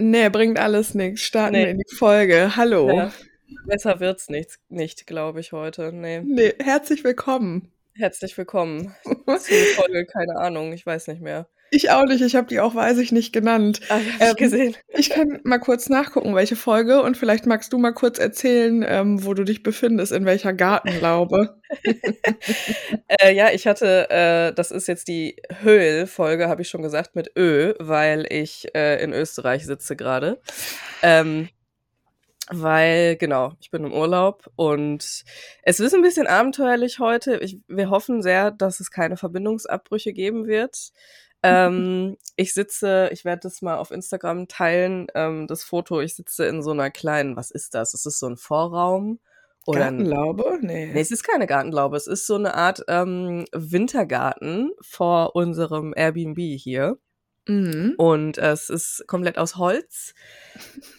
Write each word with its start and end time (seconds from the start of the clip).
Nee, 0.00 0.30
bringt 0.30 0.58
alles 0.58 0.94
nichts. 0.94 1.20
Starten 1.20 1.52
nee. 1.52 1.64
wir 1.64 1.70
in 1.70 1.78
die 1.78 1.94
Folge. 1.94 2.56
Hallo. 2.56 2.90
Ja, 2.90 3.12
besser 3.66 4.00
wird's 4.00 4.30
nicht, 4.30 4.58
nicht 4.70 5.06
glaube 5.06 5.40
ich, 5.40 5.52
heute. 5.52 5.92
Nee. 5.92 6.22
nee. 6.24 6.54
Herzlich 6.58 7.04
willkommen. 7.04 7.70
Herzlich 7.92 8.36
willkommen. 8.38 8.94
Zur 9.04 9.36
Folge, 9.76 10.06
keine 10.06 10.36
Ahnung, 10.36 10.72
ich 10.72 10.86
weiß 10.86 11.08
nicht 11.08 11.20
mehr. 11.20 11.48
Ich 11.70 11.90
auch 11.90 12.04
nicht, 12.04 12.20
ich 12.20 12.34
habe 12.34 12.48
die 12.48 12.60
auch, 12.60 12.74
weiß 12.74 12.98
ich 12.98 13.12
nicht, 13.12 13.32
genannt. 13.32 13.80
Ah, 13.88 13.94
hab 13.94 14.02
ähm, 14.20 14.28
ich 14.30 14.36
gesehen. 14.36 14.76
Ich 14.88 15.10
kann 15.10 15.40
mal 15.44 15.58
kurz 15.58 15.88
nachgucken, 15.88 16.34
welche 16.34 16.56
Folge 16.56 17.02
und 17.02 17.16
vielleicht 17.16 17.46
magst 17.46 17.72
du 17.72 17.78
mal 17.78 17.92
kurz 17.92 18.18
erzählen, 18.18 18.84
ähm, 18.86 19.24
wo 19.24 19.34
du 19.34 19.44
dich 19.44 19.62
befindest, 19.62 20.12
in 20.12 20.24
welcher 20.24 20.52
Gartenlaube. 20.52 21.60
äh, 23.20 23.34
ja, 23.34 23.50
ich 23.50 23.66
hatte, 23.66 24.10
äh, 24.10 24.52
das 24.52 24.70
ist 24.72 24.88
jetzt 24.88 25.06
die 25.08 25.36
Höhl-Folge, 25.62 26.48
habe 26.48 26.62
ich 26.62 26.68
schon 26.68 26.82
gesagt, 26.82 27.14
mit 27.14 27.32
Ö, 27.36 27.74
weil 27.78 28.26
ich 28.28 28.74
äh, 28.74 29.02
in 29.02 29.12
Österreich 29.12 29.64
sitze 29.64 29.94
gerade. 29.94 30.40
Ähm, 31.02 31.48
weil, 32.52 33.16
genau, 33.16 33.52
ich 33.60 33.70
bin 33.70 33.84
im 33.84 33.92
Urlaub 33.92 34.50
und 34.56 35.24
es 35.62 35.80
ist 35.80 35.94
ein 35.94 36.02
bisschen 36.02 36.26
abenteuerlich 36.26 36.98
heute. 36.98 37.36
Ich, 37.36 37.58
wir 37.68 37.90
hoffen 37.90 38.22
sehr, 38.22 38.50
dass 38.50 38.80
es 38.80 38.90
keine 38.90 39.16
Verbindungsabbrüche 39.16 40.12
geben 40.12 40.48
wird. 40.48 40.90
Ähm, 41.42 42.16
ich 42.36 42.54
sitze, 42.54 43.08
ich 43.12 43.24
werde 43.24 43.40
das 43.42 43.62
mal 43.62 43.78
auf 43.78 43.90
Instagram 43.90 44.48
teilen, 44.48 45.06
ähm, 45.14 45.46
das 45.46 45.62
Foto. 45.62 46.00
Ich 46.00 46.14
sitze 46.14 46.46
in 46.46 46.62
so 46.62 46.70
einer 46.70 46.90
kleinen, 46.90 47.36
was 47.36 47.50
ist 47.50 47.74
das? 47.74 47.94
Ist 47.94 48.06
das 48.06 48.18
so 48.18 48.26
ein 48.26 48.36
Vorraum? 48.36 49.18
Oder 49.66 49.80
Gartenlaube? 49.80 50.58
Nee. 50.62 50.86
Nee, 50.92 51.00
es 51.00 51.10
ist 51.10 51.22
keine 51.22 51.46
Gartenlaube. 51.46 51.96
Es 51.96 52.06
ist 52.06 52.26
so 52.26 52.34
eine 52.34 52.54
Art 52.54 52.82
ähm, 52.88 53.44
Wintergarten 53.52 54.72
vor 54.80 55.36
unserem 55.36 55.92
Airbnb 55.94 56.38
hier. 56.38 56.98
Mhm. 57.46 57.94
Und 57.96 58.38
es 58.38 58.70
ist 58.70 59.04
komplett 59.06 59.38
aus 59.38 59.56
Holz. 59.56 60.14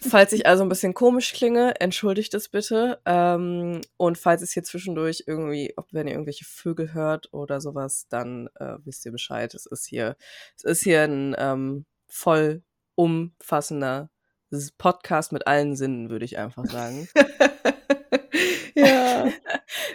Falls 0.00 0.32
ich 0.32 0.46
also 0.46 0.62
ein 0.62 0.68
bisschen 0.68 0.94
komisch 0.94 1.32
klinge, 1.32 1.80
entschuldigt 1.80 2.34
es 2.34 2.48
bitte. 2.48 3.00
Ähm, 3.04 3.80
und 3.96 4.18
falls 4.18 4.42
es 4.42 4.52
hier 4.52 4.62
zwischendurch 4.62 5.24
irgendwie, 5.26 5.72
ob 5.76 5.92
wenn 5.92 6.06
ihr 6.06 6.14
irgendwelche 6.14 6.44
Vögel 6.44 6.92
hört 6.94 7.32
oder 7.32 7.60
sowas, 7.60 8.06
dann 8.08 8.48
äh, 8.56 8.74
wisst 8.84 9.06
ihr 9.06 9.12
Bescheid. 9.12 9.54
Es 9.54 9.66
ist 9.66 9.86
hier, 9.86 10.16
es 10.56 10.64
ist 10.64 10.82
hier 10.82 11.02
ein 11.02 11.34
ähm, 11.38 11.86
voll 12.08 12.62
umfassender 12.94 14.10
Podcast 14.76 15.32
mit 15.32 15.46
allen 15.46 15.76
Sinnen, 15.76 16.10
würde 16.10 16.24
ich 16.26 16.38
einfach 16.38 16.66
sagen. 16.66 17.08
ja. 18.74 19.30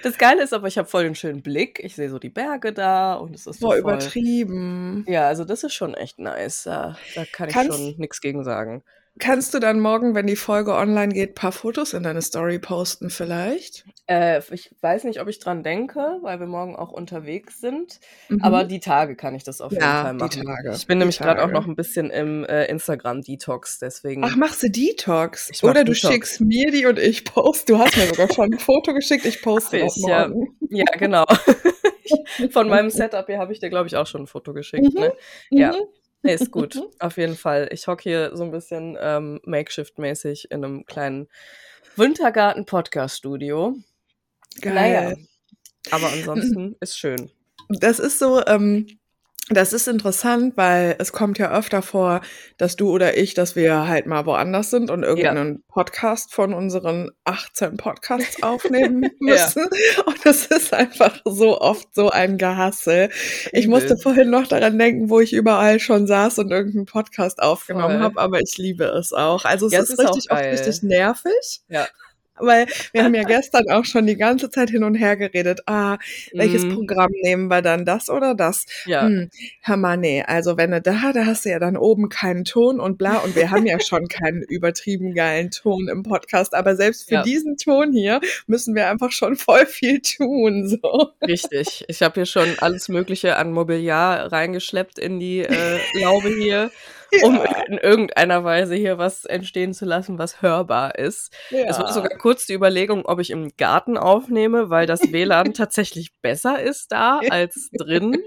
Das 0.03 0.17
Geile 0.17 0.43
ist 0.43 0.53
aber, 0.53 0.67
ich 0.67 0.77
habe 0.77 0.87
voll 0.87 1.03
den 1.03 1.15
schönen 1.15 1.41
Blick. 1.41 1.79
Ich 1.83 1.95
sehe 1.95 2.09
so 2.09 2.19
die 2.19 2.29
Berge 2.29 2.73
da 2.73 3.15
und 3.15 3.35
es 3.35 3.47
ist 3.47 3.59
so 3.59 3.67
voll, 3.67 3.79
übertrieben. 3.79 5.05
Ja, 5.07 5.27
also 5.27 5.43
das 5.43 5.63
ist 5.63 5.73
schon 5.73 5.93
echt 5.93 6.19
nice. 6.19 6.63
Da, 6.63 6.97
da 7.15 7.25
kann 7.25 7.49
ich 7.49 7.55
Kannst, 7.55 7.77
schon 7.77 7.95
nichts 7.97 8.21
gegen 8.21 8.43
sagen. 8.43 8.83
Kannst 9.19 9.53
du 9.53 9.59
dann 9.59 9.79
morgen, 9.79 10.15
wenn 10.15 10.27
die 10.27 10.35
Folge 10.35 10.73
online 10.73 11.13
geht, 11.13 11.35
paar 11.35 11.51
Fotos 11.51 11.93
in 11.93 12.03
deine 12.03 12.21
Story 12.21 12.59
posten 12.59 13.09
vielleicht? 13.09 13.85
Äh, 14.07 14.41
ich 14.51 14.75
weiß 14.81 15.05
nicht, 15.05 15.21
ob 15.21 15.27
ich 15.27 15.39
dran 15.39 15.63
denke, 15.63 16.19
weil 16.21 16.39
wir 16.39 16.47
morgen 16.47 16.75
auch 16.75 16.91
unterwegs 16.91 17.59
sind. 17.59 17.99
Mhm. 18.29 18.41
Aber 18.43 18.63
die 18.63 18.79
Tage 18.79 19.15
kann 19.15 19.35
ich 19.35 19.43
das 19.43 19.61
auf 19.61 19.71
jeden 19.71 19.83
ja, 19.83 20.03
Fall 20.03 20.13
machen. 20.13 20.29
Die 20.29 20.41
Tage, 20.43 20.73
ich 20.75 20.87
bin 20.87 20.97
nämlich 20.97 21.19
gerade 21.19 21.43
auch 21.43 21.51
noch 21.51 21.67
ein 21.67 21.75
bisschen 21.75 22.09
im 22.09 22.43
äh, 22.45 22.65
Instagram-Detox, 22.65 23.79
deswegen. 23.79 24.23
Ach, 24.23 24.35
machst 24.35 24.63
du 24.63 24.69
Detox? 24.69 25.63
Oder 25.63 25.83
du 25.83 25.93
Detox. 25.93 26.13
schickst 26.13 26.41
mir 26.41 26.71
die 26.71 26.85
und 26.85 26.99
ich 26.99 27.25
poste. 27.25 27.73
Du 27.73 27.79
hast 27.79 27.97
mir 27.97 28.07
sogar 28.07 28.31
schon 28.31 28.53
ein 28.53 28.59
Foto 28.59 28.93
geschickt, 28.93 29.25
ich 29.25 29.41
poste 29.41 29.77
ich, 29.77 29.95
ja. 29.97 30.29
ja, 30.69 30.85
genau. 30.97 31.25
Von 32.51 32.69
meinem 32.69 32.89
Setup 32.89 33.25
hier 33.25 33.39
habe 33.39 33.51
ich 33.51 33.59
dir, 33.59 33.69
glaube 33.69 33.87
ich, 33.87 33.95
auch 33.95 34.07
schon 34.07 34.23
ein 34.23 34.27
Foto 34.27 34.53
geschickt. 34.53 34.93
Mhm. 34.93 35.01
Ne? 35.01 35.13
Ja. 35.49 35.71
Mhm. 35.73 35.87
Nee, 36.23 36.33
ist 36.33 36.51
gut. 36.51 36.79
Auf 36.99 37.17
jeden 37.17 37.35
Fall. 37.35 37.69
Ich 37.71 37.87
hocke 37.87 38.03
hier 38.03 38.35
so 38.35 38.43
ein 38.43 38.51
bisschen 38.51 38.97
ähm, 38.99 39.39
Makeshift-mäßig 39.45 40.51
in 40.51 40.63
einem 40.63 40.85
kleinen 40.85 41.27
Wintergarten-Podcast-Studio. 41.95 43.75
Geil. 44.61 44.73
Naja. 44.73 45.15
Aber 45.91 46.11
ansonsten 46.11 46.75
ist 46.79 46.97
schön. 46.97 47.31
Das 47.69 47.99
ist 47.99 48.19
so, 48.19 48.45
ähm, 48.45 48.87
das 49.49 49.71
ist 49.71 49.87
interessant, 49.87 50.57
weil 50.57 50.95
es 50.99 51.13
kommt 51.13 51.37
ja 51.37 51.51
öfter 51.51 51.81
vor, 51.81 52.19
dass 52.57 52.75
du 52.75 52.91
oder 52.91 53.17
ich, 53.17 53.33
dass 53.33 53.55
wir 53.55 53.87
halt 53.87 54.05
mal 54.05 54.25
woanders 54.25 54.69
sind 54.69 54.91
und 54.91 55.03
irgendeinen 55.03 55.53
ja. 55.55 55.59
Podcast 55.69 56.33
von 56.33 56.53
unseren 56.53 57.11
18 57.23 57.77
Podcasts 57.77 58.41
aufnehmen 58.43 59.09
müssen. 59.19 59.69
ja. 59.95 60.03
Und 60.03 60.25
das 60.25 60.47
ist 60.47 60.73
einfach 60.73 61.21
so 61.23 61.61
oft 61.61 61.87
so 61.95 62.09
ein 62.09 62.37
Gehassel. 62.37 63.09
Ich 63.53 63.67
musste 63.67 63.95
vorhin 63.97 64.29
noch 64.29 64.47
daran 64.47 64.77
denken, 64.77 65.09
wo 65.09 65.21
ich 65.21 65.31
überall 65.31 65.79
schon 65.79 66.07
saß 66.07 66.39
und 66.39 66.51
irgendeinen 66.51 66.85
Podcast 66.85 67.41
aufgenommen 67.41 68.01
habe, 68.01 68.19
aber 68.19 68.41
ich 68.41 68.57
liebe 68.57 68.83
es 68.83 69.13
auch. 69.13 69.45
Also 69.45 69.67
es 69.67 69.73
ja, 69.73 69.79
ist, 69.79 69.91
ist 69.91 69.99
richtig 69.99 70.29
oft 70.29 70.41
richtig 70.43 70.83
nervig. 70.83 71.61
Ja. 71.69 71.87
Weil 72.39 72.67
wir 72.91 73.03
haben 73.03 73.15
ja 73.15 73.23
gestern 73.27 73.69
auch 73.69 73.85
schon 73.85 74.05
die 74.05 74.15
ganze 74.17 74.49
Zeit 74.49 74.69
hin 74.69 74.83
und 74.83 74.95
her 74.95 75.15
geredet. 75.15 75.61
Ah, 75.65 75.97
welches 76.33 76.65
mm. 76.65 76.73
Programm 76.73 77.11
nehmen 77.23 77.47
wir 77.47 77.61
dann? 77.61 77.85
Das 77.85 78.09
oder 78.09 78.35
das? 78.35 78.65
Ja. 78.85 79.05
Hm, 79.05 79.29
hör 79.61 79.77
mal, 79.77 79.97
nee. 79.97 80.23
Also 80.23 80.57
wenn 80.57 80.71
du 80.71 80.81
da, 80.81 81.11
da 81.13 81.25
hast 81.25 81.45
du 81.45 81.49
ja 81.49 81.59
dann 81.59 81.77
oben 81.77 82.09
keinen 82.09 82.45
Ton 82.45 82.79
und 82.79 82.97
bla. 82.97 83.17
Und 83.17 83.35
wir 83.35 83.51
haben 83.51 83.65
ja 83.65 83.79
schon 83.79 84.07
keinen 84.07 84.41
übertrieben 84.41 85.13
geilen 85.13 85.51
Ton 85.51 85.87
im 85.87 86.03
Podcast. 86.03 86.53
Aber 86.53 86.75
selbst 86.75 87.07
für 87.07 87.15
ja. 87.15 87.23
diesen 87.23 87.57
Ton 87.57 87.91
hier 87.91 88.19
müssen 88.47 88.75
wir 88.75 88.89
einfach 88.89 89.11
schon 89.11 89.35
voll 89.35 89.65
viel 89.65 90.01
tun. 90.01 90.67
So. 90.77 91.11
Richtig. 91.25 91.85
Ich 91.87 92.01
habe 92.01 92.15
hier 92.15 92.25
schon 92.25 92.47
alles 92.59 92.89
Mögliche 92.89 93.37
an 93.37 93.51
Mobiliar 93.51 94.31
reingeschleppt 94.31 94.99
in 94.99 95.19
die 95.19 95.39
äh, 95.39 95.79
Laube 96.01 96.29
hier 96.29 96.71
um 97.23 97.35
ja. 97.35 97.61
in 97.67 97.77
irgendeiner 97.77 98.43
Weise 98.43 98.75
hier 98.75 98.97
was 98.97 99.25
entstehen 99.25 99.73
zu 99.73 99.85
lassen, 99.85 100.17
was 100.17 100.41
hörbar 100.41 100.97
ist. 100.97 101.33
Ja. 101.49 101.65
Es 101.67 101.79
war 101.79 101.91
sogar 101.91 102.17
kurz 102.17 102.45
die 102.45 102.53
Überlegung, 102.53 103.05
ob 103.05 103.19
ich 103.19 103.29
im 103.29 103.51
Garten 103.57 103.97
aufnehme, 103.97 104.69
weil 104.69 104.87
das 104.87 105.01
WLAN 105.11 105.53
tatsächlich 105.53 106.13
besser 106.21 106.61
ist 106.61 106.91
da 106.91 107.19
als 107.29 107.69
drin. 107.77 108.17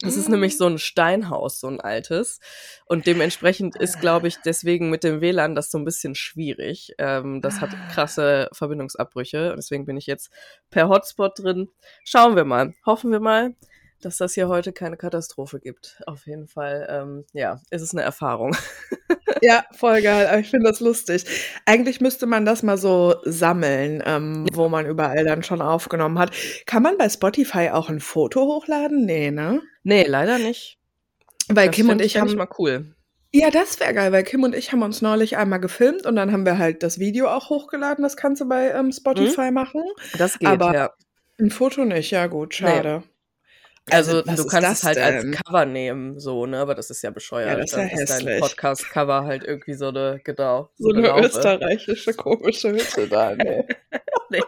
Das 0.00 0.16
ist 0.16 0.28
nämlich 0.28 0.56
so 0.56 0.66
ein 0.66 0.78
Steinhaus, 0.78 1.60
so 1.60 1.68
ein 1.68 1.80
altes. 1.80 2.40
Und 2.86 3.06
dementsprechend 3.06 3.76
ist, 3.76 4.00
glaube 4.00 4.28
ich, 4.28 4.36
deswegen 4.44 4.90
mit 4.90 5.04
dem 5.04 5.20
WLAN 5.20 5.54
das 5.54 5.70
so 5.70 5.78
ein 5.78 5.84
bisschen 5.84 6.14
schwierig. 6.14 6.94
Ähm, 6.98 7.40
das 7.42 7.60
hat 7.60 7.70
ah. 7.72 7.92
krasse 7.92 8.48
Verbindungsabbrüche. 8.52 9.50
Und 9.50 9.56
deswegen 9.56 9.86
bin 9.86 9.96
ich 9.96 10.06
jetzt 10.06 10.30
per 10.70 10.88
Hotspot 10.88 11.38
drin. 11.38 11.68
Schauen 12.04 12.36
wir 12.36 12.44
mal. 12.44 12.74
Hoffen 12.84 13.10
wir 13.10 13.20
mal 13.20 13.54
dass 14.00 14.18
das 14.18 14.34
hier 14.34 14.48
heute 14.48 14.72
keine 14.72 14.96
Katastrophe 14.96 15.60
gibt. 15.60 16.00
Auf 16.06 16.26
jeden 16.26 16.46
Fall, 16.46 16.86
ähm, 16.90 17.24
ja, 17.32 17.60
ist 17.70 17.82
es 17.82 17.92
eine 17.92 18.02
Erfahrung. 18.02 18.56
ja, 19.42 19.64
voll 19.72 20.02
geil. 20.02 20.26
Aber 20.26 20.38
ich 20.38 20.50
finde 20.50 20.68
das 20.68 20.80
lustig. 20.80 21.24
Eigentlich 21.64 22.00
müsste 22.00 22.26
man 22.26 22.44
das 22.44 22.62
mal 22.62 22.78
so 22.78 23.16
sammeln, 23.24 24.02
ähm, 24.06 24.46
wo 24.52 24.68
man 24.68 24.86
überall 24.86 25.24
dann 25.24 25.42
schon 25.42 25.62
aufgenommen 25.62 26.18
hat. 26.18 26.32
Kann 26.66 26.82
man 26.82 26.98
bei 26.98 27.08
Spotify 27.08 27.70
auch 27.70 27.88
ein 27.88 28.00
Foto 28.00 28.42
hochladen? 28.42 29.04
Nee, 29.04 29.30
ne? 29.30 29.62
Nee, 29.82 30.04
leider 30.06 30.38
nicht. 30.38 30.78
Weil 31.48 31.68
das 31.68 31.76
Kim 31.76 31.88
und 31.88 32.00
ich 32.00 32.16
haben 32.16 32.34
mal 32.34 32.48
cool. 32.58 32.94
Ja, 33.32 33.50
das 33.50 33.78
wäre 33.80 33.92
geil, 33.92 34.12
weil 34.12 34.22
Kim 34.22 34.44
und 34.44 34.54
ich 34.54 34.72
haben 34.72 34.82
uns 34.82 35.02
neulich 35.02 35.36
einmal 35.36 35.60
gefilmt 35.60 36.06
und 36.06 36.16
dann 36.16 36.32
haben 36.32 36.46
wir 36.46 36.58
halt 36.58 36.82
das 36.82 36.98
Video 36.98 37.28
auch 37.28 37.50
hochgeladen. 37.50 38.02
Das 38.02 38.16
kannst 38.16 38.40
du 38.40 38.48
bei 38.48 38.70
ähm, 38.70 38.92
Spotify 38.92 39.48
mhm. 39.48 39.54
machen. 39.54 39.82
Das 40.16 40.38
geht, 40.38 40.48
Aber 40.48 40.72
ja. 40.72 40.90
Ein 41.38 41.50
Foto 41.50 41.84
nicht, 41.84 42.10
ja 42.12 42.28
gut, 42.28 42.54
schade. 42.54 43.02
Nee. 43.04 43.15
Also, 43.90 44.22
also 44.22 44.42
du 44.42 44.48
kannst 44.48 44.72
es 44.72 44.82
halt 44.82 44.96
denn? 44.96 45.34
als 45.34 45.42
Cover 45.42 45.64
nehmen, 45.64 46.18
so, 46.18 46.44
ne? 46.46 46.58
Aber 46.58 46.74
das 46.74 46.90
ist 46.90 47.02
ja 47.02 47.10
bescheuert. 47.10 47.50
Ja, 47.50 47.56
das 47.56 47.70
ist 47.70 47.76
ja 47.76 47.82
hässlich. 47.82 48.24
dein 48.24 48.40
Podcast-Cover 48.40 49.24
halt 49.24 49.44
irgendwie 49.44 49.74
so 49.74 49.88
eine, 49.88 50.20
genau. 50.24 50.70
So, 50.76 50.90
so 50.90 50.96
eine, 50.96 51.12
eine 51.12 51.26
österreichische 51.26 52.14
komische 52.14 52.72
Hütte 52.72 53.06
da, 53.06 53.36
ne? 53.36 53.64
nee. 54.30 54.40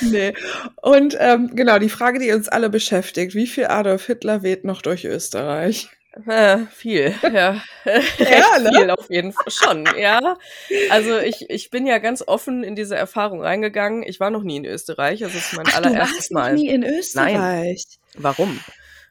nee. 0.00 0.34
Und 0.80 1.16
ähm, 1.20 1.54
genau, 1.54 1.78
die 1.78 1.90
Frage, 1.90 2.18
die 2.18 2.32
uns 2.32 2.48
alle 2.48 2.70
beschäftigt, 2.70 3.34
wie 3.34 3.46
viel 3.46 3.66
Adolf 3.66 4.06
Hitler 4.06 4.42
weht 4.42 4.64
noch 4.64 4.80
durch 4.80 5.04
Österreich? 5.04 5.90
Äh, 6.26 6.60
viel, 6.70 7.14
ja. 7.22 7.62
ja 7.84 8.58
ne? 8.58 8.70
viel 8.74 8.90
auf 8.90 9.10
jeden 9.10 9.32
Fall 9.32 9.50
schon, 9.50 9.88
ja. 9.98 10.36
Also 10.90 11.18
ich, 11.18 11.48
ich 11.48 11.70
bin 11.70 11.86
ja 11.86 11.98
ganz 11.98 12.24
offen 12.26 12.64
in 12.64 12.74
diese 12.74 12.96
Erfahrung 12.96 13.42
reingegangen. 13.42 14.02
Ich 14.02 14.18
war 14.18 14.30
noch 14.30 14.42
nie 14.42 14.56
in 14.56 14.64
Österreich, 14.64 15.22
also 15.22 15.36
es 15.38 15.52
ist 15.52 15.56
mein 15.56 15.66
Ach, 15.68 15.76
allererstes 15.76 16.28
du 16.28 16.34
warst 16.34 16.52
Mal. 16.52 16.52
Noch 16.52 16.58
nie 16.58 16.68
in 16.68 16.82
Österreich. 16.82 17.34
Nein. 17.34 17.76
Warum? 18.14 18.60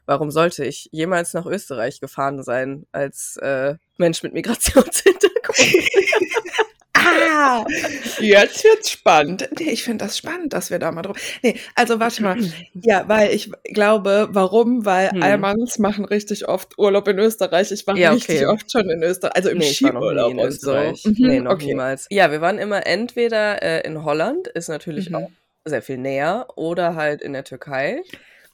Warum 0.08 0.30
sollte 0.30 0.64
ich 0.64 0.88
jemals 0.90 1.34
nach 1.34 1.44
Österreich 1.44 2.00
gefahren 2.00 2.42
sein 2.42 2.86
als 2.92 3.36
äh, 3.42 3.74
Mensch 3.98 4.22
mit 4.22 4.32
Migrationshintergrund? 4.32 5.58
ah, 6.94 7.66
jetzt 8.18 8.64
wird's 8.64 8.90
spannend. 8.90 9.46
Nee, 9.58 9.68
ich 9.68 9.84
finde 9.84 10.06
das 10.06 10.16
spannend, 10.16 10.54
dass 10.54 10.70
wir 10.70 10.78
da 10.78 10.92
mal 10.92 11.02
drauf. 11.02 11.18
Nee, 11.42 11.56
also 11.74 12.00
warte 12.00 12.22
mal. 12.22 12.38
Ja, 12.72 13.06
weil 13.06 13.34
ich 13.34 13.50
glaube, 13.64 14.28
warum? 14.30 14.86
Weil 14.86 15.10
hm. 15.10 15.22
Almans 15.22 15.78
machen 15.78 16.06
richtig 16.06 16.48
oft 16.48 16.78
Urlaub 16.78 17.06
in 17.08 17.18
Österreich. 17.18 17.70
Ich 17.70 17.86
war 17.86 17.94
ja, 17.94 18.12
okay. 18.12 18.32
richtig 18.32 18.46
oft 18.46 18.72
schon 18.72 18.88
in 18.88 19.02
Österreich, 19.02 19.36
also 19.36 19.50
im 19.50 19.58
nee, 19.58 19.70
Skiurlaub 19.70 20.38
und 20.38 20.58
so. 20.58 20.74
Mhm, 20.74 21.14
nee, 21.18 21.40
noch 21.40 21.52
okay. 21.52 21.66
niemals. 21.66 22.06
Ja, 22.08 22.30
wir 22.30 22.40
waren 22.40 22.56
immer 22.56 22.86
entweder 22.86 23.62
äh, 23.62 23.86
in 23.86 24.04
Holland, 24.04 24.48
ist 24.48 24.68
natürlich 24.68 25.10
mhm. 25.10 25.16
auch 25.16 25.30
sehr 25.66 25.82
viel 25.82 25.98
näher, 25.98 26.46
oder 26.56 26.94
halt 26.94 27.20
in 27.20 27.34
der 27.34 27.44
Türkei. 27.44 28.02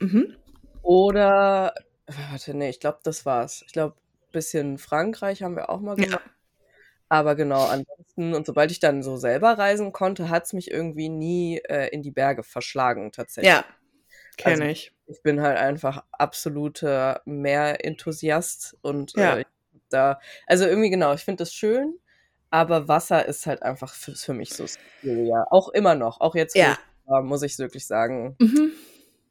Mhm. 0.01 0.35
Oder, 0.85 1.75
warte, 2.07 2.55
nee, 2.55 2.69
ich 2.69 2.79
glaube, 2.79 2.99
das 3.03 3.25
war's. 3.25 3.63
Ich 3.67 3.73
glaube, 3.73 3.97
bisschen 4.33 4.79
Frankreich 4.79 5.43
haben 5.43 5.57
wir 5.57 5.71
auch 5.71 5.81
mal 5.81 5.97
gemacht. 5.97 6.21
Ja. 6.25 6.31
Aber 7.09 7.37
genau, 7.37 7.65
ansonsten, 7.65 8.35
und 8.35 8.47
sobald 8.47 8.71
ich 8.71 8.81
dann 8.81 9.03
so 9.03 9.17
selber 9.17 9.57
reisen 9.59 9.93
konnte, 9.93 10.29
hat 10.31 10.45
es 10.45 10.53
mich 10.53 10.71
irgendwie 10.71 11.09
nie 11.09 11.59
äh, 11.59 11.89
in 11.89 12.03
die 12.03 12.11
Berge 12.11 12.43
verschlagen, 12.43 13.13
tatsächlich. 13.13 13.51
Ja, 13.53 13.65
kenne 14.37 14.53
Also, 14.53 14.65
ich. 14.65 14.93
ich 15.07 15.23
bin 15.23 15.41
halt 15.41 15.59
einfach 15.59 16.05
absoluter 16.13 17.23
Meer-Enthusiast 17.25 18.77
und 18.83 19.15
Ja. 19.17 19.37
äh, 19.37 19.41
ich 19.43 19.47
hab 19.47 19.81
da, 19.91 20.21
also 20.47 20.67
irgendwie 20.67 20.91
genau, 20.91 21.15
ich 21.15 21.25
finde 21.25 21.43
das 21.45 21.55
schön, 21.55 21.99
aber 22.51 22.89
Wasser 22.89 23.27
ist 23.27 23.47
halt 23.47 23.63
einfach 23.63 23.95
für, 23.95 24.15
für 24.15 24.35
mich 24.35 24.51
so 24.51 24.67
ja, 25.03 25.47
auch 25.51 25.69
immer 25.69 25.95
noch, 25.95 26.21
auch 26.21 26.35
jetzt, 26.35 26.57
Ja. 26.57 26.73
ich 26.73 26.79
war, 27.11 27.23
muss 27.23 27.43
ich 27.43 27.59
wirklich 27.59 27.87
sagen, 27.87 28.37
Mhm. 28.41 28.73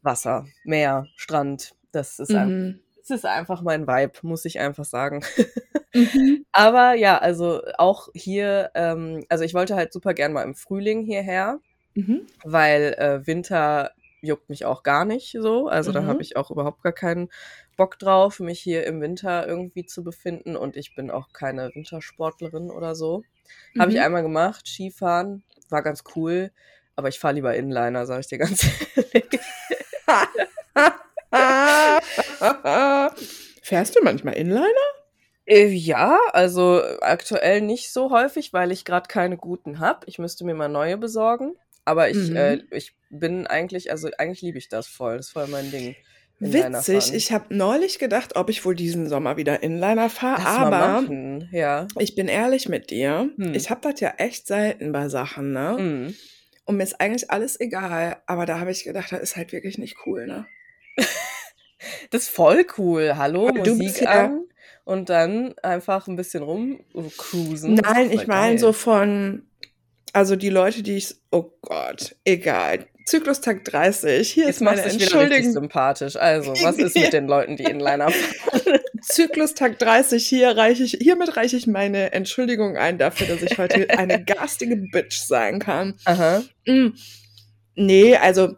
Wasser, 0.04 0.46
Meer, 0.64 1.08
Strand, 1.16 1.76
das 1.92 2.20
ist, 2.20 2.36
ein, 2.36 2.52
Mhm. 2.52 2.80
das 3.00 3.10
ist 3.12 3.26
einfach 3.26 3.62
mein 3.62 3.88
Vibe, 3.88 4.14
muss 4.24 4.46
ich 4.46 4.60
einfach 4.60 4.86
sagen. 4.86 5.24
Mhm. 5.96 6.46
Aber 6.52 6.94
ja, 6.96 7.18
also 7.20 7.62
auch 7.78 8.10
hier, 8.16 8.72
ähm, 8.76 9.24
also 9.30 9.44
ich 9.44 9.54
wollte 9.54 9.76
halt 9.76 9.94
super 9.94 10.14
gern 10.16 10.34
mal 10.34 10.44
im 10.44 10.56
Frühling 10.56 11.04
hierher, 11.04 11.60
Mhm. 11.96 12.28
weil 12.44 12.96
äh, 12.98 13.28
Winter 13.28 13.92
juckt 14.22 14.50
mich 14.50 14.66
auch 14.66 14.84
gar 14.84 15.06
nicht 15.06 15.38
so. 15.40 15.68
Also 15.68 15.92
da 15.92 16.02
Mhm. 16.02 16.08
habe 16.08 16.24
ich 16.24 16.38
auch 16.38 16.52
überhaupt 16.52 16.84
gar 16.84 16.94
keinen 16.94 17.30
Bock 17.78 18.00
drauf, 18.00 18.40
mich 18.40 18.60
hier 18.62 18.86
im 18.88 19.02
Winter 19.02 19.48
irgendwie 19.48 19.86
zu 19.86 20.04
befinden. 20.04 20.56
Und 20.56 20.78
ich 20.78 20.96
bin 20.96 21.12
auch 21.12 21.30
keine 21.34 21.72
Wintersportlerin 21.76 22.72
oder 22.72 22.96
so. 22.96 23.24
Habe 23.78 23.92
ich 23.92 23.98
Mhm. 23.98 24.04
einmal 24.04 24.24
gemacht, 24.24 24.68
Skifahren, 24.68 25.44
war 25.70 25.84
ganz 25.84 26.04
cool. 26.16 26.52
Aber 26.96 27.10
ich 27.10 27.20
fahre 27.20 27.36
lieber 27.36 27.56
Inliner, 27.56 28.06
sage 28.06 28.22
ich 28.22 28.28
dir 28.28 28.38
ganz 28.40 28.64
ehrlich. 28.96 29.42
Fährst 33.62 33.96
du 33.96 34.04
manchmal 34.04 34.36
Inliner? 34.36 34.68
Äh, 35.46 35.68
ja, 35.68 36.18
also 36.32 36.82
aktuell 37.02 37.62
nicht 37.62 37.92
so 37.92 38.12
häufig, 38.12 38.54
weil 38.54 38.72
ich 38.72 38.86
gerade 38.86 39.08
keine 39.08 39.38
guten 39.38 39.80
habe. 39.80 40.02
Ich 40.08 40.20
müsste 40.20 40.46
mir 40.46 40.54
mal 40.54 40.70
neue 40.70 40.98
besorgen. 40.98 41.56
Aber 41.86 42.10
ich, 42.10 42.30
Mhm. 42.30 42.36
äh, 42.38 42.60
ich 42.72 42.96
bin 43.10 43.46
eigentlich, 43.46 43.92
also 43.92 44.10
eigentlich 44.18 44.42
liebe 44.42 44.58
ich 44.58 44.70
das 44.70 44.88
voll. 44.88 45.18
Das 45.18 45.28
ist 45.28 45.32
voll 45.34 45.48
mein 45.48 45.70
Ding. 45.70 45.96
Inliner 46.40 46.80
Witzig, 46.80 47.04
fahren. 47.06 47.16
ich 47.16 47.32
habe 47.32 47.56
neulich 47.56 48.00
gedacht, 48.00 48.36
ob 48.36 48.50
ich 48.50 48.66
wohl 48.66 48.76
diesen 48.76 49.08
Sommer 49.08 49.38
wieder 49.38 49.64
Inliner 49.64 50.10
fahre, 50.10 50.46
aber 50.46 51.04
ja. 51.52 51.88
ich 52.00 52.16
bin 52.16 52.28
ehrlich 52.28 52.68
mit 52.68 52.90
dir, 52.90 53.30
Hm. 53.38 53.54
ich 53.54 53.70
habe 53.70 53.80
das 53.90 54.00
ja 54.02 54.14
echt 54.18 54.48
selten 54.48 54.92
bei 54.92 55.08
Sachen, 55.10 55.54
ne? 55.54 55.78
Mhm. 55.80 56.16
Und 56.66 56.78
mir 56.78 56.84
ist 56.84 57.00
eigentlich 57.02 57.30
alles 57.32 57.60
egal, 57.60 58.18
aber 58.26 58.46
da 58.46 58.60
habe 58.60 58.72
ich 58.72 58.84
gedacht, 58.84 59.12
das 59.12 59.22
ist 59.22 59.36
halt 59.36 59.52
wirklich 59.52 59.78
nicht 59.78 59.98
cool, 60.06 60.28
ne? 60.28 60.48
Das 62.12 62.24
ist 62.24 62.30
voll 62.30 62.66
cool. 62.78 63.14
Hallo, 63.18 63.50
Aber 63.50 63.60
du 63.60 63.76
Musik 63.76 64.04
ja- 64.04 64.26
an 64.26 64.46
und 64.86 65.10
dann 65.10 65.54
einfach 65.64 66.08
ein 66.08 66.16
bisschen 66.16 66.42
rumcruisen. 66.42 67.74
Nein, 67.76 68.10
ich 68.10 68.26
meine 68.28 68.58
so 68.58 68.72
von, 68.72 69.46
also 70.14 70.38
die 70.38 70.50
Leute, 70.50 70.82
die 70.82 70.96
ich, 70.96 71.14
oh 71.32 71.52
Gott, 71.62 72.16
egal. 72.24 72.86
Zyklustag 73.06 73.66
30, 73.66 74.32
hier 74.32 74.46
Jetzt 74.46 74.56
ist 74.58 74.62
meine 74.62 74.82
Entschuldigung. 74.82 75.52
sympathisch. 75.52 76.16
Also, 76.16 76.52
was 76.64 76.78
ist 76.78 76.96
mit 76.96 77.12
den 77.12 77.28
Leuten, 77.28 77.58
die 77.58 77.64
Inliner 77.66 78.10
fahren? 78.12 78.80
Zyklustag 79.14 79.78
30, 79.78 80.28
hier 80.28 80.58
reiche 80.58 80.84
ich, 80.84 80.98
hiermit 81.00 81.38
reiche 81.38 81.56
ich 81.56 81.68
meine 81.68 82.14
Entschuldigung 82.14 82.78
ein 82.78 82.98
dafür, 82.98 83.28
dass 83.28 83.44
ich 83.44 83.58
heute 83.60 83.90
eine 83.98 84.24
garstige 84.24 84.76
Bitch 84.76 85.18
sein 85.20 85.60
kann. 85.60 85.96
Aha. 86.06 86.44
Mm. 86.66 86.90
Nee, 87.76 88.18
also 88.18 88.56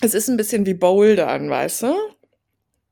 es 0.00 0.14
ist 0.14 0.28
ein 0.28 0.36
bisschen 0.36 0.66
wie 0.66 0.74
Bouldern, 0.74 1.50
weißt 1.50 1.82
du? 1.82 1.94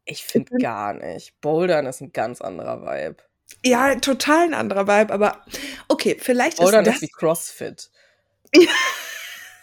Ich 0.05 0.25
finde 0.25 0.57
gar 0.59 0.95
nicht. 0.95 1.41
Bouldern 1.41 1.87
ist 1.87 2.01
ein 2.01 2.13
ganz 2.13 2.41
anderer 2.41 2.83
Vibe. 2.83 3.17
Ja, 3.65 3.95
total 3.97 4.47
ein 4.47 4.55
anderer 4.55 4.89
Vibe, 4.89 5.13
aber 5.13 5.45
okay, 5.89 6.17
vielleicht 6.21 6.59
Bouldern 6.59 6.85
ist 6.85 6.95
ist 6.95 7.03
das. 7.03 7.09
wie 7.09 7.13
CrossFit. 7.13 7.91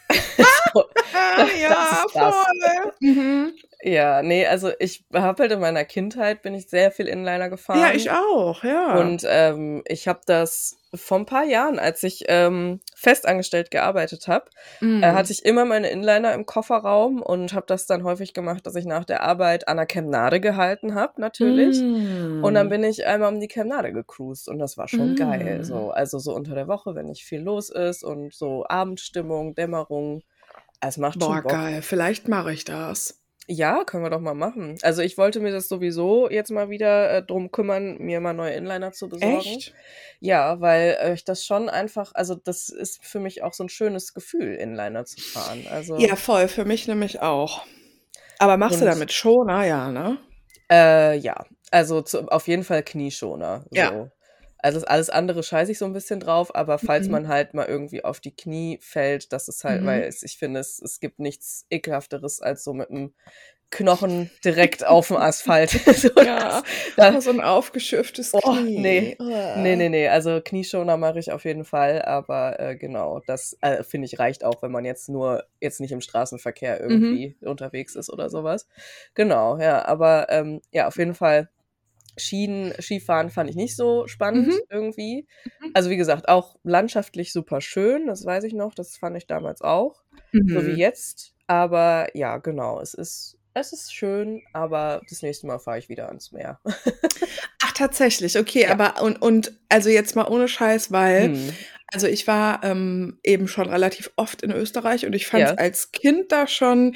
Ah, 0.08 0.14
das 1.36 1.60
ja, 1.60 2.04
ist 2.06 2.14
das. 2.14 2.34
voll. 2.34 2.92
Mhm. 3.00 3.52
Ja, 3.86 4.22
nee, 4.22 4.46
also 4.46 4.70
ich 4.78 5.04
habe 5.12 5.42
halt 5.42 5.52
in 5.52 5.60
meiner 5.60 5.84
Kindheit 5.84 6.40
bin 6.40 6.54
ich 6.54 6.70
sehr 6.70 6.90
viel 6.90 7.06
Inliner 7.06 7.50
gefahren. 7.50 7.80
Ja, 7.82 7.92
ich 7.94 8.10
auch, 8.10 8.64
ja. 8.64 8.98
Und 8.98 9.26
ähm, 9.28 9.82
ich 9.86 10.08
habe 10.08 10.20
das 10.24 10.78
vor 10.94 11.18
ein 11.18 11.26
paar 11.26 11.44
Jahren, 11.44 11.78
als 11.78 12.02
ich 12.02 12.24
ähm, 12.28 12.80
festangestellt 12.96 13.70
gearbeitet 13.70 14.26
habe, 14.26 14.46
Mhm. 14.80 15.02
äh, 15.02 15.12
hatte 15.12 15.32
ich 15.32 15.44
immer 15.44 15.66
meine 15.66 15.90
Inliner 15.90 16.32
im 16.32 16.46
Kofferraum 16.46 17.20
und 17.20 17.52
habe 17.52 17.66
das 17.66 17.84
dann 17.84 18.04
häufig 18.04 18.32
gemacht, 18.32 18.66
dass 18.66 18.74
ich 18.74 18.86
nach 18.86 19.04
der 19.04 19.22
Arbeit 19.22 19.68
an 19.68 19.76
der 19.76 19.84
Chemnade 19.86 20.40
gehalten 20.40 20.94
habe, 20.94 21.20
natürlich. 21.20 21.82
Mm. 21.82 22.42
Und 22.42 22.54
dann 22.54 22.70
bin 22.70 22.84
ich 22.84 23.04
einmal 23.06 23.34
um 23.34 23.38
die 23.38 23.48
Chemnade 23.48 23.92
gecruised 23.92 24.48
und 24.48 24.58
das 24.60 24.78
war 24.78 24.88
schon 24.88 25.12
Mm. 25.12 25.16
geil. 25.16 25.58
So, 25.62 25.90
also 25.90 26.18
so 26.18 26.34
unter 26.34 26.54
der 26.54 26.68
Woche, 26.68 26.94
wenn 26.94 27.04
nicht 27.06 27.24
viel 27.24 27.40
los 27.42 27.68
ist 27.68 28.02
und 28.02 28.32
so 28.32 28.64
Abendstimmung, 28.66 29.54
Dämmerung. 29.54 30.22
Es 30.80 30.96
macht 30.96 31.18
Boah, 31.18 31.34
schon 31.34 31.42
Bock. 31.42 31.52
geil. 31.52 31.82
Vielleicht 31.82 32.28
mache 32.28 32.50
ich 32.52 32.64
das. 32.64 33.20
Ja, 33.46 33.84
können 33.84 34.02
wir 34.02 34.10
doch 34.10 34.20
mal 34.20 34.34
machen. 34.34 34.78
Also 34.82 35.02
ich 35.02 35.18
wollte 35.18 35.40
mir 35.40 35.52
das 35.52 35.68
sowieso 35.68 36.30
jetzt 36.30 36.50
mal 36.50 36.70
wieder 36.70 37.10
äh, 37.10 37.22
drum 37.22 37.50
kümmern, 37.50 37.98
mir 37.98 38.20
mal 38.20 38.32
neue 38.32 38.54
Inliner 38.54 38.92
zu 38.92 39.08
besorgen. 39.08 39.36
Echt? 39.36 39.74
Ja, 40.20 40.60
weil 40.60 40.96
äh, 41.00 41.14
ich 41.14 41.24
das 41.24 41.44
schon 41.44 41.68
einfach, 41.68 42.14
also 42.14 42.34
das 42.34 42.70
ist 42.70 43.04
für 43.04 43.20
mich 43.20 43.42
auch 43.42 43.52
so 43.52 43.64
ein 43.64 43.68
schönes 43.68 44.14
Gefühl, 44.14 44.54
Inliner 44.54 45.04
zu 45.04 45.20
fahren. 45.20 45.66
Also 45.70 45.98
Ja, 45.98 46.16
voll. 46.16 46.48
Für 46.48 46.64
mich 46.64 46.88
nämlich 46.88 47.20
auch. 47.20 47.66
Aber 48.38 48.56
machst 48.56 48.80
du 48.80 48.84
damit 48.84 49.12
Schoner? 49.12 49.64
Ja, 49.64 49.90
ne? 49.90 50.18
äh, 50.70 51.16
ja, 51.18 51.44
also 51.70 52.02
zu, 52.02 52.28
auf 52.28 52.48
jeden 52.48 52.64
Fall 52.64 52.82
Knieschoner. 52.82 53.64
So. 53.70 53.76
Ja. 53.76 54.10
Also 54.64 54.80
das 54.80 54.88
alles 54.88 55.10
andere 55.10 55.42
scheiße 55.42 55.72
ich 55.72 55.78
so 55.78 55.84
ein 55.84 55.92
bisschen 55.92 56.20
drauf, 56.20 56.54
aber 56.54 56.78
falls 56.78 57.08
Mhm. 57.08 57.12
man 57.12 57.28
halt 57.28 57.54
mal 57.54 57.66
irgendwie 57.66 58.04
auf 58.04 58.20
die 58.20 58.34
Knie 58.34 58.78
fällt, 58.82 59.32
das 59.32 59.48
ist 59.48 59.62
halt, 59.64 59.82
Mhm. 59.82 59.86
weil 59.86 60.02
es, 60.04 60.22
ich 60.22 60.38
finde, 60.38 60.60
es, 60.60 60.80
es 60.80 61.00
gibt 61.00 61.18
nichts 61.20 61.66
ekelhafteres 61.70 62.40
als 62.40 62.64
so 62.64 62.72
mit 62.74 62.88
dem 62.90 63.14
Knochen 63.70 64.30
direkt 64.44 64.86
auf 64.86 65.08
dem 65.08 65.16
Asphalt. 65.18 65.70
so, 65.96 66.08
Ja. 66.20 66.62
das, 66.62 66.64
da, 66.96 67.20
so 67.20 67.30
ein 67.30 67.40
aufgeschürftes 67.40 68.32
Oh, 68.32 68.38
Knie. 68.38 68.74
nee. 68.74 69.16
Uah. 69.20 69.56
Nee, 69.56 69.76
nee, 69.76 69.88
nee, 69.88 70.08
also 70.08 70.40
Knieschoner 70.42 70.96
mache 70.96 71.20
ich 71.20 71.30
auf 71.30 71.44
jeden 71.44 71.64
Fall, 71.64 72.02
aber 72.02 72.58
äh, 72.58 72.76
genau, 72.76 73.20
das 73.26 73.56
äh, 73.60 73.84
finde 73.84 74.06
ich 74.06 74.18
reicht 74.18 74.42
auch, 74.44 74.62
wenn 74.62 74.72
man 74.72 74.84
jetzt 74.84 75.08
nur, 75.08 75.44
jetzt 75.60 75.78
nicht 75.80 75.92
im 75.92 76.00
Straßenverkehr 76.00 76.80
irgendwie 76.80 77.36
unterwegs 77.42 77.94
ist 77.94 78.10
oder 78.12 78.30
sowas. 78.30 78.66
Genau, 79.14 79.58
ja, 79.58 79.84
aber 79.84 80.26
ähm, 80.30 80.60
ja, 80.72 80.88
auf 80.88 80.96
jeden 80.98 81.14
Fall 81.14 81.48
Schienen, 82.16 82.72
Skifahren 82.80 83.30
fand 83.30 83.50
ich 83.50 83.56
nicht 83.56 83.76
so 83.76 84.06
spannend 84.06 84.48
Mhm. 84.48 84.60
irgendwie. 84.70 85.26
Also 85.74 85.90
wie 85.90 85.96
gesagt, 85.96 86.28
auch 86.28 86.56
landschaftlich 86.62 87.32
super 87.32 87.60
schön, 87.60 88.06
das 88.06 88.24
weiß 88.24 88.44
ich 88.44 88.52
noch, 88.54 88.74
das 88.74 88.96
fand 88.96 89.16
ich 89.16 89.26
damals 89.26 89.60
auch, 89.62 90.02
so 90.46 90.64
wie 90.66 90.72
Mhm. 90.72 90.76
jetzt, 90.76 91.34
aber 91.46 92.08
ja, 92.14 92.38
genau, 92.38 92.80
es 92.80 92.94
ist, 92.94 93.38
es 93.54 93.72
ist 93.72 93.92
schön, 93.94 94.42
aber 94.52 95.02
das 95.08 95.22
nächste 95.22 95.46
Mal 95.46 95.58
fahre 95.58 95.78
ich 95.78 95.88
wieder 95.88 96.08
ans 96.08 96.32
Meer. 96.32 96.60
Ach, 97.62 97.72
tatsächlich, 97.72 98.38
okay, 98.38 98.62
Ja. 98.62 98.70
aber 98.72 99.02
und, 99.02 99.20
und 99.20 99.52
also 99.68 99.88
jetzt 99.90 100.14
mal 100.16 100.28
ohne 100.28 100.48
Scheiß, 100.48 100.92
weil, 100.92 101.30
Hm. 101.30 101.50
also 101.92 102.06
ich 102.06 102.26
war 102.26 102.62
ähm, 102.64 103.18
eben 103.24 103.48
schon 103.48 103.68
relativ 103.68 104.10
oft 104.16 104.42
in 104.42 104.50
Österreich 104.52 105.06
und 105.06 105.12
ich 105.14 105.26
fand 105.26 105.44
es 105.46 105.50
Ja. 105.50 105.56
als 105.56 105.92
Kind 105.92 106.30
da 106.32 106.46
schon, 106.46 106.94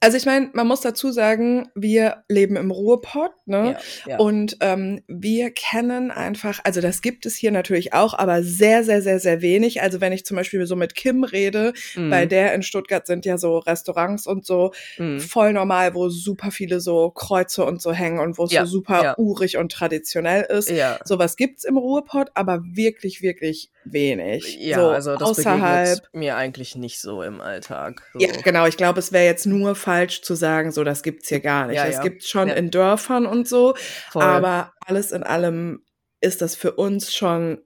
also 0.00 0.16
ich 0.16 0.24
meine, 0.26 0.48
man 0.54 0.66
muss 0.66 0.80
dazu 0.80 1.12
sagen, 1.12 1.68
wir 1.74 2.24
leben 2.28 2.56
im 2.56 2.70
Ruhrpott, 2.70 3.32
ne? 3.46 3.76
Ja, 4.06 4.12
ja. 4.12 4.18
Und 4.18 4.56
ähm, 4.60 5.02
wir 5.08 5.50
kennen 5.50 6.10
einfach, 6.10 6.60
also 6.64 6.80
das 6.80 7.02
gibt 7.02 7.26
es 7.26 7.36
hier 7.36 7.50
natürlich 7.50 7.92
auch, 7.92 8.14
aber 8.14 8.42
sehr, 8.42 8.82
sehr, 8.82 9.02
sehr, 9.02 9.20
sehr 9.20 9.42
wenig. 9.42 9.82
Also 9.82 10.00
wenn 10.00 10.12
ich 10.12 10.24
zum 10.24 10.36
Beispiel 10.38 10.64
so 10.66 10.74
mit 10.74 10.94
Kim 10.94 11.22
rede, 11.24 11.74
bei 11.96 12.24
Mhm. 12.24 12.28
der 12.30 12.54
in 12.54 12.62
Stuttgart 12.62 13.06
sind 13.06 13.26
ja 13.26 13.36
so 13.36 13.58
Restaurants 13.58 14.26
und 14.26 14.46
so 14.46 14.72
Mhm. 14.98 15.20
voll 15.20 15.52
normal, 15.52 15.94
wo 15.94 16.08
super 16.08 16.50
viele 16.50 16.80
so 16.80 17.10
Kreuze 17.10 17.64
und 17.64 17.82
so 17.82 17.92
hängen 17.92 18.20
und 18.20 18.38
wo 18.38 18.44
es 18.44 18.52
Ja, 18.52 18.64
so 18.64 18.70
super 18.72 19.14
urig 19.18 19.58
und 19.58 19.70
traditionell 19.70 20.42
ist. 20.48 20.70
Ja. 20.70 20.98
Sowas 21.04 21.36
gibt's 21.36 21.64
im 21.64 21.76
Ruhrpott, 21.76 22.30
aber 22.34 22.62
wirklich, 22.64 23.20
wirklich 23.22 23.70
wenig. 23.84 24.56
Ja, 24.60 24.76
so 24.76 24.88
also 24.88 25.16
das 25.16 25.30
außerhalb. 25.30 25.88
begegnet 25.88 26.14
mir 26.14 26.36
eigentlich 26.36 26.76
nicht 26.76 27.00
so 27.00 27.22
im 27.22 27.40
Alltag. 27.40 28.02
So. 28.12 28.18
Ja, 28.20 28.28
genau. 28.42 28.66
Ich 28.66 28.76
glaube, 28.76 28.98
es 28.98 29.12
wäre 29.12 29.24
jetzt 29.24 29.46
nur 29.46 29.74
falsch 29.90 30.22
zu 30.22 30.34
sagen, 30.34 30.70
so 30.70 30.84
das 30.84 31.02
gibt's 31.02 31.28
hier 31.28 31.40
gar 31.40 31.66
nicht. 31.66 31.76
Ja, 31.76 31.86
Das 31.86 31.96
ja. 31.96 32.02
gibt's 32.02 32.28
schon 32.28 32.48
Ja. 32.48 32.54
in 32.54 32.70
Dörfern 32.70 33.26
und 33.26 33.48
so, 33.48 33.74
Voll. 34.10 34.22
aber 34.22 34.72
alles 34.86 35.10
in 35.12 35.22
allem 35.22 35.84
ist 36.20 36.42
das 36.42 36.54
für 36.54 36.72
uns 36.72 37.12
schon 37.14 37.58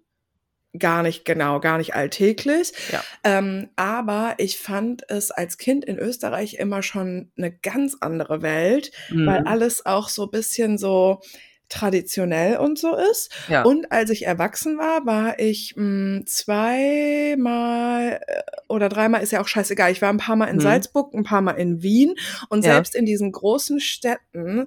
gar 0.78 1.02
nicht 1.02 1.24
genau, 1.24 1.60
gar 1.60 1.78
nicht 1.78 1.94
alltäglich. 1.94 2.72
Ja. 2.90 3.04
Ähm, 3.22 3.68
aber 3.76 4.34
ich 4.38 4.58
fand 4.58 5.02
es 5.08 5.30
als 5.30 5.56
Kind 5.58 5.84
in 5.84 5.98
Österreich 5.98 6.54
immer 6.54 6.82
schon 6.82 7.30
eine 7.36 7.52
ganz 7.52 7.96
andere 8.00 8.42
Welt, 8.42 8.90
weil 9.10 9.40
Mhm. 9.42 9.46
alles 9.46 9.86
auch 9.86 10.08
so 10.08 10.26
bisschen 10.26 10.78
so 10.78 11.20
traditionell 11.68 12.58
und 12.58 12.78
so 12.78 12.94
ist. 12.94 13.30
ja. 13.48 13.62
Und 13.62 13.90
als 13.90 14.10
ich 14.10 14.26
erwachsen 14.26 14.78
war, 14.78 15.06
war 15.06 15.38
ich 15.38 15.74
mh, 15.76 16.22
zweimal 16.26 18.20
äh, 18.26 18.42
oder 18.68 18.88
dreimal, 18.88 19.22
ist 19.22 19.32
ja 19.32 19.40
auch 19.40 19.48
scheißegal. 19.48 19.90
Ich 19.92 20.02
war 20.02 20.10
ein 20.10 20.18
paar 20.18 20.36
Mal 20.36 20.46
in 20.46 20.56
Mhm. 20.56 20.60
Salzburg, 20.60 21.14
ein 21.14 21.24
paar 21.24 21.40
Mal 21.42 21.52
in 21.52 21.82
Wien. 21.82 22.14
Und 22.48 22.64
Ja. 22.64 22.74
selbst 22.74 22.94
in 22.94 23.06
diesen 23.06 23.32
großen 23.32 23.80
Städten 23.80 24.66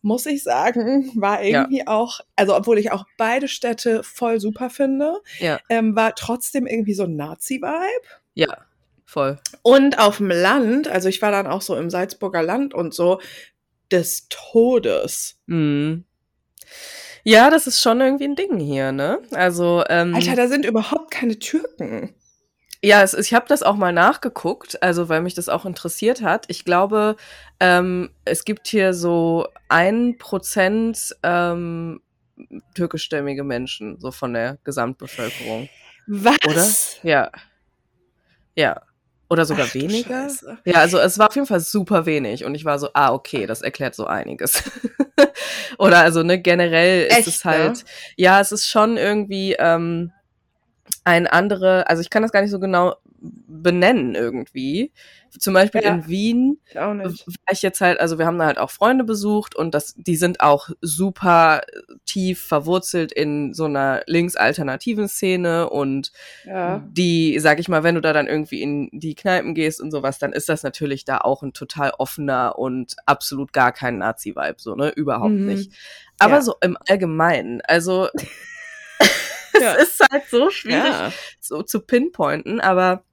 muss 0.00 0.26
ich 0.26 0.42
sagen, 0.42 1.10
war 1.16 1.42
irgendwie 1.42 1.78
ja. 1.78 1.88
auch, 1.88 2.20
also 2.36 2.56
obwohl 2.56 2.78
ich 2.78 2.92
auch 2.92 3.04
beide 3.16 3.48
Städte 3.48 4.02
voll 4.04 4.40
super 4.40 4.70
finde, 4.70 5.20
ja. 5.40 5.58
ähm, 5.68 5.96
war 5.96 6.14
trotzdem 6.14 6.66
irgendwie 6.66 6.94
so 6.94 7.02
ein 7.04 7.16
Nazi-Vibe. 7.16 8.06
Ja, 8.34 8.58
voll. 9.04 9.38
Und 9.62 9.98
auf 9.98 10.18
dem 10.18 10.30
Land, 10.30 10.86
also 10.88 11.08
ich 11.08 11.20
war 11.20 11.32
dann 11.32 11.46
auch 11.48 11.62
so 11.62 11.74
im 11.76 11.90
Salzburger 11.90 12.42
Land 12.42 12.74
und 12.74 12.94
so, 12.94 13.20
des 13.90 14.28
Todes. 14.28 15.38
Mhm. 15.46 16.04
Ja, 17.24 17.50
das 17.50 17.66
ist 17.66 17.82
schon 17.82 18.00
irgendwie 18.00 18.24
ein 18.24 18.36
Ding 18.36 18.58
hier, 18.58 18.92
ne? 18.92 19.20
Also, 19.32 19.84
ähm, 19.88 20.14
Alter, 20.14 20.36
da 20.36 20.48
sind 20.48 20.64
überhaupt 20.64 21.10
keine 21.10 21.38
Türken. 21.38 22.14
Ja, 22.82 23.02
es, 23.02 23.12
ich 23.14 23.34
habe 23.34 23.46
das 23.48 23.62
auch 23.62 23.74
mal 23.74 23.92
nachgeguckt, 23.92 24.82
also 24.82 25.08
weil 25.08 25.20
mich 25.20 25.34
das 25.34 25.48
auch 25.48 25.64
interessiert 25.64 26.22
hat. 26.22 26.44
Ich 26.48 26.64
glaube, 26.64 27.16
ähm, 27.58 28.10
es 28.24 28.44
gibt 28.44 28.68
hier 28.68 28.94
so 28.94 29.48
ein 29.68 30.16
Prozent 30.18 31.16
ähm, 31.24 32.00
türkischstämmige 32.74 33.42
Menschen, 33.42 33.98
so 33.98 34.12
von 34.12 34.32
der 34.32 34.58
Gesamtbevölkerung. 34.62 35.68
Was? 36.06 36.38
Oder? 36.46 36.68
Ja. 37.02 37.32
Ja. 38.54 38.80
Oder 39.30 39.44
sogar 39.44 39.66
Ach, 39.68 39.74
weniger. 39.74 40.28
Ja, 40.64 40.76
also 40.76 40.98
es 40.98 41.18
war 41.18 41.28
auf 41.28 41.34
jeden 41.34 41.46
Fall 41.46 41.60
super 41.60 42.06
wenig 42.06 42.44
und 42.44 42.54
ich 42.54 42.64
war 42.64 42.78
so, 42.78 42.88
ah, 42.94 43.12
okay, 43.12 43.46
das 43.46 43.60
erklärt 43.60 43.94
so 43.94 44.06
einiges. 44.06 44.62
Oder 45.78 45.98
also, 45.98 46.22
ne, 46.22 46.40
generell 46.40 47.06
ist 47.06 47.18
Echt, 47.18 47.28
es 47.28 47.44
halt, 47.44 47.78
ne? 47.78 47.84
ja, 48.16 48.40
es 48.40 48.52
ist 48.52 48.66
schon 48.66 48.96
irgendwie, 48.96 49.54
ähm, 49.58 50.12
ein 51.04 51.26
andere, 51.26 51.88
also 51.88 52.00
ich 52.00 52.10
kann 52.10 52.22
das 52.22 52.32
gar 52.32 52.42
nicht 52.42 52.50
so 52.50 52.58
genau 52.58 52.94
benennen 53.20 54.14
irgendwie. 54.14 54.92
Zum 55.38 55.52
Beispiel 55.52 55.82
ja, 55.82 55.94
in 55.94 56.08
Wien 56.08 56.58
ich 56.70 56.78
auch 56.78 56.94
nicht. 56.94 57.26
war 57.26 57.52
ich 57.52 57.62
jetzt 57.62 57.80
halt, 57.80 58.00
also 58.00 58.18
wir 58.18 58.26
haben 58.26 58.38
da 58.38 58.46
halt 58.46 58.58
auch 58.58 58.70
Freunde 58.70 59.04
besucht 59.04 59.54
und 59.54 59.74
das, 59.74 59.94
die 59.96 60.16
sind 60.16 60.40
auch 60.40 60.70
super 60.80 61.62
tief 62.06 62.42
verwurzelt 62.42 63.12
in 63.12 63.52
so 63.52 63.64
einer 63.64 64.02
linksalternativen 64.06 65.08
Szene 65.08 65.68
und 65.68 66.12
ja. 66.44 66.82
die, 66.90 67.38
sag 67.40 67.58
ich 67.58 67.68
mal, 67.68 67.82
wenn 67.82 67.94
du 67.94 68.00
da 68.00 68.12
dann 68.12 68.26
irgendwie 68.26 68.62
in 68.62 68.88
die 68.92 69.14
Kneipen 69.14 69.54
gehst 69.54 69.80
und 69.80 69.90
sowas, 69.90 70.18
dann 70.18 70.32
ist 70.32 70.48
das 70.48 70.62
natürlich 70.62 71.04
da 71.04 71.18
auch 71.18 71.42
ein 71.42 71.52
total 71.52 71.92
offener 71.98 72.58
und 72.58 72.96
absolut 73.04 73.52
gar 73.52 73.72
kein 73.72 73.98
Nazi-Vibe, 73.98 74.56
so, 74.58 74.74
ne? 74.74 74.88
Überhaupt 74.90 75.34
mhm. 75.34 75.46
nicht. 75.46 75.72
Aber 76.18 76.36
ja. 76.36 76.42
so 76.42 76.54
im 76.60 76.78
Allgemeinen, 76.88 77.60
also 77.62 78.08
ja. 79.60 79.74
es 79.74 79.90
ist 79.90 80.06
halt 80.10 80.24
so 80.28 80.50
schwierig 80.50 80.84
ja. 80.84 81.12
so 81.40 81.62
zu 81.62 81.80
pinpointen, 81.80 82.60
aber 82.60 83.04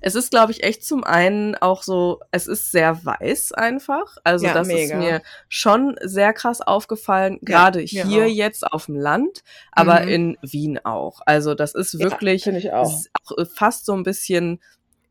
es 0.00 0.14
ist, 0.14 0.30
glaube 0.30 0.52
ich, 0.52 0.62
echt 0.62 0.84
zum 0.84 1.04
einen 1.04 1.54
auch 1.56 1.82
so, 1.82 2.20
es 2.30 2.46
ist 2.46 2.70
sehr 2.70 3.04
weiß 3.04 3.52
einfach. 3.52 4.16
Also 4.24 4.46
ja, 4.46 4.54
das 4.54 4.68
mega. 4.68 4.82
ist 4.82 4.94
mir 4.94 5.22
schon 5.48 5.96
sehr 6.02 6.32
krass 6.32 6.60
aufgefallen, 6.60 7.38
gerade 7.42 7.80
ja, 7.82 8.04
hier 8.04 8.24
auch. 8.24 8.28
jetzt 8.28 8.66
auf 8.66 8.86
dem 8.86 8.96
Land, 8.96 9.42
aber 9.72 10.00
mhm. 10.00 10.08
in 10.08 10.38
Wien 10.42 10.78
auch. 10.84 11.20
Also 11.26 11.54
das 11.54 11.74
ist 11.74 11.98
wirklich 11.98 12.48
auch. 12.72 13.02
auch 13.26 13.46
fast 13.54 13.86
so 13.86 13.94
ein 13.94 14.02
bisschen 14.02 14.60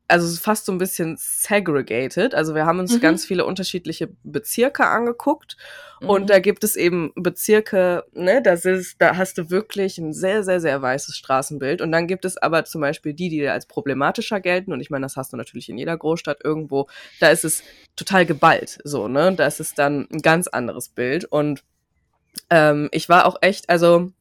also 0.07 0.39
fast 0.39 0.65
so 0.65 0.71
ein 0.71 0.77
bisschen 0.77 1.17
segregated. 1.19 2.33
Also 2.33 2.55
wir 2.55 2.65
haben 2.65 2.79
uns 2.79 2.93
mhm. 2.93 3.01
ganz 3.01 3.25
viele 3.25 3.45
unterschiedliche 3.45 4.09
Bezirke 4.23 4.85
angeguckt 4.87 5.57
mhm. 6.01 6.09
und 6.09 6.29
da 6.29 6.39
gibt 6.39 6.63
es 6.63 6.75
eben 6.75 7.11
Bezirke, 7.15 8.05
ne, 8.13 8.41
das 8.41 8.65
ist, 8.65 9.01
da 9.01 9.17
hast 9.17 9.37
du 9.37 9.49
wirklich 9.49 9.97
ein 9.97 10.13
sehr, 10.13 10.43
sehr, 10.43 10.61
sehr 10.61 10.81
weißes 10.81 11.15
Straßenbild 11.17 11.81
und 11.81 11.91
dann 11.91 12.07
gibt 12.07 12.23
es 12.23 12.37
aber 12.37 12.63
zum 12.63 12.81
Beispiel 12.81 13.13
die, 13.13 13.29
die 13.29 13.47
als 13.47 13.65
problematischer 13.65 14.39
gelten 14.39 14.71
und 14.71 14.79
ich 14.79 14.89
meine, 14.89 15.05
das 15.05 15.17
hast 15.17 15.33
du 15.33 15.37
natürlich 15.37 15.69
in 15.69 15.77
jeder 15.77 15.97
Großstadt 15.97 16.39
irgendwo, 16.43 16.87
da 17.19 17.29
ist 17.29 17.43
es 17.43 17.63
total 17.95 18.25
geballt, 18.25 18.79
so, 18.83 19.07
ne, 19.07 19.33
da 19.35 19.45
ist 19.45 19.59
es 19.59 19.73
dann 19.73 20.07
ein 20.11 20.21
ganz 20.21 20.47
anderes 20.47 20.89
Bild 20.89 21.25
und 21.25 21.63
ähm, 22.49 22.87
ich 22.91 23.09
war 23.09 23.25
auch 23.25 23.37
echt, 23.41 23.69
also 23.69 24.11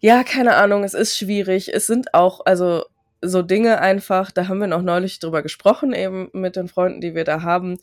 ja, 0.00 0.22
keine 0.22 0.56
Ahnung, 0.56 0.84
es 0.84 0.92
ist 0.92 1.16
schwierig. 1.16 1.72
Es 1.72 1.86
sind 1.86 2.12
auch, 2.12 2.44
also 2.44 2.84
so 3.24 3.42
Dinge 3.42 3.80
einfach, 3.80 4.30
da 4.30 4.48
haben 4.48 4.60
wir 4.60 4.66
noch 4.66 4.82
neulich 4.82 5.18
drüber 5.18 5.42
gesprochen, 5.42 5.92
eben 5.92 6.28
mit 6.32 6.56
den 6.56 6.68
Freunden, 6.68 7.00
die 7.00 7.14
wir 7.14 7.24
da 7.24 7.42
haben, 7.42 7.78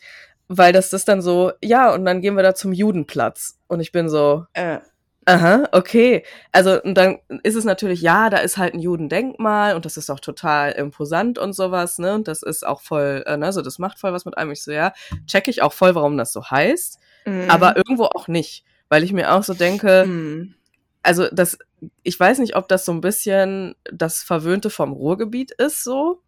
weil 0.47 0.73
das 0.73 0.91
ist 0.93 1.07
dann 1.07 1.21
so, 1.21 1.51
ja, 1.63 1.93
und 1.93 2.05
dann 2.05 2.21
gehen 2.21 2.35
wir 2.35 2.43
da 2.43 2.53
zum 2.53 2.73
Judenplatz. 2.73 3.57
Und 3.67 3.79
ich 3.79 3.91
bin 3.91 4.09
so, 4.09 4.45
äh. 4.53 4.79
aha, 5.25 5.69
okay. 5.71 6.23
Also, 6.51 6.81
und 6.81 6.95
dann 6.95 7.19
ist 7.43 7.55
es 7.55 7.63
natürlich, 7.63 8.01
ja, 8.01 8.29
da 8.29 8.37
ist 8.37 8.57
halt 8.57 8.73
ein 8.73 8.79
Judendenkmal 8.79 9.75
und 9.75 9.85
das 9.85 9.97
ist 9.97 10.09
auch 10.09 10.19
total 10.19 10.73
imposant 10.73 11.39
und 11.39 11.53
sowas, 11.53 11.99
ne? 11.99 12.15
Und 12.15 12.27
das 12.27 12.43
ist 12.43 12.65
auch 12.65 12.81
voll, 12.81 13.23
äh, 13.25 13.37
ne, 13.37 13.45
also 13.45 13.61
das 13.61 13.79
macht 13.79 13.97
voll 13.99 14.11
was 14.13 14.25
mit 14.25 14.37
einem. 14.37 14.51
Ich 14.51 14.63
so, 14.63 14.71
ja, 14.71 14.93
check 15.25 15.47
ich 15.47 15.61
auch 15.61 15.73
voll, 15.73 15.95
warum 15.95 16.17
das 16.17 16.33
so 16.33 16.43
heißt, 16.43 16.99
mhm. 17.25 17.49
aber 17.49 17.77
irgendwo 17.77 18.05
auch 18.05 18.27
nicht. 18.27 18.65
Weil 18.89 19.05
ich 19.05 19.13
mir 19.13 19.33
auch 19.33 19.43
so 19.43 19.53
denke, 19.53 20.05
mhm 20.05 20.55
also 21.03 21.27
das, 21.31 21.57
ich 22.03 22.19
weiß 22.19 22.39
nicht, 22.39 22.55
ob 22.55 22.67
das 22.67 22.85
so 22.85 22.91
ein 22.91 23.01
bisschen 23.01 23.75
das 23.91 24.21
Verwöhnte 24.23 24.69
vom 24.69 24.91
Ruhrgebiet 24.91 25.51
ist, 25.51 25.83
so. 25.83 26.21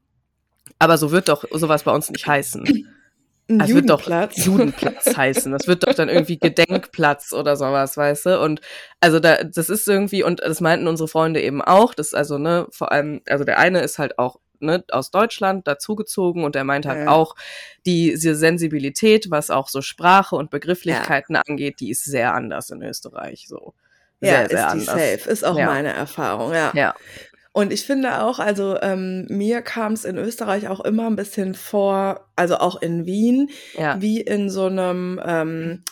Aber 0.80 0.98
so 0.98 1.12
wird 1.12 1.30
doch 1.30 1.46
sowas 1.51 1.84
bei 1.84 1.92
uns 1.92 2.10
nicht 2.10 2.25
heißen. 2.25 2.88
Es 3.48 3.74
wird 3.74 3.89
doch 3.89 4.08
Judenplatz 4.36 5.06
heißen. 5.18 5.51
Das 5.51 5.68
wird 5.68 5.86
doch 5.86 5.94
dann 5.94 6.10
irgendwie 6.10 6.39
Gedenkplatz 6.39 7.34
oder 7.34 7.58
sowas, 7.58 7.98
weißt 7.98 8.25
du? 8.27 8.42
Und 8.42 8.62
also 9.01 9.20
da, 9.20 9.44
das 9.44 9.70
ist 9.70 9.88
irgendwie, 9.88 10.24
und 10.24 10.39
das 10.39 10.62
meinten 10.62 10.88
unsere 10.88 11.10
Freunde 11.10 11.42
eben 11.42 11.62
auch, 11.62 11.94
das 11.94 12.13
also, 12.13 12.38
ne, 12.38 12.68
vor 12.72 12.92
allem, 12.92 13.22
also 13.27 13.44
der 13.44 13.60
eine 13.60 13.82
ist 13.82 14.00
halt 14.00 14.18
auch 14.18 14.39
ne, 14.60 14.84
aus 14.89 15.12
Deutschland 15.12 15.68
dazugezogen 15.68 16.46
und 16.46 16.56
er 16.56 16.63
meint 16.63 16.86
halt 16.86 17.06
ja. 17.06 17.12
auch, 17.12 17.36
die, 17.86 18.12
diese 18.12 18.36
Sensibilität, 18.36 19.30
was 19.30 19.50
auch 19.50 19.68
so 19.68 19.82
Sprache 19.82 20.38
und 20.38 20.50
Begrifflichkeiten 20.50 21.36
ja. 21.36 21.42
angeht, 21.46 21.82
die 21.82 21.89
ist 21.89 22.06
sehr 22.06 22.34
anders 22.34 22.70
in 22.70 22.82
Österreich, 22.82 23.46
so 23.48 23.74
ja, 24.25 24.48
sehr, 24.48 24.68
ist 24.68 24.74
die 24.74 24.80
safe. 24.82 25.30
Ist 25.30 25.46
auch 25.46 25.58
ja. 25.58 25.65
meine 25.65 25.94
Erfahrung, 25.94 26.53
ja. 26.53 26.72
Ja. 26.74 26.96
Und 27.51 27.72
ich 27.72 27.86
finde 27.86 28.24
auch, 28.24 28.39
also 28.39 28.80
ähm, 28.82 29.27
mir 29.30 29.62
kam 29.62 29.94
es 29.94 30.06
in 30.06 30.18
Österreich 30.18 30.68
auch 30.68 30.80
immer 30.80 31.06
ein 31.06 31.15
bisschen 31.15 31.53
vor, 31.53 32.27
also 32.36 32.58
auch 32.58 32.82
in 32.82 33.06
Wien, 33.06 33.51
ja. 33.77 34.01
wie 34.01 34.22
in 34.22 34.50
so 34.50 34.65
einem, 34.65 35.22
ähm, 35.24 35.84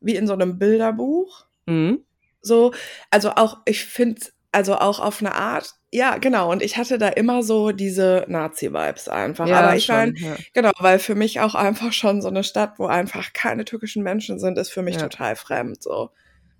wie 0.00 0.14
in 0.14 0.26
so 0.26 0.34
einem 0.34 0.58
Bilderbuch. 0.58 1.46
Mhm. 1.64 2.04
So, 2.42 2.72
also 3.10 3.30
auch, 3.30 3.58
ich 3.64 3.86
finde, 3.86 4.20
also 4.52 4.76
auch 4.76 5.00
auf 5.00 5.20
eine 5.20 5.34
Art, 5.34 5.74
ja, 5.90 6.18
genau. 6.18 6.52
Und 6.52 6.62
ich 6.62 6.76
hatte 6.76 6.98
da 6.98 7.08
immer 7.08 7.42
so 7.42 7.72
diese 7.72 8.26
Nazi-Vibes 8.28 9.08
einfach. 9.08 9.46
Ja, 9.48 9.60
Aber 9.60 9.76
ich 9.76 9.88
meine, 9.88 10.12
ja. 10.18 10.36
genau, 10.52 10.72
weil 10.78 10.98
für 10.98 11.14
mich 11.14 11.40
auch 11.40 11.54
einfach 11.54 11.94
schon 11.94 12.20
so 12.20 12.28
eine 12.28 12.44
Stadt, 12.44 12.74
wo 12.78 12.86
einfach 12.86 13.32
keine 13.32 13.64
türkischen 13.64 14.02
Menschen 14.02 14.38
sind, 14.38 14.58
ist 14.58 14.70
für 14.70 14.82
mich 14.82 14.98
total 14.98 15.34
fremd. 15.36 15.82
So. 15.82 16.10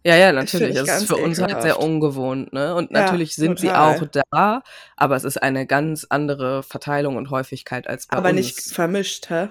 Ja, 0.05 0.17
ja, 0.17 0.33
natürlich. 0.33 0.77
Das, 0.77 0.87
das 0.87 1.03
ist 1.03 1.09
für 1.09 1.17
uns 1.17 1.41
halt 1.41 1.63
sehr 1.63 1.81
ungewohnt, 1.81 2.53
ne? 2.53 2.75
Und 2.75 2.93
natürlich 2.93 3.37
ja, 3.37 3.43
sind 3.43 3.59
total. 3.59 3.99
sie 3.99 4.05
auch 4.07 4.25
da, 4.31 4.63
aber 4.97 5.17
es 5.17 5.25
ist 5.25 5.43
eine 5.43 5.67
ganz 5.67 6.07
andere 6.09 6.63
Verteilung 6.63 7.17
und 7.17 7.31
Häufigkeit 7.31 7.89
als 7.89 8.07
bei 8.07 8.17
aber 8.17 8.29
uns. 8.29 8.33
Aber 8.33 8.37
nicht 8.37 8.61
vermischt, 8.61 9.31
hä? 9.31 9.49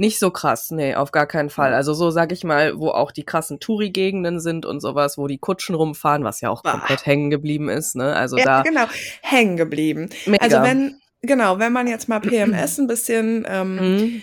Nicht 0.00 0.20
so 0.20 0.30
krass, 0.30 0.70
nee, 0.70 0.94
auf 0.94 1.10
gar 1.10 1.26
keinen 1.26 1.50
Fall. 1.50 1.74
Also 1.74 1.92
so 1.92 2.10
sag 2.10 2.30
ich 2.30 2.44
mal, 2.44 2.78
wo 2.78 2.90
auch 2.90 3.10
die 3.10 3.24
krassen 3.24 3.58
Touri-Gegenden 3.58 4.38
sind 4.38 4.64
und 4.64 4.80
sowas, 4.80 5.18
wo 5.18 5.26
die 5.26 5.38
Kutschen 5.38 5.74
rumfahren, 5.74 6.22
was 6.22 6.40
ja 6.40 6.50
auch 6.50 6.62
Boah. 6.62 6.70
komplett 6.72 7.04
hängen 7.04 7.30
geblieben 7.30 7.68
ist, 7.68 7.96
ne? 7.96 8.14
Also 8.14 8.38
ja, 8.38 8.44
da. 8.44 8.62
genau, 8.62 8.84
hängen 9.20 9.56
geblieben. 9.56 10.08
Mega. 10.24 10.42
Also 10.42 10.62
wenn, 10.62 11.00
genau, 11.20 11.58
wenn 11.58 11.72
man 11.72 11.88
jetzt 11.88 12.08
mal 12.08 12.20
PMS 12.20 12.78
ein 12.78 12.86
bisschen 12.86 13.44
ähm, 13.48 13.76
mhm 13.76 14.22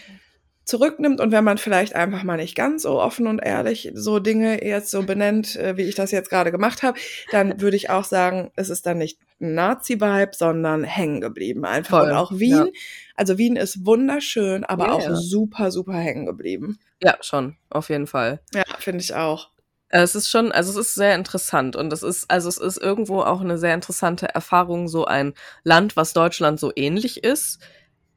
zurücknimmt 0.66 1.22
und 1.22 1.32
wenn 1.32 1.44
man 1.44 1.58
vielleicht 1.58 1.96
einfach 1.96 2.24
mal 2.24 2.38
nicht 2.38 2.56
ganz 2.56 2.84
so 2.84 3.00
offen 3.00 3.28
und 3.28 3.40
ehrlich 3.40 3.92
so 3.94 4.20
Dinge 4.20 4.66
jetzt 4.66 4.92
so 4.92 5.04
benennt, 5.04 5.56
äh, 5.56 5.78
wie 5.78 5.84
ich 5.84 5.96
das 5.96 6.12
jetzt 6.12 6.30
gerade 6.30 6.52
gemacht 6.52 6.84
habe, 6.84 7.00
dann 7.32 7.62
würde 7.62 7.78
ich 7.78 7.90
auch 7.90 8.04
sagen, 8.04 8.52
es 8.56 8.70
ist 8.70 8.86
dann 8.86 8.98
nicht 8.98 9.20
Nazi-Vibe, 9.40 10.32
sondern 10.34 10.84
hängen 10.84 11.22
geblieben 11.22 11.66
einfach. 11.66 12.00
Voll, 12.00 12.10
und 12.10 12.18
auch 12.18 12.32
Wien, 12.32 12.66
ja. 12.66 12.72
also 13.16 13.38
Wien 13.38 13.56
ist 13.56 13.86
wunderschön, 13.86 14.64
aber 14.64 14.88
ja, 14.88 14.94
auch 14.94 15.02
ja. 15.02 15.16
super, 15.16 15.72
super 15.72 15.94
hängen 15.94 16.26
geblieben. 16.26 16.80
Ja, 17.02 17.18
schon, 17.22 17.56
auf 17.70 17.90
jeden 17.90 18.08
Fall. 18.08 18.40
Ja, 18.54 18.64
finde 18.80 19.02
ich 19.02 19.14
auch. 19.14 19.52
Es 19.90 20.16
ist 20.16 20.30
schon, 20.30 20.52
also 20.52 20.72
es 20.72 20.88
ist 20.88 20.96
sehr 20.96 21.16
interessant 21.16 21.76
und 21.76 21.94
es 21.94 22.02
ist, 22.02 22.30
also 22.30 22.50
es 22.50 22.58
ist 22.58 22.78
irgendwo 22.78 23.22
auch 23.22 23.42
eine 23.42 23.58
sehr 23.58 23.74
interessante 23.74 24.28
Erfahrung, 24.28 24.88
so 24.88 25.06
ein 25.06 25.34
Land, 25.64 25.96
was 25.96 26.14
Deutschland 26.14 26.60
so 26.60 26.72
ähnlich 26.76 27.24
ist, 27.24 27.60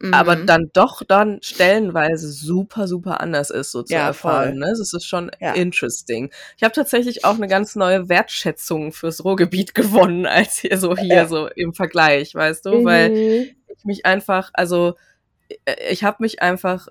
Mhm. 0.01 0.15
aber 0.15 0.37
dann 0.37 0.71
doch 0.73 1.03
dann 1.03 1.41
stellenweise 1.43 2.31
super, 2.31 2.87
super 2.87 3.21
anders 3.21 3.51
ist, 3.51 3.73
so 3.73 3.83
zu 3.83 3.95
ja, 3.95 4.07
erfahren. 4.07 4.51
Voll. 4.51 4.59
Ne? 4.59 4.75
Das 4.79 4.93
ist 4.93 5.05
schon 5.05 5.31
ja. 5.41 5.55
interesting. 5.55 6.31
Ich 6.57 6.63
habe 6.63 6.73
tatsächlich 6.73 7.25
auch 7.25 7.35
eine 7.35 7.49
ganz 7.49 7.75
neue 7.75 8.09
Wertschätzung 8.09 8.93
fürs 8.93 9.25
Ruhrgebiet 9.25 9.75
gewonnen, 9.75 10.27
als 10.27 10.59
hier 10.59 10.79
so 10.79 10.97
hier 10.97 11.15
ja. 11.15 11.27
so 11.27 11.49
im 11.49 11.75
Vergleich, 11.75 12.35
weißt 12.35 12.67
du? 12.67 12.81
Mhm. 12.81 12.85
Weil 12.85 13.57
ich 13.77 13.85
mich 13.85 14.07
einfach, 14.07 14.51
also 14.55 14.95
äh, 15.65 15.91
ich 15.91 16.05
habe 16.05 16.19
mich 16.21 16.43
einfach 16.43 16.89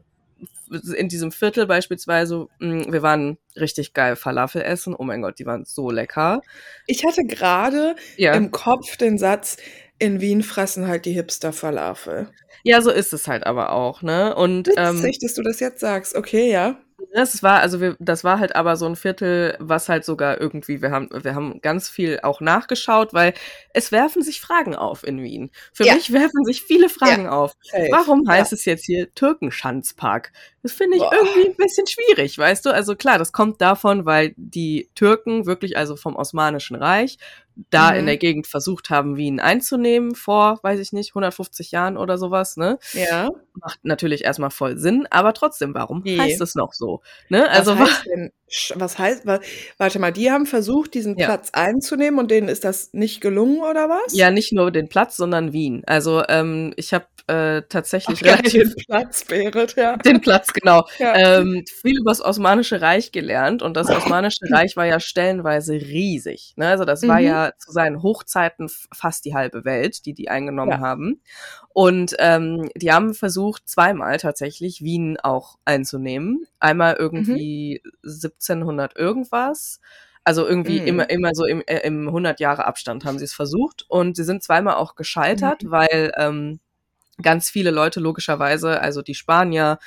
in 0.95 1.07
diesem 1.07 1.31
Viertel 1.31 1.65
beispielsweise, 1.65 2.47
hm, 2.59 2.91
wir 2.91 3.01
waren 3.01 3.37
richtig 3.55 3.93
geil 3.93 4.17
Falafel 4.17 4.61
essen. 4.63 4.93
Oh 4.93 5.03
mein 5.03 5.21
Gott, 5.21 5.39
die 5.39 5.45
waren 5.45 5.63
so 5.63 5.91
lecker. 5.91 6.41
Ich 6.87 7.05
hatte 7.05 7.23
gerade 7.23 7.95
ja. 8.17 8.33
im 8.33 8.51
Kopf 8.51 8.97
den 8.97 9.17
Satz, 9.17 9.55
in 9.99 10.21
Wien 10.21 10.43
fressen 10.43 10.87
halt 10.87 11.05
die 11.05 11.13
Hipster 11.13 11.53
Falafel. 11.53 12.29
Ja, 12.63 12.81
so 12.81 12.91
ist 12.91 13.13
es 13.13 13.27
halt 13.27 13.45
aber 13.45 13.71
auch, 13.71 14.01
ne? 14.01 14.35
Und 14.35 14.67
Witzig, 14.67 15.15
ähm, 15.15 15.17
dass 15.21 15.33
du 15.33 15.43
das 15.43 15.59
jetzt 15.59 15.79
sagst. 15.79 16.15
Okay, 16.15 16.51
ja. 16.51 16.77
Das 17.13 17.43
war, 17.43 17.61
also 17.61 17.79
wir, 17.79 17.95
das 17.99 18.23
war 18.23 18.39
halt 18.39 18.55
aber 18.55 18.75
so 18.75 18.85
ein 18.85 18.95
Viertel, 18.95 19.55
was 19.59 19.87
halt 19.87 20.03
sogar 20.03 20.41
irgendwie, 20.41 20.81
wir 20.81 20.91
haben, 20.91 21.09
wir 21.11 21.35
haben 21.35 21.61
ganz 21.61 21.89
viel 21.89 22.19
auch 22.21 22.41
nachgeschaut, 22.41 23.13
weil 23.13 23.33
es 23.73 23.91
werfen 23.91 24.23
sich 24.23 24.41
Fragen 24.41 24.75
auf 24.75 25.05
in 25.05 25.21
Wien. 25.21 25.51
Für 25.73 25.85
ja. 25.85 25.93
mich 25.93 26.11
werfen 26.11 26.43
sich 26.43 26.63
viele 26.63 26.89
Fragen 26.89 27.25
ja. 27.25 27.31
auf. 27.31 27.53
Warum 27.91 28.27
heißt 28.27 28.51
es 28.51 28.65
jetzt 28.65 28.85
hier 28.85 29.13
Türkenschanzpark? 29.13 30.31
Das 30.67 30.75
finde 30.75 30.97
ich 30.97 31.01
Boah. 31.01 31.13
irgendwie 31.13 31.47
ein 31.47 31.55
bisschen 31.55 31.87
schwierig, 31.87 32.37
weißt 32.37 32.65
du? 32.65 32.71
Also 32.71 32.97
klar, 32.97 33.17
das 33.17 33.31
kommt 33.31 33.61
davon, 33.61 34.05
weil 34.05 34.33
die 34.35 34.89
Türken 34.95 35.45
wirklich, 35.45 35.77
also 35.77 35.95
vom 35.95 36.17
Osmanischen 36.17 36.75
Reich, 36.75 37.17
da 37.69 37.91
mhm. 37.91 37.99
in 37.99 38.05
der 38.07 38.17
Gegend 38.17 38.47
versucht 38.47 38.89
haben, 38.89 39.15
Wien 39.15 39.39
einzunehmen 39.39 40.13
vor, 40.13 40.59
weiß 40.63 40.81
ich 40.81 40.91
nicht, 40.91 41.11
150 41.11 41.71
Jahren 41.71 41.95
oder 41.95 42.17
sowas, 42.17 42.57
ne? 42.57 42.79
Ja. 42.91 43.29
Macht 43.53 43.79
natürlich 43.83 44.25
erstmal 44.25 44.49
voll 44.49 44.77
Sinn, 44.77 45.07
aber 45.09 45.33
trotzdem, 45.33 45.73
warum 45.73 46.01
nee. 46.03 46.19
heißt 46.19 46.41
es 46.41 46.53
noch 46.53 46.73
so? 46.73 46.99
Ne? 47.29 47.49
Also 47.49 47.79
was 47.79 47.89
heißt 47.89 48.05
denn, 48.07 48.31
was 48.75 48.99
heißt, 48.99 49.25
warte 49.77 49.99
mal, 49.99 50.11
die 50.11 50.29
haben 50.29 50.47
versucht, 50.47 50.95
diesen 50.95 51.17
ja. 51.17 51.27
Platz 51.27 51.51
einzunehmen 51.53 52.19
und 52.19 52.29
denen 52.29 52.49
ist 52.49 52.65
das 52.65 52.91
nicht 52.91 53.21
gelungen 53.21 53.61
oder 53.61 53.87
was? 53.87 54.13
Ja, 54.13 54.31
nicht 54.31 54.51
nur 54.51 54.69
den 54.69 54.89
Platz, 54.89 55.15
sondern 55.15 55.53
Wien. 55.53 55.83
Also 55.85 56.23
ähm, 56.27 56.73
ich 56.75 56.93
habe 56.93 57.05
äh, 57.27 57.63
tatsächlich 57.67 58.21
Ach, 58.21 58.25
relativ 58.25 58.73
den 58.73 58.85
Platz, 58.87 59.25
Berit, 59.25 59.75
ja. 59.75 59.97
Den 60.05 60.21
Platz, 60.21 60.53
genau. 60.59 60.87
Ja. 60.99 61.15
Ähm, 61.15 61.63
viel 61.81 61.99
über 61.99 62.11
das 62.11 62.21
Osmanische 62.21 62.81
Reich 62.81 63.11
gelernt 63.11 63.61
und 63.61 63.75
das 63.75 63.89
Osmanische 63.89 64.45
Reich 64.51 64.75
war 64.75 64.85
ja 64.85 64.99
stellenweise 64.99 65.73
riesig. 65.73 66.53
Ne? 66.55 66.67
Also 66.67 66.85
das 66.85 67.01
mhm. 67.01 67.07
war 67.07 67.19
ja 67.19 67.51
zu 67.57 67.71
seinen 67.71 68.01
Hochzeiten 68.03 68.69
fast 68.93 69.25
die 69.25 69.35
halbe 69.35 69.65
Welt, 69.65 70.05
die 70.05 70.13
die 70.13 70.29
eingenommen 70.29 70.71
ja. 70.71 70.79
haben. 70.79 71.21
Und 71.73 72.15
ähm, 72.19 72.69
die 72.75 72.91
haben 72.91 73.13
versucht, 73.13 73.67
zweimal 73.67 74.17
tatsächlich 74.17 74.81
Wien 74.81 75.17
auch 75.21 75.57
einzunehmen. 75.65 76.45
Einmal 76.59 76.95
irgendwie 76.95 77.81
mhm. 77.83 77.91
1700 78.03 78.95
irgendwas. 78.95 79.79
Also 80.23 80.45
irgendwie 80.45 80.81
mhm. 80.81 80.87
immer, 80.87 81.09
immer 81.09 81.33
so 81.33 81.45
im, 81.45 81.61
äh, 81.67 81.79
im 81.85 82.07
100 82.07 82.39
Jahre 82.39 82.65
Abstand 82.65 83.05
haben 83.05 83.17
sie 83.17 83.25
es 83.25 83.33
versucht. 83.33 83.85
Und 83.87 84.17
sie 84.17 84.25
sind 84.25 84.43
zweimal 84.43 84.75
auch 84.75 84.95
gescheitert, 84.95 85.63
mhm. 85.63 85.71
weil 85.71 86.11
ähm, 86.17 86.59
ganz 87.21 87.49
viele 87.49 87.71
Leute 87.71 87.99
logischerweise, 87.99 88.81
also 88.81 89.01
die 89.01 89.15
Spanier, 89.15 89.79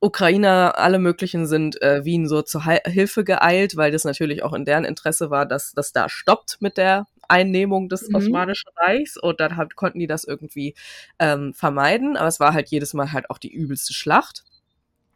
Ukrainer, 0.00 0.74
alle 0.78 0.98
möglichen 0.98 1.46
sind 1.46 1.80
äh, 1.82 2.04
Wien 2.04 2.28
so 2.28 2.42
zur 2.42 2.64
He 2.64 2.78
Hilfe 2.86 3.24
geeilt, 3.24 3.76
weil 3.76 3.90
das 3.90 4.04
natürlich 4.04 4.42
auch 4.42 4.52
in 4.52 4.64
deren 4.64 4.84
Interesse 4.84 5.30
war, 5.30 5.46
dass 5.46 5.72
das 5.72 5.92
da 5.92 6.08
stoppt 6.08 6.58
mit 6.60 6.76
der 6.76 7.06
Einnehmung 7.28 7.88
des 7.88 8.08
mhm. 8.08 8.16
Osmanischen 8.16 8.70
Reichs 8.76 9.16
und 9.16 9.40
dann 9.40 9.56
halt, 9.56 9.76
konnten 9.76 9.98
die 9.98 10.06
das 10.06 10.24
irgendwie 10.24 10.74
ähm, 11.18 11.52
vermeiden, 11.54 12.16
aber 12.16 12.28
es 12.28 12.40
war 12.40 12.54
halt 12.54 12.68
jedes 12.68 12.94
Mal 12.94 13.12
halt 13.12 13.30
auch 13.30 13.38
die 13.38 13.52
übelste 13.52 13.92
Schlacht. 13.92 14.44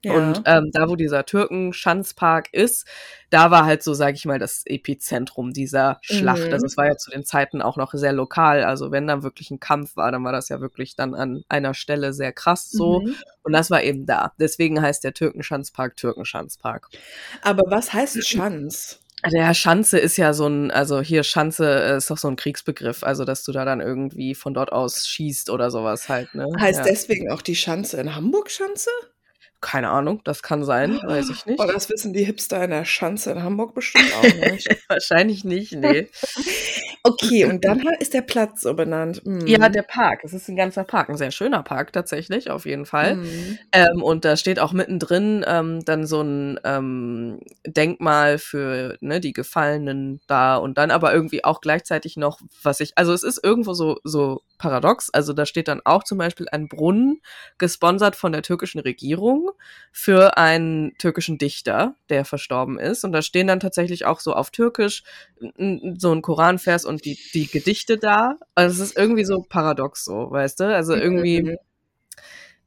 Ja. 0.04 0.14
Und 0.14 0.42
ähm, 0.46 0.70
da, 0.72 0.88
wo 0.88 0.96
dieser 0.96 1.24
Türken-Schanzpark 1.24 2.52
ist, 2.52 2.86
da 3.30 3.50
war 3.50 3.64
halt 3.64 3.82
so, 3.82 3.94
sage 3.94 4.16
ich 4.16 4.24
mal, 4.24 4.38
das 4.38 4.62
Epizentrum 4.66 5.52
dieser 5.52 5.98
Schlacht. 6.02 6.46
Mhm. 6.46 6.52
Also 6.52 6.66
es 6.66 6.76
war 6.76 6.86
ja 6.86 6.96
zu 6.96 7.10
den 7.10 7.24
Zeiten 7.24 7.62
auch 7.62 7.76
noch 7.76 7.92
sehr 7.94 8.12
lokal. 8.12 8.64
Also 8.64 8.90
wenn 8.90 9.06
da 9.06 9.22
wirklich 9.22 9.50
ein 9.50 9.60
Kampf 9.60 9.96
war, 9.96 10.10
dann 10.12 10.24
war 10.24 10.32
das 10.32 10.48
ja 10.48 10.60
wirklich 10.60 10.96
dann 10.96 11.14
an 11.14 11.44
einer 11.48 11.74
Stelle 11.74 12.12
sehr 12.12 12.32
krass 12.32 12.70
so. 12.70 13.00
Mhm. 13.00 13.14
Und 13.42 13.52
das 13.52 13.70
war 13.70 13.82
eben 13.82 14.06
da. 14.06 14.32
Deswegen 14.38 14.82
heißt 14.82 15.04
der 15.04 15.14
Türkenschanzpark 15.14 15.96
Türkenschanzpark. 15.96 16.88
Aber 17.42 17.62
was 17.66 17.92
heißt 17.92 18.26
Schanz? 18.26 18.98
Der 19.30 19.54
Schanze 19.54 19.98
ist 19.98 20.16
ja 20.16 20.32
so 20.32 20.48
ein, 20.48 20.72
also 20.72 21.00
hier 21.00 21.22
Schanze 21.22 21.64
ist 21.96 22.10
doch 22.10 22.18
so 22.18 22.26
ein 22.26 22.34
Kriegsbegriff, 22.34 23.04
also 23.04 23.24
dass 23.24 23.44
du 23.44 23.52
da 23.52 23.64
dann 23.64 23.80
irgendwie 23.80 24.34
von 24.34 24.52
dort 24.52 24.72
aus 24.72 25.06
schießt 25.06 25.48
oder 25.50 25.70
sowas 25.70 26.08
halt, 26.08 26.34
ne? 26.34 26.48
Heißt 26.58 26.80
ja. 26.80 26.84
deswegen 26.84 27.30
auch 27.30 27.40
die 27.40 27.54
Schanze 27.54 28.00
in 28.00 28.16
Hamburg 28.16 28.50
Schanze? 28.50 28.90
Keine 29.62 29.90
Ahnung, 29.90 30.20
das 30.24 30.42
kann 30.42 30.64
sein, 30.64 31.00
weiß 31.04 31.30
ich 31.30 31.46
nicht. 31.46 31.60
Oh, 31.60 31.66
das 31.66 31.88
wissen 31.88 32.12
die 32.12 32.24
Hipster 32.24 32.62
in 32.64 32.70
der 32.70 32.84
Schanze 32.84 33.30
in 33.30 33.44
Hamburg 33.44 33.74
bestimmt 33.74 34.12
auch 34.16 34.50
nicht. 34.50 34.68
Wahrscheinlich 34.88 35.44
nicht, 35.44 35.72
nee. 35.72 36.08
okay, 37.02 37.44
und 37.50 37.64
dann 37.64 37.80
ist 37.98 38.14
der 38.14 38.22
Platz 38.22 38.62
so 38.62 38.74
benannt. 38.74 39.24
Mhm. 39.24 39.46
Ja, 39.46 39.68
der 39.68 39.82
Park. 39.82 40.20
Es 40.24 40.32
ist 40.32 40.48
ein 40.48 40.56
ganzer 40.56 40.84
Park, 40.84 41.08
ein 41.08 41.16
sehr 41.16 41.30
schöner 41.30 41.62
Park 41.62 41.92
tatsächlich, 41.92 42.50
auf 42.50 42.66
jeden 42.66 42.86
Fall. 42.86 43.16
Mhm. 43.16 43.58
Ähm, 43.72 44.02
und 44.02 44.24
da 44.24 44.36
steht 44.36 44.58
auch 44.58 44.72
mittendrin 44.72 45.44
ähm, 45.46 45.84
dann 45.84 46.06
so 46.06 46.22
ein 46.22 46.60
ähm, 46.64 47.40
Denkmal 47.66 48.38
für 48.38 48.96
ne, 49.00 49.20
die 49.20 49.32
Gefallenen 49.32 50.20
da 50.26 50.56
und 50.56 50.78
dann 50.78 50.90
aber 50.90 51.12
irgendwie 51.12 51.44
auch 51.44 51.60
gleichzeitig 51.60 52.16
noch, 52.16 52.40
was 52.62 52.80
ich, 52.80 52.92
also 52.96 53.12
es 53.12 53.22
ist 53.22 53.42
irgendwo 53.42 53.74
so, 53.74 53.98
so 54.04 54.42
paradox. 54.58 55.10
Also 55.10 55.32
da 55.32 55.44
steht 55.44 55.68
dann 55.68 55.80
auch 55.84 56.04
zum 56.04 56.18
Beispiel 56.18 56.46
ein 56.50 56.68
Brunnen, 56.68 57.20
gesponsert 57.58 58.16
von 58.16 58.32
der 58.32 58.42
türkischen 58.42 58.78
Regierung 58.78 59.50
für 59.90 60.36
einen 60.36 60.96
türkischen 60.98 61.36
Dichter, 61.38 61.96
der 62.08 62.24
verstorben 62.24 62.78
ist. 62.78 63.04
Und 63.04 63.12
da 63.12 63.22
stehen 63.22 63.48
dann 63.48 63.60
tatsächlich 63.60 64.06
auch 64.06 64.20
so 64.20 64.34
auf 64.34 64.50
Türkisch 64.50 65.02
so 65.96 66.12
ein 66.12 66.22
Koranvers 66.22 66.84
und 66.84 66.91
die, 66.96 67.18
die 67.34 67.46
Gedichte 67.46 67.98
da. 67.98 68.36
Also 68.54 68.82
es 68.82 68.90
ist 68.90 68.98
irgendwie 68.98 69.24
so 69.24 69.42
paradox 69.48 70.04
so, 70.04 70.30
weißt 70.30 70.60
du? 70.60 70.74
Also 70.74 70.94
irgendwie. 70.94 71.42
Mhm. 71.42 71.56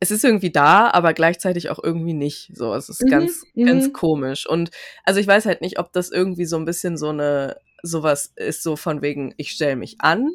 Es 0.01 0.11
ist 0.11 0.25
irgendwie 0.25 0.51
da, 0.51 0.91
aber 0.91 1.13
gleichzeitig 1.13 1.69
auch 1.69 1.79
irgendwie 1.81 2.13
nicht. 2.13 2.51
So, 2.53 2.73
es 2.73 2.89
ist 2.89 3.01
mhm, 3.01 3.09
ganz, 3.09 3.43
mhm. 3.53 3.65
ganz 3.65 3.93
komisch. 3.93 4.45
Und 4.47 4.69
also 5.05 5.21
ich 5.21 5.25
weiß 5.27 5.45
halt 5.45 5.61
nicht, 5.61 5.79
ob 5.79 5.93
das 5.93 6.11
irgendwie 6.11 6.45
so 6.45 6.57
ein 6.57 6.65
bisschen 6.65 6.97
so 6.97 7.09
eine 7.09 7.55
sowas 7.81 8.31
ist, 8.35 8.61
so 8.61 8.75
von 8.75 9.01
wegen, 9.01 9.33
ich 9.38 9.51
stelle 9.51 9.77
mich 9.77 9.95
an, 9.99 10.31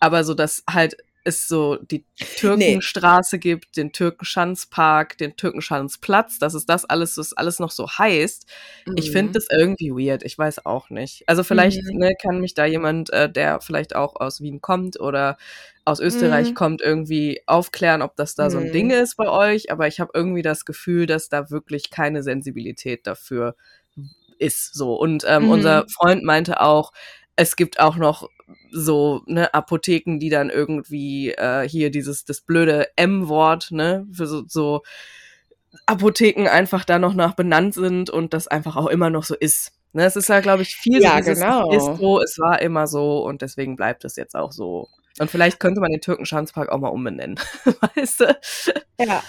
aber 0.00 0.24
so, 0.24 0.34
dass 0.34 0.64
halt 0.68 0.96
es 1.26 1.48
so 1.48 1.76
die 1.76 2.04
Türkenstraße 2.36 3.36
nee. 3.36 3.40
gibt, 3.40 3.76
den 3.76 3.92
Türkenschanzpark, 3.92 5.18
den 5.18 5.36
Türkenschanzplatz, 5.36 6.38
dass 6.38 6.54
es 6.54 6.66
das 6.66 6.84
alles, 6.84 7.16
das 7.16 7.32
alles 7.32 7.58
noch 7.58 7.72
so 7.72 7.88
heißt. 7.88 8.46
Mhm. 8.86 8.94
Ich 8.96 9.10
finde 9.10 9.32
das 9.32 9.46
irgendwie 9.50 9.90
weird. 9.90 10.22
Ich 10.22 10.38
weiß 10.38 10.64
auch 10.64 10.88
nicht. 10.88 11.28
Also 11.28 11.42
vielleicht 11.42 11.82
mhm. 11.82 11.98
ne, 11.98 12.14
kann 12.20 12.40
mich 12.40 12.54
da 12.54 12.64
jemand, 12.64 13.10
äh, 13.10 13.30
der 13.30 13.60
vielleicht 13.60 13.96
auch 13.96 14.16
aus 14.16 14.40
Wien 14.40 14.60
kommt 14.60 15.00
oder 15.00 15.36
aus 15.84 16.00
Österreich 16.00 16.50
mhm. 16.50 16.54
kommt, 16.54 16.80
irgendwie 16.80 17.42
aufklären, 17.46 18.02
ob 18.02 18.16
das 18.16 18.34
da 18.34 18.48
so 18.48 18.58
ein 18.58 18.72
Ding 18.72 18.86
mhm. 18.86 19.02
ist 19.02 19.16
bei 19.16 19.28
euch. 19.28 19.72
Aber 19.72 19.88
ich 19.88 19.98
habe 19.98 20.12
irgendwie 20.14 20.42
das 20.42 20.64
Gefühl, 20.64 21.06
dass 21.06 21.28
da 21.28 21.50
wirklich 21.50 21.90
keine 21.90 22.22
Sensibilität 22.22 23.06
dafür 23.06 23.56
ist. 24.38 24.74
So. 24.74 24.94
Und 24.94 25.24
ähm, 25.26 25.50
unser 25.50 25.82
mhm. 25.82 25.88
Freund 25.88 26.22
meinte 26.22 26.60
auch, 26.60 26.92
es 27.36 27.56
gibt 27.56 27.80
auch 27.80 27.96
noch 27.96 28.28
so 28.70 29.22
ne 29.26 29.52
Apotheken, 29.54 30.18
die 30.18 30.30
dann 30.30 30.50
irgendwie 30.50 31.30
äh, 31.30 31.68
hier 31.68 31.90
dieses 31.90 32.24
das 32.24 32.40
blöde 32.40 32.88
M-Wort 32.96 33.70
ne 33.70 34.06
für 34.12 34.26
so, 34.26 34.44
so 34.46 34.82
Apotheken 35.86 36.48
einfach 36.48 36.84
da 36.84 36.98
noch 36.98 37.14
nach 37.14 37.34
benannt 37.34 37.74
sind 37.74 38.10
und 38.10 38.32
das 38.32 38.48
einfach 38.48 38.76
auch 38.76 38.86
immer 38.86 39.10
noch 39.10 39.24
so 39.24 39.34
ist. 39.34 39.72
Ne, 39.92 40.04
es 40.04 40.16
ist 40.16 40.28
ja, 40.28 40.40
glaube 40.40 40.62
ich, 40.62 40.76
viel 40.76 41.02
ja, 41.02 41.22
so 41.22 41.32
genau. 41.32 41.70
ist 41.70 41.98
so, 41.98 42.20
es 42.20 42.38
war 42.38 42.60
immer 42.60 42.86
so 42.86 43.24
und 43.24 43.42
deswegen 43.42 43.76
bleibt 43.76 44.04
es 44.04 44.16
jetzt 44.16 44.36
auch 44.36 44.52
so. 44.52 44.88
Und 45.18 45.30
vielleicht 45.30 45.58
könnte 45.58 45.80
man 45.80 45.90
den 45.90 46.02
Türkenschanzpark 46.02 46.68
auch 46.68 46.78
mal 46.78 46.88
umbenennen, 46.88 47.40
weißt 47.94 48.20
du? 48.20 48.38
Ja, 49.00 49.22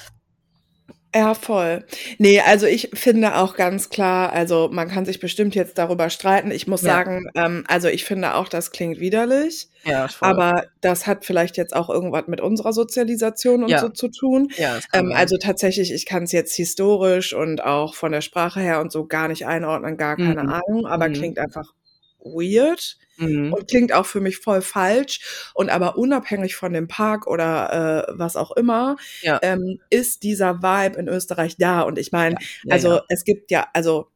ja, 1.15 1.34
voll. 1.34 1.86
Nee, 2.17 2.41
also 2.41 2.65
ich 2.65 2.89
finde 2.93 3.36
auch 3.36 3.56
ganz 3.56 3.89
klar, 3.89 4.34
also 4.34 4.70
man 4.72 4.89
kann 4.89 5.06
sich 5.06 5.20
bestimmt 5.20 5.56
jetzt 5.56 5.78
darüber 5.78 6.10
streiten. 6.10 6.52
Ich 6.52 6.67
muss 6.67 6.82
ja. 6.82 6.93
sagen, 6.93 7.30
ähm, 7.36 7.63
also 7.67 7.88
ich 7.88 8.04
finde 8.04 8.36
auch, 8.36 8.50
das 8.50 8.72
klingt 8.72 9.00
widerlich. 9.00 9.70
Ja, 9.84 10.08
voll. 10.10 10.28
Aber 10.28 10.65
das 10.82 11.08
hat 11.08 11.26
vielleicht 11.26 11.58
jetzt 11.58 11.76
auch 11.76 11.89
irgendwas 11.89 12.28
mit 12.28 12.41
unserer 12.41 12.74
Sozialisation 12.74 13.63
und 13.63 13.70
ja. 13.70 13.80
so 13.80 13.89
zu 13.89 14.10
tun. 14.10 14.50
Ja, 14.58 14.80
ähm, 14.93 15.13
also 15.15 15.38
tatsächlich, 15.38 15.93
ich 15.93 16.06
kann 16.06 16.24
es 16.24 16.34
jetzt 16.34 16.56
historisch 16.56 17.34
und 17.34 17.63
auch 17.63 17.96
von 17.96 18.12
der 18.12 18.22
Sprache 18.22 18.60
her 18.60 18.82
und 18.82 18.91
so 18.91 19.06
gar 19.06 19.30
nicht 19.30 19.48
einordnen, 19.48 19.98
gar 19.98 20.17
keine 20.17 20.43
mhm. 20.43 20.50
Ahnung, 20.50 20.86
aber 20.86 21.08
mhm. 21.08 21.13
klingt 21.13 21.39
einfach 21.39 21.74
weird. 22.20 22.98
Mhm. 23.17 23.53
Und 23.53 23.67
klingt 23.67 23.93
auch 23.93 24.06
für 24.06 24.21
mich 24.21 24.38
voll 24.38 24.62
falsch. 24.62 25.51
Und 25.53 25.69
aber 25.69 25.97
unabhängig 25.97 26.56
von 26.56 26.73
dem 26.73 26.88
Park 26.88 27.27
oder 27.27 28.08
äh, 28.08 28.13
was 28.17 28.36
auch 28.36 28.51
immer, 28.51 28.95
ja. 29.21 29.39
ähm, 29.41 29.80
ist 29.89 30.23
dieser 30.23 30.62
Vibe 30.62 30.99
in 30.99 31.08
Österreich 31.08 31.58
da. 31.58 31.82
Und 31.82 31.97
ich 31.97 32.12
meine, 32.12 32.36
ja. 32.63 32.73
also 32.73 33.01
es 33.10 33.23
gibt 33.23 33.51
ja, 33.51 33.67
also 33.73 34.08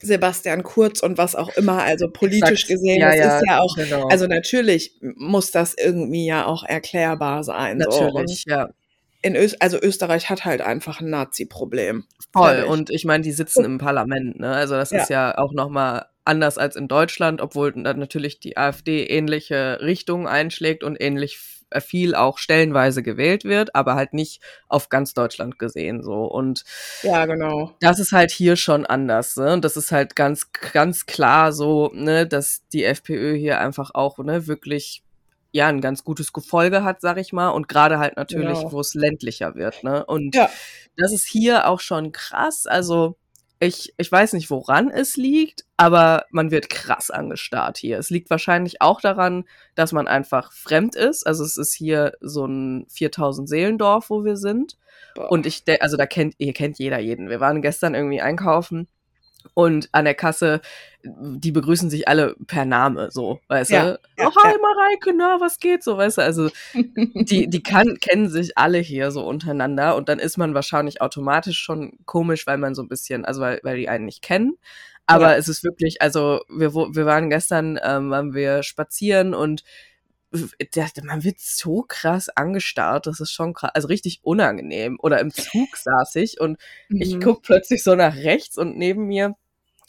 Sebastian 0.00 0.62
Kurz 0.62 1.02
und 1.02 1.18
was 1.18 1.34
auch 1.34 1.56
immer, 1.56 1.82
also 1.82 2.08
politisch 2.08 2.64
Exakt. 2.64 2.68
gesehen, 2.68 3.00
ja, 3.00 3.08
das 3.08 3.18
ja, 3.18 3.38
ist 3.38 3.44
ja 3.48 3.58
auch, 3.58 3.76
genau. 3.76 4.08
also 4.08 4.26
natürlich 4.26 4.94
muss 5.00 5.50
das 5.50 5.74
irgendwie 5.76 6.24
ja 6.24 6.46
auch 6.46 6.64
erklärbar 6.64 7.42
sein. 7.42 7.78
Natürlich, 7.78 8.44
so. 8.46 8.50
ja. 8.50 8.68
In 9.20 9.34
Ö 9.34 9.48
also 9.58 9.80
Österreich 9.82 10.30
hat 10.30 10.44
halt 10.44 10.60
einfach 10.60 11.00
ein 11.00 11.10
Nazi-Problem. 11.10 12.04
Voll. 12.32 12.62
Und 12.68 12.90
ich 12.90 13.04
meine, 13.04 13.24
die 13.24 13.32
sitzen 13.32 13.64
im 13.64 13.78
Parlament, 13.78 14.38
ne? 14.38 14.52
Also 14.52 14.74
das 14.74 14.90
ja. 14.90 15.02
ist 15.02 15.10
ja 15.10 15.36
auch 15.36 15.52
nochmal 15.52 16.06
anders 16.28 16.58
als 16.58 16.76
in 16.76 16.88
Deutschland, 16.88 17.40
obwohl 17.40 17.72
natürlich 17.74 18.38
die 18.38 18.56
AfD 18.56 19.04
ähnliche 19.06 19.80
Richtungen 19.80 20.26
einschlägt 20.26 20.84
und 20.84 21.00
ähnlich 21.00 21.38
äh, 21.70 21.80
viel 21.80 22.14
auch 22.14 22.38
stellenweise 22.38 23.02
gewählt 23.02 23.44
wird, 23.44 23.74
aber 23.74 23.94
halt 23.94 24.14
nicht 24.14 24.42
auf 24.68 24.88
ganz 24.88 25.14
Deutschland 25.14 25.58
gesehen 25.58 26.02
so 26.02 26.24
und 26.24 26.64
ja 27.02 27.26
genau 27.26 27.72
das 27.80 27.98
ist 27.98 28.12
halt 28.12 28.30
hier 28.30 28.56
schon 28.56 28.86
anders 28.86 29.36
ne? 29.36 29.52
und 29.52 29.64
das 29.64 29.76
ist 29.76 29.92
halt 29.92 30.16
ganz 30.16 30.50
ganz 30.52 31.04
klar 31.06 31.52
so 31.52 31.90
ne 31.92 32.26
dass 32.26 32.62
die 32.72 32.84
FPÖ 32.84 33.34
hier 33.34 33.60
einfach 33.60 33.90
auch 33.92 34.18
ne 34.18 34.46
wirklich 34.46 35.02
ja 35.52 35.68
ein 35.68 35.80
ganz 35.80 36.04
gutes 36.04 36.32
Gefolge 36.32 36.84
hat 36.84 37.00
sag 37.00 37.18
ich 37.18 37.32
mal 37.32 37.50
und 37.50 37.68
gerade 37.68 37.98
halt 37.98 38.16
natürlich 38.16 38.58
genau. 38.58 38.72
wo 38.72 38.80
es 38.80 38.94
ländlicher 38.94 39.54
wird 39.54 39.84
ne 39.84 40.06
und 40.06 40.34
ja. 40.34 40.48
das 40.96 41.12
ist 41.12 41.26
hier 41.26 41.68
auch 41.68 41.80
schon 41.80 42.12
krass 42.12 42.66
also 42.66 43.16
ich, 43.60 43.94
ich 43.96 44.10
weiß 44.10 44.34
nicht, 44.34 44.50
woran 44.50 44.90
es 44.90 45.16
liegt, 45.16 45.64
aber 45.76 46.26
man 46.30 46.50
wird 46.50 46.70
krass 46.70 47.10
angestarrt 47.10 47.78
hier. 47.78 47.98
Es 47.98 48.10
liegt 48.10 48.30
wahrscheinlich 48.30 48.80
auch 48.80 49.00
daran, 49.00 49.44
dass 49.74 49.92
man 49.92 50.06
einfach 50.06 50.52
fremd 50.52 50.94
ist. 50.94 51.26
Also 51.26 51.44
es 51.44 51.56
ist 51.56 51.74
hier 51.74 52.12
so 52.20 52.46
ein 52.46 52.86
4000 52.88 53.48
Seelendorf, 53.48 54.10
wo 54.10 54.24
wir 54.24 54.36
sind. 54.36 54.76
Boah. 55.14 55.30
Und 55.30 55.46
ich, 55.46 55.64
also 55.80 55.96
da 55.96 56.06
kennt, 56.06 56.34
ihr 56.38 56.52
kennt 56.52 56.78
jeder 56.78 56.98
jeden. 57.00 57.28
Wir 57.28 57.40
waren 57.40 57.62
gestern 57.62 57.94
irgendwie 57.94 58.20
einkaufen 58.20 58.88
und 59.54 59.88
an 59.92 60.04
der 60.04 60.14
Kasse, 60.14 60.60
die 61.02 61.52
begrüßen 61.52 61.90
sich 61.90 62.08
alle 62.08 62.34
per 62.46 62.64
Name, 62.64 63.10
so, 63.10 63.40
weißt 63.48 63.70
ja, 63.70 63.84
du? 63.84 64.00
Ja, 64.18 64.28
oh, 64.28 64.32
hi 64.42 64.52
ja. 64.52 64.58
Mareike, 64.60 65.14
na, 65.16 65.40
was 65.40 65.58
geht, 65.58 65.82
so, 65.82 65.96
weißt 65.96 66.18
du? 66.18 66.22
Also, 66.22 66.50
die, 66.74 67.48
die 67.48 67.62
kann, 67.62 67.98
kennen 68.00 68.28
sich 68.28 68.58
alle 68.58 68.78
hier 68.78 69.10
so 69.10 69.26
untereinander 69.26 69.96
und 69.96 70.08
dann 70.08 70.18
ist 70.18 70.38
man 70.38 70.54
wahrscheinlich 70.54 71.00
automatisch 71.00 71.58
schon 71.58 71.98
komisch, 72.04 72.46
weil 72.46 72.58
man 72.58 72.74
so 72.74 72.82
ein 72.82 72.88
bisschen, 72.88 73.24
also 73.24 73.40
weil, 73.40 73.60
weil 73.62 73.76
die 73.76 73.88
einen 73.88 74.06
nicht 74.06 74.22
kennen. 74.22 74.58
Aber 75.06 75.30
ja. 75.32 75.36
es 75.36 75.48
ist 75.48 75.64
wirklich, 75.64 76.02
also, 76.02 76.40
wir, 76.48 76.74
wir 76.74 77.06
waren 77.06 77.30
gestern, 77.30 77.78
ähm, 77.82 78.10
waren 78.10 78.34
wir 78.34 78.62
spazieren 78.62 79.34
und 79.34 79.62
man 80.30 81.24
wird 81.24 81.40
so 81.40 81.84
krass 81.86 82.28
angestarrt, 82.28 83.06
das 83.06 83.20
ist 83.20 83.32
schon 83.32 83.54
krass, 83.54 83.70
also 83.74 83.88
richtig 83.88 84.20
unangenehm. 84.22 84.98
Oder 85.00 85.20
im 85.20 85.30
Zug 85.30 85.76
saß 85.76 86.16
ich 86.16 86.40
und 86.40 86.58
mhm. 86.88 87.02
ich 87.02 87.20
guck 87.20 87.42
plötzlich 87.42 87.82
so 87.82 87.94
nach 87.94 88.14
rechts 88.14 88.58
und 88.58 88.76
neben 88.76 89.06
mir, 89.06 89.36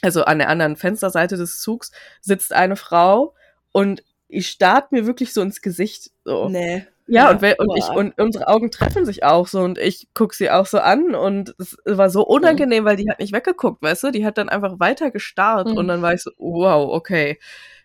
also 0.01 0.23
an 0.23 0.39
der 0.39 0.49
anderen 0.49 0.75
Fensterseite 0.75 1.37
des 1.37 1.59
Zugs, 1.59 1.91
sitzt 2.21 2.53
eine 2.53 2.75
Frau 2.75 3.35
und 3.71 4.03
ich 4.27 4.47
starrt 4.47 4.91
mir 4.91 5.05
wirklich 5.05 5.33
so 5.33 5.41
ins 5.41 5.61
Gesicht. 5.61 6.11
So. 6.23 6.49
Nee. 6.49 6.85
Ja, 7.11 7.31
und, 7.31 7.41
und 7.41 7.75
ich 7.75 7.87
und 7.87 8.21
unsere 8.21 8.47
Augen 8.47 8.69
treffen 8.69 9.03
sich 9.03 9.23
auch 9.23 9.47
so 9.47 9.61
und 9.61 9.79
ich 9.79 10.09
guck 10.13 10.35
sie 10.35 10.51
auch 10.51 10.67
so 10.67 10.77
an 10.77 11.15
und 11.15 11.55
es 11.57 11.75
war 11.83 12.11
so 12.11 12.23
unangenehm, 12.23 12.85
weil 12.85 12.97
die 12.97 13.09
hat 13.09 13.19
nicht 13.19 13.33
weggeguckt, 13.33 13.81
weißt 13.81 14.03
du? 14.03 14.11
Die 14.11 14.27
hat 14.27 14.37
dann 14.37 14.47
einfach 14.47 14.79
weiter 14.79 15.09
gestarrt 15.09 15.69
mhm. 15.69 15.77
und 15.77 15.87
dann 15.87 16.03
war 16.03 16.13
ich 16.13 16.21
so, 16.21 16.29
wow, 16.37 16.87
okay 16.93 17.39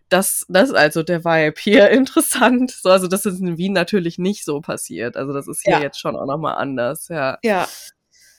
das, 0.09 0.45
das 0.49 0.71
ist 0.71 0.75
also 0.75 1.03
der 1.03 1.25
Vibe 1.25 1.61
hier 1.61 1.91
interessant. 1.91 2.71
So, 2.71 2.91
also 2.91 3.07
das 3.07 3.27
ist 3.27 3.41
in 3.41 3.59
Wien 3.59 3.73
natürlich 3.73 4.19
nicht 4.19 4.45
so 4.45 4.61
passiert. 4.61 5.17
Also 5.17 5.33
das 5.33 5.49
ist 5.49 5.63
hier 5.63 5.75
ja. 5.75 5.83
jetzt 5.83 6.01
schon 6.01 6.17
auch 6.17 6.27
nochmal 6.27 6.57
anders, 6.57 7.09
ja. 7.09 7.39
Ja. 7.43 7.69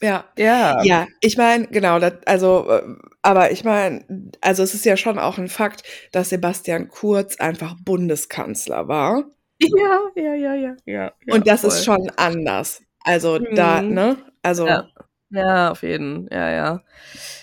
Ja. 0.02 0.24
Ja. 0.36 0.82
Ja, 0.82 1.06
ich 1.20 1.36
meine, 1.38 1.66
genau, 1.68 1.98
das, 1.98 2.14
also, 2.26 2.68
äh, 2.68 2.82
aber 3.22 3.50
ich 3.50 3.64
meine, 3.64 4.04
also 4.40 4.62
es 4.62 4.74
ist 4.74 4.84
ja 4.84 4.96
schon 4.96 5.18
auch 5.18 5.38
ein 5.38 5.48
Fakt, 5.48 5.82
dass 6.12 6.28
Sebastian 6.28 6.88
Kurz 6.88 7.40
einfach 7.40 7.76
Bundeskanzler 7.82 8.88
war. 8.88 9.24
Ja, 9.58 10.00
ja, 10.14 10.34
ja, 10.34 10.54
ja, 10.54 10.76
ja. 10.84 11.12
Und 11.30 11.46
das 11.46 11.62
voll. 11.62 11.70
ist 11.70 11.84
schon 11.84 12.10
anders. 12.16 12.82
Also 13.04 13.38
mhm. 13.38 13.54
da, 13.54 13.80
ne? 13.80 14.18
Also. 14.42 14.66
Ja. 14.66 14.86
ja. 15.30 15.70
auf 15.70 15.82
jeden, 15.82 16.28
ja, 16.30 16.50
ja. 16.50 16.82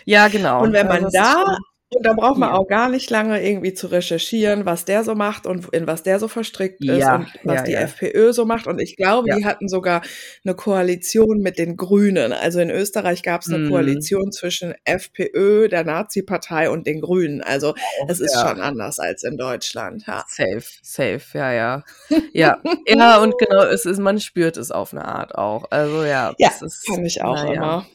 Ja, 0.06 0.28
genau. 0.28 0.62
Und 0.62 0.74
wenn 0.74 0.88
man 0.88 1.06
also, 1.06 1.18
da 1.18 1.58
und 1.96 2.06
da 2.06 2.14
braucht 2.14 2.38
man 2.38 2.50
ja. 2.50 2.56
auch 2.56 2.68
gar 2.68 2.90
nicht 2.90 3.10
lange 3.10 3.46
irgendwie 3.46 3.74
zu 3.74 3.88
recherchieren, 3.88 4.66
was 4.66 4.86
der 4.86 5.04
so 5.04 5.16
macht 5.16 5.46
und 5.46 5.68
in 5.74 5.88
was 5.88 6.04
der 6.04 6.20
so 6.20 6.28
verstrickt 6.28 6.84
ist 6.84 6.98
ja, 7.00 7.16
und 7.16 7.28
was 7.44 7.58
ja, 7.58 7.64
die 7.64 7.74
FPÖ 7.74 8.34
so 8.34 8.46
macht. 8.46 8.68
Und 8.68 8.80
ich 8.80 8.96
glaube, 8.96 9.30
die 9.36 9.46
hatten 9.46 9.68
sogar 9.68 10.02
eine 10.44 10.56
Koalition 10.56 11.40
mit 11.40 11.58
den 11.58 11.78
Grünen. 11.78 12.34
Also 12.34 12.60
in 12.60 12.70
Österreich 12.70 13.24
gab 13.24 13.42
es 13.42 13.50
eine 13.50 13.60
mhm. 13.60 13.70
Koalition 13.70 14.32
zwischen 14.32 14.74
FPÖ, 14.86 15.68
der 15.68 15.84
Nazi-Partei 15.84 16.70
und 16.70 16.88
den 16.88 17.02
Grünen. 17.02 17.42
Also 17.42 17.76
es 18.08 18.20
ist 18.20 18.40
schon 18.40 18.62
anders 18.62 19.00
als 19.00 19.24
in 19.24 19.38
Deutschland. 19.38 20.04
Safe, 20.06 20.64
safe, 20.82 21.22
ja, 21.34 21.52
ja. 21.52 21.84
Ja, 22.34 22.62
ja 22.88 23.18
und 23.18 23.38
genau, 23.38 23.64
es 23.64 23.86
ist, 23.86 24.00
man 24.00 24.20
spürt 24.20 24.58
es 24.58 24.72
auf 24.72 24.94
eine 24.94 25.06
Art 25.06 25.36
auch. 25.36 25.66
Also 25.70 26.04
ja, 26.04 26.34
ja 26.38 26.50
das 26.50 26.62
ist, 26.62 26.86
kann 26.88 27.06
ich 27.06 27.22
auch 27.22 27.44
immer. 27.44 27.86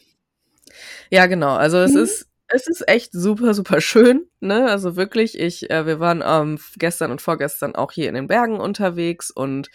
Ja, 1.11 1.27
genau. 1.27 1.55
Also 1.55 1.79
es 1.79 1.93
mhm. 1.93 2.03
ist 2.03 2.28
es 2.49 2.67
ist 2.67 2.89
echt 2.89 3.13
super, 3.13 3.55
super 3.55 3.81
schön, 3.81 4.27
ne? 4.41 4.71
Also 4.71 4.97
wirklich, 4.97 5.39
ich, 5.39 5.71
äh, 5.71 5.87
wir 5.87 6.01
waren 6.01 6.23
ähm, 6.25 6.59
gestern 6.77 7.11
und 7.11 7.23
vorgestern 7.23 7.75
auch 7.75 7.93
hier 7.93 8.09
in 8.09 8.15
den 8.15 8.27
Bergen 8.27 8.59
unterwegs 8.59 9.31
und 9.31 9.71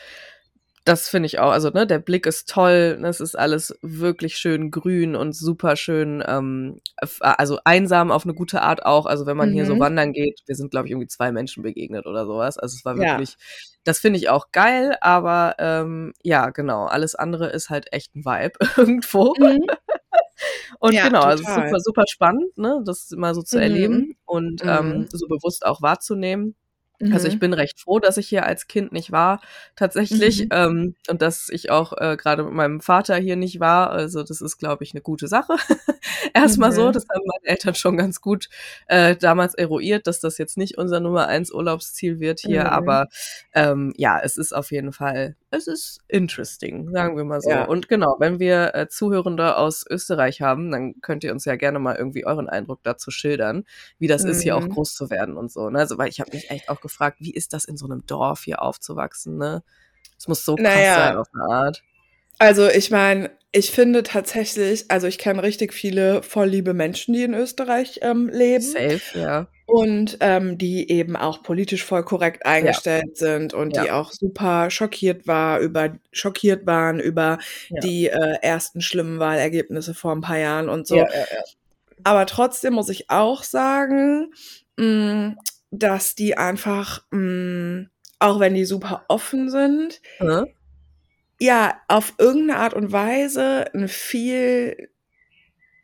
das 0.86 1.08
finde 1.08 1.28
ich 1.28 1.40
auch, 1.40 1.52
also 1.52 1.70
ne, 1.70 1.88
der 1.88 2.00
Blick 2.00 2.26
ist 2.26 2.50
toll, 2.50 2.98
ne, 3.00 3.08
es 3.08 3.22
ist 3.22 3.36
alles 3.40 3.78
wirklich 3.82 4.36
schön 4.36 4.70
grün 4.70 5.16
und 5.16 5.34
super 5.34 5.78
schön, 5.78 6.22
ähm, 6.28 6.82
also 7.22 7.60
einsam 7.64 8.12
auf 8.12 8.26
eine 8.26 8.34
gute 8.34 8.62
Art 8.62 8.86
auch. 8.86 9.06
Also 9.06 9.26
wenn 9.26 9.38
man 9.38 9.50
mhm. 9.50 9.54
hier 9.54 9.66
so 9.66 9.76
mhm. 9.76 9.80
wandern 9.80 10.12
geht, 10.12 10.42
wir 10.46 10.56
sind 10.56 10.72
glaube 10.72 10.88
ich 10.88 10.92
irgendwie 10.92 11.08
zwei 11.08 11.32
Menschen 11.32 11.64
begegnet 11.64 12.06
oder 12.06 12.26
sowas. 12.26 12.58
Also 12.58 12.76
es 12.76 12.84
war 12.84 12.98
wirklich, 12.98 13.32
ja. 13.32 13.38
das 13.86 14.00
finde 14.00 14.20
ich 14.20 14.28
auch 14.28 14.52
geil, 14.52 14.98
aber 15.00 15.56
ähm, 15.60 16.14
ja 16.22 16.50
genau, 16.50 16.86
alles 16.86 17.16
andere 17.16 17.48
ist 17.48 17.70
halt 17.70 17.94
echt 17.94 18.14
ein 18.16 18.26
Vibe 18.26 18.60
irgendwo. 18.78 19.34
Mhm. 19.40 19.66
Und 20.84 20.92
ja, 20.92 21.08
genau, 21.08 21.22
total. 21.22 21.32
also 21.32 21.44
super, 21.46 21.80
super 21.80 22.04
spannend, 22.10 22.58
ne, 22.58 22.82
das 22.86 23.10
mal 23.16 23.34
so 23.34 23.42
zu 23.42 23.56
mhm. 23.56 23.62
erleben 23.64 24.18
und 24.26 24.66
mhm. 24.66 24.70
ähm, 24.70 25.08
so 25.10 25.28
bewusst 25.30 25.66
auch 25.66 25.82
wahrzunehmen. 25.82 26.56
Also 27.12 27.28
ich 27.28 27.36
mhm. 27.36 27.40
bin 27.40 27.54
recht 27.54 27.80
froh, 27.80 28.00
dass 28.00 28.18
ich 28.18 28.30
hier 28.30 28.46
als 28.46 28.68
Kind 28.68 28.92
nicht 28.92 29.12
war, 29.12 29.42
tatsächlich. 29.76 30.44
Mhm. 30.44 30.50
Ähm, 30.52 30.96
und 31.10 31.22
dass 31.22 31.50
ich 31.50 31.70
auch 31.70 31.94
äh, 31.98 32.16
gerade 32.18 32.44
mit 32.44 32.54
meinem 32.54 32.82
Vater 32.82 33.16
hier 33.16 33.36
nicht 33.36 33.60
war. 33.60 33.90
Also 33.90 34.24
das 34.24 34.42
ist, 34.42 34.58
glaube 34.58 34.84
ich, 34.84 34.94
eine 34.94 35.02
gute 35.02 35.28
Sache. 35.28 35.56
Erstmal 36.34 36.70
mhm. 36.72 36.76
so, 36.76 36.92
das 36.92 37.06
haben 37.10 37.24
meine 37.26 37.52
Eltern 37.52 37.76
schon 37.76 37.98
ganz 37.98 38.22
gut 38.22 38.48
äh, 38.88 39.16
damals 39.16 39.54
eruiert, 39.54 40.08
dass 40.08 40.20
das 40.20 40.38
jetzt 40.38 40.58
nicht 40.58 40.78
unser 40.78 41.00
Nummer 41.00 41.28
eins 41.28 41.52
Urlaubsziel 41.52 42.20
wird 42.20 42.40
hier. 42.40 42.62
Mhm. 42.62 42.70
Aber 42.70 43.08
ähm, 43.54 43.94
ja, 43.98 44.20
es 44.20 44.38
ist 44.38 44.54
auf 44.54 44.72
jeden 44.72 44.94
Fall, 44.94 45.36
es 45.50 45.68
ist 45.68 46.00
interesting, 46.08 46.90
sagen 46.92 47.18
wir 47.18 47.24
mal 47.24 47.42
so. 47.42 47.50
Ja. 47.50 47.66
Und 47.66 47.90
genau, 47.90 48.16
wenn 48.20 48.40
wir 48.40 48.76
äh, 48.76 48.88
Zuhörende 48.88 49.58
aus 49.58 49.86
Österreich 49.90 50.42
haben, 50.42 50.72
dann 50.72 51.02
könnt 51.02 51.24
ihr 51.24 51.32
uns 51.32 51.46
ja 51.46 51.56
gerne 51.56 51.80
mal 51.80 51.96
irgendwie 51.96 52.26
euren 52.26 52.48
Eindruck 52.48 52.80
dazu 52.84 53.12
schildern, 53.12 53.66
wie 54.00 54.08
das 54.08 54.24
ist, 54.24 54.42
hier 54.42 54.56
auch 54.56 54.64
mhm. 54.64 54.70
groß 54.70 54.94
zu 54.94 55.10
werden 55.10 55.38
und 55.38 55.52
so. 55.52 55.70
Ne? 55.70 55.80
Also, 55.80 55.98
weil 55.98 56.10
ich 56.10 56.20
habe 56.20 56.32
mich 56.34 56.50
echt 56.50 56.70
auch 56.70 56.83
gefragt, 56.84 57.18
wie 57.20 57.34
ist 57.34 57.54
das 57.54 57.66
in 57.66 57.78
so 57.78 57.86
einem 57.86 58.06
Dorf 58.06 58.44
hier 58.44 58.62
aufzuwachsen, 58.62 59.38
ne? 59.38 59.64
Es 60.20 60.28
muss 60.28 60.46
so 60.46 60.56
krass 60.56 60.64
naja. 60.64 60.96
sein 60.96 61.18
auf 61.18 61.28
eine 61.34 61.44
Art. 61.44 61.84
Also 62.40 62.68
ich 62.68 62.92
meine, 62.92 63.32
ich 63.52 63.72
finde 63.72 64.04
tatsächlich, 64.04 64.86
also 64.90 65.06
ich 65.06 65.18
kenne 65.18 65.44
richtig 65.44 65.74
viele 65.74 66.24
voll 66.24 66.48
liebe 66.48 66.74
Menschen, 66.74 67.14
die 67.14 67.24
in 67.24 67.34
Österreich 67.34 68.00
ähm, 68.02 68.28
leben. 68.30 68.64
Safe, 68.64 69.02
ja. 69.14 69.48
Und 69.66 70.18
ähm, 70.20 70.58
die 70.58 70.90
eben 70.90 71.16
auch 71.16 71.44
politisch 71.44 71.86
voll 71.86 72.04
korrekt 72.04 72.46
eingestellt 72.46 73.12
ja. 73.20 73.28
sind 73.28 73.54
und 73.54 73.76
ja. 73.76 73.84
die 73.84 73.92
auch 73.92 74.12
super 74.12 74.70
schockiert 74.70 75.28
war 75.28 75.60
über 75.60 75.96
schockiert 76.12 76.66
waren 76.66 77.00
über 77.00 77.38
ja. 77.70 77.80
die 77.82 78.08
äh, 78.08 78.38
ersten 78.42 78.82
schlimmen 78.82 79.20
Wahlergebnisse 79.20 79.94
vor 79.94 80.14
ein 80.14 80.22
paar 80.22 80.40
Jahren 80.40 80.68
und 80.68 80.88
so. 80.88 81.06
Aber 82.04 82.26
trotzdem 82.26 82.74
muss 82.74 82.90
ich 82.90 83.10
auch 83.10 83.44
sagen, 83.44 84.34
mh, 84.78 84.86
mm, 84.86 85.38
dass 85.74 86.16
die 86.16 86.38
einfach, 86.38 87.04
mh, 87.12 87.20
mm, 87.20 87.90
auch 88.20 88.40
wenn 88.40 88.54
die 88.54 88.66
super 88.66 89.06
offen 89.10 89.50
sind, 89.50 90.02
mhm. 90.20 90.48
ja, 91.40 91.82
auf 91.88 92.14
irgendeine 92.18 92.60
Art 92.60 92.74
und 92.74 92.92
Weise 92.92 93.66
ein 93.74 93.88
viel, 93.88 94.90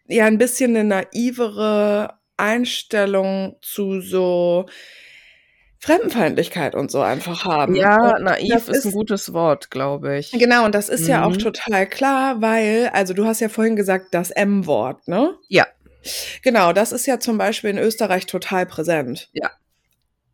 ja, 0.08 0.26
ein 0.26 0.38
bisschen 0.38 0.76
eine 0.76 0.84
naivere 0.84 2.14
Einstellung 2.38 3.58
zu 3.62 4.00
so 4.00 4.68
Fremdenfeindlichkeit 5.80 6.76
und 6.76 6.92
so 6.92 7.02
einfach 7.02 7.46
haben. 7.46 7.76
Ja, 7.76 8.16
und 8.16 8.24
naiv 8.24 8.56
ist, 8.56 8.70
ist 8.70 8.86
ein 8.86 8.92
gutes 8.92 9.34
Wort, 9.34 9.72
glaube 9.72 10.18
ich. 10.18 10.32
Genau, 10.32 10.66
und 10.66 10.76
das 10.76 10.88
ist 10.88 11.04
mhm. 11.04 11.10
ja 11.10 11.26
auch 11.26 11.32
mhm. 11.32 11.40
total 11.40 11.88
klar, 11.88 12.42
weil, 12.42 12.90
also 12.94 13.14
du 13.14 13.26
hast 13.26 13.40
ja 13.40 13.50
vorhin 13.50 13.76
gesagt, 13.76 14.08
das 14.12 14.30
M-Wort, 14.32 15.08
ne? 15.08 15.36
Ja. 15.48 15.68
Genau, 16.44 16.74
das 16.74 16.92
ist 16.92 17.06
ja 17.06 17.20
zum 17.20 17.38
Beispiel 17.38 17.72
in 17.72 17.78
Österreich 17.78 18.26
total 18.26 18.66
präsent. 18.66 19.30
Ja. 19.34 19.52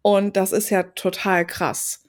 Und 0.06 0.38
das 0.38 0.52
ist 0.52 0.70
ja 0.70 0.84
total 0.84 1.48
krass. 1.48 2.04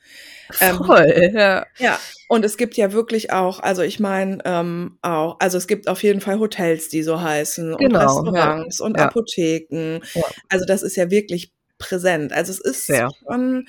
Ähm, 0.60 0.76
Voll, 0.76 1.10
ähm, 1.16 1.34
ja. 1.34 1.66
Ja, 1.78 1.98
und 2.28 2.44
es 2.44 2.58
gibt 2.58 2.76
ja 2.76 2.92
wirklich 2.92 3.32
auch, 3.32 3.58
also 3.60 3.80
ich 3.80 4.00
meine 4.00 4.36
ähm, 4.44 4.98
auch, 5.00 5.40
also 5.40 5.56
es 5.56 5.66
gibt 5.66 5.88
auf 5.88 6.02
jeden 6.02 6.20
Fall 6.20 6.38
Hotels, 6.38 6.90
die 6.90 7.02
so 7.02 7.22
heißen 7.22 7.72
und 7.72 7.80
genau, 7.80 8.00
Restaurants 8.00 8.80
ja. 8.80 8.84
und 8.84 8.98
ja. 8.98 9.06
Apotheken. 9.06 10.00
Ja. 10.12 10.24
Also 10.50 10.66
das 10.66 10.82
ist 10.82 10.96
ja 10.96 11.10
wirklich 11.10 11.54
präsent. 11.78 12.34
Also 12.34 12.52
es 12.52 12.60
ist 12.60 12.92
schon 13.26 13.66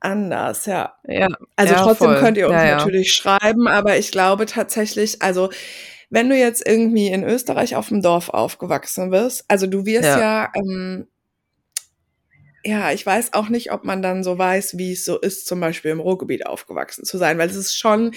anders, 0.00 0.66
ja. 0.66 0.96
ja. 1.08 1.28
Also 1.56 1.74
trotzdem 1.76 2.08
voll. 2.08 2.20
könnt 2.20 2.36
ihr 2.36 2.46
uns 2.46 2.56
natürlich 2.56 3.14
schreiben, 3.14 3.68
aber 3.68 3.96
ich 3.96 4.12
glaube 4.12 4.44
tatsächlich, 4.44 5.22
also 5.22 5.48
wenn 6.10 6.28
du 6.28 6.36
jetzt 6.36 6.68
irgendwie 6.68 7.06
in 7.06 7.24
Österreich 7.24 7.74
auf 7.74 7.88
dem 7.88 8.02
Dorf 8.02 8.28
aufgewachsen 8.28 9.08
bist, 9.10 9.46
also 9.48 9.66
du 9.66 9.86
wirst 9.86 10.04
ja, 10.04 10.52
ähm, 10.54 11.06
ja, 12.64 12.92
ich 12.92 13.04
weiß 13.04 13.32
auch 13.32 13.48
nicht, 13.48 13.72
ob 13.72 13.84
man 13.84 14.02
dann 14.02 14.22
so 14.22 14.38
weiß, 14.38 14.76
wie 14.76 14.92
es 14.92 15.04
so 15.04 15.18
ist, 15.18 15.46
zum 15.46 15.60
Beispiel 15.60 15.90
im 15.90 16.00
Ruhrgebiet 16.00 16.46
aufgewachsen 16.46 17.04
zu 17.04 17.18
sein, 17.18 17.38
weil 17.38 17.48
es 17.48 17.56
ist 17.56 17.76
schon 17.76 18.12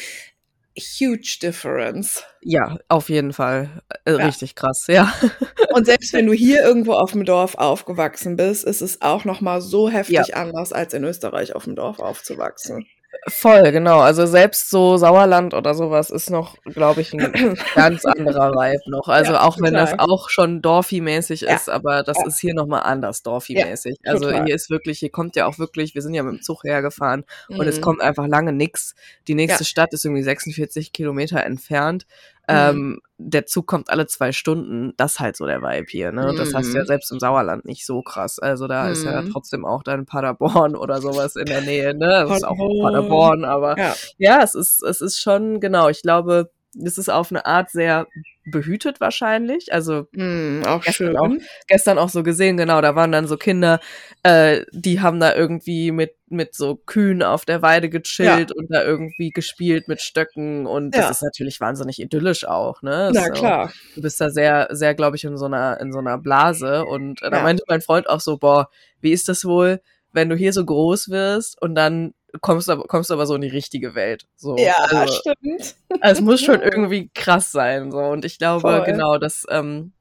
huge 0.77 1.38
difference. 1.41 2.23
Ja, 2.41 2.77
auf 2.88 3.10
jeden 3.10 3.34
Fall. 3.34 3.84
Äh, 4.06 4.13
ja. 4.13 4.25
Richtig 4.25 4.56
krass, 4.56 4.86
ja. 4.88 5.13
Und 5.73 5.86
selbst 5.86 6.13
wenn 6.13 6.25
du 6.25 6.34
hier 6.34 6.63
irgendwo 6.63 6.93
auf 6.93 7.12
dem 7.12 7.25
Dorf 7.25 7.56
aufgewachsen 7.56 8.36
bist, 8.36 8.63
ist 8.65 8.82
es 8.82 9.01
auch 9.01 9.25
noch 9.25 9.41
mal 9.41 9.62
so 9.62 9.89
heftig 9.89 10.27
ja. 10.29 10.36
anders, 10.36 10.73
als 10.73 10.93
in 10.93 11.03
Österreich 11.03 11.56
auf 11.56 11.65
dem 11.65 11.75
Dorf 11.75 11.99
aufzuwachsen. 11.99 12.86
Voll, 13.28 13.71
genau. 13.71 13.99
Also 13.99 14.26
selbst 14.26 14.69
so 14.69 14.97
Sauerland 14.97 15.54
oder 15.54 15.73
sowas 15.73 16.10
ist 16.10 16.30
noch, 16.30 16.58
glaube 16.65 17.02
ich, 17.02 17.13
ein 17.13 17.56
ganz 17.76 18.06
anderer 18.06 18.52
Vibe 18.52 18.89
noch. 18.89 19.08
Also 19.08 19.34
ja, 19.34 19.41
auch 19.41 19.56
total. 19.56 19.67
wenn 19.67 19.73
das 19.76 19.99
auch 19.99 20.30
schon 20.30 20.62
Dorfi-mäßig 20.62 21.41
ja. 21.41 21.56
ist, 21.56 21.69
aber 21.69 22.04
das 22.04 22.17
ja. 22.17 22.28
ist 22.28 22.39
hier 22.39 22.54
nochmal 22.54 22.84
anders 22.84 23.23
Dorfi-mäßig. 23.23 23.99
also 24.06 24.30
hier 24.30 24.56
ist 24.56 24.69
wirklich, 24.69 24.99
hier 24.99 25.10
kommt 25.12 25.36
ja 25.36 25.45
auch 25.45 25.58
wirklich, 25.58 25.95
wir 25.95 26.02
sind 26.02 26.13
ja 26.13 26.23
mit 26.23 26.34
dem 26.34 26.41
Zug 26.41 26.63
hergefahren 26.63 27.23
mhm. 27.49 27.60
und 27.60 27.67
es 27.67 27.78
mhm. 27.78 27.82
kommt 27.82 28.02
einfach 28.02 28.28
lange 28.28 28.52
nix. 28.52 28.95
Die 29.28 29.36
nächste 29.36 29.63
Stadt 29.63 29.93
ist 29.93 30.06
irgendwie 30.06 30.23
46 30.23 30.91
Kilometer 30.91 31.43
entfernt. 31.43 32.06
Mhm. 32.47 32.56
Ähm, 32.56 33.01
der 33.17 33.45
Zug 33.45 33.67
kommt 33.67 33.89
alle 33.89 34.06
zwei 34.06 34.34
Stunden, 34.34 34.93
das 34.97 35.13
ist 35.13 35.19
halt 35.21 35.38
so 35.38 35.45
der 35.45 35.62
Vibe 35.62 35.86
hier, 35.89 36.12
ne? 36.12 36.34
Das 36.36 36.53
hast 36.53 36.71
du 36.71 36.77
ja 36.77 36.84
mhm. 36.84 36.88
selbst 36.88 37.12
im 37.12 37.19
Sauerland 37.19 37.63
nicht 37.63 37.86
so 37.86 38.01
krass. 38.01 38.38
Also 38.38 38.67
da 38.67 38.89
ist 38.89 39.06
ja 39.06 39.21
mhm. 39.21 39.32
trotzdem 39.32 39.65
auch 39.65 39.82
dann 39.82 40.06
Paderborn 40.06 40.75
oder 40.75 40.99
sowas 41.01 41.38
in 41.38 41.45
der 41.45 41.62
Nähe, 41.62 41.93
ne? 41.93 42.25
Das 42.27 42.38
ist 42.38 42.43
auch 42.43 42.58
Paderborn, 42.58 43.45
aber 43.45 43.77
ja. 43.77 43.95
ja, 44.17 44.43
es 44.43 44.56
ist, 44.56 44.84
es 44.84 44.99
ist 44.99 45.21
schon, 45.21 45.62
genau, 45.62 45.88
ich 45.88 46.01
glaube, 46.01 46.51
es 46.82 46.98
ist 46.98 47.10
auf 47.10 47.32
eine 47.32 47.46
Art 47.46 47.70
sehr 47.70 48.08
behütet 48.46 49.00
wahrscheinlich. 49.00 49.72
Also 49.72 50.08
mm, 50.12 50.64
auch 50.66 50.84
gestern, 50.84 51.08
schön. 51.08 51.18
Auch, 51.18 51.32
gestern 51.68 51.98
auch 51.98 52.10
so 52.10 52.24
gesehen, 52.24 52.58
genau, 52.58 52.82
da 52.82 52.96
waren 52.96 53.12
dann 53.12 53.28
so 53.28 53.38
Kinder, 53.38 53.80
äh, 54.24 54.62
die 54.72 55.02
haben 55.02 55.20
da 55.20 55.34
irgendwie 55.34 55.92
mit, 55.92 56.16
mit 56.30 56.56
so 56.56 56.76
Kühen 56.76 57.24
auf 57.24 57.46
der 57.46 57.62
Weide 57.62 57.90
gechillt 57.90 58.50
ja. 58.50 58.56
und 58.56 58.68
da 58.70 58.84
irgendwie 58.84 59.30
gespielt 59.30 59.88
mit 59.88 60.02
Stöcken 60.02 60.66
und 60.66 60.92
das 60.92 61.06
ja. 61.06 61.12
ist 61.12 61.24
natürlich 61.24 61.62
wahnsinnig 61.62 62.02
idyllisch 62.02 62.46
auch, 62.46 62.82
ne? 62.82 63.12
Na 63.14 63.26
so, 63.26 63.32
klar. 63.32 63.72
Du 63.96 64.02
bist 64.02 64.20
da 64.20 64.30
sehr, 64.30 64.68
sehr, 64.72 64.96
glaube 64.96 65.16
ich, 65.16 65.24
in 65.24 65.38
so 65.38 65.46
einer, 65.46 65.80
in 65.80 65.92
so 65.92 66.00
einer 66.00 66.18
Blase 66.18 66.86
und 66.86 67.22
äh, 67.22 67.30
da 67.30 67.38
ja. 67.38 67.44
meinte 67.44 67.64
mein 67.68 67.82
Freund 67.82 68.10
auch 68.10 68.20
so, 68.20 68.38
boah, 68.38 68.70
wie 69.00 69.12
ist 69.12 69.30
das 69.30 69.46
wohl, 69.46 69.82
wenn 70.12 70.30
du 70.30 70.36
hier 70.36 70.54
so 70.54 70.66
groß 70.66 71.10
wirst 71.10 71.62
und 71.62 71.76
dann 71.76 72.14
kommst 72.41 72.67
du, 72.67 72.78
kommst 72.78 73.10
du 73.10 73.13
aber 73.13 73.26
so 73.26 73.36
in 73.36 73.41
die 73.41 73.48
richtige 73.48 73.96
Welt. 73.96 74.26
So. 74.36 74.58
Ja, 74.58 74.76
also, 74.76 75.13
stimmt. 75.13 75.76
Also 76.02 76.19
es 76.19 76.22
muss 76.22 76.41
schon 76.41 76.62
irgendwie 76.62 77.10
krass 77.13 77.52
sein. 77.52 77.91
So. 77.91 78.00
Und 78.00 78.26
ich 78.26 78.38
glaube, 78.38 78.62
voll. 78.62 78.84
genau, 78.84 79.17
dass, 79.17 79.46
ähm, 79.50 79.93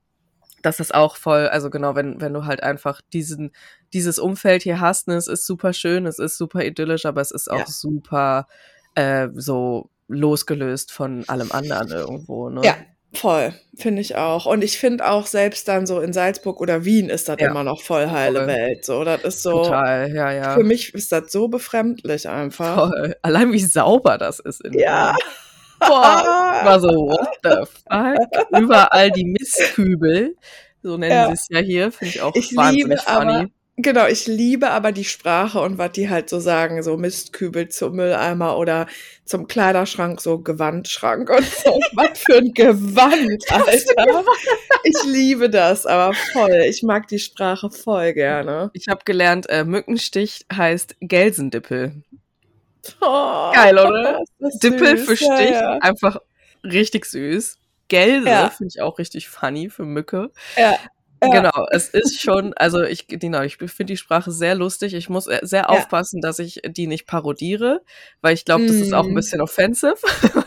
dass 0.62 0.78
das 0.78 0.92
auch 0.92 1.16
voll, 1.16 1.48
also 1.48 1.70
genau, 1.70 1.94
wenn, 1.94 2.20
wenn 2.20 2.32
du 2.32 2.44
halt 2.44 2.62
einfach 2.62 3.00
diesen, 3.12 3.52
dieses 3.92 4.18
Umfeld 4.18 4.62
hier 4.62 4.80
hast, 4.80 5.08
ne, 5.08 5.14
es 5.14 5.26
ist 5.26 5.46
super 5.46 5.72
schön, 5.72 6.06
es 6.06 6.18
ist 6.18 6.38
super 6.38 6.64
idyllisch, 6.64 7.04
aber 7.04 7.20
es 7.20 7.30
ist 7.30 7.50
auch 7.50 7.58
ja. 7.58 7.66
super 7.66 8.46
äh, 8.94 9.28
so 9.34 9.90
losgelöst 10.08 10.92
von 10.92 11.24
allem 11.28 11.52
anderen 11.52 11.88
irgendwo. 11.88 12.48
Ne? 12.48 12.62
Ja, 12.64 12.76
Voll, 13.14 13.52
finde 13.76 14.00
ich 14.00 14.16
auch. 14.16 14.46
Und 14.46 14.64
ich 14.64 14.78
finde 14.78 15.06
auch 15.08 15.26
selbst 15.26 15.68
dann 15.68 15.86
so 15.86 16.00
in 16.00 16.12
Salzburg 16.12 16.60
oder 16.60 16.84
Wien 16.84 17.10
ist 17.10 17.28
das 17.28 17.36
ja. 17.38 17.50
immer 17.50 17.62
noch 17.62 17.82
voll 17.82 18.10
heile 18.10 18.40
voll. 18.40 18.48
Welt. 18.48 18.84
So, 18.84 19.04
das 19.04 19.22
ist 19.22 19.42
so. 19.42 19.64
Total, 19.64 20.10
ja, 20.14 20.32
ja. 20.32 20.54
Für 20.54 20.64
mich 20.64 20.94
ist 20.94 21.12
das 21.12 21.30
so 21.30 21.48
befremdlich 21.48 22.28
einfach. 22.28 22.88
Voll. 22.88 23.16
Allein 23.20 23.52
wie 23.52 23.60
sauber 23.60 24.16
das 24.16 24.38
ist 24.38 24.64
in 24.64 24.78
Ja. 24.78 25.14
Boah, 25.80 26.60
war 26.62 26.80
so, 26.80 26.88
what 26.88 27.38
the 27.42 27.66
fuck? 27.66 28.60
Überall 28.60 29.10
die 29.10 29.24
Mistkübel, 29.24 30.36
so 30.80 30.96
nennen 30.96 31.12
ja. 31.12 31.26
sie 31.26 31.32
es 31.32 31.48
ja 31.50 31.58
hier, 31.58 31.90
finde 31.90 32.14
ich 32.14 32.22
auch 32.22 32.34
ich 32.36 32.54
wahnsinnig 32.56 32.84
liebe, 32.84 32.96
funny. 32.98 33.32
Aber 33.32 33.50
Genau, 33.76 34.06
ich 34.06 34.26
liebe 34.26 34.70
aber 34.70 34.92
die 34.92 35.04
Sprache 35.04 35.58
und 35.60 35.78
was 35.78 35.92
die 35.92 36.10
halt 36.10 36.28
so 36.28 36.40
sagen, 36.40 36.82
so 36.82 36.98
Mistkübel 36.98 37.70
zum 37.70 37.96
Mülleimer 37.96 38.58
oder 38.58 38.86
zum 39.24 39.48
Kleiderschrank, 39.48 40.20
so 40.20 40.38
Gewandschrank 40.40 41.30
und 41.30 41.44
so. 41.44 41.80
was 41.94 42.18
für 42.18 42.36
ein 42.36 42.52
Gewand, 42.52 43.42
Alter. 43.50 44.24
Ich 44.84 45.02
liebe 45.06 45.48
das, 45.48 45.86
aber 45.86 46.12
voll. 46.32 46.64
Ich 46.68 46.82
mag 46.82 47.08
die 47.08 47.18
Sprache 47.18 47.70
voll 47.70 48.12
gerne. 48.12 48.70
Ich 48.74 48.88
habe 48.88 49.00
gelernt, 49.06 49.48
äh, 49.48 49.64
Mückenstich 49.64 50.44
heißt 50.52 50.96
Gelsendippel. 51.00 52.02
Oh, 53.00 53.52
Geil, 53.54 53.78
oder? 53.78 54.22
Dippel 54.62 54.98
süß. 54.98 55.06
für 55.06 55.16
Stich, 55.16 55.30
ja, 55.30 55.74
ja. 55.74 55.78
einfach 55.78 56.18
richtig 56.62 57.06
süß. 57.06 57.56
Gelse 57.88 58.28
ja. 58.28 58.50
finde 58.50 58.70
ich 58.74 58.82
auch 58.82 58.98
richtig 58.98 59.28
funny 59.28 59.70
für 59.70 59.84
Mücke. 59.84 60.30
Ja. 60.56 60.78
Ja. 61.22 61.28
Genau, 61.28 61.66
es 61.70 61.88
ist 61.88 62.20
schon, 62.20 62.52
also 62.54 62.82
ich, 62.82 63.06
genau, 63.06 63.42
ich 63.42 63.56
finde 63.56 63.92
die 63.92 63.96
Sprache 63.96 64.32
sehr 64.32 64.56
lustig. 64.56 64.94
Ich 64.94 65.08
muss 65.08 65.28
äh, 65.28 65.38
sehr 65.42 65.62
ja. 65.62 65.68
aufpassen, 65.68 66.20
dass 66.20 66.40
ich 66.40 66.60
die 66.66 66.88
nicht 66.88 67.06
parodiere, 67.06 67.82
weil 68.22 68.34
ich 68.34 68.44
glaube, 68.44 68.66
das 68.66 68.76
ist 68.76 68.92
auch 68.92 69.04
ein 69.04 69.10
mhm. 69.10 69.14
bisschen 69.14 69.40
offensive. 69.40 69.94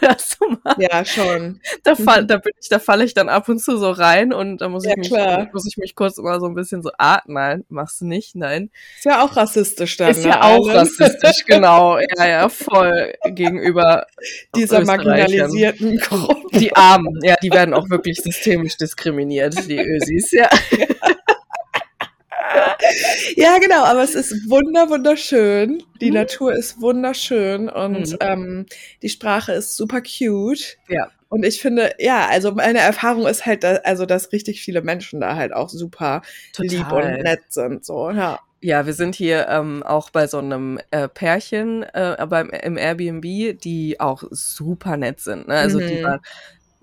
ja, 0.78 1.06
schon. 1.06 1.62
Da, 1.84 1.96
fall, 1.96 2.24
mhm. 2.24 2.28
da, 2.28 2.38
bin 2.38 2.52
ich, 2.60 2.70
da 2.70 2.80
falle 2.80 3.06
ich 3.06 3.14
dann 3.14 3.30
ab 3.30 3.48
und 3.48 3.60
zu 3.60 3.78
so 3.78 3.90
rein 3.92 4.34
und 4.34 4.60
da 4.60 4.70
muss 4.70 4.86
ja, 4.86 4.92
ich 4.92 4.98
mich, 4.98 5.08
klar. 5.10 5.50
muss 5.54 5.66
ich 5.66 5.78
mich 5.78 5.96
kurz 5.96 6.18
immer 6.18 6.40
so 6.40 6.48
ein 6.48 6.56
bisschen 6.56 6.84
so, 6.84 6.92
ah, 6.98 7.22
nein, 7.26 7.64
machst 7.70 8.02
du 8.02 8.06
nicht, 8.06 8.36
nein. 8.36 8.70
Ist 8.98 9.06
ja 9.06 9.24
auch 9.24 9.36
rassistisch 9.36 9.98
dann. 9.98 10.12
Ist 10.12 10.24
ne, 10.24 10.30
ja 10.30 10.44
auch 10.44 10.68
rassistisch, 10.68 11.44
genau. 11.48 11.98
Ja, 12.00 12.28
ja, 12.28 12.50
voll 12.50 13.14
gegenüber 13.26 14.08
dieser 14.56 14.84
marginalisierten 14.84 15.98
Gruppe. 15.98 16.60
Die 16.60 16.76
Armen, 16.76 17.20
ja, 17.24 17.36
die 17.42 17.52
werden 17.52 17.74
auch 17.74 17.90
wirklich 17.90 18.18
systemisch 18.22 18.78
diskriminiert, 18.78 19.70
die 19.70 19.80
Ösis, 19.80 20.32
ja. 20.32 20.50
ja, 23.36 23.58
genau, 23.60 23.84
aber 23.84 24.04
es 24.04 24.16
ist 24.16 24.50
wunder, 24.50 24.90
wunderschön. 24.90 25.84
Die 26.02 26.10
mhm. 26.10 26.16
Natur 26.16 26.54
ist 26.54 26.82
wunderschön 26.82 27.70
und 27.70 28.12
mhm. 28.12 28.18
ähm, 28.20 28.66
die 29.02 29.10
Sprache 29.10 29.54
ist 29.54 29.76
super 29.76 30.02
cute. 30.02 30.78
Ja. 30.88 31.10
Und 31.30 31.44
ich 31.44 31.62
finde, 31.62 31.94
ja, 32.00 32.28
also 32.28 32.52
meine 32.52 32.80
Erfahrung 32.80 33.28
ist 33.28 33.46
halt, 33.46 33.64
dass, 33.64 33.80
also 33.80 34.06
dass 34.06 34.32
richtig 34.32 34.62
viele 34.62 34.82
Menschen 34.82 35.20
da 35.20 35.36
halt 35.36 35.54
auch 35.54 35.70
super 35.70 36.22
Total. 36.54 36.78
lieb 36.78 36.92
und 36.92 37.24
nett 37.24 37.42
sind. 37.50 37.86
So, 37.86 38.12
ja. 38.12 38.40
Ja, 38.62 38.88
wir 38.88 38.94
sind 38.94 39.14
hier 39.14 39.48
ähm, 39.48 39.84
auch 39.84 40.10
bei 40.10 40.26
so 40.26 40.40
einem 40.40 40.80
äh, 40.90 41.08
Pärchen 41.08 41.84
äh, 41.84 42.26
beim, 42.28 42.50
im 42.50 42.78
Airbnb, 42.78 43.62
die 43.62 44.00
auch 44.00 44.24
super 44.32 44.98
nett 44.98 45.20
sind. 45.20 45.48
Ne? 45.48 45.56
Also 45.56 45.80
mhm. 45.80 45.88
die 45.88 46.04
waren 46.04 46.22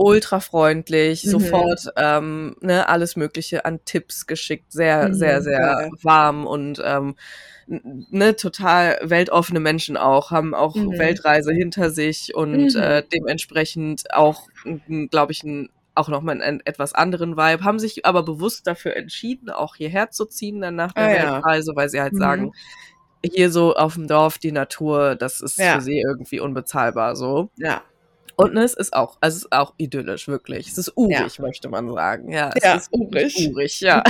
ultra 0.03 0.41
freundlich, 0.41 1.25
mhm. 1.25 1.31
sofort 1.31 1.87
ähm, 1.97 2.57
ne, 2.61 2.89
alles 2.89 3.17
Mögliche 3.17 3.65
an 3.65 3.81
Tipps 3.85 4.27
geschickt, 4.27 4.73
sehr, 4.73 5.09
mhm, 5.09 5.15
sehr, 5.15 5.43
sehr 5.43 5.59
geil. 5.59 5.91
warm 6.03 6.47
und 6.47 6.83
ähm, 6.85 7.15
ne, 7.67 8.37
total 8.37 8.99
weltoffene 9.03 9.61
Menschen 9.61 9.97
auch, 9.97 10.31
haben 10.31 10.55
auch 10.55 10.75
mhm. 10.75 10.99
Weltreise 10.99 11.53
hinter 11.53 11.91
sich 11.91 12.35
und 12.35 12.75
mhm. 12.75 12.81
äh, 12.81 13.03
dementsprechend 13.13 14.13
auch, 14.13 14.49
glaube 15.11 15.33
ich, 15.33 15.43
ein 15.45 15.71
auch 15.95 16.09
nochmal 16.09 16.41
einen 16.41 16.61
etwas 16.65 16.95
anderen 16.95 17.37
Vibe, 17.37 17.65
haben 17.65 17.79
sich 17.79 18.07
aber 18.07 18.23
bewusst 18.23 18.67
dafür 18.67 18.97
entschieden, 18.97 19.51
auch 19.51 19.77
hierher 19.77 20.11
zu 20.11 20.25
ziehen 20.25 20.63
dann 20.63 20.75
nach 20.75 20.93
der 20.93 21.05
ah, 21.05 21.35
Weltreise, 21.35 21.73
weil 21.77 21.91
sie 21.91 22.01
halt 22.01 22.15
mhm. 22.15 22.19
sagen, 22.19 22.53
hier 23.23 23.51
so 23.51 23.75
auf 23.75 23.95
dem 23.95 24.09
Dorf 24.09 24.39
die 24.39 24.53
Natur, 24.53 25.15
das 25.15 25.41
ist 25.41 25.59
ja. 25.59 25.75
für 25.75 25.81
sie 25.83 26.01
irgendwie 26.01 26.41
unbezahlbar 26.41 27.15
so. 27.15 27.51
Ja. 27.57 27.83
Und 28.37 28.57
es 28.57 28.75
ist 28.75 28.95
auch, 28.95 29.19
also 29.21 29.37
es 29.37 29.45
ist 29.45 29.53
auch 29.53 29.75
idyllisch, 29.77 30.29
wirklich. 30.29 30.69
Es 30.69 30.79
ist 30.79 30.97
urig, 30.97 31.37
ja. 31.37 31.43
möchte 31.45 31.69
man 31.69 31.93
sagen. 31.93 32.33
Ja, 32.33 32.51
es 32.55 32.65
ja, 32.65 32.75
ist 32.75 32.93
urig. 32.93 33.51
Urig, 33.51 33.81
ja. 33.81 34.03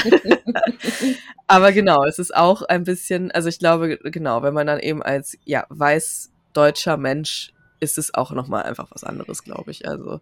Aber 1.46 1.72
genau, 1.72 2.04
es 2.04 2.18
ist 2.18 2.34
auch 2.34 2.62
ein 2.62 2.84
bisschen, 2.84 3.30
also 3.30 3.48
ich 3.48 3.58
glaube, 3.58 3.98
genau, 3.98 4.42
wenn 4.42 4.54
man 4.54 4.66
dann 4.66 4.80
eben 4.80 5.02
als, 5.02 5.36
ja, 5.44 5.66
weiß 5.68 6.30
deutscher 6.52 6.96
Mensch 6.96 7.52
ist 7.80 7.98
es 7.98 8.14
auch 8.14 8.30
nochmal 8.30 8.62
einfach 8.62 8.90
was 8.90 9.04
anderes, 9.04 9.42
glaube 9.42 9.70
ich. 9.70 9.88
Also. 9.88 10.20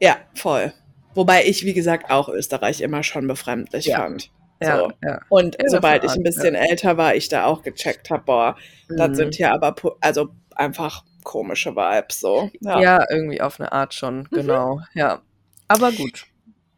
Ja, 0.00 0.18
voll. 0.34 0.72
Wobei 1.14 1.46
ich, 1.46 1.64
wie 1.64 1.72
gesagt, 1.72 2.10
auch 2.10 2.28
Österreich 2.28 2.80
immer 2.80 3.02
schon 3.02 3.26
befremdlich 3.26 3.86
ja. 3.86 3.98
fand. 3.98 4.30
So. 4.60 4.68
Ja, 4.68 4.88
ja. 5.02 5.20
Und 5.28 5.56
ja, 5.60 5.68
sobald 5.68 6.04
ich 6.04 6.12
ein 6.12 6.22
bisschen 6.22 6.54
älter 6.54 6.96
war, 6.96 7.14
ich 7.14 7.28
da 7.28 7.44
auch 7.46 7.62
gecheckt 7.62 8.10
habe, 8.10 8.24
boah, 8.24 8.56
mhm. 8.88 8.96
das 8.96 9.16
sind 9.16 9.34
hier 9.34 9.52
aber, 9.52 9.74
also 10.00 10.28
einfach 10.54 11.04
komische 11.24 11.74
Vibes 11.74 12.20
so. 12.20 12.50
Ja, 12.60 12.80
ja 12.80 13.04
irgendwie 13.10 13.40
auf 13.40 13.58
eine 13.58 13.72
Art 13.72 13.94
schon, 13.94 14.18
mhm. 14.18 14.28
genau. 14.30 14.80
Ja. 14.94 15.22
Aber 15.66 15.90
gut. 15.90 16.26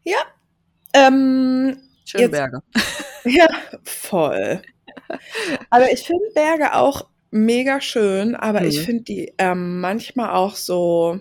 Ja. 0.03 0.19
Ähm, 0.93 1.77
Schöne 2.05 2.23
jetzt, 2.23 2.31
Berge. 2.31 2.61
Ja, 3.25 3.47
voll. 3.83 4.61
Aber 5.69 5.91
ich 5.91 6.03
finde 6.03 6.23
Berge 6.33 6.73
auch 6.73 7.07
mega 7.29 7.81
schön, 7.81 8.35
aber 8.35 8.61
mhm. 8.61 8.67
ich 8.67 8.81
finde 8.81 9.03
die 9.03 9.33
ähm, 9.37 9.81
manchmal 9.81 10.29
auch 10.29 10.55
so, 10.55 11.19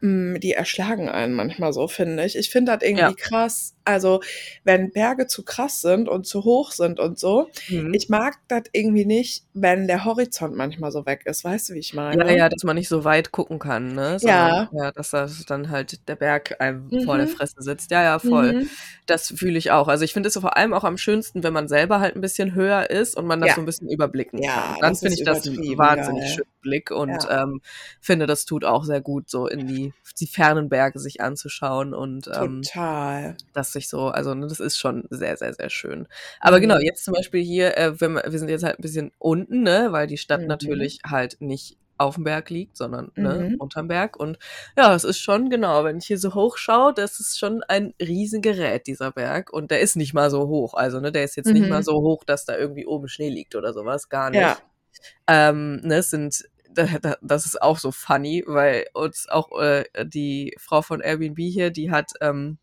mh, 0.00 0.36
mm, 0.36 0.40
die 0.40 0.52
erschlagen 0.52 1.10
einen 1.10 1.34
manchmal 1.34 1.72
so, 1.72 1.88
finde 1.88 2.24
ich. 2.24 2.36
Ich 2.36 2.50
finde 2.50 2.72
das 2.72 2.82
irgendwie 2.82 3.02
ja. 3.02 3.12
krass, 3.12 3.73
also, 3.84 4.20
wenn 4.64 4.90
Berge 4.92 5.26
zu 5.26 5.44
krass 5.44 5.80
sind 5.80 6.08
und 6.08 6.26
zu 6.26 6.44
hoch 6.44 6.72
sind 6.72 7.00
und 7.00 7.18
so, 7.18 7.48
mhm. 7.68 7.94
ich 7.94 8.08
mag 8.08 8.34
das 8.48 8.62
irgendwie 8.72 9.06
nicht, 9.06 9.44
wenn 9.54 9.86
der 9.86 10.04
Horizont 10.04 10.54
manchmal 10.56 10.92
so 10.92 11.06
weg 11.06 11.22
ist. 11.24 11.44
Weißt 11.44 11.70
du, 11.70 11.74
wie 11.74 11.80
ich 11.80 11.94
meine? 11.94 12.24
Ja, 12.24 12.36
ja, 12.36 12.48
dass 12.48 12.64
man 12.64 12.76
nicht 12.76 12.88
so 12.88 13.04
weit 13.04 13.32
gucken 13.32 13.58
kann, 13.58 13.94
ne? 13.94 14.18
Sondern, 14.18 14.68
ja. 14.72 14.84
Ja, 14.84 14.92
dass 14.92 15.10
das 15.10 15.44
dann 15.46 15.70
halt 15.70 16.08
der 16.08 16.16
Berg 16.16 16.60
einem 16.60 16.88
mhm. 16.90 17.04
vor 17.04 17.16
der 17.16 17.26
mhm. 17.26 17.30
Fresse 17.30 17.56
sitzt. 17.58 17.90
Ja, 17.90 18.02
ja, 18.02 18.18
voll. 18.18 18.52
Mhm. 18.52 18.70
Das 19.06 19.28
fühle 19.36 19.58
ich 19.58 19.70
auch. 19.70 19.88
Also, 19.88 20.04
ich 20.04 20.12
finde 20.12 20.28
es 20.28 20.34
so 20.34 20.40
vor 20.40 20.56
allem 20.56 20.74
auch 20.74 20.84
am 20.84 20.98
schönsten, 20.98 21.42
wenn 21.42 21.52
man 21.52 21.68
selber 21.68 22.00
halt 22.00 22.16
ein 22.16 22.20
bisschen 22.20 22.34
bisschen 22.34 22.90
ist 22.90 23.16
und 23.16 23.26
man 23.26 23.40
das 23.40 23.50
ja. 23.50 23.54
so 23.54 23.62
ein 23.62 23.66
bisschen 23.66 23.88
überblicken 23.88 24.42
ja, 24.42 24.52
kann. 24.52 24.76
Dann 24.80 24.96
finde 24.96 25.14
ich 25.14 25.24
das 25.24 25.46
wahnsinnig 25.46 26.30
schönen 26.30 26.48
Blick 26.60 26.90
und 26.90 27.26
ähm, 27.30 27.60
finde, 28.00 28.26
das 28.26 28.44
tut 28.44 28.64
auch 28.64 28.84
sehr 28.84 29.00
gut, 29.00 29.28
so 29.28 29.46
in 29.46 29.66
die, 29.66 29.92
die 30.18 30.26
fernen 30.26 30.68
Berge 30.68 30.98
sich 30.98 31.20
anzuschauen 31.20 31.94
und 31.94 32.28
ähm, 32.28 32.62
Total. 32.62 33.36
das 33.52 33.72
sich 33.74 33.88
so. 33.88 34.08
Also 34.08 34.34
ne, 34.34 34.46
das 34.46 34.60
ist 34.60 34.78
schon 34.78 35.04
sehr, 35.10 35.36
sehr, 35.36 35.52
sehr 35.52 35.68
schön. 35.68 36.08
Aber 36.40 36.60
genau, 36.60 36.76
mhm. 36.76 36.78
genau, 36.78 36.90
jetzt 36.90 37.04
zum 37.04 37.14
Beispiel 37.14 37.42
hier, 37.42 37.76
äh, 37.76 38.00
wir, 38.00 38.14
wir 38.14 38.38
sind 38.38 38.48
jetzt 38.48 38.64
halt 38.64 38.78
ein 38.78 38.82
bisschen 38.82 39.12
unten, 39.18 39.62
ne, 39.62 39.88
weil 39.90 40.06
die 40.06 40.16
Stadt 40.16 40.40
mhm. 40.40 40.46
natürlich 40.46 41.00
halt 41.06 41.36
nicht 41.40 41.76
auf 41.96 42.16
dem 42.16 42.24
Berg 42.24 42.50
liegt, 42.50 42.76
sondern 42.76 43.12
ne, 43.14 43.50
mhm. 43.50 43.56
unterm 43.60 43.88
Berg. 43.88 44.16
Und 44.16 44.38
ja, 44.76 44.94
es 44.94 45.04
ist 45.04 45.18
schon, 45.18 45.50
genau, 45.50 45.84
wenn 45.84 45.98
ich 45.98 46.06
hier 46.06 46.18
so 46.18 46.34
hoch 46.34 46.56
schaue, 46.56 46.92
das 46.92 47.20
ist 47.20 47.38
schon 47.38 47.62
ein 47.62 47.94
Riesengerät, 48.00 48.86
dieser 48.86 49.12
Berg. 49.12 49.52
Und 49.52 49.70
der 49.70 49.80
ist 49.80 49.96
nicht 49.96 50.14
mal 50.14 50.30
so 50.30 50.48
hoch. 50.48 50.74
Also, 50.74 51.00
ne, 51.00 51.12
der 51.12 51.24
ist 51.24 51.36
jetzt 51.36 51.52
nicht 51.52 51.68
mal 51.68 51.80
mhm. 51.80 51.84
so 51.84 51.94
hoch, 51.94 52.24
dass 52.24 52.44
da 52.44 52.56
irgendwie 52.56 52.86
oben 52.86 53.08
Schnee 53.08 53.30
liegt 53.30 53.54
oder 53.54 53.72
sowas. 53.72 54.08
Gar 54.08 54.30
nicht. 54.30 54.40
Ja. 54.40 54.58
Ähm, 55.28 55.80
ne, 55.82 55.96
es 55.96 56.10
sind 56.10 56.44
das 56.74 57.46
ist 57.46 57.62
auch 57.62 57.78
so 57.78 57.92
funny, 57.92 58.42
weil 58.46 58.86
uns 58.94 59.28
auch 59.28 59.60
äh, 59.60 59.84
die 60.04 60.54
Frau 60.58 60.82
von 60.82 61.00
Airbnb 61.00 61.38
hier, 61.38 61.70
die 61.70 61.90
hat 61.90 62.12
ähm, 62.20 62.58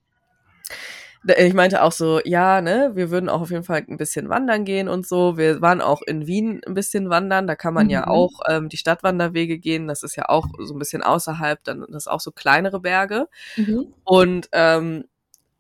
ich 1.24 1.54
meinte 1.54 1.84
auch 1.84 1.92
so, 1.92 2.20
ja, 2.26 2.62
ne, 2.62 2.92
wir 2.96 3.12
würden 3.12 3.30
auch 3.30 3.42
auf 3.42 3.52
jeden 3.52 3.64
Fall 3.64 3.84
ein 3.88 3.98
bisschen 3.98 4.30
wandern 4.30 4.66
gehen 4.66 4.88
und 4.88 5.08
so. 5.08 5.38
Wir 5.38 5.62
waren 5.62 5.82
auch 5.82 6.02
in 6.02 6.26
Wien 6.26 6.62
ein 6.66 6.74
bisschen 6.74 7.10
wandern, 7.10 7.46
da 7.46 7.56
kann 7.56 7.74
man 7.74 7.86
mhm. 7.86 7.92
ja 7.92 8.08
auch 8.08 8.42
ähm, 8.50 8.70
die 8.70 8.78
Stadtwanderwege 8.78 9.60
gehen. 9.60 9.88
Das 9.88 10.02
ist 10.02 10.16
ja 10.16 10.30
auch 10.30 10.48
so 10.60 10.74
ein 10.74 10.80
bisschen 10.80 11.04
außerhalb, 11.04 11.64
dann 11.64 11.86
das 11.90 12.08
auch 12.08 12.20
so 12.20 12.32
kleinere 12.32 12.80
Berge. 12.80 13.28
Mhm. 13.56 13.94
Und 14.04 14.50
ähm, 14.52 15.06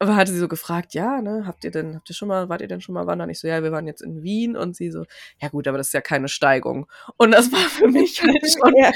aber 0.01 0.15
hatte 0.15 0.31
sie 0.31 0.39
so 0.39 0.47
gefragt, 0.47 0.95
ja, 0.95 1.21
ne, 1.21 1.43
habt 1.45 1.63
ihr 1.63 1.69
denn, 1.69 1.93
habt 1.95 2.09
ihr 2.09 2.15
schon 2.15 2.27
mal, 2.27 2.49
wart 2.49 2.61
ihr 2.61 2.67
denn 2.67 2.81
schon 2.81 2.95
mal 2.95 3.05
wandern? 3.05 3.29
Ich 3.29 3.39
so, 3.39 3.47
ja, 3.47 3.61
wir 3.61 3.71
waren 3.71 3.85
jetzt 3.85 4.01
in 4.01 4.23
Wien 4.23 4.57
und 4.57 4.75
sie 4.75 4.89
so, 4.89 5.05
ja 5.39 5.49
gut, 5.49 5.67
aber 5.67 5.77
das 5.77 5.87
ist 5.87 5.93
ja 5.93 6.01
keine 6.01 6.27
Steigung. 6.27 6.87
Und 7.17 7.31
das 7.31 7.51
war 7.51 7.59
für 7.59 7.87
mich 7.87 8.19
halt 8.19 8.41
schon, 8.51 8.75
ja. 8.77 8.91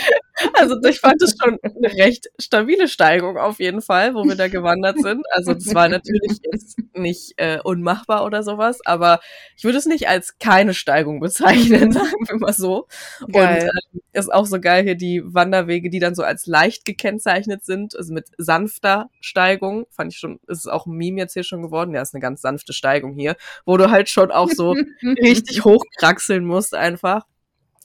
also 0.55 0.75
ich 0.83 0.99
fand 0.99 1.21
es 1.21 1.35
schon 1.39 1.59
eine 1.61 1.93
recht 1.93 2.31
stabile 2.39 2.87
Steigung 2.87 3.37
auf 3.37 3.59
jeden 3.59 3.83
Fall, 3.83 4.15
wo 4.15 4.23
wir 4.23 4.35
da 4.35 4.47
gewandert 4.47 4.99
sind. 4.99 5.23
Also 5.29 5.53
das 5.53 5.75
war 5.75 5.89
natürlich 5.89 6.39
jetzt 6.51 6.79
nicht 6.95 7.33
äh, 7.37 7.59
unmachbar 7.63 8.25
oder 8.25 8.41
sowas, 8.41 8.79
aber 8.83 9.19
ich 9.57 9.63
würde 9.63 9.77
es 9.77 9.85
nicht 9.85 10.07
als 10.07 10.39
keine 10.39 10.73
Steigung 10.73 11.19
bezeichnen, 11.19 11.91
sagen 11.91 12.27
wir 12.27 12.39
mal 12.39 12.53
so. 12.53 12.87
Geil. 13.31 13.69
Und 13.93 13.99
äh, 14.13 14.19
ist 14.19 14.33
auch 14.33 14.45
so 14.45 14.59
geil 14.59 14.83
hier 14.83 14.95
die 14.95 15.21
Wanderwege, 15.23 15.89
die 15.89 15.99
dann 15.99 16.15
so 16.15 16.23
als 16.23 16.47
leicht 16.47 16.85
gekennzeichnet 16.85 17.63
sind, 17.63 17.95
also 17.95 18.13
mit 18.13 18.29
sanfter 18.37 19.09
Steigung, 19.19 19.85
fand 19.91 20.13
ich 20.13 20.19
schon, 20.19 20.39
ist 20.47 20.67
auch 20.67 20.87
Meme 20.95 21.19
jetzt 21.19 21.33
hier 21.33 21.43
schon 21.43 21.61
geworden. 21.61 21.93
Ja, 21.93 22.01
ist 22.01 22.13
eine 22.13 22.21
ganz 22.21 22.41
sanfte 22.41 22.73
Steigung 22.73 23.13
hier, 23.13 23.35
wo 23.65 23.77
du 23.77 23.91
halt 23.91 24.09
schon 24.09 24.31
auch 24.31 24.49
so 24.49 24.75
richtig 25.03 25.63
hochkraxeln 25.65 26.45
musst 26.45 26.73
einfach. 26.73 27.23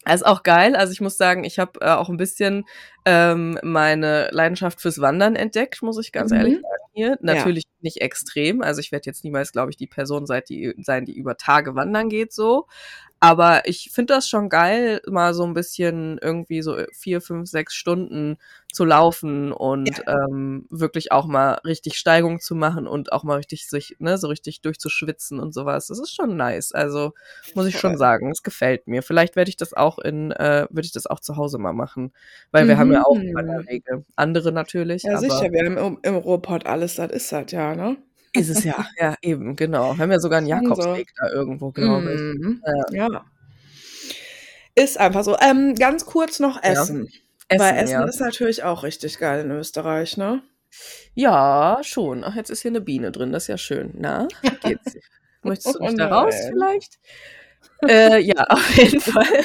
Das 0.04 0.22
ist 0.22 0.26
auch 0.26 0.42
geil. 0.42 0.76
Also 0.76 0.92
ich 0.92 1.00
muss 1.00 1.18
sagen, 1.18 1.44
ich 1.44 1.58
habe 1.58 1.80
äh, 1.82 1.90
auch 1.90 2.08
ein 2.08 2.16
bisschen 2.16 2.64
ähm, 3.04 3.58
meine 3.62 4.30
Leidenschaft 4.32 4.80
fürs 4.80 5.00
Wandern 5.00 5.36
entdeckt, 5.36 5.82
muss 5.82 5.98
ich 5.98 6.10
ganz 6.10 6.30
mhm. 6.30 6.36
ehrlich 6.38 6.54
sagen 6.54 6.90
hier. 6.94 7.18
Natürlich 7.20 7.64
ja. 7.64 7.70
nicht 7.82 8.00
extrem. 8.00 8.62
Also 8.62 8.80
ich 8.80 8.92
werde 8.92 9.06
jetzt 9.06 9.24
niemals, 9.24 9.52
glaube 9.52 9.70
ich, 9.70 9.76
die 9.76 9.86
Person 9.86 10.26
sein 10.26 10.42
die, 10.48 10.74
sein, 10.78 11.04
die 11.04 11.16
über 11.16 11.36
Tage 11.36 11.74
wandern 11.74 12.08
geht 12.08 12.32
so. 12.32 12.66
Aber 13.22 13.68
ich 13.68 13.90
finde 13.92 14.14
das 14.14 14.28
schon 14.30 14.48
geil, 14.48 15.02
mal 15.06 15.34
so 15.34 15.44
ein 15.44 15.52
bisschen 15.52 16.18
irgendwie 16.22 16.62
so 16.62 16.78
vier, 16.90 17.20
fünf, 17.20 17.50
sechs 17.50 17.74
Stunden 17.74 18.38
zu 18.72 18.86
laufen 18.86 19.52
und 19.52 19.98
ja. 19.98 20.24
ähm, 20.24 20.66
wirklich 20.70 21.12
auch 21.12 21.26
mal 21.26 21.60
richtig 21.66 21.98
Steigung 21.98 22.40
zu 22.40 22.54
machen 22.54 22.86
und 22.86 23.12
auch 23.12 23.22
mal 23.22 23.36
richtig 23.36 23.68
sich, 23.68 23.96
ne, 23.98 24.16
so 24.16 24.28
richtig 24.28 24.62
durchzuschwitzen 24.62 25.38
und 25.38 25.52
sowas. 25.52 25.88
Das 25.88 25.98
ist 25.98 26.14
schon 26.14 26.34
nice. 26.38 26.72
Also 26.72 27.12
muss 27.54 27.66
ich 27.66 27.78
schon 27.78 27.98
sagen, 27.98 28.30
es 28.30 28.42
gefällt 28.42 28.86
mir. 28.86 29.02
Vielleicht 29.02 29.36
werde 29.36 29.50
ich 29.50 29.58
das 29.58 29.74
auch 29.74 29.98
in, 29.98 30.30
äh, 30.32 30.66
würde 30.70 30.86
ich 30.86 30.92
das 30.92 31.06
auch 31.06 31.20
zu 31.20 31.36
Hause 31.36 31.58
mal 31.58 31.74
machen. 31.74 32.14
Weil 32.52 32.68
wir 32.68 32.76
mhm. 32.76 32.78
haben 32.78 32.92
ja 32.92 33.04
auch. 33.04 33.18
Mhm. 33.18 34.04
Andere 34.16 34.52
natürlich. 34.52 35.02
Ja, 35.02 35.18
sicher, 35.18 35.52
wir 35.52 35.64
haben 35.64 35.76
im, 35.76 35.98
im 36.02 36.14
Ruhrpott 36.14 36.64
alles, 36.64 36.94
das 36.94 37.10
ist 37.10 37.30
das 37.32 37.52
ja, 37.52 37.74
ne? 37.74 37.98
Ist 38.32 38.48
es 38.48 38.64
ja, 38.64 38.86
ja, 38.98 39.16
eben, 39.22 39.56
genau. 39.56 39.96
Wir 39.96 40.02
haben 40.02 40.12
ja 40.12 40.20
sogar 40.20 40.38
einen 40.38 40.46
Jakobsweg 40.46 41.08
so. 41.08 41.26
da 41.26 41.32
irgendwo, 41.32 41.70
glaube 41.70 42.12
ich. 42.12 42.20
Mhm. 42.20 42.62
Ja. 42.92 43.08
ja. 43.10 43.24
Ist 44.74 44.98
einfach 44.98 45.24
so. 45.24 45.36
Ähm, 45.40 45.74
ganz 45.74 46.06
kurz 46.06 46.38
noch 46.38 46.62
Essen. 46.62 47.06
Ja. 47.06 47.18
Essen 47.48 47.60
Weil 47.60 47.76
Essen 47.76 47.92
ja. 47.92 48.04
ist 48.04 48.20
natürlich 48.20 48.62
auch 48.62 48.84
richtig 48.84 49.18
geil 49.18 49.44
in 49.44 49.50
Österreich, 49.50 50.16
ne? 50.16 50.42
Ja, 51.14 51.80
schon. 51.82 52.22
Ach, 52.24 52.36
jetzt 52.36 52.50
ist 52.50 52.62
hier 52.62 52.70
eine 52.70 52.80
Biene 52.80 53.10
drin, 53.10 53.32
das 53.32 53.44
ist 53.44 53.48
ja 53.48 53.58
schön. 53.58 53.90
Na, 53.94 54.28
geht's? 54.62 54.96
Möchtest 55.42 55.74
du 55.74 55.80
nicht 55.80 55.94
oh 55.94 55.96
da 55.96 56.08
raus 56.08 56.34
vielleicht? 56.48 56.98
äh, 57.88 58.20
ja, 58.20 58.44
auf 58.48 58.76
jeden 58.76 59.00
Fall. 59.00 59.44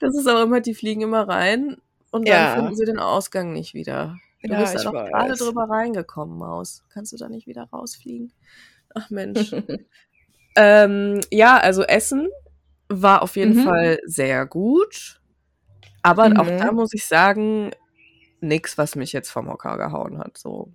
das 0.00 0.14
ist 0.16 0.28
auch 0.28 0.42
immer, 0.42 0.60
die 0.60 0.74
fliegen 0.74 1.02
immer 1.02 1.28
rein 1.28 1.76
und 2.10 2.28
dann 2.28 2.34
ja. 2.34 2.54
finden 2.54 2.76
sie 2.76 2.84
den 2.84 2.98
Ausgang 2.98 3.52
nicht 3.52 3.74
wieder. 3.74 4.16
Du 4.42 4.52
ja, 4.52 4.60
bist 4.60 4.76
da 4.76 4.82
doch 4.82 4.92
gerade 4.92 5.34
drüber 5.34 5.68
reingekommen, 5.68 6.38
Maus. 6.38 6.84
Kannst 6.92 7.12
du 7.12 7.16
da 7.16 7.28
nicht 7.28 7.46
wieder 7.46 7.64
rausfliegen? 7.72 8.32
Ach 8.94 9.10
Mensch. 9.10 9.54
ähm, 10.56 11.20
ja, 11.30 11.58
also 11.58 11.82
Essen 11.82 12.28
war 12.88 13.22
auf 13.22 13.36
jeden 13.36 13.56
mhm. 13.56 13.64
Fall 13.64 13.98
sehr 14.04 14.46
gut. 14.46 15.20
Aber 16.02 16.28
mhm. 16.28 16.36
auch 16.36 16.46
da 16.46 16.72
muss 16.72 16.92
ich 16.94 17.06
sagen, 17.06 17.72
nichts, 18.40 18.78
was 18.78 18.94
mich 18.94 19.12
jetzt 19.12 19.30
vom 19.30 19.48
Hocker 19.48 19.76
gehauen 19.76 20.18
hat. 20.18 20.38
So. 20.38 20.72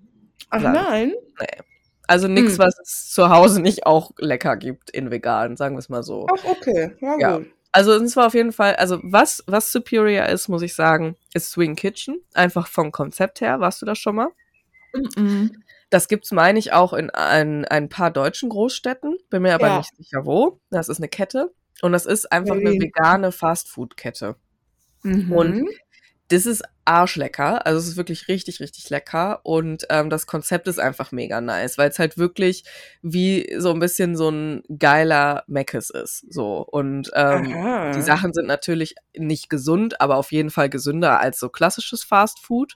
Ach 0.50 0.62
nein? 0.62 1.14
Nee. 1.40 1.64
Also 2.08 2.28
nichts, 2.28 2.58
mhm. 2.58 2.64
was 2.64 2.78
es 2.80 3.10
zu 3.12 3.30
Hause 3.30 3.62
nicht 3.62 3.86
auch 3.86 4.12
lecker 4.18 4.58
gibt 4.58 4.90
in 4.90 5.12
vegan, 5.12 5.56
sagen 5.56 5.76
wir 5.76 5.80
es 5.80 5.88
mal 5.88 6.04
so. 6.04 6.28
Ach, 6.30 6.44
okay. 6.44 6.94
Ja, 7.00 7.18
ja. 7.18 7.38
gut. 7.38 7.48
Also 7.72 7.94
es 7.94 8.16
war 8.16 8.28
auf 8.28 8.34
jeden 8.34 8.52
Fall, 8.52 8.76
also 8.76 9.00
was, 9.04 9.44
was 9.48 9.72
superior 9.72 10.26
ist, 10.26 10.50
muss 10.50 10.62
ich 10.62 10.76
sagen, 10.76 11.16
ist 11.34 11.52
Swing 11.52 11.76
Kitchen. 11.76 12.22
Einfach 12.34 12.68
vom 12.68 12.92
Konzept 12.92 13.42
her. 13.42 13.60
Warst 13.60 13.82
du 13.82 13.86
das 13.86 13.98
schon 13.98 14.16
mal? 14.16 14.30
Mhm. 15.16 15.64
Das 15.90 16.08
gibt's, 16.08 16.32
meine 16.32 16.60
ich, 16.60 16.74
auch 16.74 16.94
in 16.94 17.10
ein, 17.10 17.66
ein 17.66 17.90
paar 17.90 18.12
deutschen 18.12 18.50
Großstädten. 18.50 19.18
Bin 19.30 19.42
mir 19.42 19.54
aber 19.56 19.68
ja. 19.68 19.78
nicht 19.78 19.96
sicher, 19.96 20.26
wo. 20.26 20.60
Das 20.70 20.90
ist 20.90 21.00
eine 21.00 21.10
Kette. 21.10 21.54
Und 21.82 21.94
das 21.94 22.06
ist 22.06 22.32
einfach 22.32 22.56
eine 22.56 22.72
vegane 22.72 23.32
Fastfood-Kette. 23.32 24.36
Mhm. 25.04 25.32
Und 25.32 25.70
das 26.32 26.46
ist 26.46 26.64
arschlecker. 26.86 27.66
Also 27.66 27.80
es 27.80 27.88
ist 27.90 27.98
wirklich 27.98 28.28
richtig, 28.28 28.60
richtig 28.60 28.90
lecker. 28.90 29.42
Und 29.44 29.86
ähm, 29.90 30.10
das 30.10 30.28
Konzept 30.28 30.68
ist 30.68 30.80
einfach 30.80 31.12
mega 31.12 31.42
nice, 31.42 31.78
weil 31.78 31.90
es 31.90 32.00
halt 32.00 32.18
wirklich 32.18 32.64
wie 33.02 33.54
so 33.58 33.72
ein 33.72 33.80
bisschen 33.80 34.16
so 34.16 34.30
ein 34.30 34.64
geiler 34.80 35.44
Meckes 35.48 35.90
ist. 35.90 36.26
So. 36.34 36.66
Und 36.66 37.12
ähm, 37.14 37.92
die 37.96 38.02
Sachen 38.02 38.34
sind 38.34 38.48
natürlich 38.48 38.96
nicht 39.16 39.50
gesund, 39.50 40.00
aber 40.00 40.16
auf 40.16 40.32
jeden 40.32 40.50
Fall 40.50 40.70
gesünder 40.70 41.20
als 41.20 41.40
so 41.40 41.50
klassisches 41.50 42.04
Fast 42.04 42.40
Food. 42.40 42.76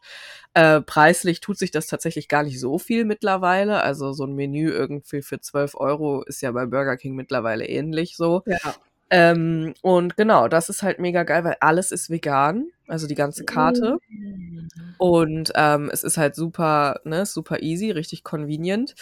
Äh, 0.54 0.82
preislich 0.82 1.40
tut 1.40 1.58
sich 1.58 1.72
das 1.72 1.88
tatsächlich 1.88 2.28
gar 2.28 2.44
nicht 2.44 2.60
so 2.60 2.78
viel 2.78 3.06
mittlerweile. 3.06 3.82
Also 3.82 4.14
so 4.14 4.26
ein 4.26 4.34
Menü 4.34 4.70
irgendwie 4.70 5.22
für 5.22 5.40
12 5.40 5.76
Euro 5.76 6.24
ist 6.24 6.42
ja 6.42 6.52
bei 6.52 6.66
Burger 6.66 6.98
King 6.98 7.16
mittlerweile 7.16 7.66
ähnlich 7.66 8.18
so. 8.18 8.44
Ja. 8.46 8.76
Ähm, 9.12 9.74
und 9.82 10.18
genau, 10.18 10.48
das 10.48 10.70
ist 10.70 10.82
halt 10.82 11.00
mega 11.00 11.24
geil, 11.24 11.44
weil 11.44 11.58
alles 11.60 11.92
ist 11.92 12.10
vegan, 12.10 12.68
also 12.88 13.08
die 13.08 13.16
ganze 13.16 13.46
Karte. 13.46 14.00
Mm. 14.10 14.68
Und 14.98 15.52
ähm, 15.56 15.90
es 15.92 16.04
ist 16.04 16.18
halt 16.18 16.36
super, 16.36 17.00
ne, 17.04 17.26
super 17.26 17.62
easy, 17.62 17.92
richtig 17.92 18.24
convenient. 18.24 18.96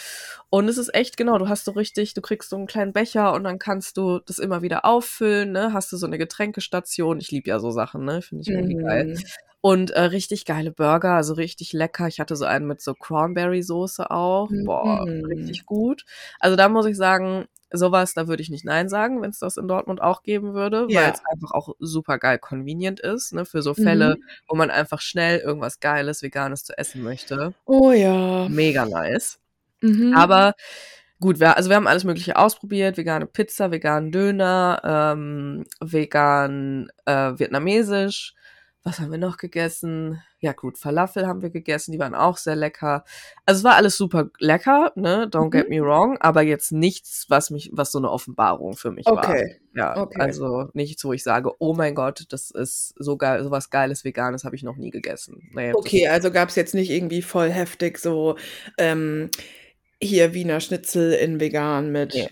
Und 0.49 0.67
es 0.67 0.77
ist 0.77 0.93
echt, 0.93 1.15
genau, 1.15 1.37
du 1.37 1.47
hast 1.47 1.65
so 1.65 1.71
richtig, 1.71 2.13
du 2.13 2.21
kriegst 2.21 2.49
so 2.49 2.57
einen 2.57 2.67
kleinen 2.67 2.91
Becher 2.91 3.33
und 3.33 3.45
dann 3.45 3.59
kannst 3.59 3.97
du 3.97 4.19
das 4.19 4.39
immer 4.39 4.61
wieder 4.61 4.83
auffüllen, 4.85 5.51
ne? 5.51 5.71
Hast 5.71 5.91
du 5.91 5.97
so 5.97 6.05
eine 6.05 6.17
Getränkestation. 6.17 7.19
Ich 7.19 7.31
liebe 7.31 7.49
ja 7.49 7.59
so 7.59 7.71
Sachen, 7.71 8.03
ne? 8.03 8.21
Finde 8.21 8.41
ich 8.41 8.49
irgendwie 8.49 8.75
mm. 8.75 8.85
geil. 8.85 9.17
Und 9.61 9.91
äh, 9.91 10.01
richtig 10.01 10.43
geile 10.43 10.71
Burger, 10.71 11.13
also 11.13 11.35
richtig 11.35 11.71
lecker. 11.71 12.07
Ich 12.07 12.19
hatte 12.19 12.35
so 12.35 12.43
einen 12.43 12.67
mit 12.67 12.81
so 12.81 12.93
Cranberry-Soße 12.93 14.11
auch. 14.11 14.49
Boah, 14.65 15.05
mm. 15.05 15.23
richtig 15.25 15.65
gut. 15.65 16.03
Also 16.41 16.57
da 16.57 16.67
muss 16.67 16.85
ich 16.85 16.97
sagen, 16.97 17.45
sowas, 17.73 18.13
da 18.13 18.27
würde 18.27 18.41
ich 18.41 18.49
nicht 18.49 18.65
Nein 18.65 18.87
sagen, 18.87 19.21
wenn 19.21 19.31
es 19.31 19.39
das 19.39 19.57
in 19.57 19.67
Dortmund 19.67 20.01
auch 20.01 20.23
geben 20.23 20.53
würde, 20.53 20.87
ja. 20.89 21.01
weil 21.01 21.11
es 21.11 21.21
einfach 21.31 21.51
auch 21.51 21.75
super 21.79 22.17
geil 22.17 22.39
convenient 22.39 22.99
ist, 22.99 23.33
ne, 23.33 23.45
für 23.45 23.61
so 23.61 23.73
Fälle, 23.73 24.15
mhm. 24.15 24.23
wo 24.47 24.55
man 24.55 24.71
einfach 24.71 25.01
schnell 25.01 25.39
irgendwas 25.39 25.79
Geiles, 25.79 26.21
Veganes 26.21 26.63
zu 26.63 26.77
essen 26.77 27.03
möchte. 27.03 27.53
Oh 27.65 27.91
ja. 27.91 28.47
Mega 28.49 28.85
nice. 28.85 29.39
Mhm. 29.81 30.13
Aber 30.15 30.53
gut, 31.19 31.39
wir, 31.39 31.57
also 31.57 31.69
wir 31.69 31.75
haben 31.75 31.87
alles 31.87 32.03
Mögliche 32.03 32.37
ausprobiert: 32.37 32.97
vegane 32.97 33.25
Pizza, 33.25 33.71
veganen 33.71 34.11
Döner, 34.11 34.81
ähm, 34.83 35.65
vegan 35.81 36.89
äh, 37.05 37.37
vietnamesisch. 37.37 38.35
Was 38.85 38.99
haben 38.99 39.11
wir 39.11 39.17
noch 39.17 39.37
gegessen? 39.37 40.21
Ja 40.39 40.51
gut, 40.51 40.77
Falafel 40.77 41.25
haben 41.25 41.41
wir 41.41 41.49
gegessen, 41.49 41.93
die 41.93 41.99
waren 41.99 42.13
auch 42.13 42.35
sehr 42.35 42.57
lecker. 42.57 43.05
Also 43.45 43.59
es 43.59 43.63
war 43.63 43.75
alles 43.75 43.95
super 43.95 44.29
lecker, 44.39 44.91
ne? 44.95 45.25
Don't 45.31 45.45
mhm. 45.45 45.51
get 45.51 45.69
me 45.69 45.81
wrong, 45.81 46.17
aber 46.19 46.41
jetzt 46.41 46.73
nichts, 46.73 47.25
was 47.29 47.49
mich, 47.49 47.69
was 47.71 47.93
so 47.93 47.97
eine 47.97 48.11
Offenbarung 48.11 48.75
für 48.75 48.91
mich 48.91 49.07
okay. 49.07 49.57
war. 49.73 49.85
Ja, 49.95 50.01
okay. 50.01 50.19
also 50.19 50.67
nichts, 50.73 51.05
wo 51.05 51.13
ich 51.13 51.23
sage, 51.23 51.51
oh 51.59 51.73
mein 51.73 51.95
Gott, 51.95 52.25
das 52.29 52.51
ist 52.51 52.93
so 52.97 53.15
geil, 53.15 53.41
sowas 53.43 53.69
Geiles 53.69 54.03
Veganes 54.03 54.43
habe 54.43 54.57
ich 54.57 54.63
noch 54.63 54.75
nie 54.75 54.91
gegessen. 54.91 55.49
Nee, 55.53 55.73
okay, 55.73 56.09
also 56.09 56.29
gab 56.29 56.49
es 56.49 56.55
jetzt 56.55 56.73
nicht 56.73 56.89
irgendwie 56.89 57.21
voll 57.21 57.49
heftig 57.49 57.97
so 57.99 58.35
ähm, 58.77 59.29
hier 60.01 60.33
Wiener 60.33 60.59
Schnitzel 60.59 61.13
in 61.13 61.39
vegan 61.39 61.91
mit. 61.91 62.13
Nee. 62.13 62.27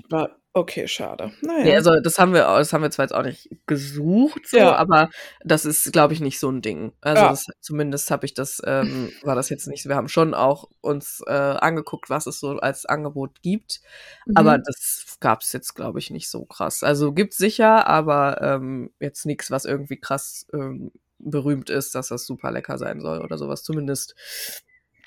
Okay, 0.53 0.85
schade. 0.85 1.31
Naja. 1.41 1.63
Nee, 1.63 1.75
also 1.75 2.01
das 2.01 2.19
haben 2.19 2.33
wir, 2.33 2.41
das 2.41 2.73
haben 2.73 2.81
wir 2.81 2.91
zwar 2.91 3.05
jetzt 3.05 3.13
auch 3.13 3.23
nicht 3.23 3.49
gesucht, 3.67 4.47
so, 4.47 4.57
ja. 4.57 4.75
aber 4.75 5.09
das 5.45 5.63
ist, 5.63 5.93
glaube 5.93 6.13
ich, 6.13 6.19
nicht 6.19 6.39
so 6.39 6.49
ein 6.49 6.61
Ding. 6.61 6.91
Also 6.99 7.23
ja. 7.23 7.29
das, 7.29 7.45
zumindest 7.61 8.11
habe 8.11 8.25
ich 8.25 8.33
das, 8.33 8.61
ähm, 8.65 9.13
war 9.23 9.35
das 9.35 9.47
jetzt 9.47 9.67
nicht. 9.67 9.87
Wir 9.87 9.95
haben 9.95 10.09
schon 10.09 10.33
auch 10.33 10.69
uns 10.81 11.23
äh, 11.25 11.31
angeguckt, 11.31 12.09
was 12.09 12.27
es 12.27 12.41
so 12.41 12.57
als 12.57 12.85
Angebot 12.85 13.41
gibt, 13.41 13.79
mhm. 14.25 14.35
aber 14.35 14.57
das 14.57 15.15
gab 15.21 15.39
es 15.41 15.53
jetzt, 15.53 15.73
glaube 15.73 15.99
ich, 15.99 16.09
nicht 16.11 16.29
so 16.29 16.43
krass. 16.43 16.83
Also 16.83 17.13
gibt's 17.13 17.37
sicher, 17.37 17.87
aber 17.87 18.41
ähm, 18.41 18.91
jetzt 18.99 19.25
nichts, 19.25 19.51
was 19.51 19.63
irgendwie 19.63 20.01
krass 20.01 20.47
ähm, 20.53 20.91
berühmt 21.17 21.69
ist, 21.69 21.95
dass 21.95 22.09
das 22.09 22.25
super 22.25 22.51
lecker 22.51 22.77
sein 22.77 22.99
soll 22.99 23.21
oder 23.21 23.37
sowas. 23.37 23.63
Zumindest, 23.63 24.15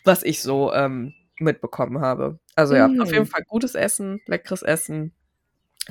was 0.05 0.23
ich 0.23 0.41
so 0.41 0.73
ähm, 0.73 1.13
mitbekommen 1.39 2.01
habe. 2.01 2.39
Also 2.55 2.75
ja, 2.75 2.89
mhm. 2.89 3.03
auf 3.03 3.13
jeden 3.13 3.27
Fall 3.27 3.43
gutes 3.47 3.75
Essen, 3.75 4.23
leckeres 4.25 4.63
Essen 4.63 5.13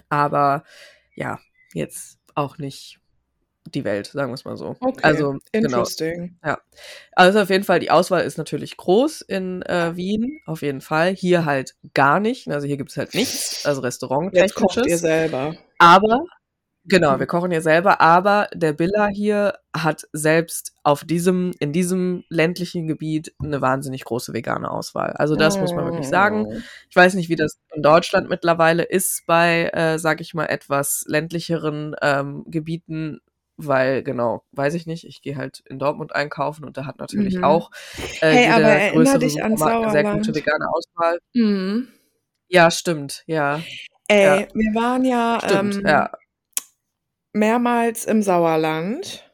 aber 0.09 0.63
ja, 1.15 1.39
jetzt 1.73 2.19
auch 2.35 2.57
nicht 2.57 2.99
die 3.65 3.83
Welt, 3.85 4.07
sagen 4.07 4.31
wir 4.31 4.35
es 4.35 4.45
mal 4.45 4.57
so. 4.57 4.75
Okay, 4.79 4.99
also, 5.03 5.31
genau. 5.31 5.39
interesting. 5.51 6.37
Genau, 6.41 6.53
ja. 6.53 6.61
Also 7.13 7.39
auf 7.39 7.49
jeden 7.49 7.63
Fall, 7.63 7.79
die 7.79 7.91
Auswahl 7.91 8.23
ist 8.23 8.37
natürlich 8.37 8.77
groß 8.77 9.21
in 9.21 9.61
äh, 9.63 9.95
Wien, 9.95 10.41
auf 10.45 10.61
jeden 10.61 10.81
Fall. 10.81 11.15
Hier 11.15 11.45
halt 11.45 11.75
gar 11.93 12.19
nicht. 12.19 12.47
Also 12.49 12.67
hier 12.67 12.77
gibt 12.77 12.91
es 12.91 12.97
halt 12.97 13.13
nichts, 13.13 13.65
also 13.65 13.81
Restaurant. 13.81 14.35
Jetzt 14.35 14.55
kocht 14.55 14.85
ihr 14.85 14.97
selber. 14.97 15.55
Aber 15.77 16.25
Genau, 16.85 17.17
wir 17.17 17.27
kochen 17.27 17.51
ja 17.51 17.61
selber, 17.61 18.01
aber 18.01 18.49
der 18.53 18.73
Billa 18.73 19.07
hier 19.07 19.57
hat 19.75 20.05
selbst 20.11 20.73
auf 20.83 21.05
diesem, 21.05 21.53
in 21.59 21.71
diesem 21.71 22.25
ländlichen 22.27 22.87
Gebiet 22.87 23.33
eine 23.41 23.61
wahnsinnig 23.61 24.03
große 24.03 24.33
vegane 24.33 24.69
Auswahl. 24.69 25.13
Also 25.13 25.37
das 25.37 25.57
muss 25.57 25.73
man 25.73 25.85
wirklich 25.85 26.09
sagen. 26.09 26.45
Oh. 26.45 26.57
Ich 26.89 26.95
weiß 26.95 27.13
nicht, 27.13 27.29
wie 27.29 27.37
das 27.37 27.57
in 27.73 27.83
Deutschland 27.83 28.29
mittlerweile 28.29 28.83
ist 28.83 29.23
bei, 29.25 29.69
äh, 29.73 29.97
sag 29.97 30.19
ich 30.19 30.33
mal, 30.33 30.47
etwas 30.47 31.05
ländlicheren 31.07 31.95
ähm, 32.01 32.43
Gebieten, 32.47 33.21
weil 33.55 34.03
genau, 34.03 34.43
weiß 34.51 34.73
ich 34.73 34.85
nicht, 34.85 35.05
ich 35.05 35.21
gehe 35.21 35.37
halt 35.37 35.63
in 35.65 35.79
Dortmund 35.79 36.13
einkaufen 36.13 36.65
und 36.65 36.75
da 36.75 36.85
hat 36.85 36.99
natürlich 36.99 37.37
mhm. 37.37 37.45
auch 37.45 37.71
äh, 38.19 38.29
hey, 38.29 38.51
aber 38.51 38.63
erinnere 38.63 39.19
dich 39.19 39.41
an 39.41 39.55
Sauerland. 39.55 39.91
sehr 39.93 40.03
gute 40.03 40.35
vegane 40.35 40.65
Auswahl. 40.69 41.19
Mhm. 41.33 41.87
Ja, 42.49 42.69
stimmt, 42.71 43.23
ja. 43.25 43.61
Ey, 44.09 44.41
ja. 44.41 44.47
wir 44.53 44.75
waren 44.75 45.05
ja, 45.05 45.39
stimmt, 45.41 45.75
ähm, 45.77 45.87
ja 45.87 46.11
mehrmals 47.33 48.05
im 48.05 48.21
Sauerland 48.21 49.29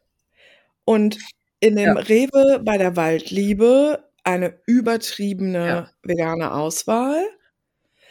und 0.85 1.17
in 1.59 1.75
dem 1.75 1.95
ja. 1.95 2.01
Rewe 2.01 2.61
bei 2.63 2.77
der 2.77 2.95
Waldliebe 2.95 4.03
eine 4.23 4.59
übertriebene 4.65 5.67
ja. 5.67 5.89
vegane 6.03 6.53
Auswahl. 6.53 7.23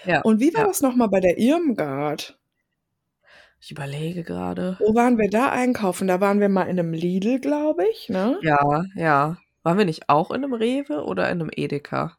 Ja. 0.04 0.20
Und 0.22 0.40
wie 0.40 0.54
war 0.54 0.64
das 0.64 0.80
nochmal 0.80 1.08
bei 1.08 1.20
der 1.20 1.38
Irmgard? 1.38 2.38
Ich 3.60 3.72
überlege 3.72 4.22
gerade. 4.22 4.76
Wo 4.78 4.94
waren 4.94 5.18
wir 5.18 5.28
da 5.28 5.48
einkaufen? 5.50 6.06
Da 6.06 6.20
waren 6.20 6.40
wir 6.40 6.48
mal 6.48 6.64
in 6.64 6.78
einem 6.78 6.92
Lidl, 6.92 7.40
glaube 7.40 7.84
ich, 7.90 8.08
ne? 8.08 8.38
Ja, 8.42 8.84
ja. 8.94 9.36
Waren 9.64 9.78
wir 9.78 9.84
nicht 9.84 10.08
auch 10.08 10.30
in 10.30 10.44
einem 10.44 10.54
Rewe 10.54 11.04
oder 11.04 11.28
in 11.30 11.40
einem 11.40 11.50
Edeka? 11.54 12.16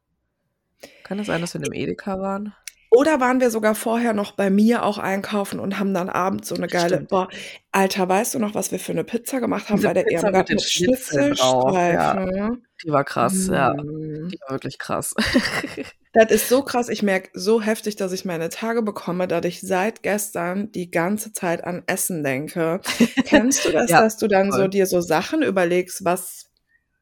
Kann 1.03 1.19
es 1.19 1.27
das 1.27 1.33
sein, 1.33 1.41
dass 1.41 1.53
wir 1.53 1.61
in 1.61 1.65
einem 1.65 1.81
Edeka 1.81 2.19
waren? 2.19 2.53
Oder 2.91 3.19
waren 3.19 3.39
wir 3.39 3.51
sogar 3.51 3.75
vorher 3.75 4.13
noch 4.13 4.31
bei 4.31 4.49
mir 4.49 4.83
auch 4.83 4.97
einkaufen 4.97 5.59
und 5.59 5.77
haben 5.77 5.93
dann 5.93 6.09
abends 6.09 6.49
so 6.49 6.55
eine 6.55 6.65
geile, 6.65 6.95
Stimmt. 6.95 7.09
boah, 7.09 7.29
Alter, 7.71 8.09
weißt 8.09 8.33
du 8.33 8.39
noch, 8.39 8.55
was 8.55 8.71
wir 8.71 8.79
für 8.79 8.93
eine 8.93 9.03
Pizza 9.03 9.39
gemacht 9.39 9.69
haben 9.69 9.77
Diese 9.77 9.89
bei 9.89 9.93
der 9.93 10.03
Pizza 10.03 10.27
Irmgard 10.27 10.49
mit 10.49 10.61
Schnitzelstreifen? 10.63 12.35
Ja. 12.35 12.49
Die 12.83 12.91
war 12.91 13.03
krass, 13.03 13.47
mm. 13.47 13.53
ja. 13.53 13.73
Die 13.73 14.39
war 14.41 14.51
wirklich 14.51 14.79
krass. 14.79 15.13
das 16.13 16.31
ist 16.31 16.49
so 16.49 16.63
krass. 16.63 16.89
Ich 16.89 17.03
merke 17.03 17.29
so 17.33 17.61
heftig, 17.61 17.95
dass 17.95 18.11
ich 18.11 18.25
meine 18.25 18.49
Tage 18.49 18.81
bekomme, 18.81 19.27
dass 19.27 19.45
ich 19.45 19.61
seit 19.61 20.01
gestern 20.01 20.71
die 20.71 20.89
ganze 20.89 21.31
Zeit 21.31 21.63
an 21.63 21.83
Essen 21.85 22.23
denke. 22.23 22.81
Kennst 23.25 23.65
du 23.65 23.71
das, 23.71 23.91
ja, 23.91 24.01
dass 24.01 24.17
du 24.17 24.27
dann 24.27 24.49
voll. 24.49 24.61
so 24.61 24.67
dir 24.67 24.87
so 24.87 25.01
Sachen 25.01 25.43
überlegst, 25.43 26.05
was 26.05 26.49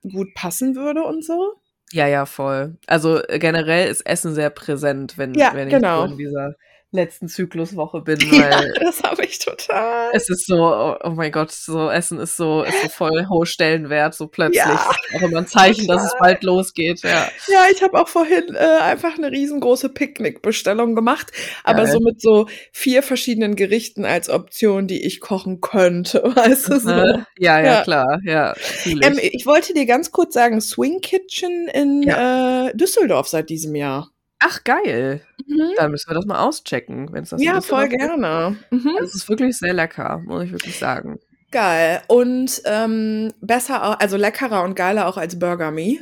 gut 0.02 0.34
passen 0.36 0.76
würde 0.76 1.04
und 1.04 1.24
so? 1.24 1.54
Ja, 1.92 2.08
ja, 2.08 2.26
voll. 2.26 2.76
Also 2.86 3.24
äh, 3.28 3.40
generell 3.40 3.90
ist 3.90 4.06
Essen 4.06 4.34
sehr 4.34 4.50
präsent, 4.50 5.18
wenn, 5.18 5.34
ja, 5.34 5.52
wenn 5.54 5.68
ich 5.68 5.74
genau. 5.74 6.06
in 6.06 6.18
dieser 6.18 6.56
letzten 6.92 7.28
Zykluswoche 7.28 8.02
bin, 8.02 8.20
weil 8.32 8.40
ja, 8.40 8.74
das 8.80 9.04
habe 9.04 9.26
ich 9.26 9.40
total. 9.40 10.10
Es 10.14 10.30
ist 10.30 10.46
so, 10.46 10.56
oh, 10.56 10.96
oh, 11.04 11.10
mein 11.10 11.32
Gott, 11.32 11.52
so 11.52 11.90
Essen 11.90 12.20
ist 12.20 12.38
so, 12.38 12.64
ist 12.64 12.82
so 12.82 12.90
voll 12.90 13.28
hohe 13.28 13.46
Stellenwert, 13.46 14.16
so 14.16 14.28
plötzlich. 14.28 14.58
Ja, 14.58 14.90
auch 15.16 15.22
immer 15.22 15.40
ein 15.40 15.48
Zeichen, 15.48 15.88
total. 15.88 15.96
dass 15.98 16.06
es 16.06 16.20
bald 16.20 16.44
losgeht, 16.44 17.02
ja. 17.04 17.30
Ja, 17.48 17.66
ich 17.72 17.84
habe 17.84 18.00
auch 18.00 18.08
vorhin 18.08 18.56
äh, 18.56 18.82
einfach 18.82 19.18
eine 19.18 19.32
riesengroße 19.32 19.90
Picknickbestellung 19.90 20.96
gemacht, 20.96 21.32
aber 21.64 21.84
Geil. 21.84 21.92
so 21.92 22.00
mit 22.00 22.22
so 22.22 22.48
vier 22.72 23.04
verschiedenen 23.04 23.56
Gerichten 23.56 24.06
als 24.06 24.30
Option, 24.30 24.88
die 24.88 25.06
ich 25.06 25.20
kochen 25.20 25.60
könnte, 25.60 26.24
weißt 26.36 26.70
du 26.70 26.80
so. 26.80 26.90
Ja, 26.90 27.26
ja, 27.38 27.62
ja, 27.62 27.82
klar, 27.84 28.20
ja. 28.24 28.56
Ich. 28.86 29.04
Ähm, 29.04 29.20
ich 29.22 29.46
wollte 29.46 29.74
dir 29.74 29.86
ganz 29.86 30.12
kurz 30.12 30.34
sagen, 30.34 30.62
Swing 30.62 31.02
Kitchen 31.02 31.68
in 31.68 32.04
äh, 32.04 32.74
Düsseldorf 32.76 33.28
seit 33.28 33.50
diesem 33.50 33.76
Jahr. 33.76 34.12
Ach, 34.40 34.64
geil. 34.64 35.22
Mhm. 35.48 35.72
Dann 35.78 35.92
müssen 35.92 36.10
wir 36.10 36.16
das 36.16 36.26
mal 36.26 36.40
auschecken, 36.40 37.12
wenn 37.12 37.24
es 37.24 37.30
das 37.30 37.42
Ja, 37.42 37.62
voll 37.62 37.90
gerne. 37.90 38.58
Mhm. 38.70 38.98
Es 39.02 39.16
ist 39.16 39.30
wirklich 39.30 39.58
sehr 39.58 39.74
lecker, 39.74 40.22
muss 40.26 40.44
ich 40.44 40.52
wirklich 40.52 40.78
sagen. 40.78 41.20
Geil. 41.52 42.02
Und 42.08 42.62
ähm, 42.66 43.34
besser 43.42 43.84
auch, 43.84 44.00
also 44.00 44.18
leckerer 44.18 44.64
und 44.64 44.76
geiler 44.76 45.08
auch 45.08 45.18
als 45.18 45.40
Burger 45.40 45.72
Me? 45.72 46.00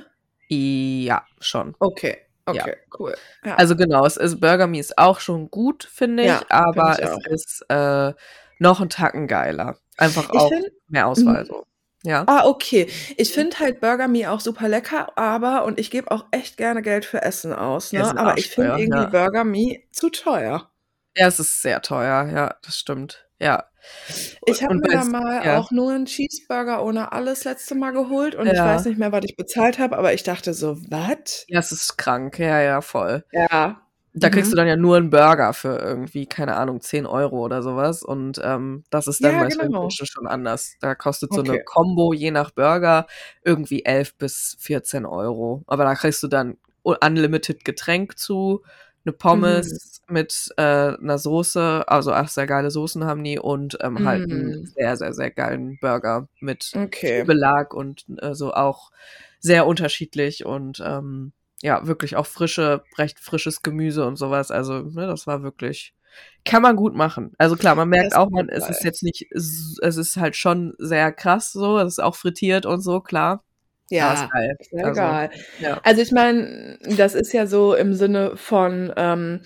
Ja, 0.49 1.25
schon. 1.39 1.75
Okay. 1.79 2.17
Okay, 2.47 2.69
ja. 2.69 2.97
cool. 2.99 3.15
Ja. 3.43 3.55
Also 3.55 3.75
genau, 3.75 4.05
es 4.05 4.17
ist 4.17 4.39
Burger 4.39 4.67
Me 4.67 4.79
ist 4.79 4.99
auch 4.99 5.19
schon 5.19 5.49
gut, 5.49 5.83
finde 5.91 6.23
ich, 6.23 6.29
ja, 6.29 6.43
aber 6.49 6.93
find 6.93 7.09
ich 7.09 7.25
es 7.31 7.45
ist 7.45 7.65
äh, 7.69 8.13
noch 8.59 8.81
ein 8.81 8.89
Tacken 8.89 9.27
geiler. 9.27 9.77
Einfach 9.97 10.29
ich 10.31 10.39
auch 10.39 10.49
find, 10.49 10.71
mehr 10.87 11.07
Auswahl 11.07 11.41
mhm. 11.41 11.47
so. 11.47 11.65
Ja. 12.05 12.23
Ah, 12.27 12.45
okay. 12.45 12.87
Ich 13.17 13.33
finde 13.33 13.59
halt 13.59 13.81
Burger 13.81 14.07
Me 14.07 14.31
auch 14.31 14.39
super 14.39 14.67
lecker, 14.67 15.17
aber 15.17 15.65
und 15.65 15.79
ich 15.79 15.89
gebe 15.89 16.11
auch 16.11 16.25
echt 16.31 16.55
gerne 16.55 16.81
Geld 16.81 17.03
für 17.03 17.21
Essen 17.21 17.51
aus, 17.51 17.91
ne? 17.91 18.01
Essen 18.01 18.17
aber 18.17 18.37
ich 18.37 18.49
finde 18.49 18.77
irgendwie 18.77 18.99
ja. 18.99 19.05
Burger 19.05 19.43
Me 19.43 19.79
zu 19.91 20.09
teuer. 20.09 20.69
Ja, 21.15 21.27
es 21.27 21.39
ist 21.39 21.61
sehr 21.61 21.81
teuer, 21.81 22.29
ja, 22.31 22.55
das 22.63 22.77
stimmt. 22.77 23.25
Ja. 23.39 23.65
Ich 24.45 24.63
habe 24.63 24.75
mir 24.75 24.87
da 24.87 25.03
mal 25.03 25.45
ja. 25.45 25.57
auch 25.57 25.71
nur 25.71 25.91
einen 25.91 26.05
Cheeseburger 26.05 26.83
ohne 26.83 27.11
alles 27.11 27.43
letzte 27.43 27.75
Mal 27.75 27.91
geholt 27.91 28.35
und 28.35 28.47
ja. 28.47 28.53
ich 28.53 28.59
weiß 28.59 28.85
nicht 28.85 28.97
mehr, 28.97 29.11
was 29.11 29.25
ich 29.25 29.35
bezahlt 29.35 29.79
habe, 29.79 29.97
aber 29.97 30.13
ich 30.13 30.23
dachte 30.23 30.53
so, 30.53 30.77
was? 30.89 31.45
Ja, 31.47 31.59
es 31.59 31.71
ist 31.71 31.97
krank, 31.97 32.39
ja, 32.39 32.61
ja, 32.61 32.81
voll. 32.81 33.25
Ja. 33.31 33.81
Da 34.17 34.29
kriegst 34.29 34.47
mhm. 34.47 34.51
du 34.51 34.55
dann 34.57 34.67
ja 34.67 34.77
nur 34.77 34.95
einen 34.95 35.09
Burger 35.09 35.53
für 35.53 35.77
irgendwie, 35.77 36.25
keine 36.25 36.55
Ahnung, 36.55 36.79
10 36.79 37.05
Euro 37.05 37.43
oder 37.43 37.61
sowas. 37.61 38.01
Und 38.01 38.39
ähm, 38.41 38.83
das 38.89 39.07
ist 39.07 39.23
dann 39.23 39.33
ja, 39.33 39.43
bei 39.43 39.49
genau. 39.49 39.89
schon 39.89 40.25
anders. 40.25 40.75
Da 40.79 40.95
kostet 40.95 41.33
so 41.33 41.41
okay. 41.41 41.49
eine 41.51 41.63
Combo 41.63 42.13
je 42.13 42.31
nach 42.31 42.51
Burger 42.51 43.07
irgendwie 43.43 43.83
11 43.83 44.15
bis 44.15 44.55
14 44.59 45.05
Euro. 45.05 45.63
Aber 45.67 45.83
da 45.83 45.95
kriegst 45.95 46.23
du 46.23 46.27
dann 46.27 46.57
unlimited 46.83 47.65
Getränk 47.65 48.17
zu, 48.17 48.63
eine 49.05 49.13
Pommes 49.13 50.01
mhm. 50.07 50.13
mit 50.13 50.49
äh, 50.57 50.61
einer 50.61 51.17
Soße, 51.17 51.83
also 51.87 52.11
ach, 52.11 52.27
sehr 52.27 52.47
geile 52.47 52.71
Soßen 52.71 53.03
haben 53.05 53.23
die 53.23 53.37
und 53.37 53.77
ähm, 53.81 53.93
mhm. 53.93 54.05
halt 54.05 54.31
einen 54.31 54.61
mhm. 54.61 54.65
sehr, 54.65 54.97
sehr, 54.97 55.13
sehr 55.13 55.31
geilen 55.31 55.77
Burger 55.79 56.27
mit 56.39 56.71
okay. 56.75 57.23
Belag 57.23 57.73
und 57.73 58.05
äh, 58.21 58.33
so 58.33 58.53
auch 58.53 58.91
sehr 59.39 59.67
unterschiedlich 59.67 60.45
und 60.45 60.81
ähm, 60.83 61.33
ja, 61.65 61.87
wirklich 61.87 62.15
auch 62.15 62.27
frische, 62.27 62.83
recht 62.95 63.19
frisches 63.19 63.63
Gemüse 63.63 64.05
und 64.05 64.17
sowas. 64.17 64.51
Also, 64.51 64.81
ne, 64.81 65.07
das 65.07 65.25
war 65.25 65.41
wirklich, 65.41 65.95
kann 66.45 66.61
man 66.61 66.75
gut 66.75 66.93
machen. 66.93 67.31
Also 67.39 67.55
klar, 67.55 67.73
man 67.73 67.89
merkt 67.89 68.15
auch, 68.15 68.29
man, 68.29 68.49
es 68.49 68.69
ist 68.69 68.83
jetzt 68.83 69.01
nicht, 69.01 69.25
es 69.31 69.79
ist 69.81 70.15
halt 70.17 70.35
schon 70.35 70.75
sehr 70.77 71.11
krass 71.11 71.51
so, 71.51 71.79
es 71.79 71.93
ist 71.93 72.03
auch 72.03 72.15
frittiert 72.15 72.67
und 72.67 72.81
so, 72.81 73.01
klar. 73.01 73.43
Ja, 73.89 74.29
ist 74.59 74.69
sehr 74.69 74.85
also, 74.85 75.01
geil. 75.01 75.31
Ja. 75.59 75.81
Also 75.83 76.03
ich 76.03 76.11
meine, 76.11 76.77
das 76.97 77.15
ist 77.15 77.33
ja 77.33 77.47
so 77.47 77.73
im 77.73 77.95
Sinne 77.95 78.37
von, 78.37 78.93
ähm, 78.95 79.41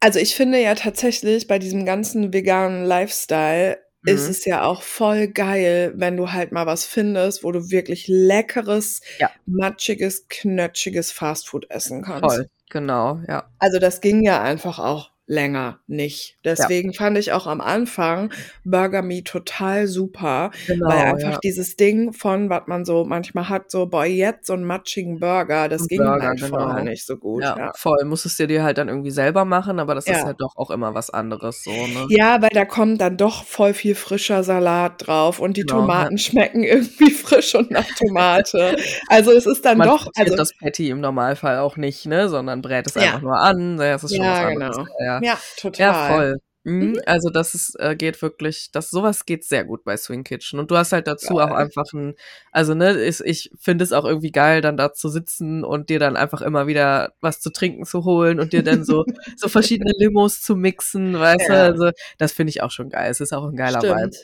also 0.00 0.18
ich 0.18 0.34
finde 0.34 0.60
ja 0.60 0.74
tatsächlich 0.74 1.46
bei 1.46 1.58
diesem 1.58 1.86
ganzen 1.86 2.34
veganen 2.34 2.84
Lifestyle. 2.84 3.78
Ist 4.12 4.28
es 4.28 4.44
ja 4.44 4.62
auch 4.62 4.82
voll 4.82 5.28
geil, 5.28 5.92
wenn 5.96 6.16
du 6.16 6.32
halt 6.32 6.52
mal 6.52 6.66
was 6.66 6.84
findest, 6.84 7.44
wo 7.44 7.52
du 7.52 7.70
wirklich 7.70 8.06
leckeres, 8.06 9.00
ja. 9.18 9.30
matschiges, 9.46 10.26
knötschiges 10.28 11.10
Fastfood 11.12 11.70
essen 11.70 12.02
kannst. 12.02 12.36
Voll, 12.36 12.50
genau, 12.70 13.20
ja. 13.28 13.48
Also 13.58 13.78
das 13.78 14.00
ging 14.00 14.22
ja 14.22 14.42
einfach 14.42 14.78
auch 14.78 15.13
länger 15.26 15.80
nicht. 15.86 16.36
Deswegen 16.44 16.90
ja. 16.90 16.98
fand 16.98 17.16
ich 17.16 17.32
auch 17.32 17.46
am 17.46 17.60
Anfang 17.60 18.30
Burger 18.64 19.02
Me 19.02 19.24
total 19.24 19.86
super, 19.86 20.50
genau, 20.66 20.88
weil 20.88 20.98
einfach 20.98 21.32
ja. 21.32 21.38
dieses 21.42 21.76
Ding 21.76 22.12
von, 22.12 22.50
was 22.50 22.62
man 22.66 22.84
so 22.84 23.04
manchmal 23.04 23.48
hat, 23.48 23.70
so, 23.70 23.86
boah, 23.86 24.04
jetzt 24.04 24.46
so 24.46 24.52
einen 24.52 24.64
matschigen 24.64 25.20
Burger, 25.20 25.68
das 25.68 25.82
ein 25.82 25.88
ging 25.88 25.98
Burger, 25.98 26.28
halt 26.28 26.40
genau. 26.40 26.58
vorher 26.58 26.84
nicht 26.84 27.06
so 27.06 27.16
gut. 27.16 27.42
Ja, 27.42 27.56
ja, 27.56 27.72
voll. 27.74 28.04
Musstest 28.04 28.38
du 28.38 28.46
dir 28.46 28.62
halt 28.62 28.76
dann 28.76 28.88
irgendwie 28.88 29.10
selber 29.10 29.44
machen, 29.44 29.78
aber 29.78 29.94
das 29.94 30.06
ist 30.06 30.24
halt 30.24 30.40
doch 30.40 30.56
auch 30.56 30.70
immer 30.70 30.94
was 30.94 31.08
anderes 31.10 31.64
so, 31.64 31.70
ne? 31.70 32.06
Ja, 32.10 32.42
weil 32.42 32.50
da 32.52 32.64
kommt 32.66 33.00
dann 33.00 33.16
doch 33.16 33.44
voll 33.44 33.72
viel 33.72 33.94
frischer 33.94 34.44
Salat 34.44 35.06
drauf 35.06 35.40
und 35.40 35.56
die 35.56 35.62
genau, 35.62 35.80
Tomaten 35.80 36.18
schmecken 36.18 36.62
irgendwie 36.64 37.10
frisch 37.10 37.54
und 37.54 37.70
nach 37.70 37.86
Tomate. 37.98 38.76
also 39.08 39.32
es 39.32 39.46
ist 39.46 39.64
dann 39.64 39.78
man 39.78 39.88
doch. 39.88 40.06
Also 40.16 40.36
das 40.36 40.52
Patty 40.54 40.90
im 40.90 41.00
Normalfall 41.00 41.58
auch 41.58 41.76
nicht, 41.78 42.04
ne? 42.06 42.28
Sondern 42.28 42.60
brät 42.60 42.86
es 42.86 42.96
einfach 42.96 43.22
nur 43.22 43.40
an. 43.40 43.78
Das 43.78 44.04
ist 44.04 44.16
schon 44.16 44.26
was 44.26 44.44
anderes. 44.44 44.76
Genau. 44.76 44.88
Ja, 45.00 45.13
ja. 45.22 45.34
Ja, 45.34 45.38
total. 45.56 45.86
Ja, 45.86 46.08
voll. 46.08 46.40
Mhm. 46.64 46.92
Mhm. 46.92 47.00
Also 47.04 47.28
das 47.28 47.54
ist, 47.54 47.78
äh, 47.78 47.94
geht 47.94 48.20
wirklich, 48.22 48.70
das 48.72 48.90
sowas 48.90 49.26
geht 49.26 49.44
sehr 49.44 49.64
gut 49.64 49.84
bei 49.84 49.96
Swing 49.96 50.24
Kitchen. 50.24 50.58
Und 50.58 50.70
du 50.70 50.76
hast 50.76 50.92
halt 50.92 51.06
dazu 51.06 51.34
geil. 51.34 51.46
auch 51.46 51.54
einfach 51.54 51.84
ein, 51.92 52.14
also 52.52 52.74
ne, 52.74 52.90
ist, 52.90 53.20
ich 53.20 53.50
finde 53.60 53.84
es 53.84 53.92
auch 53.92 54.06
irgendwie 54.06 54.32
geil, 54.32 54.62
dann 54.62 54.78
da 54.78 54.92
zu 54.92 55.08
sitzen 55.08 55.62
und 55.62 55.90
dir 55.90 55.98
dann 55.98 56.16
einfach 56.16 56.40
immer 56.40 56.66
wieder 56.66 57.12
was 57.20 57.40
zu 57.40 57.50
trinken 57.50 57.84
zu 57.84 58.04
holen 58.04 58.40
und 58.40 58.52
dir 58.54 58.62
dann 58.62 58.84
so, 58.84 59.04
so 59.36 59.48
verschiedene 59.48 59.92
Limos 59.98 60.40
zu 60.40 60.56
mixen, 60.56 61.18
weißt 61.18 61.48
ja. 61.48 61.54
du? 61.54 61.72
Also 61.72 61.90
das 62.18 62.32
finde 62.32 62.50
ich 62.50 62.62
auch 62.62 62.70
schon 62.70 62.88
geil. 62.88 63.10
Es 63.10 63.20
ist 63.20 63.34
auch 63.34 63.44
ein 63.44 63.56
geiler 63.56 63.80
Stimmt. 63.80 64.00
Vibe. 64.00 64.16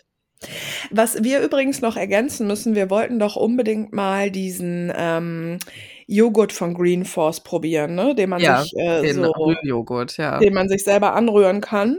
Was 0.91 1.23
wir 1.23 1.43
übrigens 1.43 1.83
noch 1.83 1.99
ergänzen 1.99 2.47
müssen, 2.47 2.75
wir 2.75 2.89
wollten 2.89 3.19
doch 3.19 3.37
unbedingt 3.37 3.93
mal 3.93 4.31
diesen 4.31 4.91
ähm, 4.97 5.59
Joghurt 6.11 6.53
von 6.53 6.75
Green 6.75 7.05
Force 7.05 7.41
probieren, 7.41 7.95
ne? 7.95 8.15
den 8.15 8.31
man 8.31 8.41
ja, 8.41 8.63
sich 8.63 8.77
äh, 8.77 9.03
den 9.03 9.17
so, 9.17 9.33
Joghurt, 9.63 10.17
ja. 10.17 10.39
den 10.39 10.53
man 10.53 10.69
sich 10.69 10.85
selber 10.85 11.15
anrühren 11.15 11.61
kann. 11.61 11.99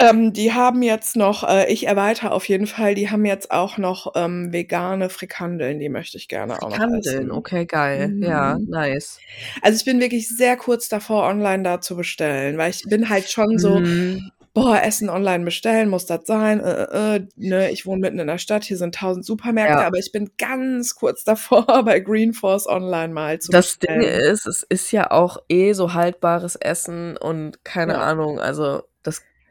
Ähm, 0.00 0.32
die 0.32 0.52
haben 0.52 0.82
jetzt 0.82 1.14
noch, 1.14 1.48
äh, 1.48 1.72
ich 1.72 1.86
erweitere 1.86 2.30
auf 2.30 2.48
jeden 2.48 2.66
Fall, 2.66 2.96
die 2.96 3.10
haben 3.10 3.24
jetzt 3.24 3.52
auch 3.52 3.78
noch 3.78 4.12
ähm, 4.16 4.52
vegane 4.52 5.08
Frikandeln, 5.08 5.78
die 5.78 5.88
möchte 5.88 6.18
ich 6.18 6.26
gerne 6.26 6.60
auch 6.60 6.68
noch 6.68 6.76
Frikandeln, 6.76 7.30
okay, 7.30 7.64
geil. 7.64 8.08
Mhm. 8.08 8.22
Ja, 8.24 8.58
nice. 8.66 9.20
Also 9.62 9.76
ich 9.76 9.84
bin 9.84 10.00
wirklich 10.00 10.28
sehr 10.28 10.56
kurz 10.56 10.88
davor, 10.88 11.24
online 11.28 11.62
da 11.62 11.80
zu 11.80 11.96
bestellen, 11.96 12.58
weil 12.58 12.70
ich 12.70 12.82
bin 12.82 13.08
halt 13.08 13.30
schon 13.30 13.58
so, 13.58 13.78
mhm 13.78 14.30
boah, 14.54 14.80
Essen 14.82 15.10
online 15.10 15.44
bestellen, 15.44 15.90
muss 15.90 16.06
das 16.06 16.26
sein? 16.26 16.60
Äh, 16.60 16.84
äh, 16.84 17.16
äh, 17.16 17.26
ne, 17.36 17.70
ich 17.72 17.84
wohne 17.84 18.00
mitten 18.00 18.20
in 18.20 18.28
der 18.28 18.38
Stadt, 18.38 18.64
hier 18.64 18.78
sind 18.78 18.94
tausend 18.94 19.26
Supermärkte, 19.26 19.80
ja. 19.80 19.86
aber 19.86 19.98
ich 19.98 20.12
bin 20.12 20.30
ganz 20.38 20.94
kurz 20.94 21.24
davor, 21.24 21.66
bei 21.84 22.00
Green 22.00 22.32
Force 22.32 22.66
online 22.66 23.12
mal 23.12 23.40
zu 23.40 23.50
das 23.50 23.76
bestellen. 23.76 24.00
Das 24.00 24.10
Ding 24.10 24.32
ist, 24.32 24.46
es 24.46 24.62
ist 24.62 24.92
ja 24.92 25.10
auch 25.10 25.38
eh 25.48 25.72
so 25.72 25.92
haltbares 25.92 26.54
Essen 26.54 27.16
und 27.16 27.64
keine 27.64 27.94
ja. 27.94 28.00
Ahnung, 28.00 28.40
also 28.40 28.82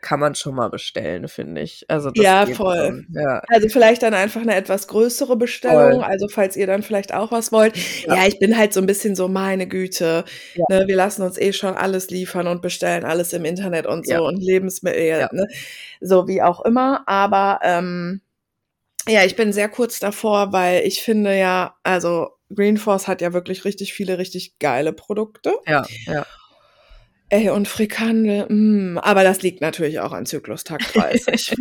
kann 0.04 0.20
man 0.20 0.36
schon 0.36 0.54
mal 0.54 0.70
bestellen, 0.70 1.28
finde 1.28 1.62
ich. 1.62 1.86
Also 1.88 2.12
ja, 2.14 2.46
voll. 2.46 3.06
Ja. 3.12 3.42
Also 3.48 3.70
vielleicht 3.70 4.04
dann 4.04 4.14
einfach 4.14 4.42
eine 4.42 4.54
etwas 4.54 4.88
größere 4.88 5.36
Bestellung. 5.36 6.02
Voll. 6.02 6.04
Also 6.04 6.28
falls 6.28 6.56
ihr 6.56 6.68
dann 6.68 6.84
vielleicht 6.84 7.14
auch 7.14 7.32
was 7.32 7.52
wollt. 7.52 7.76
Ja. 8.06 8.18
ja. 8.18 8.28
ich 8.28 8.38
bin 8.38 8.56
halt 8.56 8.74
so 8.74 8.82
ein 8.82 8.86
bisschen 8.86 9.16
so, 9.16 9.28
meine 9.28 9.66
Güte. 9.66 10.26
Ja. 10.54 10.66
Ne, 10.70 10.88
wir 10.88 10.96
lassen 10.96 11.24
uns 11.24 11.40
eh 11.40 11.54
schon 11.54 11.74
alles 11.74 12.12
liefern 12.12 12.46
und 12.46 12.62
bestellen 12.62 13.06
alles 13.06 13.34
im 13.34 13.46
Internet 13.46 13.88
und 13.88 14.06
so 14.06 14.24
und 14.26 14.38
Lebensmittel, 14.38 15.28
ne? 15.32 15.48
so 16.02 16.28
wie 16.28 16.44
auch 16.44 16.64
immer. 16.66 17.04
Aber 17.08 17.60
ähm, 17.64 18.22
ja, 19.08 19.24
ich 19.24 19.36
bin 19.36 19.52
sehr 19.54 19.70
kurz 19.70 20.00
davor, 20.00 20.52
weil 20.52 20.86
ich 20.86 21.02
finde 21.02 21.38
ja, 21.38 21.76
also 21.84 22.30
Green 22.54 22.78
Force 22.78 23.08
hat 23.08 23.22
ja 23.22 23.34
wirklich 23.34 23.66
richtig 23.66 23.94
viele 23.94 24.18
richtig 24.18 24.60
geile 24.60 24.94
Produkte. 24.94 25.56
Ja, 25.66 25.86
ja. 26.06 26.26
Ey, 27.34 27.50
und 27.50 27.68
Frikandel, 27.68 28.46
mm, 28.48 29.00
aber 29.00 29.24
das 29.24 29.42
liegt 29.42 29.60
natürlich 29.60 30.00
auch 30.00 30.12
an 30.12 30.28
Zyklustag 30.28 30.82
30. 30.94 31.56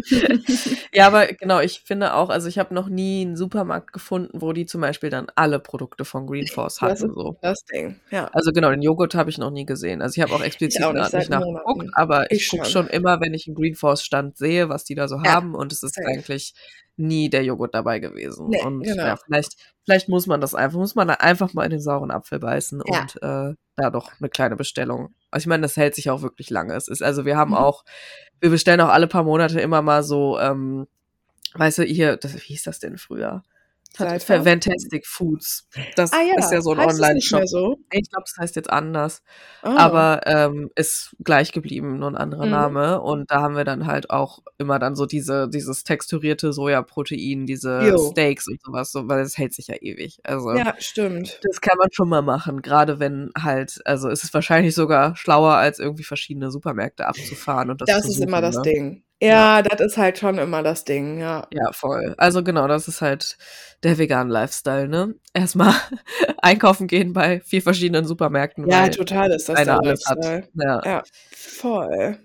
ja, 0.93 1.07
aber 1.07 1.29
genau, 1.29 1.61
ich 1.61 1.81
finde 1.87 2.13
auch, 2.13 2.29
also 2.29 2.47
ich 2.47 2.59
habe 2.59 2.75
noch 2.75 2.91
nie 2.91 3.23
einen 3.23 3.37
Supermarkt 3.37 3.91
gefunden, 3.91 4.43
wo 4.43 4.53
die 4.53 4.67
zum 4.67 4.83
Beispiel 4.83 5.09
dann 5.09 5.29
alle 5.35 5.59
Produkte 5.61 6.05
von 6.05 6.27
Green 6.27 6.47
Force 6.47 6.83
hatten. 6.83 6.91
Das 6.91 7.03
ist 7.03 7.15
so. 7.15 7.39
das 7.41 7.65
Ding, 7.65 7.99
ja. 8.11 8.27
Also 8.35 8.53
genau, 8.53 8.69
den 8.69 8.83
Joghurt 8.83 9.15
habe 9.15 9.31
ich 9.31 9.39
noch 9.39 9.51
nie 9.51 9.65
gesehen. 9.65 10.03
Also 10.03 10.21
ich 10.21 10.23
habe 10.23 10.35
auch 10.35 10.45
explizit 10.45 10.85
auch 10.85 10.93
nicht, 10.93 11.11
nicht 11.11 11.31
nachgeguckt, 11.31 11.89
aber 11.95 12.31
ich, 12.31 12.43
ich 12.43 12.49
gucke 12.51 12.67
schon 12.67 12.89
immer, 12.89 13.23
wenn 13.23 13.33
ich 13.33 13.47
einen 13.47 13.55
Green 13.55 13.75
Force 13.75 14.05
Stand 14.05 14.37
sehe, 14.37 14.69
was 14.69 14.85
die 14.85 14.95
da 14.95 15.09
so 15.09 15.17
ja. 15.25 15.33
haben 15.33 15.55
und 15.55 15.73
es 15.73 15.83
ist 15.83 15.95
Safe. 15.95 16.07
eigentlich 16.07 16.53
nie 16.97 17.31
der 17.31 17.45
Joghurt 17.45 17.75
dabei 17.75 17.99
gewesen. 17.99 18.49
Nee, 18.51 18.63
und 18.63 18.83
genau. 18.83 19.07
ja, 19.07 19.17
vielleicht, 19.17 19.57
vielleicht 19.87 20.11
muss 20.11 20.27
man 20.27 20.43
das 20.43 20.55
einfach, 20.55 20.79
muss 20.79 20.95
man 20.95 21.09
da 21.09 21.15
einfach 21.15 21.55
mal 21.55 21.65
in 21.65 21.71
den 21.71 21.81
sauren 21.81 22.11
Apfel 22.11 22.41
beißen 22.41 22.83
ja. 22.87 23.01
und 23.01 23.23
äh, 23.23 23.55
da 23.77 23.91
doch 23.91 24.13
eine 24.21 24.29
kleine 24.29 24.57
Bestellung. 24.57 25.15
Also 25.33 25.45
ich 25.45 25.49
meine, 25.49 25.63
das 25.63 25.77
hält 25.77 25.95
sich 25.95 26.11
auch 26.11 26.23
wirklich 26.23 26.51
lange. 26.51 26.75
Es 26.75 26.87
ist, 26.87 27.03
also 27.03 27.25
wir 27.25 27.37
haben 27.37 27.51
mhm. 27.51 27.57
auch, 27.57 27.85
wir 28.41 28.51
bestellen 28.51 28.81
auch 28.81 28.91
alle 28.91 29.09
paar 29.09 29.25
Monate 29.25 29.61
immer 29.61 29.83
mal 29.83 30.05
so, 30.05 30.39
ähm, 30.39 30.87
weißt 31.55 31.79
du, 31.79 31.83
hier, 31.85 32.17
das, 32.17 32.35
wie 32.35 32.39
hieß 32.39 32.63
das 32.63 32.79
denn 32.79 32.99
früher? 32.99 33.43
Hat 33.99 34.23
Fantastic 34.23 35.07
Foods. 35.07 35.69
Das 35.97 36.13
ah, 36.13 36.23
ja. 36.23 36.35
ist 36.39 36.53
ja 36.53 36.61
so 36.61 36.73
ein 36.73 36.79
Online-Shop. 36.79 37.47
So? 37.47 37.77
Ich 37.91 38.11
glaube, 38.11 38.25
das 38.27 38.35
heißt 38.41 38.57
jetzt 38.57 38.71
anders. 38.71 39.23
Oh. 39.63 39.69
Aber 39.69 40.21
ähm, 40.27 40.71
ist 40.77 41.15
gleich 41.23 41.53
geblieben, 41.53 41.99
nur 41.99 42.09
ein 42.09 42.17
anderer 42.17 42.47
mhm. 42.47 42.51
Name. 42.51 43.01
Und 43.01 43.31
da 43.31 43.41
haben 43.41 43.57
wir 43.57 43.65
dann 43.65 43.87
halt 43.87 44.11
auch 44.11 44.41
immer 44.59 44.79
dann 44.79 44.97
so 44.97 45.07
diese, 45.07 45.49
dieses 45.49 45.85
texturierte 45.85 46.53
Sojaprotein, 46.53 47.47
diese 47.47 47.83
jo. 47.83 48.11
Steaks 48.11 48.49
und 48.49 48.61
sowas, 48.63 48.93
so, 48.93 49.09
weil 49.09 49.23
das 49.23 49.37
hält 49.39 49.55
sich 49.55 49.69
ja 49.69 49.77
ewig. 49.81 50.21
Also, 50.25 50.53
ja, 50.53 50.75
stimmt. 50.79 51.41
Das 51.43 51.61
kann 51.61 51.77
man 51.79 51.89
schon 51.93 52.09
mal 52.09 52.23
machen, 52.23 52.63
gerade 52.63 52.99
wenn 52.99 53.31
halt, 53.39 53.81
also 53.85 54.09
es 54.09 54.25
ist 54.25 54.35
wahrscheinlich 54.35 54.75
sogar 54.75 55.17
schlauer, 55.17 55.55
als 55.55 55.79
irgendwie 55.79 56.05
verschiedene 56.05 56.51
Supermärkte 56.51 57.07
abzufahren. 57.07 57.71
Und 57.71 57.81
das, 57.81 57.89
das 57.89 58.07
ist 58.07 58.21
immer 58.21 58.41
das 58.41 58.57
ne? 58.57 58.63
Ding. 58.63 59.05
Ja, 59.23 59.63
das 59.63 59.81
ist 59.81 59.97
halt 59.97 60.19
schon 60.19 60.39
immer 60.39 60.63
das 60.63 60.85
Ding, 60.85 61.19
ja. 61.19 61.47
Ja, 61.53 61.73
voll. 61.73 62.15
Also 62.19 62.43
genau, 62.43 62.67
das 62.67 62.89
ist 62.89 63.03
halt 63.03 63.37
der 63.85 63.97
vegane 63.97 64.33
Lifestyle, 64.33 64.89
ne? 64.89 65.15
Erstmal 65.33 65.75
einkaufen 66.43 66.89
gehen 66.89 67.13
bei 67.13 67.41
vier 67.41 67.63
verschiedenen 67.63 68.05
Supermärkten. 68.05 68.69
Ja, 68.69 68.89
total 68.89 69.31
ist 69.31 69.49
das 69.49 69.63
der 69.63 69.79
Lifestyle. 69.81 70.49
Ja. 70.55 70.83
ja, 70.85 71.03
voll. 71.31 72.19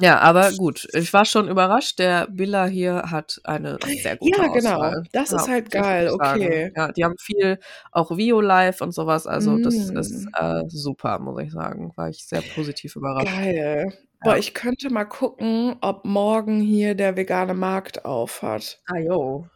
Ja, 0.00 0.18
aber 0.20 0.50
gut. 0.52 0.88
Ich 0.94 1.12
war 1.12 1.26
schon 1.26 1.46
überrascht. 1.46 1.98
Der 1.98 2.26
Billa 2.30 2.64
hier 2.64 3.10
hat 3.10 3.38
eine 3.44 3.78
sehr 4.02 4.16
gute 4.16 4.40
Ja, 4.40 4.46
genau. 4.46 4.76
Auswahl. 4.76 5.02
Das 5.12 5.30
ja, 5.30 5.36
ist 5.36 5.48
halt 5.48 5.70
geil. 5.70 6.08
Okay. 6.08 6.72
Ja, 6.74 6.90
die 6.90 7.04
haben 7.04 7.16
viel 7.18 7.58
auch 7.92 8.16
Vio 8.16 8.40
Live 8.40 8.80
und 8.80 8.92
sowas. 8.92 9.26
Also 9.26 9.52
mm. 9.52 9.62
das 9.62 9.74
ist 9.74 10.26
äh, 10.38 10.62
super, 10.68 11.18
muss 11.18 11.42
ich 11.42 11.52
sagen. 11.52 11.92
War 11.96 12.08
ich 12.08 12.24
sehr 12.24 12.40
positiv 12.40 12.96
überrascht. 12.96 13.26
Geil. 13.26 13.92
Boah, 14.22 14.36
ich 14.36 14.54
könnte 14.54 14.90
mal 14.90 15.04
gucken, 15.04 15.76
ob 15.80 16.04
morgen 16.04 16.60
hier 16.60 16.94
der 16.94 17.16
vegane 17.16 17.54
Markt 17.54 18.04
auf 18.04 18.42
hat. 18.42 18.80
Ah, 18.86 18.98
jo. 18.98 19.46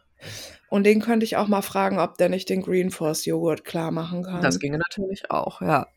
Und 0.69 0.85
den 0.85 1.01
könnte 1.01 1.23
ich 1.23 1.37
auch 1.37 1.47
mal 1.47 1.61
fragen, 1.61 1.99
ob 1.99 2.17
der 2.17 2.29
nicht 2.29 2.49
den 2.49 2.61
Green 2.61 2.89
Force 2.89 3.25
Joghurt 3.25 3.63
klar 3.63 3.91
machen 3.91 4.23
kann. 4.23 4.41
Das 4.41 4.59
ginge 4.59 4.77
natürlich 4.77 5.29
auch, 5.29 5.61
ja. 5.61 5.87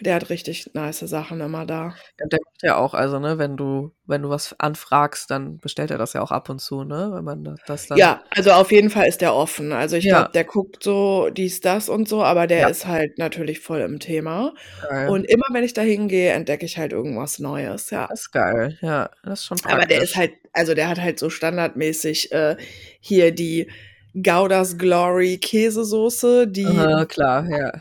Der 0.00 0.16
hat 0.16 0.28
richtig 0.28 0.70
nice 0.74 0.98
Sachen 1.00 1.40
immer 1.40 1.66
da. 1.66 1.94
Ja, 2.18 2.26
der 2.26 2.40
macht 2.44 2.62
ja 2.62 2.76
auch, 2.76 2.94
also, 2.94 3.20
ne, 3.20 3.38
wenn 3.38 3.56
du, 3.56 3.92
wenn 4.06 4.22
du 4.22 4.28
was 4.28 4.58
anfragst, 4.58 5.30
dann 5.30 5.58
bestellt 5.58 5.92
er 5.92 5.98
das 5.98 6.14
ja 6.14 6.20
auch 6.20 6.32
ab 6.32 6.48
und 6.48 6.60
zu, 6.60 6.82
ne? 6.82 7.12
Wenn 7.14 7.24
man 7.24 7.56
das 7.66 7.86
dann. 7.86 7.96
Ja, 7.96 8.24
also 8.30 8.50
auf 8.50 8.72
jeden 8.72 8.90
Fall 8.90 9.06
ist 9.06 9.20
der 9.20 9.34
offen. 9.34 9.72
Also 9.72 9.96
ich 9.96 10.04
ja. 10.04 10.18
glaube, 10.18 10.32
der 10.32 10.44
guckt 10.44 10.82
so 10.82 11.30
dies, 11.30 11.60
das 11.60 11.88
und 11.88 12.08
so, 12.08 12.24
aber 12.24 12.48
der 12.48 12.60
ja. 12.60 12.68
ist 12.68 12.86
halt 12.86 13.18
natürlich 13.18 13.60
voll 13.60 13.80
im 13.82 14.00
Thema. 14.00 14.54
Geil. 14.88 15.08
Und 15.08 15.24
immer 15.24 15.46
wenn 15.52 15.62
ich 15.62 15.74
da 15.74 15.82
hingehe, 15.82 16.32
entdecke 16.32 16.66
ich 16.66 16.76
halt 16.76 16.92
irgendwas 16.92 17.38
Neues, 17.38 17.90
ja. 17.90 18.08
Das 18.08 18.22
ist 18.22 18.32
geil, 18.32 18.76
ja. 18.80 19.10
Das 19.22 19.40
ist 19.40 19.46
schon 19.46 19.58
praktisch. 19.58 19.74
Aber 19.76 19.86
der 19.86 20.02
ist 20.02 20.16
halt, 20.16 20.32
also 20.52 20.74
der 20.74 20.88
hat 20.88 21.00
halt 21.00 21.20
so 21.20 21.30
standardmäßig 21.30 22.32
äh, 22.32 22.56
hier 22.98 23.32
die 23.32 23.70
Goudas 24.20 24.76
Glory 24.76 25.38
Käsesoße, 25.38 26.48
die. 26.48 26.66
Aha, 26.66 27.04
klar, 27.04 27.48
ja. 27.48 27.72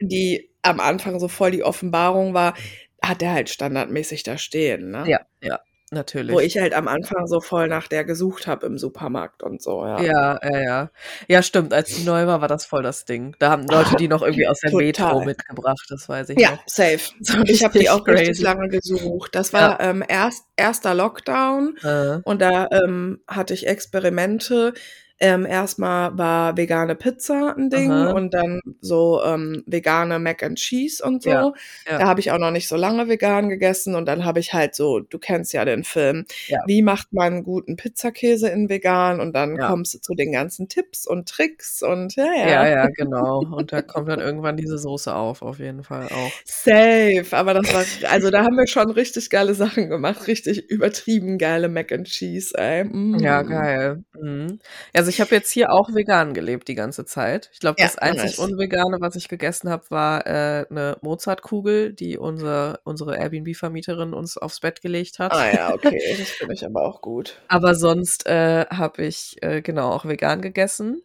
Die 0.00 0.50
am 0.64 0.80
Anfang 0.80 1.20
so 1.20 1.28
voll 1.28 1.50
die 1.50 1.62
Offenbarung 1.62 2.34
war, 2.34 2.54
hat 3.02 3.22
er 3.22 3.32
halt 3.32 3.50
standardmäßig 3.50 4.22
da 4.22 4.38
stehen. 4.38 4.90
Ne? 4.90 5.04
Ja, 5.06 5.20
ja. 5.40 5.60
Natürlich. 5.90 6.34
Wo 6.34 6.40
ich 6.40 6.58
halt 6.58 6.74
am 6.74 6.88
Anfang 6.88 7.26
so 7.28 7.40
voll 7.40 7.68
nach 7.68 7.86
der 7.86 8.04
gesucht 8.04 8.46
habe 8.46 8.66
im 8.66 8.78
Supermarkt 8.78 9.42
und 9.42 9.62
so, 9.62 9.84
ja. 9.84 10.00
Ja, 10.00 10.40
ja, 10.42 10.62
ja. 10.62 10.90
Ja, 11.28 11.42
stimmt. 11.42 11.72
Als 11.72 11.94
die 11.94 12.04
neu 12.04 12.26
war, 12.26 12.40
war 12.40 12.48
das 12.48 12.66
voll 12.66 12.82
das 12.82 13.04
Ding. 13.04 13.36
Da 13.38 13.50
haben 13.50 13.68
Leute 13.68 13.94
die 13.96 14.08
noch 14.08 14.22
irgendwie 14.22 14.48
aus 14.48 14.60
der 14.60 14.72
Total. 14.72 14.86
Metro 14.86 15.24
mitgebracht, 15.24 15.86
das 15.88 16.08
weiß 16.08 16.30
ich 16.30 16.40
Ja, 16.40 16.52
noch. 16.52 16.62
safe. 16.66 17.12
ich 17.44 17.62
habe 17.62 17.78
die 17.78 17.90
auch 17.90 18.02
crazy. 18.02 18.24
richtig 18.24 18.40
lange 18.40 18.68
gesucht. 18.68 19.34
Das 19.34 19.52
war 19.52 19.80
ja. 19.80 19.90
ähm, 19.90 20.02
erst, 20.06 20.44
erster 20.56 20.94
Lockdown 20.94 21.76
äh. 21.82 22.18
und 22.24 22.40
da 22.42 22.68
ähm, 22.72 23.20
hatte 23.28 23.54
ich 23.54 23.66
Experimente 23.68 24.74
ähm, 25.20 25.46
erstmal 25.46 26.16
war 26.18 26.56
vegane 26.56 26.96
Pizza 26.96 27.54
ein 27.56 27.70
Ding 27.70 27.90
Aha. 27.90 28.12
und 28.12 28.34
dann 28.34 28.60
so 28.80 29.22
ähm, 29.24 29.62
vegane 29.66 30.18
Mac 30.18 30.42
and 30.42 30.58
Cheese 30.58 31.04
und 31.04 31.22
so. 31.22 31.30
Ja, 31.30 31.52
ja. 31.88 31.98
Da 31.98 32.06
habe 32.06 32.18
ich 32.20 32.32
auch 32.32 32.38
noch 32.38 32.50
nicht 32.50 32.66
so 32.66 32.76
lange 32.76 33.08
vegan 33.08 33.48
gegessen 33.48 33.94
und 33.94 34.06
dann 34.06 34.24
habe 34.24 34.40
ich 34.40 34.52
halt 34.52 34.74
so, 34.74 34.98
du 35.00 35.18
kennst 35.18 35.52
ja 35.52 35.64
den 35.64 35.84
Film, 35.84 36.24
ja. 36.48 36.58
wie 36.66 36.82
macht 36.82 37.12
man 37.12 37.44
guten 37.44 37.76
Pizzakäse 37.76 38.48
in 38.48 38.68
vegan 38.68 39.20
und 39.20 39.34
dann 39.34 39.56
kommst 39.56 39.94
du 39.94 40.00
zu 40.00 40.14
den 40.14 40.32
ganzen 40.32 40.68
Tipps 40.68 41.06
und 41.06 41.28
Tricks 41.28 41.82
und 41.82 42.16
ja, 42.16 42.26
ja. 42.36 42.48
Ja, 42.48 42.68
ja, 42.68 42.86
genau. 42.96 43.38
Und 43.38 43.72
da 43.72 43.82
kommt 43.82 44.08
dann 44.08 44.20
irgendwann 44.20 44.56
diese 44.56 44.78
Soße 44.78 45.14
auf, 45.14 45.42
auf 45.42 45.60
jeden 45.60 45.84
Fall 45.84 46.06
auch. 46.06 46.32
Safe, 46.44 47.26
aber 47.30 47.54
das 47.54 47.72
war, 47.72 48.10
also 48.10 48.30
da 48.30 48.42
haben 48.42 48.56
wir 48.56 48.66
schon 48.66 48.90
richtig 48.90 49.30
geile 49.30 49.54
Sachen 49.54 49.88
gemacht, 49.88 50.26
richtig 50.26 50.68
übertrieben 50.70 51.38
geile 51.38 51.68
Mac 51.68 51.92
and 51.92 52.08
Cheese, 52.08 52.56
ey. 52.58 52.84
Mm. 52.84 53.18
Ja, 53.20 53.42
geil. 53.42 54.02
Mhm. 54.20 54.58
Ja, 54.94 55.03
also 55.04 55.10
ich 55.10 55.20
habe 55.20 55.34
jetzt 55.34 55.50
hier 55.50 55.70
auch 55.70 55.94
vegan 55.94 56.32
gelebt 56.32 56.66
die 56.68 56.74
ganze 56.74 57.04
Zeit. 57.04 57.50
Ich 57.52 57.60
glaube, 57.60 57.78
ja, 57.78 57.86
das 57.86 57.98
einzig 57.98 58.38
nice. 58.38 58.38
Unvegane, 58.38 58.96
was 59.00 59.16
ich 59.16 59.28
gegessen 59.28 59.68
habe, 59.68 59.84
war 59.90 60.26
äh, 60.26 60.66
eine 60.70 60.96
Mozartkugel, 61.02 61.92
die 61.92 62.16
unser, 62.16 62.80
unsere 62.84 63.16
Airbnb-Vermieterin 63.16 64.14
uns 64.14 64.38
aufs 64.38 64.60
Bett 64.60 64.80
gelegt 64.80 65.18
hat. 65.18 65.32
Ah 65.32 65.52
ja, 65.52 65.74
okay, 65.74 66.00
das 66.18 66.30
finde 66.30 66.54
ich 66.54 66.64
aber 66.64 66.82
auch 66.82 67.02
gut. 67.02 67.40
aber 67.48 67.74
sonst 67.74 68.26
äh, 68.26 68.64
habe 68.66 69.04
ich 69.04 69.36
äh, 69.42 69.60
genau 69.60 69.90
auch 69.90 70.06
vegan 70.06 70.40
gegessen 70.40 71.02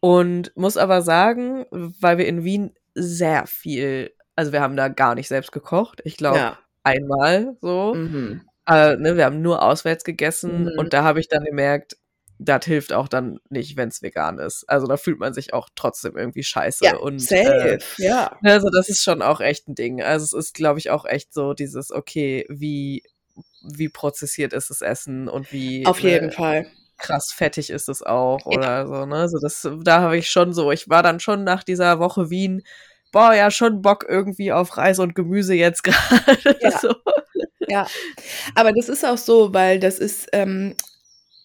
und 0.00 0.56
muss 0.56 0.76
aber 0.76 1.02
sagen, 1.02 1.66
weil 1.70 2.18
wir 2.18 2.26
in 2.26 2.44
Wien 2.44 2.74
sehr 2.94 3.46
viel, 3.46 4.12
also 4.36 4.52
wir 4.52 4.60
haben 4.60 4.76
da 4.76 4.88
gar 4.88 5.14
nicht 5.14 5.28
selbst 5.28 5.52
gekocht. 5.52 6.00
Ich 6.04 6.16
glaube, 6.16 6.38
ja 6.38 6.58
einmal 6.84 7.56
so. 7.60 7.94
Mhm. 7.94 8.42
Äh, 8.66 8.96
ne, 8.96 9.16
wir 9.16 9.24
haben 9.24 9.42
nur 9.42 9.62
auswärts 9.62 10.04
gegessen 10.04 10.64
mhm. 10.64 10.78
und 10.78 10.92
da 10.92 11.02
habe 11.02 11.20
ich 11.20 11.28
dann 11.28 11.44
gemerkt, 11.44 11.96
das 12.44 12.64
hilft 12.64 12.92
auch 12.92 13.08
dann 13.08 13.38
nicht, 13.48 13.76
wenn 13.76 13.88
es 13.88 14.02
vegan 14.02 14.38
ist. 14.38 14.64
Also 14.68 14.86
da 14.86 14.96
fühlt 14.96 15.18
man 15.18 15.34
sich 15.34 15.54
auch 15.54 15.68
trotzdem 15.74 16.16
irgendwie 16.16 16.42
scheiße. 16.42 16.84
Ja, 16.84 16.96
und, 16.96 17.20
safe, 17.20 17.78
äh, 17.78 17.78
ja. 17.98 18.36
Also 18.42 18.68
das 18.70 18.88
ist 18.88 19.02
schon 19.02 19.22
auch 19.22 19.40
echt 19.40 19.68
ein 19.68 19.74
Ding. 19.74 20.02
Also 20.02 20.24
es 20.24 20.46
ist, 20.46 20.54
glaube 20.54 20.78
ich, 20.78 20.90
auch 20.90 21.04
echt 21.04 21.32
so 21.32 21.54
dieses, 21.54 21.90
okay, 21.90 22.46
wie, 22.48 23.04
wie 23.62 23.88
prozessiert 23.88 24.52
ist 24.52 24.70
das 24.70 24.80
Essen 24.80 25.28
und 25.28 25.52
wie. 25.52 25.86
Auf 25.86 26.00
jeden 26.00 26.30
äh, 26.30 26.32
Fall. 26.32 26.66
Krass 26.98 27.32
fettig 27.34 27.70
ist 27.70 27.88
es 27.88 28.02
auch 28.02 28.46
oder 28.46 28.86
so, 28.86 29.06
ne? 29.06 29.16
Also 29.16 29.38
das, 29.40 29.68
da 29.82 30.02
habe 30.02 30.16
ich 30.16 30.30
schon 30.30 30.52
so, 30.52 30.70
ich 30.70 30.88
war 30.88 31.02
dann 31.02 31.18
schon 31.18 31.42
nach 31.42 31.64
dieser 31.64 31.98
Woche 31.98 32.30
Wien, 32.30 32.62
boah, 33.10 33.34
ja, 33.34 33.50
schon 33.50 33.82
Bock 33.82 34.06
irgendwie 34.08 34.52
auf 34.52 34.76
Reis 34.76 34.98
und 35.00 35.14
Gemüse 35.14 35.54
jetzt 35.54 35.82
gerade. 35.82 36.56
Ja. 36.60 36.78
so. 36.78 36.94
ja, 37.66 37.86
aber 38.54 38.72
das 38.72 38.88
ist 38.88 39.04
auch 39.04 39.18
so, 39.18 39.52
weil 39.52 39.80
das 39.80 39.98
ist, 39.98 40.28
ähm, 40.32 40.76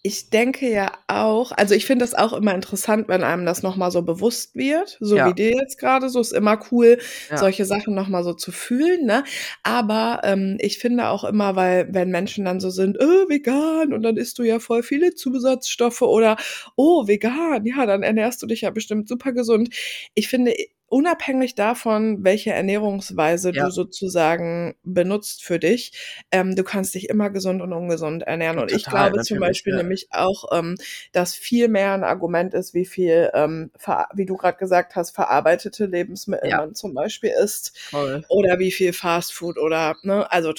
ich 0.03 0.29
denke 0.29 0.69
ja 0.71 0.91
auch, 1.07 1.51
also 1.51 1.75
ich 1.75 1.85
finde 1.85 2.03
das 2.03 2.13
auch 2.13 2.33
immer 2.33 2.53
interessant, 2.53 3.07
wenn 3.07 3.23
einem 3.23 3.45
das 3.45 3.63
nochmal 3.63 3.91
so 3.91 4.01
bewusst 4.03 4.55
wird, 4.55 4.97
so 4.99 5.17
ja. 5.17 5.27
wie 5.27 5.33
dir 5.33 5.51
jetzt 5.51 5.77
gerade, 5.77 6.09
so 6.09 6.21
ist 6.21 6.31
immer 6.31 6.59
cool, 6.71 6.99
ja. 7.29 7.37
solche 7.37 7.65
Sachen 7.65 7.93
nochmal 7.93 8.23
so 8.23 8.33
zu 8.33 8.51
fühlen, 8.51 9.05
ne? 9.05 9.23
Aber 9.63 10.21
ähm, 10.23 10.57
ich 10.59 10.79
finde 10.79 11.09
auch 11.09 11.23
immer, 11.23 11.55
weil 11.55 11.87
wenn 11.91 12.09
Menschen 12.09 12.45
dann 12.45 12.59
so 12.59 12.69
sind, 12.69 12.97
oh, 13.01 13.29
vegan 13.29 13.93
und 13.93 14.03
dann 14.03 14.17
isst 14.17 14.39
du 14.39 14.43
ja 14.43 14.59
voll 14.59 14.83
viele 14.83 15.13
Zusatzstoffe 15.13 16.01
oder 16.01 16.37
oh, 16.75 17.07
vegan, 17.07 17.65
ja, 17.65 17.85
dann 17.85 18.03
ernährst 18.03 18.41
du 18.41 18.47
dich 18.47 18.61
ja 18.61 18.69
bestimmt 18.69 19.09
super 19.09 19.33
gesund. 19.33 19.69
Ich 20.13 20.27
finde, 20.27 20.53
unabhängig 20.87 21.55
davon, 21.55 22.23
welche 22.23 22.51
Ernährungsweise 22.51 23.51
ja. 23.53 23.65
du 23.65 23.71
sozusagen 23.71 24.75
benutzt 24.83 25.43
für 25.43 25.59
dich, 25.59 26.23
ähm, 26.31 26.55
du 26.55 26.63
kannst 26.63 26.95
dich 26.95 27.09
immer 27.09 27.29
gesund 27.29 27.61
und 27.61 27.73
ungesund 27.73 28.23
ernähren. 28.23 28.57
Und 28.57 28.69
Total, 28.69 28.77
ich 28.77 28.85
glaube 28.85 29.21
zum 29.23 29.39
Beispiel 29.39 29.73
ja. 29.73 29.77
nämlich 29.77 30.07
auch, 30.11 30.45
ähm, 30.51 30.75
dass 31.11 31.35
viel 31.35 31.67
mehr 31.67 31.93
ein 31.93 32.03
Argument 32.03 32.53
ist, 32.53 32.73
wie 32.73 32.85
viel, 32.85 33.29
ähm, 33.33 33.71
wie 34.13 34.25
du 34.25 34.37
gerade 34.37 34.57
gesagt 34.57 34.95
hast, 34.95 35.11
verarbeitete 35.11 35.85
Lebensmittel 35.85 36.49
ja. 36.49 36.57
man 36.57 36.75
zum 36.75 36.93
Beispiel 36.93 37.31
isst. 37.43 37.77
Voll. 37.77 38.23
Oder 38.29 38.59
wie 38.59 38.71
viel 38.71 38.93
Fastfood 38.93 39.57
oder, 39.57 39.95
ne, 40.03 40.31
also 40.31 40.53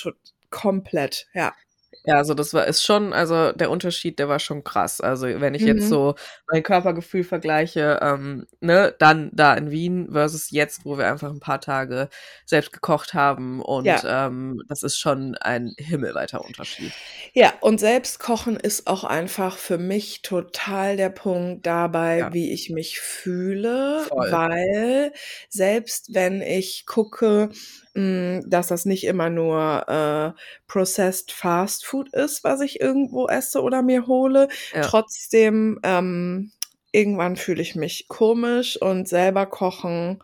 komplett, 0.51 1.27
ja. 1.35 1.55
Ja, 2.09 2.17
also 2.17 2.33
das 2.33 2.55
war 2.55 2.67
ist 2.67 2.83
schon, 2.83 3.13
also 3.13 3.53
der 3.53 3.71
Unterschied, 3.71 4.19
der 4.19 4.31
war 4.31 4.39
schon 4.39 4.65
krass. 4.65 5.03
Also 5.03 5.27
wenn 5.27 5.53
ich 5.53 5.61
mhm. 5.61 5.69
jetzt 5.69 5.91
so 5.91 6.15
mein 6.51 6.63
Körpergefühl 6.63 7.23
vergleiche, 7.23 7.99
ähm, 8.01 8.47
ne, 8.61 8.95
dann 8.99 9.29
da 9.35 9.53
in 9.53 9.71
Wien 9.71 10.09
versus 10.11 10.51
jetzt, 10.51 10.87
wo 10.87 10.97
wir 10.97 11.07
einfach 11.07 11.31
ein 11.31 11.41
paar 11.41 11.61
Tage 11.61 12.09
selbst 12.47 12.73
gekocht 12.73 13.13
haben 13.13 13.61
und 13.61 13.85
ja. 13.85 14.27
ähm, 14.27 14.63
das 14.71 14.83
ist 14.83 14.99
schon 14.99 15.35
ein 15.35 15.75
himmelweiter 15.77 16.43
Unterschied. 16.43 16.93
Ja, 17.35 17.53
und 17.61 17.79
selbst 17.79 18.21
kochen 18.21 18.57
ist 18.57 18.87
auch 18.87 19.05
einfach 19.05 19.59
für 19.59 19.77
mich 19.77 20.23
total 20.23 20.97
der 20.97 21.11
Punkt 21.11 21.67
dabei, 21.67 22.21
ja. 22.21 22.33
wie 22.33 22.53
ich 22.53 22.71
mich 22.71 23.01
fühle, 23.01 24.01
Voll. 24.09 24.33
weil 24.33 25.13
selbst 25.51 26.15
wenn 26.15 26.41
ich 26.41 26.87
gucke, 26.87 27.51
dass 28.47 28.69
das 28.69 28.85
nicht 28.85 29.05
immer 29.05 29.31
nur 29.31 29.89
äh, 29.89 30.41
processed 30.67 31.33
Fast 31.33 31.85
Food 31.85 32.13
ist, 32.15 32.45
was 32.45 32.61
ich 32.61 32.81
irgendwo 32.81 33.27
esse 33.27 33.63
oder 33.63 33.83
mir 33.83 34.07
hole. 34.07 34.49
Ja. 34.75 34.83
Trotzdem, 34.83 35.79
ähm, 35.83 36.53
irgendwann 36.93 37.37
fühle 37.37 37.63
ich 37.63 37.75
mich 37.75 38.09
komisch 38.09 38.81
und 38.81 39.09
selber 39.09 39.47
kochen 39.47 40.23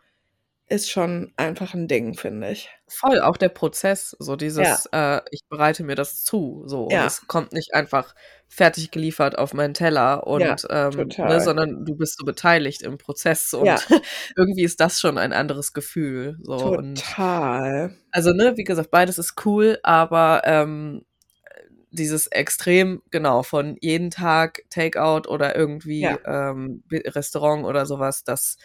ist 0.74 0.90
schon 0.90 1.32
einfach 1.36 1.74
ein 1.74 1.88
Ding, 1.88 2.14
finde 2.14 2.50
ich. 2.50 2.68
Voll, 2.88 3.20
auch 3.20 3.36
der 3.36 3.48
Prozess, 3.48 4.16
so 4.18 4.36
dieses, 4.36 4.88
ja. 4.92 5.16
äh, 5.16 5.22
ich 5.30 5.40
bereite 5.48 5.84
mir 5.84 5.94
das 5.94 6.24
zu, 6.24 6.64
so. 6.66 6.88
Ja. 6.90 7.02
Und 7.02 7.06
es 7.06 7.26
kommt 7.26 7.52
nicht 7.52 7.74
einfach 7.74 8.14
fertig 8.48 8.90
geliefert 8.90 9.38
auf 9.38 9.54
meinen 9.54 9.74
Teller 9.74 10.26
und 10.26 10.40
ja, 10.40 10.56
ähm, 10.68 11.08
ne, 11.16 11.40
sondern 11.40 11.84
du 11.84 11.96
bist 11.96 12.18
so 12.18 12.24
beteiligt 12.24 12.82
im 12.82 12.98
Prozess 12.98 13.52
und 13.54 13.66
irgendwie 14.36 14.64
ist 14.64 14.80
das 14.80 15.00
schon 15.00 15.18
ein 15.18 15.32
anderes 15.32 15.72
Gefühl. 15.72 16.36
So. 16.42 16.58
Total. 16.76 17.84
Und, 17.84 17.98
also, 18.10 18.32
ne, 18.32 18.56
wie 18.56 18.64
gesagt, 18.64 18.90
beides 18.90 19.18
ist 19.18 19.44
cool, 19.46 19.78
aber 19.82 20.42
ähm, 20.44 21.04
dieses 21.90 22.26
Extrem, 22.26 23.02
genau, 23.10 23.42
von 23.42 23.76
jeden 23.80 24.10
Tag 24.10 24.62
Takeout 24.68 25.28
oder 25.28 25.56
irgendwie 25.56 26.08
ähm, 26.26 26.82
Restaurant 26.90 27.64
oder 27.64 27.86
sowas, 27.86 28.24
das 28.24 28.56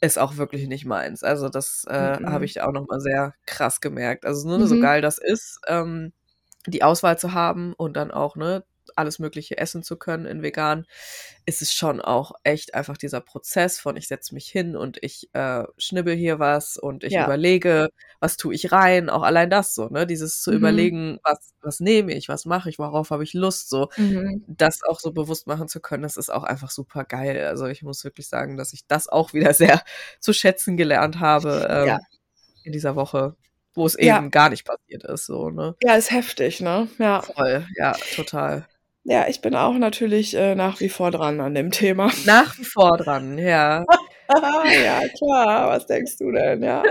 ist 0.00 0.18
auch 0.18 0.36
wirklich 0.36 0.68
nicht 0.68 0.84
meins. 0.84 1.22
Also 1.22 1.48
das 1.48 1.84
äh, 1.88 2.20
mhm. 2.20 2.30
habe 2.30 2.44
ich 2.44 2.60
auch 2.60 2.72
noch 2.72 2.86
mal 2.86 3.00
sehr 3.00 3.34
krass 3.46 3.80
gemerkt. 3.80 4.26
Also 4.26 4.48
nur 4.48 4.58
mhm. 4.58 4.66
so 4.66 4.80
geil 4.80 5.00
das 5.00 5.18
ist, 5.18 5.60
ähm, 5.66 6.12
die 6.66 6.82
Auswahl 6.82 7.18
zu 7.18 7.32
haben 7.32 7.72
und 7.74 7.96
dann 7.96 8.10
auch 8.10 8.36
ne 8.36 8.64
alles 8.96 9.18
Mögliche 9.18 9.58
essen 9.58 9.82
zu 9.82 9.96
können 9.96 10.26
in 10.26 10.42
vegan, 10.42 10.86
ist 11.44 11.62
es 11.62 11.72
schon 11.72 12.00
auch 12.00 12.32
echt 12.42 12.74
einfach 12.74 12.96
dieser 12.96 13.20
Prozess 13.20 13.78
von 13.80 13.96
ich 13.96 14.08
setze 14.08 14.34
mich 14.34 14.48
hin 14.48 14.76
und 14.76 14.98
ich 15.02 15.28
äh, 15.34 15.64
schnibbel 15.78 16.14
hier 16.14 16.38
was 16.38 16.76
und 16.76 17.04
ich 17.04 17.12
ja. 17.12 17.24
überlege, 17.24 17.88
was 18.20 18.36
tue 18.36 18.54
ich 18.54 18.72
rein, 18.72 19.08
auch 19.08 19.22
allein 19.22 19.50
das 19.50 19.74
so, 19.74 19.88
ne, 19.88 20.06
dieses 20.06 20.42
zu 20.42 20.50
mhm. 20.50 20.56
überlegen, 20.56 21.18
was, 21.22 21.54
was 21.62 21.80
nehme 21.80 22.14
ich, 22.14 22.28
was 22.28 22.44
mache 22.44 22.68
ich, 22.68 22.78
worauf 22.78 23.10
habe 23.10 23.24
ich 23.24 23.34
Lust, 23.34 23.68
so, 23.68 23.88
mhm. 23.96 24.44
das 24.46 24.82
auch 24.82 25.00
so 25.00 25.12
bewusst 25.12 25.46
machen 25.46 25.68
zu 25.68 25.80
können, 25.80 26.02
das 26.02 26.16
ist 26.16 26.30
auch 26.30 26.44
einfach 26.44 26.70
super 26.70 27.04
geil. 27.04 27.46
Also 27.46 27.66
ich 27.66 27.82
muss 27.82 28.04
wirklich 28.04 28.28
sagen, 28.28 28.56
dass 28.56 28.72
ich 28.72 28.86
das 28.86 29.08
auch 29.08 29.32
wieder 29.32 29.54
sehr 29.54 29.82
zu 30.20 30.32
schätzen 30.32 30.76
gelernt 30.76 31.20
habe 31.20 31.66
ähm, 31.70 31.86
ja. 31.86 31.98
in 32.64 32.72
dieser 32.72 32.96
Woche 32.96 33.36
wo 33.76 33.86
es 33.86 33.94
eben 33.94 34.06
ja. 34.06 34.28
gar 34.28 34.48
nicht 34.48 34.64
passiert 34.64 35.04
ist, 35.04 35.26
so, 35.26 35.50
ne? 35.50 35.76
Ja, 35.82 35.96
ist 35.96 36.10
heftig, 36.10 36.60
ne? 36.60 36.88
Ja. 36.98 37.20
Voll, 37.22 37.66
ja, 37.76 37.92
total. 38.14 38.66
Ja, 39.08 39.28
ich 39.28 39.40
bin 39.40 39.54
auch 39.54 39.74
natürlich 39.74 40.34
äh, 40.34 40.56
nach 40.56 40.80
wie 40.80 40.88
vor 40.88 41.12
dran 41.12 41.40
an 41.40 41.54
dem 41.54 41.70
Thema. 41.70 42.10
Nach 42.24 42.58
wie 42.58 42.64
vor 42.64 42.96
dran, 42.96 43.38
ja. 43.38 43.84
ja, 44.84 45.00
klar. 45.16 45.68
Was 45.68 45.86
denkst 45.86 46.18
du 46.18 46.32
denn? 46.32 46.60
Ja, 46.64 46.82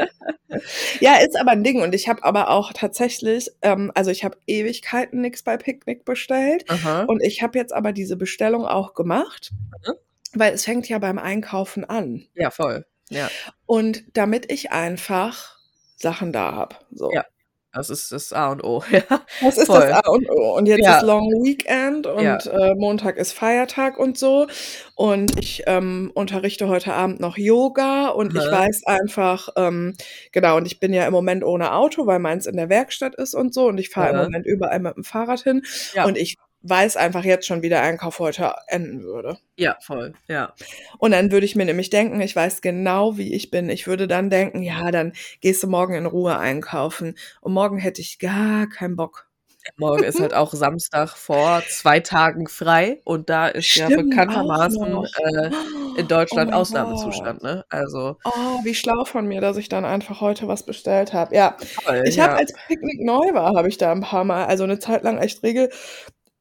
ja 1.02 1.18
ist 1.18 1.38
aber 1.38 1.52
ein 1.52 1.64
Ding. 1.66 1.82
Und 1.82 1.94
ich 1.94 2.08
habe 2.08 2.24
aber 2.24 2.50
auch 2.52 2.72
tatsächlich, 2.72 3.52
ähm, 3.62 3.92
also 3.96 4.12
ich 4.12 4.24
habe 4.24 4.38
Ewigkeiten 4.48 5.20
nichts 5.20 5.44
bei 5.44 5.58
Picknick 5.58 6.06
bestellt. 6.06 6.64
Aha. 6.70 7.04
Und 7.04 7.22
ich 7.22 7.44
habe 7.44 7.60
jetzt 7.60 7.74
aber 7.74 7.92
diese 7.92 8.16
Bestellung 8.16 8.66
auch 8.66 8.94
gemacht, 8.94 9.52
mhm. 9.86 9.94
weil 10.34 10.54
es 10.54 10.64
fängt 10.64 10.88
ja 10.88 11.00
beim 11.00 11.20
Einkaufen 11.20 11.84
an. 11.84 12.28
Ja, 12.34 12.50
voll. 12.50 12.86
Ja. 13.10 13.30
Und 13.66 14.06
damit 14.14 14.50
ich 14.50 14.72
einfach 14.72 15.58
Sachen 15.98 16.32
da 16.32 16.54
habe. 16.54 16.78
So. 16.92 17.12
Ja. 17.12 17.26
Das 17.76 17.90
ist 17.90 18.14
das 18.14 18.32
A 18.32 18.52
und 18.54 18.64
O. 18.64 18.84
Ja, 18.92 19.02
das 19.42 19.58
ist 19.58 19.68
voll. 19.68 19.82
das 19.82 19.92
A 19.92 20.10
und 20.10 20.30
O. 20.30 20.56
Und 20.56 20.66
jetzt 20.66 20.86
ja. 20.86 20.98
ist 20.98 21.04
Long 21.04 21.30
Weekend 21.44 22.08
und 22.08 22.24
ja. 22.24 22.38
äh, 22.38 22.74
Montag 22.76 23.18
ist 23.18 23.34
Feiertag 23.34 24.00
und 24.00 24.18
so. 24.18 24.48
Und 24.96 25.38
ich 25.38 25.64
ähm, 25.68 26.10
unterrichte 26.14 26.70
heute 26.70 26.94
Abend 26.94 27.20
noch 27.20 27.38
Yoga 27.38 28.08
und 28.08 28.34
ja. 28.34 28.42
ich 28.42 28.52
weiß 28.52 28.86
einfach, 28.86 29.50
ähm, 29.58 29.94
genau, 30.32 30.56
und 30.56 30.66
ich 30.66 30.80
bin 30.80 30.94
ja 30.94 31.06
im 31.06 31.12
Moment 31.12 31.44
ohne 31.44 31.74
Auto, 31.74 32.08
weil 32.08 32.20
meins 32.20 32.46
in 32.46 32.56
der 32.56 32.70
Werkstatt 32.70 33.14
ist 33.16 33.36
und 33.36 33.54
so. 33.54 33.68
Und 33.68 33.78
ich 33.78 33.90
fahre 33.90 34.12
im 34.12 34.18
Moment 34.18 34.46
überall 34.46 34.80
mit 34.80 34.96
dem 34.96 35.04
Fahrrad 35.04 35.42
hin. 35.42 35.64
Und 36.06 36.18
ich 36.18 36.38
weiß 36.70 36.98
einfach 36.98 37.24
jetzt 37.24 37.46
schon, 37.46 37.62
wie 37.62 37.70
der 37.70 37.82
Einkauf 37.82 38.20
heute 38.20 38.54
enden 38.68 39.04
würde. 39.04 39.38
Ja, 39.56 39.78
voll, 39.82 40.14
ja. 40.28 40.54
Und 40.98 41.12
dann 41.12 41.32
würde 41.32 41.46
ich 41.46 41.56
mir 41.56 41.66
nämlich 41.66 41.90
denken, 41.90 42.20
ich 42.22 42.36
weiß 42.36 42.62
genau, 42.62 43.18
wie 43.18 43.34
ich 43.34 43.52
bin. 43.52 43.70
Ich 43.70 43.88
würde 43.88 44.08
dann 44.08 44.30
denken, 44.30 44.62
ja, 44.62 44.92
dann 44.92 45.14
gehst 45.42 45.64
du 45.64 45.68
morgen 45.68 45.94
in 45.94 46.06
Ruhe 46.06 46.38
einkaufen. 46.38 47.16
Und 47.42 47.54
morgen 47.54 47.78
hätte 47.78 48.02
ich 48.02 48.20
gar 48.20 48.68
keinen 48.68 48.96
Bock. 48.96 49.28
Morgen 49.78 50.04
ist 50.04 50.20
halt 50.20 50.34
auch 50.34 50.54
Samstag 50.54 51.10
vor 51.10 51.64
zwei 51.68 52.00
Tagen 52.00 52.48
frei 52.48 53.02
und 53.04 53.30
da 53.30 53.48
ist 53.48 53.66
Stimmt, 53.66 53.90
ja 53.90 53.98
bekanntermaßen 53.98 54.84
äh, 54.84 55.50
in 55.98 56.08
Deutschland 56.08 56.52
oh 56.54 56.58
Ausnahmezustand, 56.58 57.42
ne? 57.42 57.66
Also. 57.70 58.18
Oh, 58.24 58.60
wie 58.64 58.76
schlau 58.76 59.06
von 59.06 59.28
mir, 59.28 59.42
dass 59.42 59.58
ich 59.58 59.68
dann 59.68 59.84
einfach 59.84 60.22
heute 60.22 60.48
was 60.48 60.64
bestellt 60.64 61.14
habe. 61.14 61.36
Ja. 61.36 61.58
Toll, 61.84 62.04
ich 62.06 62.20
habe 62.20 62.34
ja. 62.34 62.38
als 62.38 62.54
Picknick 62.68 63.04
neu 63.04 63.34
war, 63.34 63.56
habe 63.56 63.68
ich 63.68 63.78
da 63.78 63.92
ein 63.92 64.02
paar 64.02 64.24
Mal, 64.24 64.46
also 64.46 64.64
eine 64.64 64.80
Zeit 64.80 65.04
lang 65.04 65.18
echt 65.18 65.42
regel, 65.42 65.70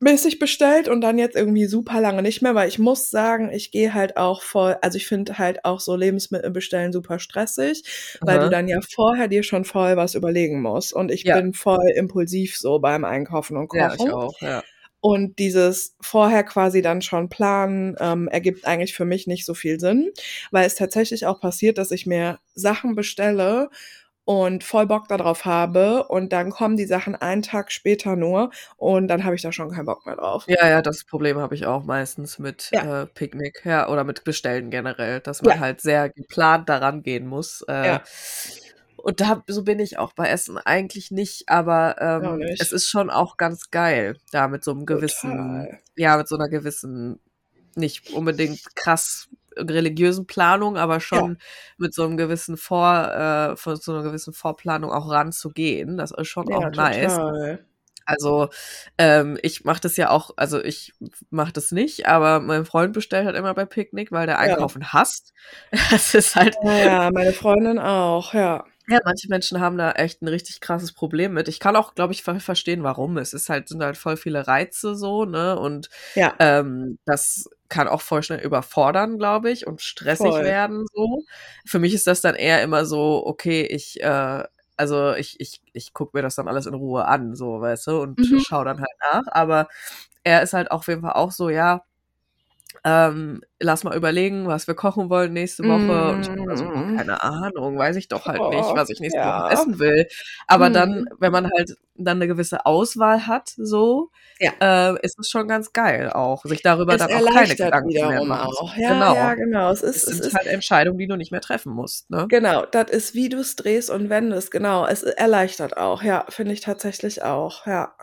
mäßig 0.01 0.39
bestellt 0.39 0.89
und 0.89 1.01
dann 1.01 1.19
jetzt 1.19 1.37
irgendwie 1.37 1.67
super 1.67 2.01
lange 2.01 2.23
nicht 2.23 2.43
mehr, 2.43 2.55
weil 2.55 2.69
ich 2.69 2.79
muss 2.79 3.11
sagen, 3.11 3.51
ich 3.53 3.71
gehe 3.71 3.95
halt 3.95 4.17
auch 4.17 4.43
voll, 4.43 4.77
also 4.83 4.97
ich 4.97 5.07
finde 5.07 5.39
halt 5.39 5.65
auch 5.65 5.81
so 5.81 5.97
Lebensmittel 5.97 6.51
bestellen 6.51 6.93
super 6.93 7.19
stressig, 7.19 7.85
Aha. 8.21 8.27
weil 8.27 8.41
du 8.41 8.51
dann 8.51 8.69
ja 8.69 8.81
vorher 8.83 9.29
dir 9.29 9.43
schon 9.43 9.65
voll 9.65 9.97
was 9.97 10.15
überlegen 10.15 10.61
musst 10.61 10.93
und 10.93 11.11
ich 11.11 11.25
ja. 11.25 11.37
bin 11.37 11.55
voll 11.55 11.89
impulsiv 11.95 12.57
so 12.57 12.79
beim 12.79 13.05
Einkaufen 13.05 13.57
und 13.57 13.69
Kochen. 13.69 13.81
Ja, 13.81 13.95
ich 13.95 14.13
auch, 14.13 14.41
ja. 14.41 14.63
Und 15.01 15.39
dieses 15.39 15.97
vorher 16.01 16.45
quasi 16.45 16.81
dann 16.81 17.03
schon 17.03 17.29
planen, 17.29 17.95
ähm, 18.01 18.27
ergibt 18.29 18.67
eigentlich 18.67 18.95
für 18.95 19.05
mich 19.05 19.27
nicht 19.27 19.45
so 19.45 19.53
viel 19.53 19.79
Sinn, 19.79 20.11
weil 20.51 20.67
es 20.67 20.77
tatsächlich 20.77 21.27
auch 21.27 21.41
passiert, 21.41 21.77
dass 21.77 21.91
ich 21.91 22.07
mir 22.07 22.39
Sachen 22.55 22.95
bestelle 22.95 23.69
und 24.25 24.65
voll 24.65 24.87
Bock 24.87 25.09
darauf 25.09 25.45
habe 25.45 26.05
und 26.05 26.33
dann 26.33 26.51
kommen 26.51 26.77
die 26.77 26.87
Sachen 26.87 27.15
einen 27.15 27.43
Tag 27.43 27.71
später 27.71 28.17
nur 28.17 28.51
und 28.77 29.09
dann 29.09 29.25
habe 29.25 29.35
ich 29.35 29.43
da 29.43 29.53
schon 29.53 29.71
keinen 29.71 29.87
Bock 29.87 30.07
mehr 30.07 30.17
drauf. 30.17 30.45
Ja, 30.47 30.69
ja, 30.69 30.83
das 30.83 31.05
Problem 31.05 31.39
habe 31.39 31.55
ich 31.55 31.67
auch 31.67 31.85
meistens 31.85 32.39
mit 32.39 32.71
ja. 32.73 33.03
äh, 33.03 33.07
Picknick, 33.07 33.63
ja, 33.65 33.89
oder 33.89 34.05
mit 34.05 34.25
Bestellen 34.25 34.71
generell, 34.71 35.21
dass 35.21 35.43
man 35.43 35.57
ja. 35.57 35.61
halt 35.61 35.81
sehr 35.81 36.09
geplant 36.09 36.69
daran 36.69 37.03
gehen 37.03 37.27
muss. 37.27 37.65
Äh, 37.69 37.87
ja. 37.87 38.03
Und 39.05 39.21
da 39.21 39.43
so 39.47 39.65
bin 39.65 39.81
ich 39.81 39.99
auch 39.99 40.15
bei 40.15 40.29
Essen 40.29 40.57
eigentlich 40.57 41.11
nicht, 41.11 41.51
aber 41.51 41.97
ähm, 42.01 42.39
nicht. 42.39 42.63
es 42.63 42.73
ist 42.73 42.89
schon 42.89 43.11
auch 43.11 43.37
ganz 43.37 43.71
geil, 43.71 44.17
da 44.33 44.49
mit 44.49 44.65
so 44.65 44.71
einem 44.71 44.87
gewissen, 44.87 45.31
Total. 45.31 45.81
ja, 45.95 46.17
mit 46.17 46.27
so 46.27 46.37
einer 46.37 46.49
gewissen, 46.49 47.21
nicht 47.77 48.11
unbedingt 48.13 48.75
krass 48.77 49.29
religiösen 49.57 50.27
Planung, 50.27 50.77
aber 50.77 51.01
schon 51.01 51.33
ja. 51.33 51.39
mit 51.79 51.95
so 51.95 52.05
einem 52.05 52.17
gewissen 52.17 52.57
Vor, 52.57 53.13
äh, 53.13 53.57
von 53.57 53.77
so 53.77 53.93
einer 53.93 54.03
gewissen 54.03 54.33
Vorplanung 54.33 54.91
auch 54.91 55.09
ranzugehen. 55.11 55.97
Das 55.97 56.11
ist 56.11 56.29
schon 56.29 56.49
ja, 56.49 56.57
auch 56.57 56.71
nice. 56.71 57.15
Total. 57.15 57.65
Also 58.07 58.51
ähm, 58.99 59.39
ich 59.43 59.65
mache 59.65 59.81
das 59.81 59.97
ja 59.97 60.11
auch, 60.11 60.33
also 60.37 60.63
ich 60.63 60.93
mache 61.31 61.53
das 61.53 61.73
nicht, 61.73 62.07
aber 62.07 62.41
mein 62.41 62.67
Freund 62.67 62.93
bestellt 62.93 63.27
halt 63.27 63.37
immer 63.37 63.55
bei 63.55 63.65
Picknick, 63.65 64.13
weil 64.13 64.27
der 64.27 64.39
Einkaufen 64.39 64.83
ja. 64.83 64.93
hasst. 64.93 65.33
Das 65.91 66.15
ist 66.15 66.37
halt. 66.37 66.57
Ja, 66.63 67.11
meine 67.13 67.33
Freundin 67.33 67.79
auch, 67.79 68.35
ja. 68.35 68.65
Ja, 68.87 68.99
manche 69.05 69.29
Menschen 69.29 69.61
haben 69.61 69.79
da 69.79 69.93
echt 69.93 70.21
ein 70.21 70.29
richtig 70.29 70.61
krasses 70.61 70.93
Problem 70.93 71.33
mit. 71.33 71.49
Ich 71.49 71.59
kann 71.59 71.75
auch, 71.75 71.95
glaube 71.95 72.13
ich, 72.13 72.23
verstehen, 72.23 72.83
warum. 72.83 73.17
Es 73.17 73.33
ist 73.33 73.49
halt, 73.49 73.69
sind 73.69 73.83
halt 73.83 73.97
voll 73.97 74.19
viele 74.19 74.47
Reize 74.47 74.95
so, 74.95 75.25
ne? 75.25 75.59
Und 75.59 75.89
ja. 76.15 76.35
ähm, 76.39 76.99
das 77.07 77.49
kann 77.69 77.89
auch 77.89 78.01
voll 78.01 78.23
schnell 78.23 78.41
überfordern, 78.41 79.19
glaube 79.19 79.51
ich, 79.51 79.67
und 79.67 79.81
stressig 79.81 80.27
voll. 80.27 80.45
werden 80.45 80.87
so. 80.93 81.25
Für 81.67 81.79
mich 81.79 81.95
ist 81.95 82.07
das 82.07 82.21
dann 82.21 82.35
eher 82.35 82.63
immer 82.63 82.85
so, 82.85 83.23
okay, 83.27 83.63
ich, 83.63 84.03
äh, 84.03 84.45
also 84.77 85.15
ich, 85.15 85.41
ich, 85.41 85.61
ich 85.73 85.93
gucke 85.93 86.17
mir 86.17 86.23
das 86.23 86.37
dann 86.37 86.49
alles 86.49 86.67
in 86.67 86.75
Ruhe 86.75 87.07
an, 87.07 87.35
so, 87.35 87.61
weißt 87.61 87.87
du, 87.87 88.03
und 88.03 88.19
mhm. 88.19 88.41
schau 88.41 88.65
dann 88.65 88.81
halt 88.81 88.97
nach. 89.13 89.25
Aber 89.33 89.69
er 90.25 90.43
ist 90.43 90.53
halt 90.53 90.71
auf 90.71 90.87
jeden 90.89 91.03
Fall 91.03 91.13
auch 91.13 91.31
so, 91.31 91.49
ja, 91.51 91.85
ähm, 92.85 93.43
lass 93.61 93.85
mal 93.85 93.97
überlegen, 93.97 94.47
was 94.47 94.67
wir 94.67 94.75
kochen 94.75 95.09
wollen 95.09 95.33
nächste 95.33 95.65
Woche. 95.65 95.79
Mm. 95.79 96.15
Und 96.15 96.21
ich 96.23 96.31
habe 96.31 96.57
so, 96.57 96.65
mm. 96.65 96.97
keine 96.97 97.23
Ahnung, 97.23 97.79
weiß 97.79 97.97
ich 97.97 98.09
doch 98.09 98.27
halt 98.27 98.41
oh, 98.41 98.51
nicht, 98.51 98.75
was 98.75 98.91
ich 98.91 99.01
nächste 99.01 99.21
ja. 99.21 99.45
Woche 99.45 99.53
essen 99.53 99.79
will. 99.79 100.07
Aber 100.47 100.71
mm. 100.71 100.73
dann, 100.73 101.09
wenn 101.19 101.33
man 101.33 101.51
halt 101.51 101.77
dann 101.97 102.19
eine 102.19 102.27
gewisse 102.27 102.67
Auswahl 102.67 103.27
hat, 103.27 103.53
so, 103.57 104.11
ja. 104.39 104.53
äh, 104.61 104.99
ist 105.03 105.19
es 105.19 105.31
schon 105.31 105.49
ganz 105.49 105.73
geil 105.73 106.11
auch, 106.11 106.45
sich 106.45 106.63
darüber 106.63 106.95
es 106.95 106.99
dann 106.99 107.13
auch 107.13 107.33
keine 107.33 107.55
Gedanken 107.55 107.93
mehr 107.93 108.25
machen. 108.25 108.53
Auch. 108.59 108.77
Ja, 108.77 108.93
genau. 108.93 109.15
ja, 109.15 109.35
genau. 109.35 109.71
Es, 109.71 109.83
ist, 109.83 109.97
es 109.97 110.17
sind 110.17 110.27
es 110.27 110.35
halt 110.35 110.47
Entscheidungen, 110.47 110.99
die 110.99 111.07
du 111.07 111.17
nicht 111.17 111.31
mehr 111.31 111.41
treffen 111.41 111.73
musst. 111.73 112.11
Ne? 112.11 112.27
Genau, 112.29 112.67
das 112.67 112.91
ist, 112.91 113.15
wie 113.15 113.29
du 113.29 113.39
es 113.39 113.57
drehst 113.57 113.91
und 113.91 114.11
wendest, 114.11 114.51
genau. 114.51 114.87
Es 114.87 115.03
erleichtert 115.03 115.77
auch, 115.77 116.03
ja, 116.03 116.27
finde 116.29 116.53
ich 116.53 116.61
tatsächlich 116.61 117.23
auch, 117.23 117.67
ja. 117.67 117.95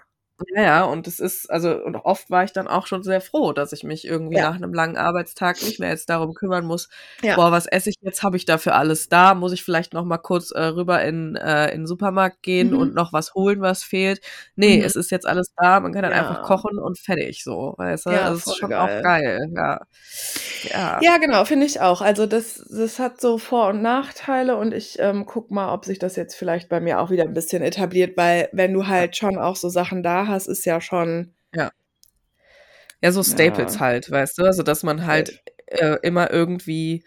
Ja, 0.54 0.62
ja, 0.62 0.84
und 0.84 1.08
es 1.08 1.20
ist, 1.20 1.50
also, 1.50 1.76
und 1.84 1.96
oft 1.96 2.30
war 2.30 2.44
ich 2.44 2.52
dann 2.52 2.68
auch 2.68 2.88
schon 2.88 3.04
sehr 3.04 3.22
froh, 3.22 3.54
dass 3.54 3.74
ich 3.74 3.84
mich 3.84 4.06
irgendwie 4.06 4.38
ja. 4.38 4.50
nach 4.50 4.56
einem 4.56 4.74
langen 4.74 4.98
Arbeitstag 4.98 5.62
nicht 5.62 5.80
mehr 5.80 5.90
jetzt 5.90 6.10
darum 6.10 6.34
kümmern 6.34 6.66
muss, 6.66 6.90
ja. 7.22 7.36
boah, 7.36 7.52
was 7.52 7.66
esse 7.66 7.90
ich 7.90 7.96
jetzt, 8.02 8.24
habe 8.24 8.38
ich 8.38 8.46
dafür 8.46 8.76
alles 8.76 9.10
da, 9.10 9.34
muss 9.36 9.54
ich 9.54 9.64
vielleicht 9.64 9.94
noch 9.94 10.06
mal 10.06 10.18
kurz 10.18 10.52
äh, 10.52 10.62
rüber 10.62 11.04
in, 11.04 11.36
äh, 11.36 11.72
in 11.72 11.82
den 11.82 11.88
Supermarkt 11.88 12.42
gehen 12.44 12.72
mhm. 12.72 12.78
und 12.78 12.94
noch 12.96 13.14
was 13.14 13.34
holen, 13.34 13.62
was 13.62 13.84
fehlt. 13.84 14.22
Nee, 14.56 14.78
mhm. 14.80 14.84
es 14.84 14.96
ist 14.96 15.12
jetzt 15.12 15.28
alles 15.28 15.54
da, 15.56 15.80
man 15.80 15.94
kann 15.94 16.04
dann 16.04 16.12
ja. 16.12 16.20
einfach 16.20 16.44
kochen 16.44 16.80
und 16.80 17.00
fertig 17.00 17.44
so, 17.44 17.76
weißt 17.78 18.06
du, 18.06 18.10
ja, 18.12 18.22
also, 18.24 18.36
das 18.36 18.48
ist 18.48 18.58
schon 18.58 18.70
geil. 18.70 18.80
auch 18.80 19.04
geil, 19.04 19.48
ja. 19.56 19.80
Ja, 20.64 21.00
ja 21.02 21.18
genau, 21.18 21.46
finde 21.46 21.66
ich 21.66 21.82
auch. 21.82 22.02
Also 22.02 22.26
das, 22.26 22.64
das 22.70 23.00
hat 23.00 23.20
so 23.22 23.38
Vor- 23.38 23.70
und 23.70 23.82
Nachteile 23.82 24.58
und 24.58 24.74
ich 24.74 24.98
ähm, 25.00 25.26
guck 25.26 25.52
mal, 25.52 25.74
ob 25.74 25.86
sich 25.86 26.00
das 26.00 26.16
jetzt 26.16 26.36
vielleicht 26.36 26.70
bei 26.70 26.80
mir 26.80 27.00
auch 27.00 27.10
wieder 27.10 27.24
ein 27.24 27.34
bisschen 27.34 27.62
etabliert, 27.62 28.18
weil 28.18 28.50
wenn 28.52 28.74
du 28.74 28.88
halt 28.88 29.16
schon 29.16 29.38
auch 29.38 29.56
so 29.56 29.70
Sachen 29.70 30.04
da 30.04 30.28
hast, 30.28 30.31
hast, 30.32 30.48
ist 30.48 30.66
ja 30.66 30.82
schon. 30.82 31.36
Ja. 31.54 31.72
Ja, 33.04 33.12
so 33.12 33.24
Staples 33.24 33.76
ja. 33.76 33.80
halt, 33.82 34.10
weißt 34.10 34.40
du? 34.40 34.46
Also, 34.46 34.64
dass 34.64 34.84
man 34.84 35.06
halt 35.06 35.44
äh, 35.68 35.98
immer 36.02 36.32
irgendwie 36.32 37.04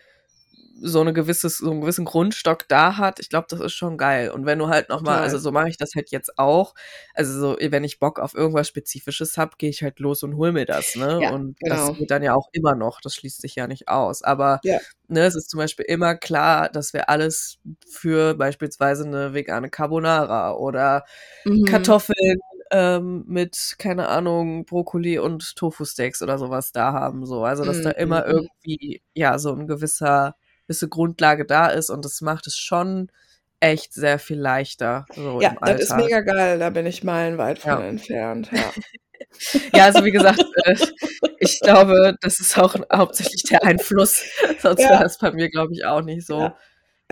so 0.81 1.01
eine 1.01 1.13
gewisses, 1.13 1.59
so 1.59 1.71
einen 1.71 1.81
gewissen 1.81 2.05
Grundstock 2.05 2.69
da 2.69 2.97
hat, 2.97 3.21
ich 3.21 3.29
glaube, 3.29 3.47
das 3.49 3.61
ist 3.61 3.73
schon 3.73 3.97
geil. 3.97 4.31
Und 4.31 4.45
wenn 4.45 4.59
du 4.59 4.69
halt 4.69 4.89
nochmal, 4.89 5.21
also 5.21 5.39
so 5.39 5.53
mache 5.53 5.69
ich 5.69 5.77
das 5.77 5.95
halt 5.95 6.11
jetzt 6.11 6.39
auch. 6.39 6.75
Also 7.15 7.39
so, 7.39 7.57
wenn 7.61 7.85
ich 7.85 8.01
Bock 8.01 8.19
auf 8.19 8.35
irgendwas 8.35 8.69
Spezifisches 8.69 9.39
habe, 9.39 9.53
gehe 9.57 9.71
ich 9.71 9.83
halt 9.83 10.01
los 10.01 10.23
und 10.23 10.37
hol 10.37 10.53
mir 10.53 10.67
das, 10.67 10.97
ne? 10.97 11.21
Ja, 11.23 11.31
und 11.31 11.59
genau. 11.61 11.89
das 11.89 11.97
geht 11.97 12.11
dann 12.11 12.23
ja 12.23 12.35
auch 12.35 12.49
immer 12.53 12.75
noch, 12.75 13.01
das 13.01 13.15
schließt 13.15 13.41
sich 13.41 13.55
ja 13.55 13.67
nicht 13.67 13.89
aus. 13.89 14.23
Aber 14.23 14.61
ja. 14.65 14.79
ne, 15.09 15.21
es 15.25 15.37
ist 15.37 15.49
zum 15.49 15.59
Beispiel 15.59 15.87
immer 15.87 16.17
klar, 16.17 16.69
dass 16.69 16.93
wir 16.93 17.09
alles 17.09 17.59
für 17.89 18.35
beispielsweise 18.35 19.05
eine 19.05 19.33
vegane 19.33 19.71
Carbonara 19.71 20.55
oder 20.55 21.05
mhm. 21.45 21.65
Kartoffeln 21.65 22.41
ähm, 22.75 23.23
mit, 23.29 23.77
keine 23.79 24.09
Ahnung, 24.09 24.65
Brokkoli 24.65 25.21
und 25.21 25.55
Tofu-Steaks 25.55 26.23
oder 26.23 26.39
sowas 26.39 26.73
da 26.73 26.93
haben. 26.93 27.25
So. 27.25 27.45
Also, 27.45 27.65
dass 27.65 27.79
mm, 27.79 27.83
da 27.85 27.91
immer 27.93 28.23
mm. 28.23 28.31
irgendwie, 28.31 29.03
ja, 29.15 29.39
so 29.39 29.53
ein 29.53 29.69
gewisser, 29.69 30.35
gewisse 30.67 30.89
Grundlage 30.89 31.45
da 31.45 31.69
ist 31.69 31.89
und 31.89 32.05
das 32.05 32.21
macht 32.21 32.49
es 32.49 32.57
schon 32.57 33.13
echt 33.61 33.95
sehr 33.95 34.19
viel 34.19 34.41
leichter. 34.41 35.07
So 35.15 35.41
ja, 35.41 35.55
das 35.61 35.83
ist 35.83 35.97
mega 35.97 36.21
geil, 36.21 36.59
da 36.59 36.71
bin 36.71 36.85
ich 36.85 37.05
meilenweit 37.05 37.61
von 37.61 37.71
ja. 37.71 37.81
entfernt. 37.83 38.51
Ja. 38.51 38.73
ja, 39.73 39.85
also 39.85 40.05
wie 40.05 40.11
gesagt, 40.11 40.45
äh, 40.65 40.75
ich 41.39 41.61
glaube, 41.61 42.17
das 42.23 42.41
ist 42.41 42.59
auch 42.59 42.75
hauptsächlich 42.93 43.45
der 43.45 43.63
Einfluss. 43.63 44.25
Sonst 44.59 44.81
ja. 44.83 44.91
wäre 44.91 45.05
das 45.05 45.19
bei 45.19 45.31
mir, 45.31 45.49
glaube 45.49 45.73
ich, 45.75 45.85
auch 45.85 46.03
nicht 46.03 46.27
so. 46.27 46.41
Ja. 46.41 46.57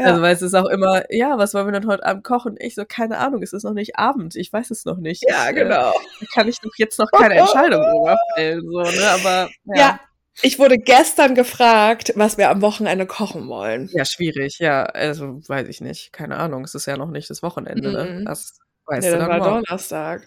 Ja. 0.03 0.09
Also, 0.09 0.23
weil 0.23 0.35
es 0.35 0.43
ist 0.43 0.55
auch 0.55 0.69
immer, 0.69 1.03
ja, 1.11 1.39
was 1.39 1.55
wollen 1.55 1.67
wir 1.67 1.73
denn 1.73 1.87
heute 1.87 2.05
Abend 2.05 2.25
kochen? 2.25 2.57
Ich 2.59 2.75
so, 2.75 2.85
keine 2.87 3.19
Ahnung, 3.19 3.43
es 3.43 3.53
ist 3.53 3.63
noch 3.63 3.73
nicht 3.73 3.97
Abend, 3.97 4.35
ich 4.37 4.53
weiß 4.53 4.71
es 4.71 4.85
noch 4.85 4.99
nicht. 4.99 5.25
Ja, 5.29 5.49
äh, 5.49 5.55
genau. 5.55 5.91
Äh, 5.91 6.27
kann 6.35 6.49
ich 6.49 6.59
doch 6.61 6.73
jetzt 6.77 6.99
noch 6.99 7.11
keine 7.11 7.35
Entscheidung 7.35 7.83
drüber 7.83 8.19
fällen, 8.35 8.63
so, 8.69 8.81
ne, 8.83 9.11
aber, 9.11 9.51
ja. 9.65 9.77
ja. 9.77 10.01
Ich 10.41 10.59
wurde 10.59 10.79
gestern 10.79 11.35
gefragt, 11.35 12.15
was 12.17 12.39
wir 12.39 12.49
am 12.49 12.63
Wochenende 12.63 13.07
kochen 13.07 13.49
wollen. 13.49 13.91
Ja, 13.93 14.07
schwierig, 14.07 14.59
ja. 14.59 14.85
Also, 14.85 15.41
weiß 15.47 15.69
ich 15.69 15.83
nicht. 15.83 16.11
Keine 16.13 16.39
Ahnung. 16.39 16.65
Es 16.65 16.75
ist 16.75 16.87
ja 16.87 16.97
noch 16.97 17.11
nicht 17.11 17.29
das 17.29 17.43
Wochenende, 17.43 17.93
ne? 17.93 18.05
Mhm. 18.05 18.25
Das 18.25 18.59
weißt 18.87 19.05
nee, 19.05 19.13
du 19.13 19.19
dann 19.19 19.29
war 19.29 19.39
morgen. 19.39 19.65
Donnerstag. 19.65 20.27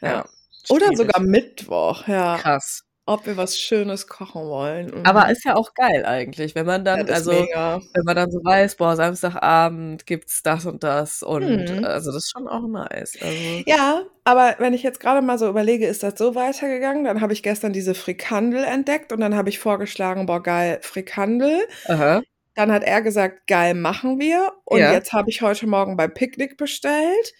Ja. 0.00 0.08
ja 0.08 0.24
Oder 0.70 0.86
sogar 0.96 1.20
Mittwoch, 1.20 2.08
ja. 2.08 2.38
Krass 2.38 2.84
ob 3.06 3.26
wir 3.26 3.36
was 3.36 3.58
Schönes 3.58 4.06
kochen 4.06 4.42
wollen. 4.42 4.86
Mhm. 4.86 5.04
Aber 5.04 5.30
ist 5.30 5.44
ja 5.44 5.56
auch 5.56 5.74
geil 5.74 6.04
eigentlich, 6.06 6.54
wenn 6.54 6.66
man 6.66 6.84
dann, 6.84 7.08
also 7.10 7.32
mega. 7.32 7.80
wenn 7.92 8.04
man 8.04 8.16
dann 8.16 8.30
so 8.30 8.38
weiß, 8.42 8.76
boah, 8.76 8.96
Samstagabend 8.96 10.06
gibt's 10.06 10.42
das 10.42 10.64
und 10.64 10.82
das 10.82 11.22
und 11.22 11.78
mhm. 11.78 11.84
also 11.84 12.12
das 12.12 12.24
ist 12.24 12.32
schon 12.32 12.48
auch 12.48 12.66
nice. 12.66 13.18
Also. 13.20 13.62
Ja, 13.66 14.02
aber 14.24 14.54
wenn 14.58 14.72
ich 14.72 14.82
jetzt 14.82 15.00
gerade 15.00 15.20
mal 15.20 15.38
so 15.38 15.48
überlege, 15.48 15.86
ist 15.86 16.02
das 16.02 16.14
so 16.16 16.34
weitergegangen, 16.34 17.04
dann 17.04 17.20
habe 17.20 17.34
ich 17.34 17.42
gestern 17.42 17.72
diese 17.72 17.94
Frikandel 17.94 18.64
entdeckt 18.64 19.12
und 19.12 19.20
dann 19.20 19.36
habe 19.36 19.50
ich 19.50 19.58
vorgeschlagen, 19.58 20.26
boah, 20.26 20.42
geil, 20.42 20.78
Frikandel. 20.82 21.66
Aha. 21.86 22.22
Dann 22.54 22.70
hat 22.70 22.84
er 22.84 23.02
gesagt, 23.02 23.46
geil, 23.46 23.74
machen 23.74 24.20
wir. 24.20 24.52
Und 24.64 24.80
ja. 24.80 24.92
jetzt 24.92 25.12
habe 25.12 25.30
ich 25.30 25.42
heute 25.42 25.66
Morgen 25.66 25.96
bei 25.96 26.06
Picknick 26.06 26.56
bestellt 26.56 27.34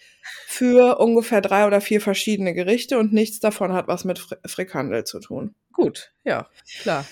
für 0.47 0.99
ungefähr 0.99 1.41
drei 1.41 1.67
oder 1.67 1.81
vier 1.81 2.01
verschiedene 2.01 2.53
Gerichte 2.53 2.97
und 2.97 3.13
nichts 3.13 3.39
davon 3.39 3.73
hat 3.73 3.87
was 3.87 4.03
mit 4.03 4.19
Fr 4.19 4.37
Frikandel 4.45 5.05
zu 5.05 5.19
tun. 5.19 5.55
Gut, 5.71 6.11
ja, 6.23 6.47
klar. 6.81 7.05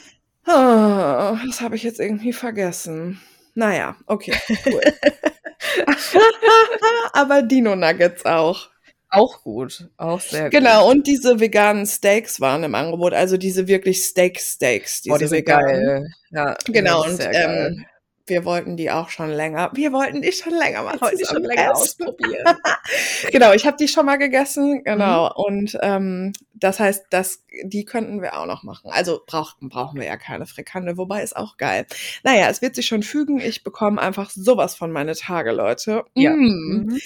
Oh, 0.45 1.37
das 1.45 1.61
habe 1.61 1.75
ich 1.75 1.83
jetzt 1.83 1.99
irgendwie 1.99 2.33
vergessen. 2.33 3.21
Naja, 3.55 3.95
okay, 4.07 4.33
cool. 4.65 4.81
Aber 7.13 7.43
Dino 7.43 7.75
Nuggets 7.75 8.25
auch. 8.25 8.69
Auch 9.09 9.43
gut, 9.43 9.89
auch 9.97 10.19
sehr 10.19 10.45
gut. 10.45 10.51
Genau, 10.51 10.89
und 10.89 11.05
diese 11.05 11.39
veganen 11.39 11.85
Steaks 11.85 12.41
waren 12.41 12.63
im 12.63 12.73
Angebot, 12.73 13.13
also 13.13 13.37
diese 13.37 13.67
wirklich 13.67 14.03
Steak-Steaks, 14.03 15.03
diese, 15.03 15.15
oh, 15.15 15.19
diese 15.19 15.35
veganen. 15.35 15.85
Geil. 15.85 16.07
Ja, 16.31 16.57
genau, 16.65 17.05
und 17.05 17.19
ähm, 17.31 17.85
wir 18.25 18.45
wollten 18.45 18.77
die 18.77 18.89
auch 18.89 19.09
schon 19.09 19.29
länger. 19.29 19.71
Wir 19.73 19.91
wollten 19.91 20.21
die 20.21 20.31
schon 20.31 20.53
länger 20.53 20.83
mal 20.83 20.99
heute 21.01 21.25
schon 21.25 21.43
länger 21.43 21.71
essen. 21.71 22.05
ausprobieren. 22.05 22.57
genau, 23.31 23.53
ich 23.53 23.65
habe 23.65 23.77
die 23.77 23.87
schon 23.87 24.05
mal 24.05 24.17
gegessen, 24.17 24.83
genau. 24.83 25.25
Mhm. 25.25 25.31
Und 25.35 25.77
ähm, 25.81 26.33
das 26.53 26.79
heißt, 26.79 27.07
das, 27.09 27.43
die 27.63 27.83
könnten 27.83 28.21
wir 28.21 28.39
auch 28.39 28.45
noch 28.45 28.63
machen. 28.63 28.89
Also 28.91 29.21
brauchen 29.25 29.67
brauchen 29.69 29.99
wir 29.99 30.07
ja 30.07 30.17
keine 30.17 30.45
Frikande, 30.45 30.97
wobei 30.97 31.21
ist 31.21 31.35
auch 31.35 31.57
geil. 31.57 31.85
Naja, 32.23 32.49
es 32.49 32.61
wird 32.61 32.75
sich 32.75 32.85
schon 32.85 33.03
fügen. 33.03 33.39
Ich 33.39 33.63
bekomme 33.63 34.01
einfach 34.01 34.29
sowas 34.29 34.75
von 34.75 34.91
meine 34.91 35.15
Tage, 35.15 35.51
Leute. 35.51 36.03
Ja. 36.13 36.31
Mm. 36.31 36.85
Mhm. 36.87 36.99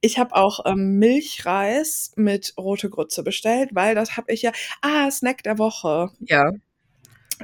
Ich 0.00 0.18
habe 0.18 0.34
auch 0.34 0.66
ähm, 0.66 0.98
Milchreis 0.98 2.12
mit 2.16 2.52
rote 2.58 2.90
Grütze 2.90 3.22
bestellt, 3.22 3.70
weil 3.72 3.94
das 3.94 4.16
habe 4.16 4.32
ich 4.32 4.42
ja. 4.42 4.52
Ah, 4.82 5.10
Snack 5.10 5.42
der 5.44 5.58
Woche. 5.58 6.10
Ja. 6.20 6.50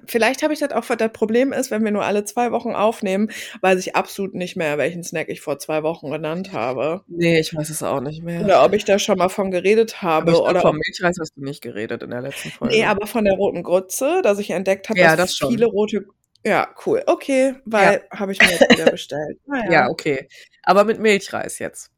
Vielleicht 0.06 0.42
habe 0.42 0.52
ich 0.52 0.60
das 0.60 0.72
auch, 0.72 0.84
das 0.84 1.12
Problem 1.12 1.52
ist, 1.52 1.70
wenn 1.70 1.84
wir 1.84 1.90
nur 1.90 2.04
alle 2.04 2.24
zwei 2.24 2.52
Wochen 2.52 2.70
aufnehmen, 2.70 3.30
weiß 3.60 3.78
ich 3.78 3.96
absolut 3.96 4.34
nicht 4.34 4.56
mehr, 4.56 4.78
welchen 4.78 5.02
Snack 5.02 5.28
ich 5.28 5.40
vor 5.40 5.58
zwei 5.58 5.82
Wochen 5.82 6.10
genannt 6.10 6.52
habe. 6.52 7.02
Nee, 7.08 7.40
ich 7.40 7.54
weiß 7.54 7.70
es 7.70 7.82
auch 7.82 8.00
nicht 8.00 8.22
mehr. 8.22 8.42
Oder 8.42 8.64
ob 8.64 8.72
ich 8.72 8.84
da 8.84 8.98
schon 8.98 9.18
mal 9.18 9.28
von 9.28 9.50
geredet 9.50 10.02
habe. 10.02 10.32
Aber 10.32 10.50
oder 10.50 10.60
vom 10.60 10.76
Milchreis 10.76 11.16
hast 11.20 11.36
du 11.36 11.44
nicht 11.44 11.62
geredet 11.62 12.02
in 12.02 12.10
der 12.10 12.22
letzten 12.22 12.50
Folge. 12.50 12.74
Nee, 12.74 12.84
aber 12.84 13.06
von 13.06 13.24
der 13.24 13.34
roten 13.34 13.62
Grütze, 13.62 14.20
dass 14.22 14.38
ich 14.38 14.50
entdeckt 14.50 14.88
habe, 14.88 14.98
ja, 14.98 15.16
dass 15.16 15.36
das 15.36 15.48
viele 15.48 15.66
rote 15.66 16.06
ja, 16.44 16.68
cool. 16.86 17.02
Okay, 17.06 17.54
weil 17.66 18.02
ja. 18.10 18.18
habe 18.18 18.32
ich 18.32 18.40
mir 18.40 18.50
jetzt 18.50 18.70
wieder 18.70 18.90
bestellt. 18.90 19.38
Naja. 19.46 19.70
Ja, 19.70 19.88
okay. 19.88 20.28
Aber 20.62 20.84
mit 20.84 20.98
Milchreis 20.98 21.58
jetzt. 21.58 21.90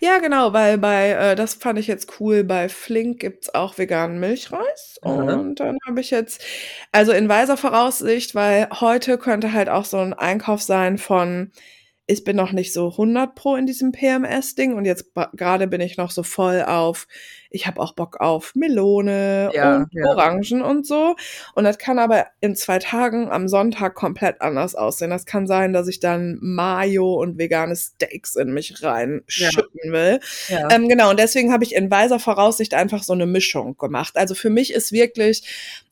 Ja, 0.00 0.18
genau, 0.18 0.52
weil 0.52 0.78
bei, 0.78 1.10
äh, 1.10 1.36
das 1.36 1.54
fand 1.54 1.78
ich 1.78 1.86
jetzt 1.86 2.20
cool, 2.20 2.44
bei 2.44 2.68
Flink 2.68 3.20
gibt's 3.20 3.54
auch 3.54 3.78
veganen 3.78 4.18
Milchreis. 4.18 4.98
Mhm. 5.04 5.10
Und 5.10 5.60
dann 5.60 5.78
habe 5.86 6.00
ich 6.00 6.10
jetzt, 6.10 6.42
also 6.92 7.12
in 7.12 7.28
weiser 7.28 7.56
Voraussicht, 7.56 8.34
weil 8.34 8.68
heute 8.80 9.18
könnte 9.18 9.52
halt 9.52 9.68
auch 9.68 9.84
so 9.84 9.98
ein 9.98 10.12
Einkauf 10.12 10.62
sein 10.62 10.98
von, 10.98 11.52
ich 12.06 12.24
bin 12.24 12.36
noch 12.36 12.52
nicht 12.52 12.72
so 12.72 12.90
100 12.90 13.34
pro 13.34 13.56
in 13.56 13.66
diesem 13.66 13.92
PMS-Ding 13.92 14.74
und 14.74 14.84
jetzt 14.84 15.12
gerade 15.32 15.66
bin 15.68 15.80
ich 15.80 15.96
noch 15.96 16.10
so 16.10 16.22
voll 16.22 16.62
auf, 16.62 17.06
ich 17.54 17.68
habe 17.68 17.80
auch 17.80 17.94
Bock 17.94 18.20
auf 18.20 18.54
Melone 18.56 19.50
ja, 19.54 19.76
und 19.76 19.86
ja. 19.92 20.06
Orangen 20.06 20.60
und 20.60 20.86
so. 20.86 21.14
Und 21.54 21.62
das 21.64 21.78
kann 21.78 22.00
aber 22.00 22.26
in 22.40 22.56
zwei 22.56 22.80
Tagen 22.80 23.30
am 23.30 23.46
Sonntag 23.46 23.94
komplett 23.94 24.40
anders 24.40 24.74
aussehen. 24.74 25.10
Das 25.10 25.24
kann 25.24 25.46
sein, 25.46 25.72
dass 25.72 25.86
ich 25.86 26.00
dann 26.00 26.38
Mayo 26.40 27.14
und 27.14 27.38
vegane 27.38 27.76
Steaks 27.76 28.34
in 28.34 28.52
mich 28.52 28.82
reinschütten 28.82 29.80
ja. 29.84 29.92
will. 29.92 30.20
Ähm, 30.48 30.88
genau, 30.88 31.10
und 31.10 31.20
deswegen 31.20 31.52
habe 31.52 31.62
ich 31.62 31.76
in 31.76 31.90
weiser 31.92 32.18
Voraussicht 32.18 32.74
einfach 32.74 33.04
so 33.04 33.12
eine 33.12 33.26
Mischung 33.26 33.76
gemacht. 33.76 34.16
Also 34.16 34.34
für 34.34 34.50
mich 34.50 34.72
ist 34.72 34.90
wirklich, 34.90 35.46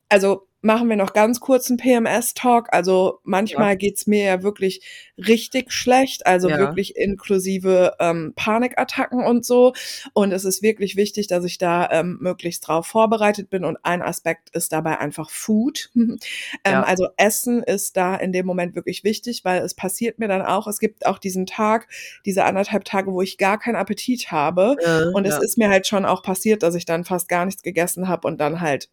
also 0.09 0.49
machen 0.63 0.89
wir 0.89 0.97
noch 0.97 1.13
ganz 1.13 1.41
kurz 1.41 1.69
einen 1.69 1.77
PMS-Talk. 1.77 2.69
Also 2.73 3.19
manchmal 3.25 3.71
ja. 3.71 3.75
geht's 3.75 4.07
mir 4.07 4.25
ja 4.25 4.43
wirklich 4.43 4.81
richtig 5.19 5.73
schlecht, 5.73 6.25
also 6.25 6.49
ja. 6.49 6.59
wirklich 6.59 6.97
inklusive 6.97 7.95
ähm, 7.99 8.33
Panikattacken 8.37 9.25
und 9.25 9.45
so. 9.45 9.75
Und 10.15 10.33
es 10.33 10.45
ist 10.45 10.63
wirklich 10.63 10.97
wichtig, 10.97 11.27
dass 11.27 11.45
ich 11.45 11.59
da 11.59 11.91
ähm, 11.91 12.19
möglichst 12.21 12.67
drauf 12.67 12.87
vorbereitet 12.87 13.51
bin. 13.51 13.65
Und 13.65 13.79
ein 13.83 14.03
Aspekt 14.03 14.51
ist 14.55 14.73
dabei 14.73 14.99
einfach 14.99 15.31
Food. 15.31 15.91
ähm, 15.95 16.19
ja. 16.65 16.83
Also 16.85 17.09
Essen 17.17 17.63
ist 17.65 17.97
da 17.97 18.15
in 18.15 18.33
dem 18.33 18.47
Moment 18.47 18.77
wirklich 18.77 19.03
wichtig, 19.03 19.45
weil 19.45 19.63
es 19.63 19.75
passiert 19.75 20.21
mir 20.21 20.29
dann 20.29 20.43
auch, 20.43 20.69
es 20.69 20.79
gibt 20.79 21.07
auch 21.07 21.19
diesen 21.19 21.47
Tag, 21.47 21.89
diese 22.25 22.45
anderthalb 22.45 22.85
Tage, 22.85 23.13
wo 23.13 23.21
ich 23.21 23.37
gar 23.37 23.59
keinen 23.59 23.77
Appetit 23.77 24.31
habe. 24.31 24.77
und 25.13 25.27
es 25.27 25.39
ist 25.39 25.59
mir 25.59 25.69
halt 25.69 25.87
schon 25.89 26.05
auch 26.05 26.23
passiert, 26.23 26.63
dass 26.63 26.77
ich 26.77 26.85
dann 26.85 27.05
fast 27.05 27.29
gar 27.29 27.45
nichts 27.45 27.63
gegessen 27.63 28.09
habe 28.09 28.29
und 28.29 28.41
dann 28.41 28.61
halt 28.61 28.89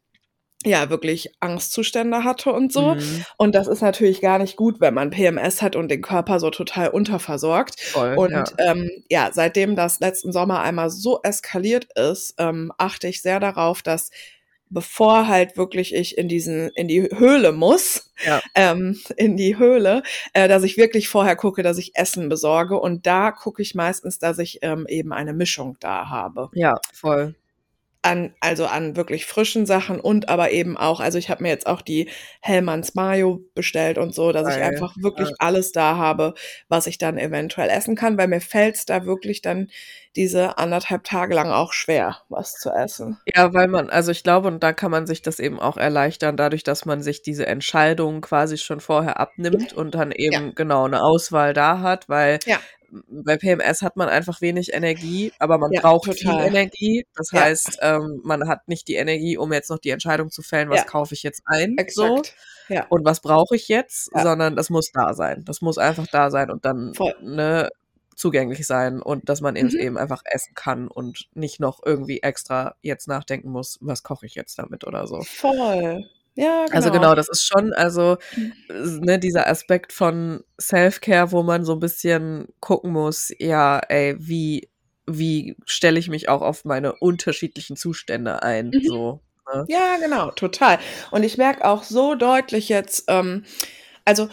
ja 0.65 0.89
wirklich 0.89 1.31
Angstzustände 1.39 2.23
hatte 2.23 2.51
und 2.51 2.73
so. 2.73 2.95
Mhm. 2.95 3.25
Und 3.37 3.55
das 3.55 3.67
ist 3.67 3.81
natürlich 3.81 4.19
gar 4.19 4.39
nicht 4.39 4.57
gut, 4.57 4.81
wenn 4.81 4.93
man 4.93 5.09
PMS 5.09 5.61
hat 5.61 5.75
und 5.75 5.89
den 5.89 6.01
Körper 6.01 6.39
so 6.39 6.49
total 6.49 6.89
unterversorgt. 6.89 7.79
Voll, 7.79 8.15
und 8.15 8.31
ja. 8.31 8.43
Ähm, 8.57 8.89
ja, 9.09 9.29
seitdem 9.31 9.75
das 9.75 9.99
letzten 9.99 10.31
Sommer 10.31 10.61
einmal 10.61 10.89
so 10.89 11.21
eskaliert 11.23 11.87
ist, 11.95 12.35
ähm, 12.37 12.73
achte 12.77 13.07
ich 13.07 13.21
sehr 13.21 13.39
darauf, 13.39 13.81
dass 13.81 14.11
bevor 14.71 15.27
halt 15.27 15.57
wirklich 15.57 15.95
ich 15.95 16.17
in 16.17 16.27
diesen 16.27 16.69
in 16.69 16.87
die 16.87 17.01
Höhle 17.01 17.53
muss, 17.53 18.11
ja. 18.23 18.39
ähm, 18.53 18.99
in 19.15 19.35
die 19.35 19.57
Höhle, 19.57 20.03
äh, 20.33 20.47
dass 20.47 20.63
ich 20.63 20.77
wirklich 20.77 21.07
vorher 21.09 21.35
gucke, 21.35 21.63
dass 21.63 21.77
ich 21.79 21.95
Essen 21.95 22.29
besorge 22.29 22.79
und 22.79 23.07
da 23.07 23.31
gucke 23.31 23.61
ich 23.61 23.73
meistens, 23.73 24.19
dass 24.19 24.37
ich 24.37 24.59
ähm, 24.61 24.85
eben 24.87 25.11
eine 25.11 25.33
Mischung 25.33 25.77
da 25.79 26.09
habe. 26.09 26.49
Ja, 26.53 26.75
voll 26.93 27.35
an, 28.01 28.33
also 28.39 28.65
an 28.65 28.95
wirklich 28.95 29.25
frischen 29.25 29.65
Sachen 29.65 29.99
und 29.99 30.29
aber 30.29 30.51
eben 30.51 30.77
auch, 30.77 31.01
also 31.01 31.17
ich 31.17 31.29
habe 31.29 31.43
mir 31.43 31.49
jetzt 31.49 31.67
auch 31.67 31.81
die 31.81 32.09
Hellmanns 32.39 32.95
Mayo 32.95 33.41
bestellt 33.55 33.97
und 33.97 34.15
so, 34.15 34.31
dass 34.31 34.47
Geil. 34.47 34.57
ich 34.57 34.63
einfach 34.63 34.95
wirklich 34.97 35.29
alles 35.39 35.73
da 35.73 35.97
habe, 35.97 36.33
was 36.69 36.87
ich 36.87 36.97
dann 36.97 37.17
eventuell 37.17 37.69
essen 37.69 37.95
kann, 37.95 38.17
weil 38.17 38.29
mir 38.29 38.39
fällt's 38.39 38.85
da 38.85 39.05
wirklich 39.05 39.41
dann 39.41 39.69
diese 40.15 40.57
anderthalb 40.57 41.03
Tage 41.03 41.35
lang 41.35 41.51
auch 41.51 41.73
schwer, 41.73 42.17
was 42.29 42.53
zu 42.53 42.71
essen. 42.71 43.19
Ja, 43.35 43.53
weil 43.53 43.67
man, 43.67 43.89
also 43.89 44.11
ich 44.11 44.23
glaube, 44.23 44.47
und 44.47 44.63
da 44.63 44.71
kann 44.71 44.91
man 44.91 45.05
sich 45.05 45.21
das 45.21 45.39
eben 45.39 45.59
auch 45.59 45.77
erleichtern, 45.77 46.37
dadurch, 46.37 46.63
dass 46.63 46.85
man 46.85 47.03
sich 47.03 47.21
diese 47.21 47.47
Entscheidung 47.47 48.21
quasi 48.21 48.57
schon 48.57 48.79
vorher 48.79 49.19
abnimmt 49.19 49.73
und 49.73 49.93
dann 49.95 50.11
eben 50.11 50.33
ja. 50.47 50.51
genau 50.55 50.85
eine 50.85 51.03
Auswahl 51.03 51.53
da 51.53 51.81
hat, 51.81 52.07
weil 52.07 52.39
ja 52.45 52.59
bei 53.07 53.37
PMS 53.37 53.81
hat 53.81 53.95
man 53.95 54.09
einfach 54.09 54.41
wenig 54.41 54.73
Energie, 54.73 55.31
aber 55.39 55.57
man 55.57 55.71
ja, 55.71 55.81
braucht 55.81 56.05
total. 56.05 56.17
viel 56.17 56.47
Energie. 56.47 57.05
Das 57.15 57.31
ja. 57.31 57.41
heißt, 57.41 57.79
ähm, 57.81 58.21
man 58.23 58.47
hat 58.47 58.67
nicht 58.67 58.87
die 58.87 58.95
Energie, 58.95 59.37
um 59.37 59.53
jetzt 59.53 59.69
noch 59.69 59.79
die 59.79 59.89
Entscheidung 59.89 60.31
zu 60.31 60.41
fällen, 60.41 60.69
was 60.69 60.79
ja. 60.79 60.83
kaufe 60.85 61.13
ich 61.13 61.23
jetzt 61.23 61.41
ein, 61.45 61.75
so 61.89 62.21
und 62.89 63.05
was 63.05 63.21
brauche 63.21 63.55
ich 63.55 63.67
jetzt, 63.67 64.11
sondern 64.13 64.55
das 64.55 64.69
muss 64.69 64.91
da 64.91 65.13
sein. 65.13 65.43
Das 65.45 65.61
muss 65.61 65.77
einfach 65.77 66.07
da 66.07 66.29
sein 66.29 66.51
und 66.51 66.65
dann 66.65 66.93
ne, 67.21 67.69
zugänglich 68.15 68.67
sein 68.67 69.01
und 69.01 69.29
dass 69.29 69.41
man 69.41 69.55
mhm. 69.55 69.69
eben 69.79 69.97
einfach 69.97 70.21
essen 70.25 70.53
kann 70.53 70.87
und 70.87 71.29
nicht 71.33 71.59
noch 71.59 71.79
irgendwie 71.83 72.21
extra 72.21 72.75
jetzt 72.81 73.07
nachdenken 73.07 73.49
muss, 73.49 73.77
was 73.81 74.03
koche 74.03 74.25
ich 74.25 74.35
jetzt 74.35 74.59
damit 74.59 74.85
oder 74.85 75.07
so. 75.07 75.21
Voll. 75.21 76.05
Ja, 76.39 76.67
genau. 76.67 76.75
Also 76.75 76.91
genau, 76.91 77.15
das 77.15 77.27
ist 77.27 77.45
schon, 77.45 77.73
also 77.73 78.15
mhm. 78.37 79.01
ne, 79.01 79.19
dieser 79.19 79.47
Aspekt 79.47 79.91
von 79.91 80.41
Self-Care, 80.59 81.33
wo 81.33 81.43
man 81.43 81.65
so 81.65 81.73
ein 81.73 81.81
bisschen 81.81 82.47
gucken 82.61 82.93
muss, 82.93 83.33
ja, 83.39 83.79
ey, 83.79 84.15
wie, 84.17 84.69
wie 85.05 85.57
stelle 85.65 85.99
ich 85.99 86.07
mich 86.07 86.29
auch 86.29 86.41
auf 86.41 86.63
meine 86.63 86.95
unterschiedlichen 86.95 87.75
Zustände 87.75 88.41
ein, 88.41 88.67
mhm. 88.67 88.81
so. 88.85 89.21
Ne? 89.53 89.65
Ja, 89.67 89.97
genau, 89.97 90.31
total. 90.31 90.79
Und 91.11 91.23
ich 91.23 91.37
merke 91.37 91.65
auch 91.65 91.83
so 91.83 92.15
deutlich 92.15 92.69
jetzt, 92.69 93.03
ähm, 93.09 93.43
also 94.05 94.29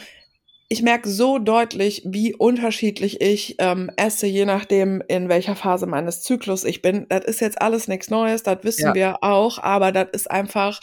ich 0.69 0.83
merke 0.83 1.09
so 1.09 1.41
deutlich, 1.41 2.03
wie 2.05 2.37
unterschiedlich 2.37 3.21
ich 3.21 3.57
ähm, 3.59 3.91
esse, 3.97 4.29
je 4.29 4.45
nachdem, 4.45 5.03
in 5.09 5.29
welcher 5.29 5.57
Phase 5.57 5.87
meines 5.87 6.23
Zyklus 6.23 6.63
ich 6.63 6.83
bin. 6.83 7.07
Das 7.09 7.25
ist 7.25 7.41
jetzt 7.41 7.61
alles 7.61 7.89
nichts 7.89 8.11
Neues, 8.11 8.45
das 8.45 8.59
wissen 8.63 8.87
ja. 8.87 8.95
wir 8.95 9.25
auch, 9.25 9.59
aber 9.59 9.91
das 9.91 10.09
ist 10.13 10.31
einfach, 10.31 10.81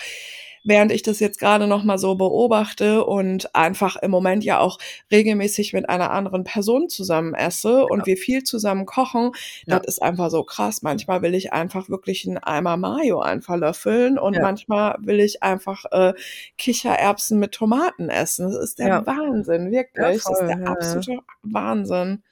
während 0.63 0.91
ich 0.91 1.03
das 1.03 1.19
jetzt 1.19 1.39
gerade 1.39 1.67
noch 1.67 1.83
mal 1.83 1.97
so 1.97 2.15
beobachte 2.15 3.05
und 3.05 3.53
einfach 3.55 3.95
im 3.97 4.11
Moment 4.11 4.43
ja 4.43 4.59
auch 4.59 4.77
regelmäßig 5.11 5.73
mit 5.73 5.89
einer 5.89 6.11
anderen 6.11 6.43
Person 6.43 6.89
zusammen 6.89 7.33
esse 7.33 7.79
ja. 7.79 7.83
und 7.83 8.05
wir 8.05 8.17
viel 8.17 8.43
zusammen 8.43 8.85
kochen, 8.85 9.31
ja. 9.65 9.79
das 9.79 9.87
ist 9.87 10.01
einfach 10.01 10.29
so 10.29 10.43
krass. 10.43 10.81
Manchmal 10.81 11.21
will 11.21 11.35
ich 11.35 11.53
einfach 11.53 11.89
wirklich 11.89 12.27
einen 12.27 12.37
Eimer 12.37 12.77
Mayo 12.77 13.21
einfach 13.21 13.55
löffeln 13.55 14.17
und 14.17 14.35
ja. 14.35 14.41
manchmal 14.41 14.97
will 14.99 15.19
ich 15.19 15.43
einfach 15.43 15.85
äh, 15.91 16.13
Kichererbsen 16.57 17.39
mit 17.39 17.51
Tomaten 17.51 18.09
essen. 18.09 18.51
Das 18.51 18.63
ist 18.63 18.79
der 18.79 19.05
Wahnsinn, 19.05 19.71
wirklich. 19.71 20.23
Das 20.23 20.39
ist 20.39 20.47
der 20.47 20.67
absolute 20.67 21.19
Wahnsinn. 21.43 22.23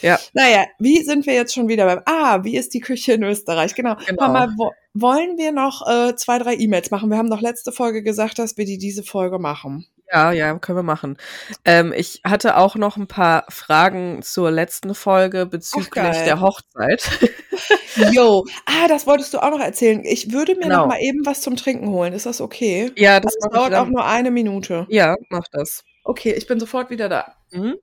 Ja. 0.00 0.18
Naja, 0.32 0.66
wie 0.78 1.02
sind 1.02 1.26
wir 1.26 1.34
jetzt 1.34 1.54
schon 1.54 1.68
wieder 1.68 1.86
beim, 1.86 2.02
ah, 2.04 2.44
wie 2.44 2.56
ist 2.56 2.74
die 2.74 2.80
Küche 2.80 3.14
in 3.14 3.22
Österreich? 3.22 3.74
Genau. 3.74 3.96
genau. 4.06 4.28
Mal, 4.28 4.52
wo, 4.56 4.72
wollen 5.00 5.38
wir 5.38 5.52
noch 5.52 5.86
äh, 5.86 6.14
zwei, 6.16 6.38
drei 6.38 6.54
E-Mails 6.54 6.90
machen? 6.90 7.10
Wir 7.10 7.18
haben 7.18 7.30
doch 7.30 7.40
letzte 7.40 7.72
Folge 7.72 8.02
gesagt, 8.02 8.38
dass 8.38 8.56
wir 8.56 8.64
die 8.64 8.78
diese 8.78 9.02
Folge 9.02 9.38
machen. 9.38 9.86
Ja, 10.10 10.32
ja, 10.32 10.58
können 10.58 10.78
wir 10.78 10.82
machen. 10.82 11.18
Ähm, 11.66 11.92
ich 11.94 12.22
hatte 12.24 12.56
auch 12.56 12.76
noch 12.76 12.96
ein 12.96 13.08
paar 13.08 13.44
Fragen 13.50 14.22
zur 14.22 14.50
letzten 14.50 14.94
Folge 14.94 15.44
bezüglich 15.44 15.92
der 15.92 16.40
Hochzeit. 16.40 17.08
Jo, 18.12 18.44
ah, 18.64 18.86
das 18.86 19.08
wolltest 19.08 19.34
du 19.34 19.42
auch 19.42 19.50
noch 19.50 19.60
erzählen. 19.60 20.04
Ich 20.04 20.32
würde 20.32 20.54
mir 20.54 20.62
genau. 20.62 20.82
noch 20.82 20.86
mal 20.86 21.00
eben 21.00 21.26
was 21.26 21.40
zum 21.40 21.56
Trinken 21.56 21.88
holen. 21.88 22.12
Ist 22.12 22.26
das 22.26 22.40
okay? 22.40 22.92
Ja, 22.96 23.18
das, 23.18 23.34
das 23.40 23.50
dauert 23.50 23.74
auch 23.74 23.88
nur 23.88 24.04
eine 24.04 24.30
Minute. 24.30 24.86
Ja, 24.88 25.16
mach 25.30 25.48
das. 25.50 25.82
Okay, 26.04 26.32
ich 26.32 26.46
bin 26.46 26.60
sofort 26.60 26.90
wieder 26.90 27.08
da. 27.08 27.34
Mhm. 27.50 27.74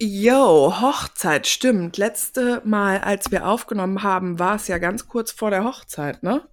Yo, 0.00 0.80
Hochzeit, 0.80 1.46
stimmt. 1.46 1.96
Letzte 1.98 2.60
Mal, 2.64 2.98
als 2.98 3.30
wir 3.30 3.46
aufgenommen 3.46 4.02
haben, 4.02 4.38
war 4.40 4.56
es 4.56 4.66
ja 4.68 4.78
ganz 4.78 5.06
kurz 5.08 5.30
vor 5.32 5.50
der 5.50 5.64
Hochzeit, 5.64 6.22
ne? 6.22 6.46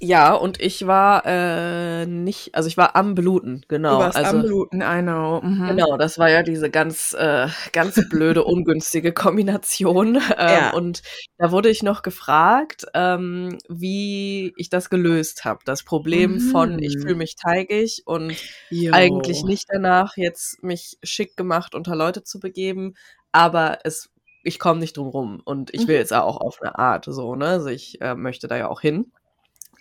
Ja, 0.00 0.34
und 0.34 0.60
ich 0.60 0.86
war 0.86 1.24
äh, 1.26 2.06
nicht, 2.06 2.54
also 2.54 2.68
ich 2.68 2.76
war 2.76 2.94
am 2.94 3.16
Bluten, 3.16 3.64
genau. 3.66 3.96
Du 3.96 4.04
warst 4.04 4.16
also, 4.16 4.36
am 4.36 4.42
Bluten, 4.42 4.80
I 4.80 5.02
know. 5.02 5.40
Mhm. 5.42 5.66
Genau, 5.68 5.96
das 5.96 6.18
war 6.18 6.30
ja 6.30 6.44
diese 6.44 6.70
ganz, 6.70 7.14
äh, 7.18 7.48
ganz 7.72 8.00
blöde, 8.08 8.44
ungünstige 8.44 9.12
Kombination. 9.12 10.18
Ähm, 10.38 10.48
ja. 10.48 10.70
Und 10.70 11.02
da 11.38 11.50
wurde 11.50 11.68
ich 11.68 11.82
noch 11.82 12.02
gefragt, 12.02 12.84
ähm, 12.94 13.58
wie 13.68 14.52
ich 14.56 14.68
das 14.68 14.88
gelöst 14.88 15.44
habe. 15.44 15.60
Das 15.64 15.82
Problem 15.82 16.34
mhm. 16.34 16.50
von, 16.50 16.78
ich 16.78 16.96
fühle 17.00 17.16
mich 17.16 17.34
teigig 17.34 18.02
und 18.04 18.36
Yo. 18.70 18.92
eigentlich 18.92 19.42
nicht 19.42 19.64
danach, 19.68 20.16
jetzt 20.16 20.62
mich 20.62 20.98
schick 21.02 21.36
gemacht 21.36 21.74
unter 21.74 21.96
Leute 21.96 22.22
zu 22.22 22.38
begeben, 22.38 22.94
aber 23.32 23.78
es 23.84 24.10
ich 24.44 24.58
komme 24.58 24.80
nicht 24.80 24.96
drum 24.96 25.08
rum 25.08 25.42
und 25.44 25.74
ich 25.74 25.88
will 25.88 25.96
mhm. 25.96 26.00
jetzt 26.00 26.12
auch 26.12 26.36
auf 26.36 26.62
eine 26.62 26.78
Art 26.78 27.06
so, 27.06 27.34
ne? 27.34 27.46
Also 27.46 27.68
ich 27.68 28.00
äh, 28.00 28.14
möchte 28.14 28.46
da 28.46 28.56
ja 28.56 28.68
auch 28.68 28.80
hin. 28.80 29.12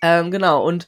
Ähm, 0.01 0.31
genau, 0.31 0.65
und 0.65 0.87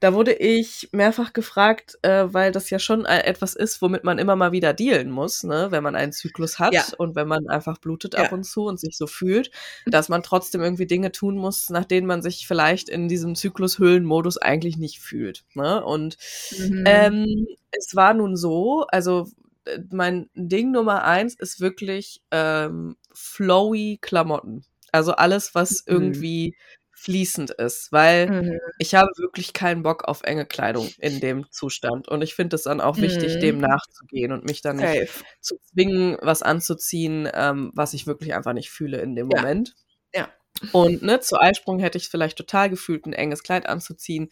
da 0.00 0.14
wurde 0.14 0.32
ich 0.32 0.88
mehrfach 0.92 1.34
gefragt, 1.34 1.98
äh, 2.00 2.24
weil 2.28 2.52
das 2.52 2.70
ja 2.70 2.78
schon 2.78 3.04
äh, 3.04 3.22
etwas 3.24 3.54
ist, 3.54 3.82
womit 3.82 4.02
man 4.02 4.18
immer 4.18 4.34
mal 4.34 4.50
wieder 4.50 4.72
dealen 4.72 5.10
muss, 5.10 5.44
ne? 5.44 5.68
wenn 5.70 5.82
man 5.82 5.94
einen 5.94 6.12
Zyklus 6.12 6.58
hat 6.58 6.72
ja. 6.72 6.84
und 6.96 7.14
wenn 7.14 7.28
man 7.28 7.48
einfach 7.48 7.78
blutet 7.78 8.14
ja. 8.14 8.20
ab 8.20 8.32
und 8.32 8.44
zu 8.44 8.64
und 8.64 8.80
sich 8.80 8.96
so 8.96 9.06
fühlt, 9.06 9.50
dass 9.84 10.08
man 10.08 10.22
trotzdem 10.22 10.62
irgendwie 10.62 10.86
Dinge 10.86 11.12
tun 11.12 11.36
muss, 11.36 11.68
nach 11.68 11.84
denen 11.84 12.06
man 12.06 12.22
sich 12.22 12.46
vielleicht 12.46 12.88
in 12.88 13.08
diesem 13.08 13.34
Zyklushöhlenmodus 13.34 14.38
eigentlich 14.38 14.78
nicht 14.78 15.00
fühlt. 15.00 15.44
Ne? 15.52 15.84
Und 15.84 16.16
mhm. 16.56 16.84
ähm, 16.86 17.46
es 17.70 17.94
war 17.94 18.14
nun 18.14 18.36
so, 18.36 18.86
also 18.88 19.28
äh, 19.66 19.80
mein 19.90 20.30
Ding 20.34 20.70
Nummer 20.70 21.04
eins 21.04 21.34
ist 21.34 21.60
wirklich 21.60 22.22
ähm, 22.30 22.96
flowy 23.12 23.98
Klamotten. 24.00 24.64
Also 24.92 25.12
alles, 25.12 25.54
was 25.54 25.84
mhm. 25.86 25.92
irgendwie 25.92 26.56
fließend 27.00 27.50
ist, 27.52 27.92
weil 27.92 28.30
mhm. 28.30 28.60
ich 28.78 28.94
habe 28.94 29.08
wirklich 29.16 29.54
keinen 29.54 29.82
Bock 29.82 30.04
auf 30.04 30.22
enge 30.22 30.44
Kleidung 30.44 30.90
in 30.98 31.18
dem 31.18 31.50
Zustand. 31.50 32.08
Und 32.08 32.20
ich 32.20 32.34
finde 32.34 32.56
es 32.56 32.64
dann 32.64 32.82
auch 32.82 32.98
wichtig, 32.98 33.36
mhm. 33.36 33.40
dem 33.40 33.58
nachzugehen 33.58 34.32
und 34.32 34.44
mich 34.44 34.60
dann 34.60 34.78
Safe. 34.78 35.00
nicht 35.00 35.12
zu 35.40 35.56
zwingen, 35.64 36.18
was 36.20 36.42
anzuziehen, 36.42 37.26
ähm, 37.32 37.70
was 37.74 37.94
ich 37.94 38.06
wirklich 38.06 38.34
einfach 38.34 38.52
nicht 38.52 38.68
fühle 38.68 38.98
in 38.98 39.16
dem 39.16 39.30
ja. 39.30 39.40
Moment. 39.40 39.74
Ja. 40.14 40.28
Und 40.72 41.00
ne, 41.00 41.20
zu 41.20 41.40
Eisprung 41.40 41.78
hätte 41.78 41.96
ich 41.96 42.10
vielleicht 42.10 42.36
total 42.36 42.68
gefühlt, 42.68 43.06
ein 43.06 43.14
enges 43.14 43.42
Kleid 43.42 43.66
anzuziehen. 43.66 44.28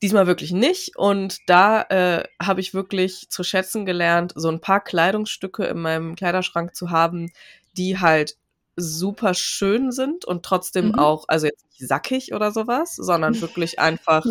Diesmal 0.00 0.28
wirklich 0.28 0.52
nicht. 0.52 0.96
Und 0.96 1.38
da 1.48 1.82
äh, 1.82 2.22
habe 2.40 2.60
ich 2.60 2.74
wirklich 2.74 3.28
zu 3.28 3.42
schätzen 3.42 3.86
gelernt, 3.86 4.32
so 4.36 4.48
ein 4.48 4.60
paar 4.60 4.84
Kleidungsstücke 4.84 5.64
in 5.64 5.80
meinem 5.80 6.14
Kleiderschrank 6.14 6.76
zu 6.76 6.90
haben, 6.90 7.32
die 7.76 7.98
halt 7.98 8.36
super 8.78 9.34
schön 9.34 9.90
sind 9.90 10.24
und 10.24 10.44
trotzdem 10.44 10.88
mhm. 10.88 10.94
auch, 10.94 11.24
also 11.28 11.46
jetzt 11.46 11.64
nicht 11.70 11.88
sackig 11.88 12.32
oder 12.32 12.52
sowas, 12.52 12.94
sondern 12.96 13.40
wirklich 13.40 13.78
einfach, 13.78 14.24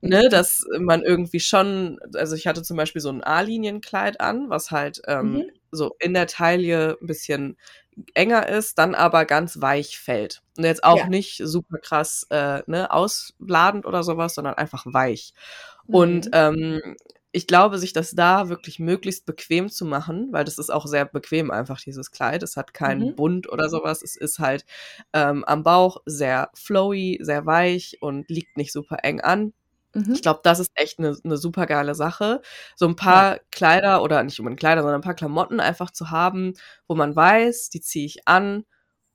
ne, 0.00 0.28
dass 0.28 0.64
man 0.78 1.02
irgendwie 1.02 1.40
schon, 1.40 1.98
also 2.14 2.36
ich 2.36 2.46
hatte 2.46 2.62
zum 2.62 2.76
Beispiel 2.76 3.00
so 3.00 3.10
ein 3.10 3.24
A-Linienkleid 3.24 4.20
an, 4.20 4.50
was 4.50 4.70
halt 4.70 5.00
ähm, 5.06 5.32
mhm. 5.32 5.44
so 5.70 5.96
in 5.98 6.14
der 6.14 6.26
Taille 6.26 6.96
ein 7.00 7.06
bisschen 7.06 7.56
enger 8.14 8.48
ist, 8.48 8.78
dann 8.78 8.94
aber 8.94 9.24
ganz 9.24 9.60
weich 9.60 9.98
fällt. 9.98 10.42
Und 10.56 10.64
jetzt 10.64 10.84
auch 10.84 10.98
ja. 10.98 11.08
nicht 11.08 11.40
super 11.42 11.78
krass 11.78 12.26
äh, 12.30 12.62
ne, 12.66 12.90
ausladend 12.90 13.86
oder 13.86 14.02
sowas, 14.02 14.34
sondern 14.34 14.54
einfach 14.54 14.84
weich. 14.86 15.32
Mhm. 15.86 15.94
Und 15.94 16.28
ähm, 16.32 16.96
ich 17.36 17.46
glaube, 17.46 17.76
sich 17.78 17.92
das 17.92 18.12
da 18.12 18.48
wirklich 18.48 18.78
möglichst 18.78 19.26
bequem 19.26 19.68
zu 19.68 19.84
machen, 19.84 20.28
weil 20.32 20.44
das 20.46 20.56
ist 20.56 20.70
auch 20.70 20.86
sehr 20.86 21.04
bequem 21.04 21.50
einfach, 21.50 21.78
dieses 21.78 22.10
Kleid. 22.10 22.42
Es 22.42 22.56
hat 22.56 22.72
keinen 22.72 23.10
mhm. 23.10 23.14
Bund 23.14 23.52
oder 23.52 23.68
sowas. 23.68 24.02
Es 24.02 24.16
ist 24.16 24.38
halt 24.38 24.64
ähm, 25.12 25.44
am 25.44 25.62
Bauch 25.62 25.98
sehr 26.06 26.48
flowy, 26.54 27.18
sehr 27.20 27.44
weich 27.44 27.98
und 28.00 28.30
liegt 28.30 28.56
nicht 28.56 28.72
super 28.72 29.00
eng 29.02 29.20
an. 29.20 29.52
Mhm. 29.92 30.14
Ich 30.14 30.22
glaube, 30.22 30.40
das 30.44 30.60
ist 30.60 30.70
echt 30.76 30.98
eine 30.98 31.14
ne 31.24 31.36
super 31.36 31.66
geile 31.66 31.94
Sache. 31.94 32.40
So 32.74 32.88
ein 32.88 32.96
paar 32.96 33.34
ja. 33.34 33.40
Kleider 33.50 34.02
oder 34.02 34.22
nicht 34.22 34.40
unbedingt 34.40 34.60
Kleider, 34.60 34.80
sondern 34.80 35.02
ein 35.02 35.04
paar 35.04 35.12
Klamotten 35.12 35.60
einfach 35.60 35.90
zu 35.90 36.10
haben, 36.10 36.54
wo 36.88 36.94
man 36.94 37.14
weiß, 37.14 37.68
die 37.68 37.82
ziehe 37.82 38.06
ich 38.06 38.26
an 38.26 38.64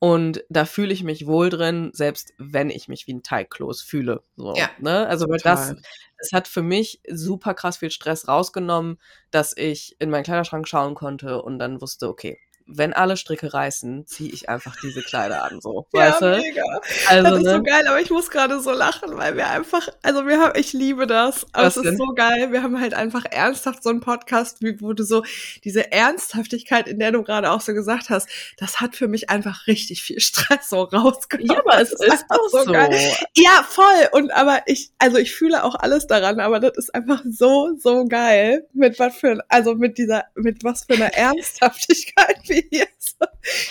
und 0.02 0.42
da 0.48 0.64
fühle 0.64 0.92
ich 0.92 1.04
mich 1.04 1.28
wohl 1.28 1.48
drin, 1.48 1.90
selbst 1.92 2.34
wenn 2.36 2.70
ich 2.70 2.88
mich 2.88 3.06
wie 3.06 3.14
ein 3.14 3.22
Teigkloß 3.22 3.82
fühle. 3.82 4.24
So, 4.34 4.52
ja, 4.56 4.68
ne? 4.80 5.06
Also 5.06 5.28
weil 5.28 5.38
das, 5.38 5.76
das 6.18 6.32
hat 6.32 6.48
für 6.48 6.62
mich 6.62 7.00
super 7.08 7.54
krass 7.54 7.76
viel 7.76 7.92
Stress 7.92 8.26
rausgenommen, 8.26 8.98
dass 9.30 9.56
ich 9.56 9.94
in 10.00 10.10
meinen 10.10 10.24
Kleiderschrank 10.24 10.66
schauen 10.66 10.96
konnte 10.96 11.40
und 11.40 11.60
dann 11.60 11.80
wusste, 11.80 12.08
okay, 12.08 12.40
wenn 12.66 12.92
alle 12.92 13.16
Stricke 13.16 13.52
reißen, 13.52 14.06
ziehe 14.06 14.30
ich 14.30 14.48
einfach 14.48 14.76
diese 14.82 15.02
Kleider 15.02 15.44
an, 15.44 15.60
so. 15.60 15.86
Ja, 15.92 16.10
weißt 16.10 16.22
du? 16.22 16.36
mega. 16.38 16.62
Also, 17.08 17.22
das 17.22 17.38
ist 17.38 17.44
ne? 17.44 17.50
so 17.56 17.62
geil, 17.62 17.86
aber 17.86 18.00
ich 18.00 18.10
muss 18.10 18.30
gerade 18.30 18.60
so 18.60 18.72
lachen, 18.72 19.16
weil 19.16 19.36
wir 19.36 19.48
einfach, 19.48 19.88
also 20.02 20.26
wir 20.26 20.40
haben, 20.40 20.58
ich 20.58 20.72
liebe 20.72 21.06
das, 21.06 21.46
aber 21.52 21.66
Was 21.66 21.76
es 21.76 21.84
ist 21.84 21.90
denn? 21.90 21.96
so 21.98 22.14
geil. 22.14 22.52
Wir 22.52 22.62
haben 22.62 22.80
halt 22.80 22.94
einfach 22.94 23.24
ernsthaft 23.30 23.82
so 23.82 23.90
einen 23.90 24.00
Podcast, 24.00 24.58
wo 24.80 24.92
du 24.92 25.04
so 25.04 25.22
diese 25.64 25.92
Ernsthaftigkeit, 25.92 26.88
in 26.88 26.98
der 26.98 27.12
du 27.12 27.22
gerade 27.22 27.50
auch 27.50 27.60
so 27.60 27.74
gesagt 27.74 28.10
hast, 28.10 28.28
das 28.56 28.80
hat 28.80 28.96
für 28.96 29.08
mich 29.08 29.30
einfach 29.30 29.66
richtig 29.66 30.02
viel 30.02 30.20
Stress 30.20 30.68
so 30.68 30.82
rausgenommen. 30.82 31.52
Ja, 31.52 31.60
aber 31.60 31.80
es 31.80 31.92
ist, 31.92 32.02
ist 32.02 32.24
so. 32.50 32.64
so. 32.64 32.72
Ja, 32.72 33.64
voll. 33.68 34.08
Und 34.12 34.32
aber 34.32 34.62
ich, 34.66 34.90
also 34.98 35.18
ich 35.18 35.34
fühle 35.34 35.64
auch 35.64 35.74
alles 35.74 36.06
daran, 36.06 36.40
aber 36.40 36.60
das 36.60 36.76
ist 36.76 36.94
einfach 36.94 37.22
so, 37.28 37.76
so 37.78 38.04
geil. 38.06 38.66
Mit 38.72 38.98
was 38.98 39.16
für, 39.16 39.44
also 39.48 39.74
mit 39.74 39.98
dieser, 39.98 40.24
mit 40.34 40.64
was 40.64 40.84
für 40.84 40.94
einer 40.94 41.12
Ernsthaftigkeit 41.14 42.48
wie 42.52 42.68
jetzt, 42.76 43.16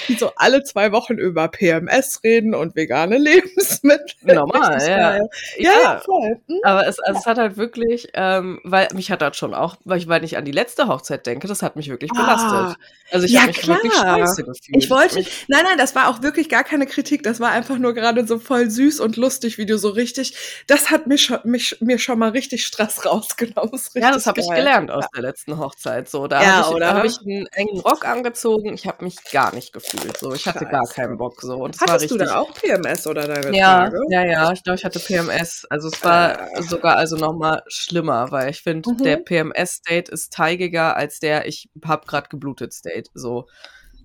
die 0.07 0.15
so 0.15 0.31
alle 0.35 0.63
zwei 0.63 0.91
Wochen 0.91 1.13
über 1.13 1.47
PMS 1.47 2.23
reden 2.23 2.55
und 2.55 2.75
vegane 2.75 3.17
Lebensmittel. 3.17 4.15
Normal, 4.21 4.77
ja. 4.87 5.15
ja. 5.15 5.21
ja. 5.57 6.01
voll. 6.03 6.39
Hm? 6.47 6.59
Aber 6.63 6.87
es, 6.87 6.99
also 6.99 7.19
es 7.19 7.25
hat 7.25 7.37
halt 7.37 7.57
wirklich, 7.57 8.09
ähm, 8.13 8.59
weil 8.63 8.87
mich 8.93 9.11
hat 9.11 9.21
das 9.21 9.37
schon 9.37 9.53
auch, 9.53 9.77
weil 9.85 9.99
ich, 9.99 10.07
weil 10.07 10.23
ich 10.23 10.37
an 10.37 10.45
die 10.45 10.51
letzte 10.51 10.87
Hochzeit 10.87 11.25
denke, 11.25 11.47
das 11.47 11.61
hat 11.61 11.75
mich 11.75 11.89
wirklich 11.89 12.11
belastet. 12.11 12.51
Ah, 12.51 12.75
also 13.11 13.25
ich 13.25 13.33
ja, 13.33 13.41
habe 13.41 13.49
mich 13.49 13.57
klar. 13.57 13.77
wirklich 13.77 13.93
scheiße 13.93 14.43
gefühlt. 14.43 14.83
Ich 14.83 14.89
wollte, 14.89 15.19
ich, 15.19 15.45
nein, 15.47 15.63
nein, 15.63 15.77
das 15.77 15.95
war 15.95 16.09
auch 16.09 16.21
wirklich 16.21 16.49
gar 16.49 16.63
keine 16.63 16.85
Kritik, 16.85 17.23
das 17.23 17.39
war 17.39 17.51
einfach 17.51 17.77
nur 17.77 17.93
gerade 17.93 18.25
so 18.25 18.39
voll 18.39 18.69
süß 18.69 18.99
und 18.99 19.17
lustig, 19.17 19.57
wie 19.57 19.65
du 19.65 19.77
so 19.77 19.89
richtig, 19.89 20.63
das 20.67 20.89
hat 20.89 21.07
mich, 21.07 21.23
schon, 21.23 21.39
mich 21.43 21.77
mir 21.81 21.99
schon 21.99 22.19
mal 22.19 22.29
richtig 22.29 22.65
Stress 22.65 23.05
rausgenommen. 23.05 23.71
Das 23.71 23.91
ja, 23.93 24.11
das 24.11 24.25
habe 24.27 24.39
ich 24.39 24.49
gelernt 24.49 24.91
aus 24.91 25.05
der 25.13 25.21
letzten 25.21 25.57
Hochzeit. 25.57 26.09
So, 26.09 26.27
da 26.27 26.41
ja, 26.41 26.65
habe 26.65 26.79
ich, 26.79 26.85
hab 26.85 27.05
ich 27.05 27.19
einen 27.21 27.47
engen 27.47 27.79
Rock 27.79 28.05
angezogen, 28.05 28.70
ich 28.73 28.87
habe 28.87 29.03
mich 29.03 29.17
gar 29.31 29.53
nicht 29.53 29.73
gefühlt. 29.73 30.17
So, 30.17 30.33
ich 30.33 30.45
hatte 30.45 30.65
gar 30.65 30.85
keinen 30.87 31.17
Bock. 31.17 31.41
So. 31.41 31.63
Und 31.63 31.75
es 31.75 31.81
Hattest 31.81 31.93
war 31.93 32.01
richtig, 32.01 32.17
du 32.17 32.25
da 32.25 32.39
auch 32.39 32.53
PMS 32.53 33.07
oder 33.07 33.27
deine 33.27 33.55
ja, 33.55 33.85
Tage? 33.85 33.99
Ja, 34.09 34.25
ja, 34.25 34.51
ich 34.51 34.63
glaube, 34.63 34.77
ich 34.77 34.85
hatte 34.85 34.99
PMS. 34.99 35.65
Also 35.69 35.89
es 35.89 36.03
war 36.03 36.57
äh. 36.57 36.61
sogar 36.63 36.97
also 36.97 37.17
noch 37.17 37.33
mal 37.33 37.63
schlimmer, 37.67 38.31
weil 38.31 38.49
ich 38.49 38.61
finde, 38.61 38.91
mhm. 38.91 38.97
der 38.97 39.17
PMS-State 39.17 40.11
ist 40.11 40.33
teigiger 40.33 40.95
als 40.95 41.19
der 41.19 41.45
ich 41.45 41.69
habe 41.85 42.05
gerade 42.07 42.29
geblutet 42.29 42.73
State. 42.73 43.09
So. 43.13 43.47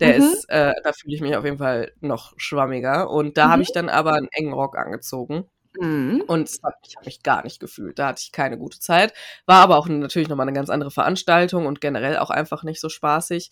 Der 0.00 0.18
mhm. 0.18 0.24
ist, 0.24 0.44
äh, 0.48 0.72
da 0.82 0.92
fühle 0.92 1.14
ich 1.14 1.20
mich 1.20 1.36
auf 1.36 1.44
jeden 1.44 1.58
Fall 1.58 1.92
noch 2.00 2.32
schwammiger. 2.36 3.10
Und 3.10 3.38
da 3.38 3.46
mhm. 3.46 3.52
habe 3.52 3.62
ich 3.62 3.72
dann 3.72 3.88
aber 3.88 4.14
einen 4.14 4.28
engen 4.32 4.52
Rock 4.52 4.76
angezogen. 4.76 5.44
Mhm. 5.80 6.22
Und 6.26 6.48
hat, 6.62 6.74
ich 6.86 6.96
habe 6.96 7.06
mich 7.06 7.22
gar 7.22 7.42
nicht 7.44 7.60
gefühlt. 7.60 7.98
Da 7.98 8.08
hatte 8.08 8.22
ich 8.22 8.32
keine 8.32 8.58
gute 8.58 8.78
Zeit. 8.78 9.12
War 9.46 9.62
aber 9.62 9.78
auch 9.78 9.88
natürlich 9.88 10.28
nochmal 10.28 10.46
eine 10.46 10.56
ganz 10.56 10.70
andere 10.70 10.90
Veranstaltung 10.90 11.66
und 11.66 11.80
generell 11.80 12.16
auch 12.18 12.30
einfach 12.30 12.62
nicht 12.62 12.80
so 12.80 12.88
spaßig. 12.88 13.50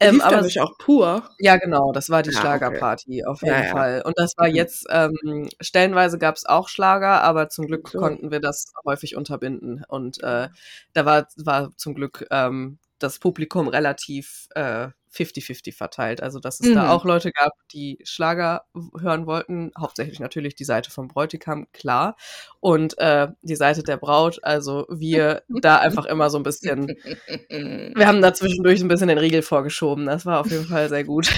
Ähm, 0.00 0.20
aber 0.20 0.40
es, 0.40 0.56
auch 0.58 0.76
pur. 0.78 1.28
Ja, 1.38 1.56
genau. 1.56 1.92
Das 1.92 2.10
war 2.10 2.22
die 2.22 2.30
ja, 2.30 2.40
Schlagerparty 2.40 3.22
okay. 3.22 3.24
auf 3.24 3.42
jeden 3.42 3.62
ja, 3.62 3.70
Fall. 3.70 4.02
Und 4.04 4.18
das 4.18 4.36
war 4.36 4.48
mhm. 4.48 4.54
jetzt, 4.54 4.86
ähm, 4.90 5.48
stellenweise 5.60 6.18
gab 6.18 6.36
es 6.36 6.46
auch 6.46 6.68
Schlager, 6.68 7.22
aber 7.22 7.48
zum 7.48 7.66
Glück 7.66 7.88
so. 7.88 7.98
konnten 7.98 8.30
wir 8.30 8.40
das 8.40 8.72
häufig 8.84 9.16
unterbinden. 9.16 9.84
Und 9.88 10.22
äh, 10.22 10.48
da 10.92 11.04
war, 11.04 11.28
war 11.36 11.76
zum 11.76 11.94
Glück 11.94 12.26
ähm, 12.30 12.78
das 12.98 13.18
Publikum 13.18 13.68
relativ 13.68 14.48
äh, 14.54 14.88
50-50 15.16 15.74
verteilt. 15.74 16.22
Also, 16.22 16.38
dass 16.38 16.60
es 16.60 16.68
mhm. 16.68 16.74
da 16.74 16.90
auch 16.90 17.04
Leute 17.04 17.32
gab, 17.32 17.52
die 17.72 17.98
Schlager 18.04 18.64
hören 19.00 19.26
wollten. 19.26 19.72
Hauptsächlich 19.78 20.20
natürlich 20.20 20.54
die 20.54 20.64
Seite 20.64 20.90
vom 20.90 21.08
Bräutigam, 21.08 21.66
klar. 21.72 22.16
Und 22.60 22.98
äh, 22.98 23.28
die 23.42 23.56
Seite 23.56 23.82
der 23.82 23.96
Braut, 23.96 24.40
also 24.42 24.86
wir 24.88 25.42
da 25.48 25.78
einfach 25.78 26.04
immer 26.04 26.30
so 26.30 26.38
ein 26.38 26.42
bisschen, 26.42 26.86
wir 27.48 28.06
haben 28.06 28.22
da 28.22 28.34
zwischendurch 28.34 28.80
ein 28.80 28.88
bisschen 28.88 29.08
den 29.08 29.18
Riegel 29.18 29.42
vorgeschoben. 29.42 30.06
Das 30.06 30.26
war 30.26 30.40
auf 30.40 30.50
jeden 30.50 30.66
Fall 30.66 30.88
sehr 30.88 31.04
gut. 31.04 31.26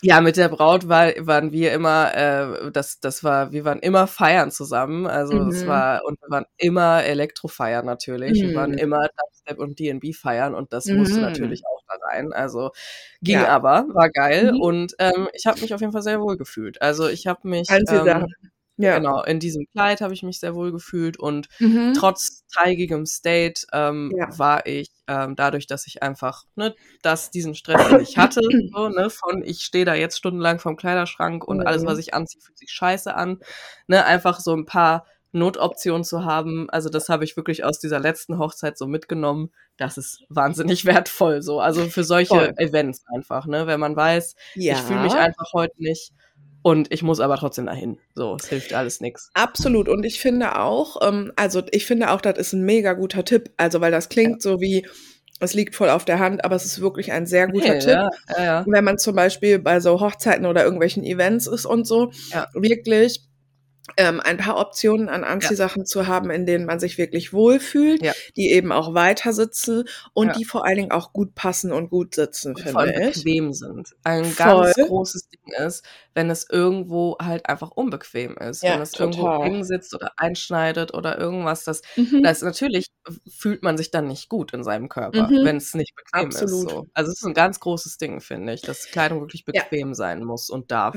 Ja, 0.00 0.20
mit 0.20 0.36
der 0.36 0.48
Braut 0.48 0.88
war, 0.88 1.08
waren 1.26 1.50
wir 1.50 1.72
immer, 1.72 2.14
äh, 2.14 2.70
das, 2.70 3.00
das 3.00 3.24
war, 3.24 3.50
wir 3.50 3.64
waren 3.64 3.80
immer 3.80 4.06
feiern 4.06 4.52
zusammen. 4.52 5.08
Also 5.08 5.34
mhm. 5.34 5.48
es 5.48 5.66
war, 5.66 6.04
und 6.04 6.20
wir 6.22 6.30
waren 6.30 6.46
immer 6.56 7.02
Elektrofeiern 7.02 7.84
natürlich. 7.84 8.40
Mhm. 8.40 8.48
Wir 8.48 8.54
waren 8.54 8.70
mhm. 8.72 8.78
immer 8.78 9.08
Dubstep 9.08 9.58
und 9.58 9.78
DB 9.78 10.12
feiern 10.12 10.54
und 10.54 10.72
das 10.72 10.86
mhm. 10.86 10.98
musste 10.98 11.20
natürlich 11.20 11.62
auch 11.66 11.82
da 11.88 11.94
rein. 12.06 12.32
Also 12.32 12.70
ging 13.22 13.40
ja. 13.40 13.48
aber, 13.48 13.86
war 13.92 14.08
geil. 14.08 14.52
Mhm. 14.52 14.60
Und 14.60 14.94
ähm, 15.00 15.28
ich 15.32 15.46
habe 15.46 15.60
mich 15.60 15.74
auf 15.74 15.80
jeden 15.80 15.92
Fall 15.92 16.02
sehr 16.02 16.20
wohl 16.20 16.36
gefühlt. 16.36 16.80
Also 16.80 17.08
ich 17.08 17.26
habe 17.26 17.48
mich. 17.48 17.68
Ähm, 17.70 18.28
ja. 18.78 18.96
Genau, 18.96 19.22
in 19.24 19.40
diesem 19.40 19.66
Kleid 19.72 20.00
habe 20.00 20.14
ich 20.14 20.22
mich 20.22 20.38
sehr 20.38 20.54
wohl 20.54 20.70
gefühlt 20.70 21.18
und 21.18 21.48
mhm. 21.58 21.94
trotz 21.96 22.44
teigigem 22.46 23.06
State 23.06 23.66
ähm, 23.72 24.12
ja. 24.16 24.38
war 24.38 24.66
ich 24.66 24.88
ähm, 25.08 25.34
dadurch, 25.34 25.66
dass 25.66 25.86
ich 25.88 26.02
einfach 26.02 26.44
ne, 26.54 26.74
dass 27.02 27.30
diesen 27.30 27.56
Stress 27.56 27.90
nicht 27.92 28.16
hatte, 28.16 28.40
so, 28.72 28.88
ne, 28.88 29.10
von 29.10 29.42
ich 29.44 29.62
stehe 29.62 29.84
da 29.84 29.94
jetzt 29.94 30.16
stundenlang 30.16 30.60
vorm 30.60 30.76
Kleiderschrank 30.76 31.44
und 31.44 31.58
mhm. 31.58 31.66
alles, 31.66 31.84
was 31.84 31.98
ich 31.98 32.14
anziehe, 32.14 32.40
fühlt 32.40 32.56
sich 32.56 32.70
scheiße 32.70 33.14
an, 33.14 33.40
ne, 33.88 34.04
einfach 34.04 34.38
so 34.38 34.54
ein 34.54 34.64
paar 34.64 35.04
Notoptionen 35.32 36.04
zu 36.04 36.24
haben. 36.24 36.70
Also 36.70 36.88
das 36.88 37.08
habe 37.08 37.24
ich 37.24 37.36
wirklich 37.36 37.64
aus 37.64 37.78
dieser 37.78 37.98
letzten 37.98 38.38
Hochzeit 38.38 38.78
so 38.78 38.86
mitgenommen. 38.86 39.50
Das 39.76 39.98
ist 39.98 40.22
wahnsinnig 40.28 40.84
wertvoll 40.84 41.42
so. 41.42 41.60
Also 41.60 41.84
für 41.86 42.04
solche 42.04 42.28
Voll. 42.28 42.54
Events 42.56 43.04
einfach, 43.14 43.46
ne? 43.46 43.66
Wenn 43.66 43.80
man 43.80 43.96
weiß, 43.96 44.36
ja. 44.54 44.74
ich 44.74 44.80
fühle 44.80 45.02
mich 45.02 45.14
einfach 45.14 45.52
heute 45.52 45.74
nicht 45.82 46.12
und 46.62 46.92
ich 46.92 47.02
muss 47.02 47.20
aber 47.20 47.36
trotzdem 47.36 47.66
dahin. 47.66 47.98
So, 48.14 48.36
es 48.38 48.48
hilft 48.48 48.74
alles 48.74 49.00
nichts. 49.00 49.30
Absolut. 49.34 49.88
Und 49.88 50.04
ich 50.04 50.20
finde 50.20 50.58
auch, 50.58 50.96
ähm, 51.06 51.32
also 51.36 51.62
ich 51.70 51.86
finde 51.86 52.10
auch, 52.10 52.20
das 52.20 52.38
ist 52.38 52.52
ein 52.52 52.62
mega 52.62 52.94
guter 52.94 53.24
Tipp. 53.24 53.50
Also, 53.56 53.80
weil 53.80 53.92
das 53.92 54.08
klingt 54.08 54.44
ja. 54.44 54.50
so 54.50 54.60
wie, 54.60 54.86
es 55.40 55.54
liegt 55.54 55.76
voll 55.76 55.88
auf 55.88 56.04
der 56.04 56.18
Hand, 56.18 56.44
aber 56.44 56.56
es 56.56 56.64
ist 56.64 56.80
wirklich 56.80 57.12
ein 57.12 57.26
sehr 57.26 57.46
guter 57.46 57.76
okay, 57.76 57.78
Tipp. 57.78 57.90
Ja, 57.90 58.10
ja, 58.36 58.44
ja. 58.44 58.64
Wenn 58.66 58.84
man 58.84 58.98
zum 58.98 59.14
Beispiel 59.14 59.58
bei 59.58 59.80
so 59.80 60.00
Hochzeiten 60.00 60.46
oder 60.46 60.64
irgendwelchen 60.64 61.04
Events 61.04 61.46
ist 61.46 61.64
und 61.64 61.86
so, 61.86 62.10
wirklich 62.54 63.27
ähm, 63.96 64.20
ein 64.20 64.36
paar 64.36 64.58
Optionen 64.58 65.08
an 65.08 65.24
Anziehsachen 65.24 65.82
ja. 65.82 65.84
zu 65.84 66.06
haben, 66.06 66.30
in 66.30 66.46
denen 66.46 66.66
man 66.66 66.80
sich 66.80 66.98
wirklich 66.98 67.32
wohlfühlt, 67.32 68.02
ja. 68.02 68.12
die 68.36 68.50
eben 68.50 68.72
auch 68.72 68.94
weiter 68.94 69.32
sitzen 69.32 69.84
und 70.14 70.28
ja. 70.28 70.32
die 70.34 70.44
vor 70.44 70.64
allen 70.66 70.76
Dingen 70.76 70.90
auch 70.92 71.12
gut 71.12 71.34
passen 71.34 71.72
und 71.72 71.90
gut 71.90 72.14
sitzen, 72.14 72.54
und 72.54 72.60
finde 72.60 73.08
ich. 73.08 73.14
bequem 73.14 73.52
sind. 73.52 73.94
Ein 74.04 74.24
Voll. 74.24 74.72
ganz 74.72 74.74
großes 74.74 75.28
Ding 75.28 75.66
ist, 75.66 75.84
wenn 76.14 76.30
es 76.30 76.48
irgendwo 76.50 77.16
halt 77.20 77.48
einfach 77.48 77.70
unbequem 77.70 78.36
ist. 78.36 78.62
wenn 78.62 78.80
es 78.80 78.92
total. 78.92 79.06
irgendwo 79.06 79.42
eng 79.44 79.64
sitzt 79.64 79.94
oder 79.94 80.12
einschneidet 80.16 80.94
oder 80.94 81.18
irgendwas, 81.18 81.64
das, 81.64 81.82
mhm. 81.96 82.22
das 82.22 82.42
natürlich 82.42 82.86
fühlt 83.28 83.62
man 83.62 83.76
sich 83.76 83.90
dann 83.90 84.06
nicht 84.06 84.28
gut 84.28 84.52
in 84.52 84.64
seinem 84.64 84.88
Körper, 84.88 85.28
mhm. 85.28 85.44
wenn 85.44 85.56
es 85.56 85.74
nicht 85.74 85.94
bequem 85.94 86.26
Absolut. 86.26 86.66
ist. 86.66 86.70
So. 86.70 86.86
Also 86.94 87.12
es 87.12 87.18
ist 87.18 87.26
ein 87.26 87.34
ganz 87.34 87.60
großes 87.60 87.98
Ding, 87.98 88.20
finde 88.20 88.52
ich, 88.52 88.62
dass 88.62 88.86
Kleidung 88.86 89.20
wirklich 89.20 89.44
bequem 89.44 89.94
sein 89.94 90.24
muss 90.24 90.50
und 90.50 90.70
darf. 90.70 90.96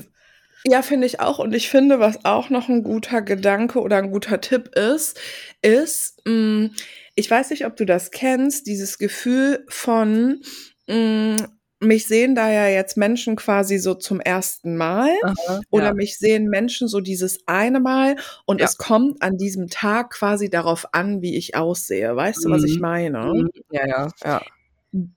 Ja, 0.65 0.81
finde 0.81 1.07
ich 1.07 1.19
auch. 1.19 1.39
Und 1.39 1.53
ich 1.53 1.69
finde, 1.69 1.99
was 1.99 2.23
auch 2.25 2.49
noch 2.49 2.69
ein 2.69 2.83
guter 2.83 3.21
Gedanke 3.21 3.79
oder 3.79 3.97
ein 3.97 4.11
guter 4.11 4.41
Tipp 4.41 4.75
ist, 4.75 5.19
ist, 5.61 6.21
mh, 6.25 6.33
mm, 6.33 6.71
ich 7.15 7.29
weiß 7.29 7.49
nicht, 7.49 7.65
ob 7.65 7.75
du 7.75 7.85
das 7.85 8.11
kennst, 8.11 8.67
dieses 8.67 8.97
Gefühl 8.97 9.65
von, 9.69 10.41
mh, 10.87 10.95
mm, 10.95 11.35
mich 11.81 12.05
sehen 12.05 12.35
da 12.35 12.49
ja 12.51 12.67
jetzt 12.67 12.95
Menschen 12.95 13.35
quasi 13.35 13.79
so 13.79 13.95
zum 13.95 14.19
ersten 14.19 14.77
Mal 14.77 15.09
Aha, 15.23 15.61
oder 15.71 15.87
ja. 15.87 15.93
mich 15.93 16.17
sehen 16.19 16.45
Menschen 16.45 16.87
so 16.87 17.01
dieses 17.01 17.39
eine 17.47 17.79
Mal 17.79 18.17
und 18.45 18.59
ja. 18.59 18.67
es 18.67 18.77
kommt 18.77 19.21
an 19.23 19.37
diesem 19.37 19.67
Tag 19.67 20.11
quasi 20.11 20.49
darauf 20.49 20.93
an, 20.93 21.23
wie 21.23 21.35
ich 21.35 21.55
aussehe. 21.55 22.15
Weißt 22.15 22.45
mhm. 22.45 22.49
du, 22.49 22.55
was 22.55 22.63
ich 22.63 22.75
mhm. 22.75 22.81
meine? 22.81 23.25
Mhm. 23.33 23.49
Ja, 23.71 23.87
ja, 23.87 24.09
ja. 24.23 24.41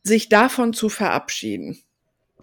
Sich 0.05 0.31
davon 0.31 0.73
zu 0.73 0.89
verabschieden. 0.89 1.84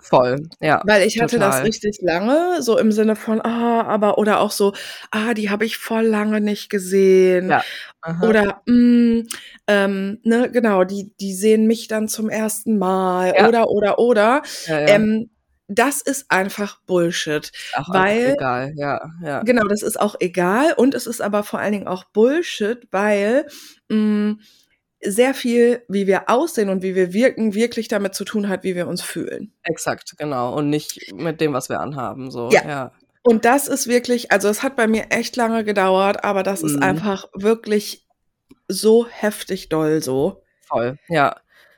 Voll, 0.01 0.49
ja. 0.59 0.81
Weil 0.85 1.05
ich 1.07 1.21
hatte 1.21 1.37
total. 1.37 1.51
das 1.51 1.63
richtig 1.63 1.99
lange, 2.01 2.61
so 2.61 2.77
im 2.77 2.91
Sinne 2.91 3.15
von, 3.15 3.39
ah, 3.41 3.83
aber, 3.83 4.17
oder 4.17 4.39
auch 4.39 4.51
so, 4.51 4.73
ah, 5.11 5.33
die 5.33 5.49
habe 5.49 5.63
ich 5.63 5.77
voll 5.77 6.03
lange 6.03 6.41
nicht 6.41 6.69
gesehen. 6.69 7.49
Ja. 7.49 7.63
Aha. 8.01 8.27
Oder, 8.27 8.61
mh, 8.65 8.73
mm, 8.75 9.27
ähm, 9.67 10.19
ne, 10.23 10.49
genau, 10.51 10.83
die, 10.83 11.13
die 11.19 11.33
sehen 11.33 11.67
mich 11.67 11.87
dann 11.87 12.07
zum 12.07 12.29
ersten 12.29 12.79
Mal. 12.79 13.33
Ja. 13.37 13.47
Oder, 13.47 13.69
oder, 13.69 13.99
oder. 13.99 14.41
Ja, 14.65 14.79
ja. 14.79 14.87
Ähm, 14.87 15.29
das 15.67 16.01
ist 16.01 16.29
einfach 16.29 16.81
Bullshit. 16.85 17.51
Ach, 17.73 17.87
weil, 17.89 18.33
egal, 18.33 18.73
ja, 18.75 18.99
ja. 19.23 19.41
Genau, 19.43 19.67
das 19.67 19.83
ist 19.83 19.99
auch 19.99 20.15
egal. 20.19 20.73
Und 20.73 20.95
es 20.95 21.07
ist 21.07 21.21
aber 21.21 21.43
vor 21.43 21.59
allen 21.59 21.71
Dingen 21.71 21.87
auch 21.87 22.05
Bullshit, 22.05 22.87
weil, 22.91 23.45
mh, 23.89 23.97
mm, 23.97 24.39
sehr 25.03 25.33
viel, 25.33 25.83
wie 25.87 26.07
wir 26.07 26.29
aussehen 26.29 26.69
und 26.69 26.83
wie 26.83 26.95
wir 26.95 27.13
wirken, 27.13 27.53
wirklich 27.53 27.87
damit 27.87 28.13
zu 28.13 28.23
tun 28.23 28.49
hat, 28.49 28.63
wie 28.63 28.75
wir 28.75 28.87
uns 28.87 29.01
fühlen. 29.01 29.53
Exakt, 29.63 30.15
genau. 30.17 30.53
Und 30.55 30.69
nicht 30.69 31.13
mit 31.13 31.41
dem, 31.41 31.53
was 31.53 31.69
wir 31.69 31.79
anhaben. 31.79 32.31
So. 32.31 32.49
Ja. 32.51 32.67
ja. 32.67 32.91
Und 33.23 33.45
das 33.45 33.67
ist 33.67 33.87
wirklich, 33.87 34.31
also 34.31 34.47
es 34.47 34.63
hat 34.63 34.75
bei 34.75 34.87
mir 34.87 35.07
echt 35.09 35.35
lange 35.35 35.63
gedauert, 35.63 36.23
aber 36.23 36.43
das 36.43 36.61
mhm. 36.61 36.69
ist 36.69 36.81
einfach 36.81 37.25
wirklich 37.33 38.05
so 38.67 39.07
heftig 39.07 39.69
doll 39.69 40.01
so. 40.01 40.43
Voll, 40.67 40.97
ja. 41.07 41.35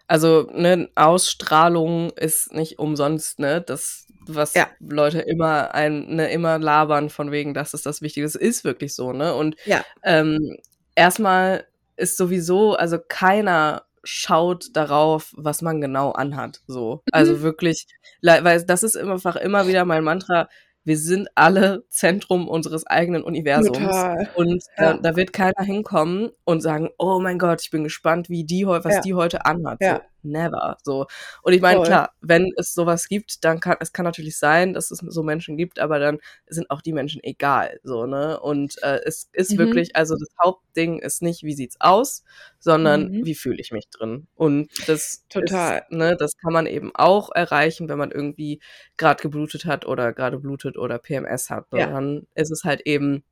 Also, 0.08 0.50
ne, 0.54 0.90
Ausstrahlung 0.96 2.12
ist 2.12 2.54
nicht 2.54 2.78
umsonst, 2.78 3.40
ne, 3.40 3.62
das, 3.62 4.06
was 4.28 4.54
ja. 4.54 4.68
Leute 4.80 5.20
immer 5.20 5.74
ein, 5.74 6.16
ne, 6.16 6.32
immer 6.32 6.60
labern 6.60 7.10
von 7.10 7.32
wegen, 7.32 7.54
das 7.54 7.74
ist 7.74 7.86
das 7.86 8.02
Wichtige. 8.02 8.26
Es 8.26 8.36
ist 8.36 8.64
wirklich 8.64 8.94
so, 8.94 9.14
ne? 9.14 9.34
Und 9.34 9.56
ja. 9.66 9.84
ähm, 10.04 10.58
erstmal 10.96 11.66
ist 11.96 12.18
sowieso, 12.18 12.76
also 12.76 12.98
keiner 13.08 13.84
schaut 14.04 14.76
darauf, 14.76 15.34
was 15.38 15.62
man 15.62 15.82
genau 15.82 16.12
anhat. 16.12 16.62
So. 16.68 17.02
Also 17.12 17.34
mhm. 17.34 17.42
wirklich, 17.42 17.88
weil 18.22 18.64
das 18.64 18.84
ist 18.84 18.98
einfach 18.98 19.36
immer 19.36 19.68
wieder 19.68 19.86
mein 19.86 20.04
Mantra. 20.04 20.50
Wir 20.84 20.98
sind 20.98 21.30
alle 21.36 21.86
Zentrum 21.88 22.50
unseres 22.50 22.86
eigenen 22.86 23.24
Universums. 23.24 23.78
Total. 23.78 24.30
Und 24.36 24.64
ja. 24.78 24.94
da, 24.94 24.98
da, 24.98 25.16
wird 25.16 25.32
keiner 25.32 25.64
hinkommen 25.64 26.32
und 26.44 26.60
sagen, 26.60 26.90
oh 26.98 27.20
mein 27.20 27.40
Gott, 27.40 27.62
ich 27.62 27.72
bin 27.72 27.86
gespannt, 27.86 28.30
wie 28.30 28.44
die 28.44 28.68
was 28.68 28.84
ja. 28.86 29.02
die 29.02 29.14
heute 29.14 29.46
anhat. 29.46 29.78
Ja. 29.82 29.96
So 29.96 30.02
never. 30.24 30.78
So. 30.84 31.08
Und 31.42 31.54
ich 31.54 31.62
meine, 31.62 31.82
klar, 31.82 32.14
wenn 32.22 32.52
es 32.58 32.74
sowas 32.74 33.08
gibt, 33.08 33.44
dann 33.44 33.60
kann 33.60 33.78
es 33.80 33.94
kann 33.94 34.06
natürlich 34.06 34.38
sein, 34.38 34.74
dass 34.74 34.92
es 34.92 35.00
so 35.00 35.24
Menschen 35.24 35.58
gibt, 35.58 35.80
aber 35.80 36.00
dann 36.00 36.20
sind 36.48 36.70
auch 36.70 36.82
die 36.82 36.94
Menschen 36.94 37.24
egal. 37.24 37.80
So, 37.84 38.06
ne? 38.06 38.40
Und 38.40 38.82
äh, 38.84 39.00
es 39.06 39.30
ist 39.34 39.54
mhm. 39.54 39.58
wirklich, 39.60 39.96
also 39.96 40.16
das 40.16 40.30
Hauptding 40.44 41.00
ist 41.00 41.22
nicht, 41.22 41.44
wie 41.44 41.54
sieht's 41.54 41.78
aus, 41.80 42.24
sondern 42.60 43.10
mhm. 43.10 43.26
wie 43.26 43.36
fühle 43.36 43.60
ich 43.60 43.72
mich 43.72 43.90
drin. 43.90 44.28
Und 44.36 44.70
das 44.88 45.26
total, 45.30 45.80
ist, 45.80 45.92
ne, 45.92 46.16
das 46.18 46.38
kann 46.38 46.54
man 46.54 46.66
eben 46.66 46.92
auch 46.96 47.30
erreichen, 47.34 47.90
wenn 47.90 47.98
man 47.98 48.12
irgendwie 48.12 48.62
gerade 48.98 49.22
geblutet 49.22 49.66
hat 49.66 49.86
oder 49.86 50.14
gerade 50.14 50.40
blutet 50.40 50.78
oder 50.78 51.00
PMS 51.00 51.50
hat. 51.50 51.72
Ne? 51.72 51.80
Ja. 51.80 51.88
Dann 51.88 52.28
ist 52.36 52.52
es 52.52 52.64
halt 52.64 52.82
eben 52.86 53.24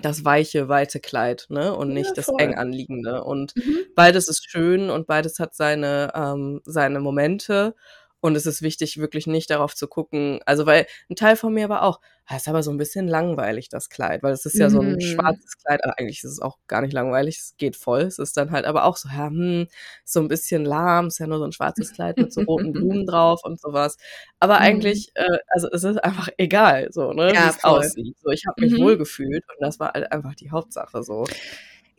das 0.00 0.24
weiche, 0.24 0.68
weite 0.68 1.00
Kleid, 1.00 1.46
ne? 1.48 1.74
Und 1.74 1.92
nicht 1.92 2.08
ja, 2.08 2.14
das 2.14 2.28
eng 2.38 2.54
anliegende. 2.54 3.24
Und 3.24 3.54
mhm. 3.56 3.78
beides 3.94 4.28
ist 4.28 4.48
schön 4.48 4.90
und 4.90 5.06
beides 5.06 5.38
hat 5.38 5.54
seine, 5.54 6.12
ähm, 6.14 6.60
seine 6.64 7.00
Momente. 7.00 7.74
Und 8.20 8.36
es 8.36 8.46
ist 8.46 8.62
wichtig, 8.62 8.98
wirklich 8.98 9.26
nicht 9.26 9.50
darauf 9.50 9.74
zu 9.74 9.86
gucken. 9.86 10.40
Also, 10.44 10.66
weil 10.66 10.86
ein 11.08 11.16
Teil 11.16 11.36
von 11.36 11.54
mir 11.54 11.68
war 11.68 11.82
auch, 11.82 12.00
ah, 12.26 12.36
ist 12.36 12.48
aber 12.48 12.62
so 12.62 12.70
ein 12.70 12.76
bisschen 12.76 13.08
langweilig, 13.08 13.68
das 13.68 13.88
Kleid, 13.88 14.22
weil 14.22 14.32
es 14.32 14.44
ist 14.44 14.58
ja 14.58 14.68
so 14.68 14.80
ein 14.80 14.94
mhm. 14.94 15.00
schwarzes 15.00 15.56
Kleid, 15.58 15.82
aber 15.84 15.98
eigentlich 15.98 16.18
ist 16.24 16.32
es 16.32 16.40
auch 16.40 16.58
gar 16.66 16.82
nicht 16.82 16.92
langweilig, 16.92 17.38
es 17.38 17.54
geht 17.56 17.76
voll. 17.76 18.02
Es 18.02 18.18
ist 18.18 18.36
dann 18.36 18.50
halt 18.50 18.66
aber 18.66 18.84
auch 18.84 18.96
so, 18.96 19.08
ja, 19.08 19.28
hm, 19.28 19.66
so 20.04 20.20
ein 20.20 20.28
bisschen 20.28 20.64
lahm, 20.64 21.06
ist 21.06 21.18
ja 21.18 21.26
nur 21.26 21.38
so 21.38 21.44
ein 21.44 21.52
schwarzes 21.52 21.92
Kleid 21.92 22.18
mit 22.18 22.32
so 22.32 22.42
roten 22.42 22.72
Blumen 22.72 23.06
drauf 23.06 23.40
und 23.44 23.60
sowas. 23.60 23.96
Aber 24.40 24.56
mhm. 24.56 24.62
eigentlich, 24.62 25.10
äh, 25.14 25.38
also 25.48 25.68
es 25.72 25.84
ist 25.84 26.04
einfach 26.04 26.28
egal, 26.36 26.88
so, 26.90 27.12
ne, 27.12 27.32
ja, 27.32 27.46
wie 27.46 27.48
es 27.48 27.64
aussieht. 27.64 28.16
So, 28.20 28.30
ich 28.30 28.44
habe 28.46 28.60
mich 28.60 28.72
mhm. 28.72 28.84
wohl 28.84 28.98
gefühlt 28.98 29.44
und 29.48 29.56
das 29.60 29.80
war 29.80 29.92
halt 29.92 30.12
einfach 30.12 30.34
die 30.34 30.50
Hauptsache 30.50 31.02
so. 31.02 31.24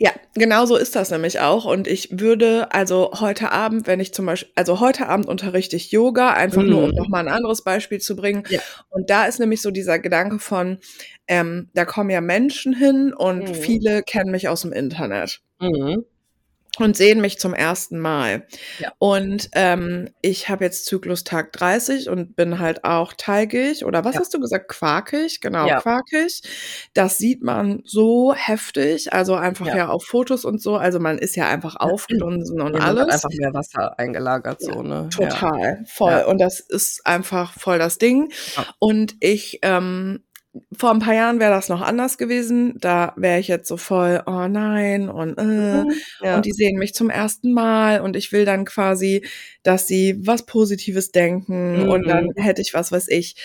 Ja, 0.01 0.11
genau 0.33 0.65
so 0.65 0.77
ist 0.77 0.95
das 0.95 1.11
nämlich 1.11 1.41
auch. 1.41 1.65
Und 1.65 1.85
ich 1.85 2.21
würde 2.21 2.71
also 2.71 3.11
heute 3.19 3.51
Abend, 3.51 3.85
wenn 3.85 3.99
ich 3.99 4.13
zum 4.13 4.25
Beispiel, 4.25 4.49
also 4.55 4.79
heute 4.79 5.07
Abend 5.07 5.27
unterrichte 5.27 5.75
ich 5.75 5.91
Yoga, 5.91 6.31
einfach 6.33 6.61
mhm. 6.61 6.69
nur 6.69 6.83
um 6.83 6.89
mhm. 6.91 6.95
nochmal 6.95 7.27
ein 7.27 7.33
anderes 7.33 7.63
Beispiel 7.63 7.99
zu 7.99 8.15
bringen. 8.15 8.43
Ja. 8.49 8.61
Und 8.89 9.09
da 9.09 9.25
ist 9.25 9.39
nämlich 9.39 9.61
so 9.61 9.71
dieser 9.71 9.99
Gedanke 9.99 10.39
von, 10.39 10.79
ähm, 11.27 11.69
da 11.73 11.83
kommen 11.83 12.09
ja 12.09 12.21
Menschen 12.21 12.73
hin 12.73 13.13
und 13.13 13.49
mhm. 13.49 13.53
viele 13.53 14.01
kennen 14.01 14.31
mich 14.31 14.47
aus 14.47 14.61
dem 14.61 14.71
Internet. 14.71 15.41
Mhm 15.59 16.05
und 16.79 16.97
sehen 16.97 17.21
mich 17.21 17.39
zum 17.39 17.53
ersten 17.53 17.99
Mal. 17.99 18.47
Ja. 18.79 18.91
Und 18.99 19.49
ähm, 19.53 20.09
ich 20.21 20.49
habe 20.49 20.65
jetzt 20.65 20.85
Zyklustag 20.85 21.51
30 21.53 22.09
und 22.09 22.35
bin 22.35 22.59
halt 22.59 22.83
auch 22.83 23.13
teigig 23.13 23.85
oder 23.85 24.05
was 24.05 24.15
ja. 24.15 24.21
hast 24.21 24.33
du 24.33 24.39
gesagt? 24.39 24.69
Quarkig, 24.69 25.41
genau, 25.41 25.67
ja. 25.67 25.81
quarkig. 25.81 26.41
Das 26.93 27.17
sieht 27.17 27.43
man 27.43 27.81
so 27.85 28.33
heftig, 28.33 29.13
also 29.13 29.35
einfach 29.35 29.67
ja. 29.67 29.77
ja 29.77 29.89
auf 29.89 30.05
Fotos 30.05 30.45
und 30.45 30.61
so. 30.61 30.77
Also 30.77 30.99
man 30.99 31.17
ist 31.17 31.35
ja 31.35 31.47
einfach 31.47 31.75
aufgedunsen 31.75 32.61
und 32.61 32.75
alles. 32.75 33.01
Hat 33.01 33.13
einfach 33.13 33.29
mehr 33.37 33.53
Wasser 33.53 33.99
eingelagert, 33.99 34.61
so, 34.61 34.81
ne? 34.81 35.09
Total, 35.09 35.83
voll. 35.87 36.23
Und 36.27 36.39
das 36.39 36.59
ist 36.59 37.05
einfach 37.05 37.53
voll 37.53 37.79
das 37.79 37.97
Ding. 37.97 38.31
Und 38.79 39.15
ich 39.19 39.59
ähm, 39.61 40.23
vor 40.75 40.91
ein 40.91 40.99
paar 40.99 41.13
Jahren 41.13 41.39
wäre 41.39 41.51
das 41.51 41.69
noch 41.69 41.81
anders 41.81 42.17
gewesen. 42.17 42.75
Da 42.79 43.13
wäre 43.15 43.39
ich 43.39 43.47
jetzt 43.47 43.67
so 43.67 43.77
voll, 43.77 44.23
oh 44.25 44.47
nein, 44.47 45.09
und, 45.09 45.37
äh, 45.37 45.83
mhm, 45.83 45.93
ja. 46.21 46.35
und 46.35 46.45
die 46.45 46.51
sehen 46.51 46.77
mich 46.77 46.93
zum 46.93 47.09
ersten 47.09 47.53
Mal 47.53 48.01
und 48.01 48.15
ich 48.15 48.31
will 48.31 48.45
dann 48.45 48.65
quasi, 48.65 49.25
dass 49.63 49.87
sie 49.87 50.19
was 50.25 50.45
Positives 50.45 51.11
denken 51.11 51.83
mhm. 51.83 51.89
und 51.89 52.07
dann 52.07 52.25
mhm. 52.25 52.41
hätte 52.41 52.61
ich 52.61 52.73
was, 52.73 52.91
was 52.91 53.07
ich. 53.07 53.35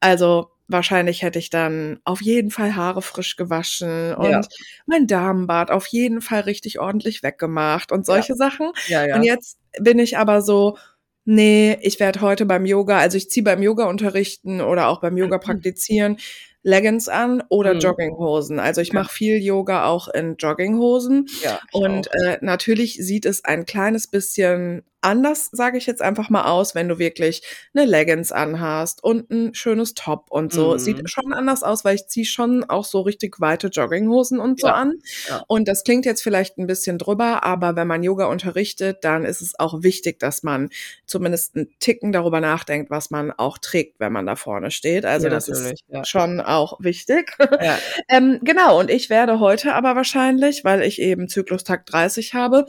Also 0.00 0.50
wahrscheinlich 0.68 1.22
hätte 1.22 1.38
ich 1.38 1.50
dann 1.50 2.00
auf 2.04 2.22
jeden 2.22 2.50
Fall 2.50 2.74
Haare 2.74 3.02
frisch 3.02 3.36
gewaschen 3.36 4.14
und 4.14 4.30
ja. 4.30 4.40
mein 4.86 5.06
Damenbart 5.06 5.70
auf 5.70 5.86
jeden 5.88 6.22
Fall 6.22 6.40
richtig 6.40 6.78
ordentlich 6.78 7.22
weggemacht 7.22 7.92
und 7.92 8.06
solche 8.06 8.32
ja. 8.32 8.36
Sachen. 8.36 8.72
Ja, 8.88 9.14
und 9.16 9.24
jetzt 9.24 9.58
bin 9.78 9.98
ich 9.98 10.16
aber 10.16 10.40
so, 10.40 10.78
nee, 11.24 11.78
ich 11.82 12.00
werde 12.00 12.20
heute 12.22 12.46
beim 12.46 12.64
Yoga, 12.64 12.98
also 12.98 13.16
ich 13.16 13.28
ziehe 13.28 13.44
beim 13.44 13.62
Yoga 13.62 13.84
unterrichten 13.84 14.60
oder 14.60 14.88
auch 14.88 15.00
beim 15.00 15.16
Yoga 15.16 15.36
mhm. 15.36 15.42
praktizieren, 15.42 16.16
Leggings 16.64 17.08
an 17.08 17.42
oder 17.50 17.74
mhm. 17.74 17.80
Jogginghosen. 17.80 18.58
Also 18.58 18.80
ich 18.80 18.92
mache 18.92 19.12
viel 19.12 19.36
Yoga 19.40 19.84
auch 19.84 20.08
in 20.08 20.36
Jogginghosen. 20.36 21.26
Ja, 21.42 21.60
und 21.72 22.08
äh, 22.24 22.38
natürlich 22.40 22.94
sieht 22.94 23.26
es 23.26 23.44
ein 23.44 23.66
kleines 23.66 24.06
bisschen 24.08 24.82
anders, 25.04 25.50
sage 25.52 25.78
ich 25.78 25.86
jetzt 25.86 26.02
einfach 26.02 26.30
mal 26.30 26.44
aus, 26.44 26.74
wenn 26.74 26.88
du 26.88 26.98
wirklich 26.98 27.42
eine 27.74 27.84
Leggings 27.84 28.32
anhast 28.32 29.02
und 29.04 29.30
ein 29.30 29.54
schönes 29.54 29.94
Top 29.94 30.26
und 30.30 30.52
so. 30.52 30.72
Mhm. 30.72 30.78
Sieht 30.78 31.10
schon 31.10 31.32
anders 31.32 31.62
aus, 31.62 31.84
weil 31.84 31.96
ich 31.96 32.06
ziehe 32.08 32.26
schon 32.26 32.64
auch 32.64 32.84
so 32.84 33.00
richtig 33.02 33.40
weite 33.40 33.68
Jogginghosen 33.68 34.40
und 34.40 34.60
so 34.60 34.68
ja. 34.68 34.74
an. 34.74 34.94
Ja. 35.28 35.42
Und 35.46 35.68
das 35.68 35.84
klingt 35.84 36.06
jetzt 36.06 36.22
vielleicht 36.22 36.58
ein 36.58 36.66
bisschen 36.66 36.98
drüber, 36.98 37.44
aber 37.44 37.76
wenn 37.76 37.86
man 37.86 38.02
Yoga 38.02 38.26
unterrichtet, 38.26 38.98
dann 39.02 39.24
ist 39.24 39.40
es 39.40 39.58
auch 39.58 39.82
wichtig, 39.82 40.18
dass 40.18 40.42
man 40.42 40.70
zumindest 41.06 41.56
einen 41.56 41.68
Ticken 41.78 42.12
darüber 42.12 42.40
nachdenkt, 42.40 42.90
was 42.90 43.10
man 43.10 43.30
auch 43.30 43.58
trägt, 43.58 44.00
wenn 44.00 44.12
man 44.12 44.26
da 44.26 44.36
vorne 44.36 44.70
steht. 44.70 45.04
Also 45.04 45.26
ja, 45.26 45.30
das 45.30 45.48
ist 45.48 45.84
schon 46.04 46.40
auch 46.40 46.80
wichtig. 46.80 47.36
ähm, 48.08 48.40
genau, 48.42 48.80
und 48.80 48.90
ich 48.90 49.10
werde 49.10 49.40
heute 49.40 49.74
aber 49.74 49.96
wahrscheinlich, 49.96 50.64
weil 50.64 50.82
ich 50.82 51.00
eben 51.00 51.28
Zyklustag 51.28 51.86
30 51.86 52.34
habe, 52.34 52.66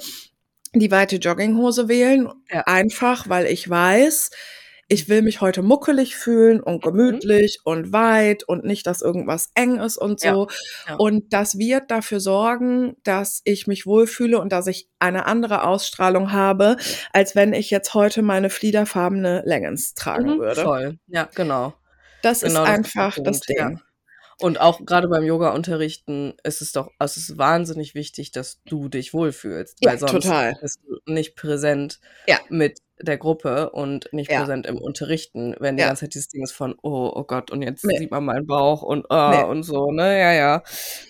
die 0.80 0.92
weite 0.92 1.18
Jogginghose 1.18 1.88
wählen. 1.88 2.30
Ja. 2.52 2.62
Einfach, 2.62 3.30
weil 3.30 3.46
ich 3.46 3.70
weiß, 3.70 4.32
ich 4.88 5.10
will 5.10 5.22
mich 5.22 5.42
heute 5.42 5.64
muckelig 5.64 6.16
fühlen 6.16 6.62
und 6.62 6.86
mhm. 6.86 6.90
gemütlich 6.90 7.60
mhm. 7.66 7.72
und 7.72 7.94
weit 7.94 8.44
und 8.44 8.66
nicht, 8.66 8.86
dass 8.86 9.02
irgendwas 9.02 9.50
eng 9.56 9.80
ist 9.80 9.98
und 9.98 10.20
so. 10.20 10.48
Ja. 10.48 10.90
Ja. 10.90 10.96
Und 10.96 11.34
das 11.34 11.58
wird 11.58 11.90
dafür 11.90 12.20
sorgen, 12.20 12.96
dass 13.04 13.42
ich 13.46 13.68
mich 13.68 13.86
wohlfühle 13.86 14.40
und 14.40 14.52
dass 14.52 14.68
ich 14.68 14.88
eine 15.00 15.26
andere 15.26 15.64
Ausstrahlung 15.64 16.32
habe, 16.32 16.78
als 17.14 17.36
wenn 17.36 17.54
ich 17.54 17.72
jetzt 17.72 17.94
heute 17.94 18.22
meine 18.22 18.50
fliederfarbene 18.50 19.42
Leggings 19.46 19.96
tragen 19.96 20.36
mhm, 20.36 20.40
würde. 20.40 20.62
Voll, 20.62 21.00
ja, 21.08 21.28
genau. 21.34 21.74
Das 22.22 22.42
genau, 22.42 22.64
ist 22.64 22.70
einfach 22.70 23.16
das, 23.16 23.40
das 23.40 23.40
Ding. 23.42 23.80
Und 24.42 24.60
auch 24.60 24.86
gerade 24.86 25.08
beim 25.08 25.24
Yoga-Unterrichten 25.24 26.34
ist 26.44 26.62
es 26.62 26.72
doch, 26.74 26.92
es 27.00 27.18
ist 27.18 27.38
wahnsinnig 27.38 27.96
wichtig, 27.96 28.32
dass 28.32 28.62
du 28.64 28.90
dich 28.90 29.14
wohlfühlst, 29.14 29.78
ja, 29.82 29.92
weil 29.92 30.00
sonst 30.00 30.12
total. 30.12 30.58
bist 30.62 30.80
du 30.86 31.12
nicht 31.12 31.36
präsent 31.36 32.00
ja. 32.28 32.40
mit 32.50 32.80
der 33.00 33.18
Gruppe 33.18 33.70
und 33.70 34.12
nicht 34.12 34.32
ja. 34.32 34.40
präsent 34.40 34.66
im 34.66 34.78
Unterrichten, 34.78 35.56
wenn 35.60 35.78
die 35.78 35.84
ganze 35.84 36.02
Zeit 36.02 36.14
dieses 36.14 36.28
Ding 36.28 36.44
ist 36.44 36.52
von, 36.52 36.76
oh, 36.82 37.12
oh 37.14 37.24
Gott, 37.24 37.52
und 37.52 37.62
jetzt 37.62 37.86
nee. 37.86 37.98
sieht 37.98 38.12
man 38.12 38.26
meinen 38.26 38.46
Bauch 38.46 38.82
und, 38.82 39.06
oh, 39.10 39.30
nee. 39.32 39.44
und 39.44 39.64
so, 39.64 39.92
ne, 39.92 40.20
ja, 40.20 40.34
ja, 40.34 40.64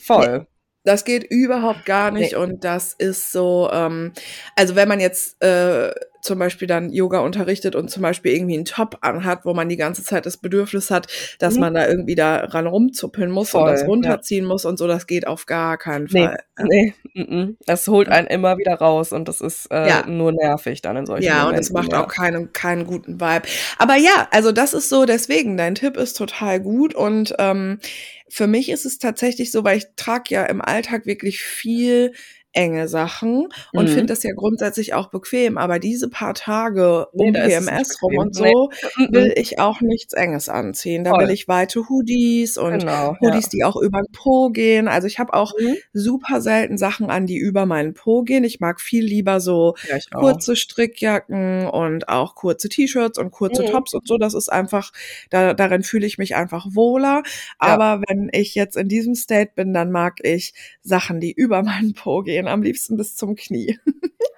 voll. 0.04 0.40
Nee. 0.40 0.46
Das 0.84 1.04
geht 1.04 1.24
überhaupt 1.24 1.86
gar 1.86 2.12
nicht 2.12 2.36
und 2.36 2.64
das 2.64 2.94
ist 2.94 3.32
so, 3.32 3.70
ähm, 3.74 4.14
also 4.56 4.76
wenn 4.76 4.88
man 4.88 5.00
jetzt 5.00 5.42
äh, 5.44 5.92
zum 6.26 6.40
Beispiel 6.40 6.68
dann 6.68 6.92
Yoga 6.92 7.20
unterrichtet 7.20 7.76
und 7.76 7.90
zum 7.90 8.02
Beispiel 8.02 8.34
irgendwie 8.34 8.56
einen 8.56 8.66
Top 8.66 8.98
anhat, 9.02 9.46
wo 9.46 9.54
man 9.54 9.70
die 9.70 9.78
ganze 9.78 10.04
Zeit 10.04 10.26
das 10.26 10.38
Bedürfnis 10.38 10.92
hat, 10.92 11.08
dass 11.40 11.56
mhm. 11.56 11.62
man 11.62 11.74
da 11.76 11.88
irgendwie 11.88 12.16
daran 12.16 12.68
rumzuppeln 12.68 13.32
muss 13.32 13.52
Voll, 13.52 13.62
und 13.62 13.72
das 13.72 13.88
runterziehen 13.88 14.44
ja. 14.44 14.50
muss 14.50 14.66
und 14.66 14.78
so, 14.78 14.88
das 14.88 15.08
geht 15.08 15.28
auf 15.28 15.46
gar 15.46 15.78
keinen 15.78 16.08
Fall. 16.08 16.40
Nee, 16.62 16.94
nee, 17.14 17.56
das 17.66 17.88
holt 17.88 18.10
einen 18.10 18.28
immer 18.28 18.58
wieder 18.58 18.76
raus 18.76 19.14
und 19.14 19.28
das 19.28 19.42
ist 19.42 19.68
äh, 19.72 19.88
ja. 19.88 20.06
nur 20.06 20.32
nervig 20.32 20.82
dann 20.82 20.98
in 20.98 21.06
solchen 21.06 21.24
ja, 21.24 21.44
Momenten. 21.44 21.54
Ja, 21.54 21.58
und 21.58 21.62
es 21.62 21.72
macht 21.72 21.94
auch 21.94 22.08
keinen, 22.08 22.52
keinen 22.52 22.86
guten 22.86 23.22
Vibe. 23.22 23.48
Aber 23.78 23.96
ja, 23.96 24.28
also 24.32 24.52
das 24.52 24.74
ist 24.74 24.90
so, 24.90 25.06
deswegen, 25.06 25.58
dein 25.58 25.76
Tipp 25.76 25.96
ist 25.98 26.18
total 26.18 26.60
gut 26.60 26.94
und 26.96 27.36
ähm, 27.40 27.80
für 28.28 28.48
mich 28.48 28.70
ist 28.70 28.86
es 28.86 28.98
tatsächlich 28.98 29.52
so, 29.52 29.64
weil 29.64 29.78
ich 29.78 29.86
trage 29.96 30.34
ja 30.34 30.46
im 30.46 30.62
Alltag 30.62 31.06
wirklich 31.06 31.42
viel 31.42 32.14
enge 32.56 32.88
Sachen 32.88 33.50
und 33.74 33.90
mhm. 33.90 33.94
finde 33.94 34.06
das 34.08 34.24
ja 34.24 34.34
grundsätzlich 34.34 34.94
auch 34.94 35.10
bequem. 35.10 35.58
Aber 35.58 35.78
diese 35.78 36.10
paar 36.10 36.34
Tage 36.34 37.08
um 37.12 37.32
nee, 37.32 37.48
PMS 37.48 38.02
rum 38.02 38.18
und 38.18 38.36
so 38.36 38.72
nee. 38.98 39.08
will 39.12 39.34
ich 39.36 39.60
auch 39.60 39.82
nichts 39.82 40.14
Enges 40.14 40.50
anziehen. 40.50 41.04
Da 41.04 41.12
Voll. 41.12 41.24
will 41.26 41.30
ich 41.32 41.48
weite 41.48 41.88
Hoodies 41.90 42.58
und 42.58 42.80
genau, 42.80 43.16
Hoodies, 43.20 43.46
ja. 43.46 43.50
die 43.52 43.64
auch 43.66 43.76
über 43.76 44.02
den 44.02 44.12
Po 44.12 44.50
gehen. 44.50 44.88
Also 44.88 45.08
ich 45.08 45.20
habe 45.20 45.34
auch 45.34 45.54
mhm. 45.60 45.76
super 45.94 46.42
selten 46.42 46.78
Sachen 46.78 47.10
an, 47.10 47.26
die 47.26 47.38
über 47.38 47.66
meinen 47.66 47.94
Po 47.94 48.24
gehen. 48.24 48.44
Ich 48.44 48.60
mag 48.60 48.80
viel 48.80 49.04
lieber 49.04 49.40
so 49.42 49.76
ja, 49.90 49.98
kurze 50.14 50.56
Strickjacken 50.56 51.68
und 51.68 52.08
auch 52.08 52.36
kurze 52.36 52.70
T-Shirts 52.70 53.20
und 53.20 53.32
kurze 53.32 53.64
mhm. 53.64 53.68
Tops 53.68 53.94
und 53.94 54.08
so. 54.08 54.18
Das 54.18 54.34
ist 54.34 54.50
einfach, 54.50 54.92
da, 55.30 55.54
darin 55.54 55.84
fühle 55.84 56.06
ich 56.06 56.18
mich 56.18 56.36
einfach 56.36 56.68
wohler. 56.70 57.24
Aber 57.60 57.84
ja. 57.84 58.02
wenn 58.08 58.30
ich 58.32 58.56
jetzt 58.56 58.78
in 58.78 58.88
diesem 58.88 59.16
State 59.16 59.52
bin, 59.56 59.74
dann 59.74 59.92
mag 59.92 60.20
ich 60.24 60.54
Sachen, 60.82 61.20
die 61.20 61.34
über 61.34 61.62
meinen 61.62 61.94
Po 61.94 62.22
gehen 62.22 62.45
gehen, 62.46 62.54
am 62.54 62.64
liebsten 62.64 62.98
bis 62.98 63.16
zum 63.16 63.36
Knie. 63.36 63.80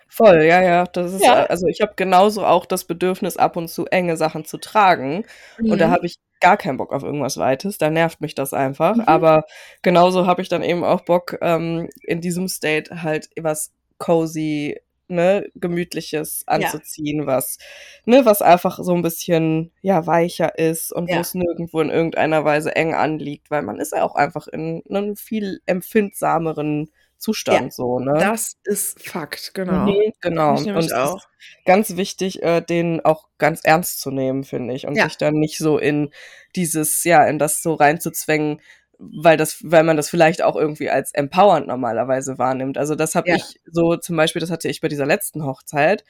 Voll, 0.09 0.43
ja, 0.43 0.61
ja. 0.63 0.85
Das 0.85 1.13
ist, 1.13 1.23
ja. 1.23 1.45
also 1.45 1.67
ich 1.67 1.81
habe 1.81 1.93
genauso 1.95 2.45
auch 2.45 2.65
das 2.65 2.85
Bedürfnis, 2.85 3.37
ab 3.37 3.55
und 3.55 3.69
zu 3.69 3.85
enge 3.85 4.17
Sachen 4.17 4.45
zu 4.45 4.57
tragen. 4.57 5.25
Mhm. 5.59 5.71
Und 5.71 5.79
da 5.79 5.87
mhm. 5.87 5.91
habe 5.91 6.05
ich 6.07 6.17
gar 6.39 6.57
keinen 6.57 6.77
Bock 6.77 6.93
auf 6.93 7.03
irgendwas 7.03 7.37
Weites. 7.37 7.77
Da 7.77 7.89
nervt 7.89 8.21
mich 8.21 8.33
das 8.33 8.53
einfach. 8.53 8.95
Mhm. 8.95 9.01
Aber 9.01 9.45
genauso 9.81 10.25
habe 10.25 10.41
ich 10.41 10.49
dann 10.49 10.63
eben 10.63 10.83
auch 10.83 11.01
Bock, 11.01 11.37
ähm, 11.41 11.89
in 12.01 12.21
diesem 12.21 12.47
State 12.47 13.03
halt 13.03 13.29
was 13.39 13.71
cozy, 13.99 14.79
ne, 15.07 15.47
gemütliches 15.55 16.43
anzuziehen, 16.47 17.21
ja. 17.21 17.27
was, 17.27 17.57
ne, 18.05 18.25
was 18.25 18.41
einfach 18.41 18.79
so 18.81 18.93
ein 18.93 19.01
bisschen, 19.01 19.71
ja, 19.81 20.05
weicher 20.05 20.57
ist 20.57 20.91
und 20.91 21.09
ja. 21.09 21.17
wo 21.17 21.21
es 21.21 21.33
nirgendwo 21.33 21.79
in 21.79 21.89
irgendeiner 21.89 22.43
Weise 22.43 22.75
eng 22.75 22.93
anliegt, 22.93 23.49
weil 23.51 23.61
man 23.61 23.79
ist 23.79 23.93
ja 23.93 24.03
auch 24.03 24.15
einfach 24.15 24.47
in 24.47 24.83
einem 24.89 25.15
viel 25.15 25.61
empfindsameren 25.65 26.89
Zustand 27.17 27.65
ja, 27.65 27.71
so, 27.71 27.99
ne? 27.99 28.13
Das 28.19 28.57
ist 28.63 29.03
Fakt, 29.03 29.53
genau. 29.53 29.85
Mhm, 29.85 30.13
genau. 30.21 30.55
Und 30.57 30.93
auch. 30.93 31.25
ganz 31.65 31.95
wichtig, 31.97 32.43
äh, 32.43 32.61
den 32.61 33.03
auch 33.03 33.27
ganz 33.37 33.61
ernst 33.63 34.01
zu 34.01 34.11
nehmen, 34.11 34.43
finde 34.43 34.73
ich. 34.73 34.87
Und 34.87 34.95
ja. 34.95 35.05
sich 35.05 35.17
dann 35.17 35.35
nicht 35.35 35.57
so 35.57 35.77
in 35.77 36.11
dieses, 36.55 37.03
ja, 37.03 37.25
in 37.25 37.39
das 37.39 37.61
so 37.63 37.73
reinzuzwängen, 37.73 38.61
weil 38.99 39.37
das, 39.37 39.59
weil 39.63 39.83
man 39.83 39.97
das 39.97 40.09
vielleicht 40.09 40.41
auch 40.41 40.55
irgendwie 40.55 40.89
als 40.89 41.13
empowernd 41.13 41.67
normalerweise 41.67 42.37
wahrnimmt. 42.37 42.77
Also 42.77 42.95
das 42.95 43.15
habe 43.15 43.29
ja. 43.29 43.35
ich 43.35 43.59
so 43.65 43.95
zum 43.95 44.15
Beispiel, 44.15 44.39
das 44.39 44.51
hatte 44.51 44.69
ich 44.69 44.81
bei 44.81 44.87
dieser 44.87 45.05
letzten 45.05 45.43
Hochzeit, 45.43 46.03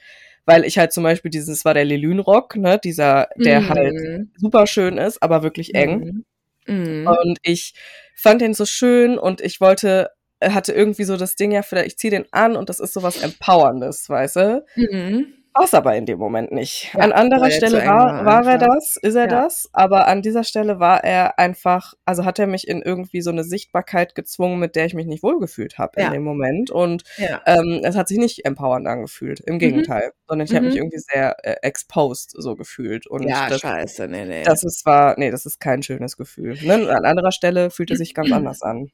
weil 0.46 0.64
ich 0.64 0.78
halt 0.78 0.92
zum 0.92 1.04
Beispiel 1.04 1.30
dieses 1.30 1.64
war 1.64 1.74
der 1.74 1.84
Lelünrock, 1.84 2.56
ne, 2.56 2.78
dieser, 2.82 3.28
der 3.36 3.60
mhm. 3.60 3.68
halt 3.68 4.28
super 4.36 4.66
schön 4.66 4.96
ist, 4.96 5.22
aber 5.22 5.42
wirklich 5.42 5.74
eng. 5.74 6.24
Mhm. 6.66 7.00
mhm. 7.00 7.06
Und 7.06 7.38
ich 7.42 7.74
fand 8.14 8.40
den 8.40 8.54
so 8.54 8.64
schön 8.64 9.18
und 9.18 9.40
ich 9.40 9.60
wollte 9.60 10.10
hatte 10.42 10.72
irgendwie 10.72 11.04
so 11.04 11.16
das 11.16 11.36
Ding, 11.36 11.50
ja, 11.50 11.62
vielleicht, 11.62 11.86
ich 11.88 11.98
ziehe 11.98 12.10
den 12.10 12.26
an 12.32 12.56
und 12.56 12.68
das 12.68 12.80
ist 12.80 12.94
so 12.94 13.02
was 13.02 13.22
Empowerndes, 13.22 14.08
weißt 14.08 14.36
du? 14.36 14.64
Mhm. 14.76 15.26
War 15.58 15.64
es 15.64 15.74
aber 15.74 15.96
in 15.96 16.06
dem 16.06 16.20
Moment 16.20 16.52
nicht. 16.52 16.94
Ja, 16.94 17.00
an 17.00 17.10
anderer 17.10 17.50
Stelle 17.50 17.84
war, 17.84 18.24
war 18.24 18.46
er 18.46 18.58
das, 18.58 18.96
ist 18.96 19.16
er 19.16 19.22
ja. 19.22 19.26
das, 19.26 19.68
aber 19.72 20.06
an 20.06 20.22
dieser 20.22 20.44
Stelle 20.44 20.78
war 20.78 21.02
er 21.02 21.38
einfach, 21.40 21.94
also 22.04 22.24
hat 22.24 22.38
er 22.38 22.46
mich 22.46 22.68
in 22.68 22.80
irgendwie 22.80 23.22
so 23.22 23.30
eine 23.30 23.42
Sichtbarkeit 23.42 24.14
gezwungen, 24.14 24.60
mit 24.60 24.76
der 24.76 24.86
ich 24.86 24.94
mich 24.94 25.06
nicht 25.06 25.24
wohlgefühlt 25.24 25.76
habe 25.76 26.00
ja. 26.00 26.06
in 26.06 26.12
dem 26.12 26.22
Moment. 26.22 26.70
Und 26.70 27.02
ähm, 27.44 27.80
es 27.82 27.96
hat 27.96 28.06
sich 28.06 28.18
nicht 28.18 28.44
empowernd 28.44 28.86
angefühlt, 28.86 29.40
im 29.40 29.54
mhm. 29.54 29.58
Gegenteil, 29.58 30.06
mhm. 30.06 30.20
sondern 30.28 30.44
ich 30.44 30.52
mhm. 30.52 30.56
habe 30.56 30.66
mich 30.66 30.76
irgendwie 30.76 30.98
sehr 30.98 31.36
äh, 31.42 31.56
exposed 31.62 32.30
so 32.36 32.54
gefühlt. 32.54 33.08
Und 33.08 33.24
ja, 33.24 33.48
das, 33.48 33.60
scheiße, 33.60 34.06
nee, 34.06 34.26
nee. 34.26 34.44
Das 34.44 34.62
ist 34.62 34.86
war, 34.86 35.18
nee, 35.18 35.32
das 35.32 35.44
ist 35.44 35.58
kein 35.58 35.82
schönes 35.82 36.16
Gefühl. 36.16 36.56
Ne? 36.62 36.88
An 36.88 37.04
anderer 37.04 37.32
Stelle 37.32 37.70
fühlt 37.70 37.90
es 37.90 37.98
sich 37.98 38.14
ganz 38.14 38.30
anders 38.30 38.62
an. 38.62 38.92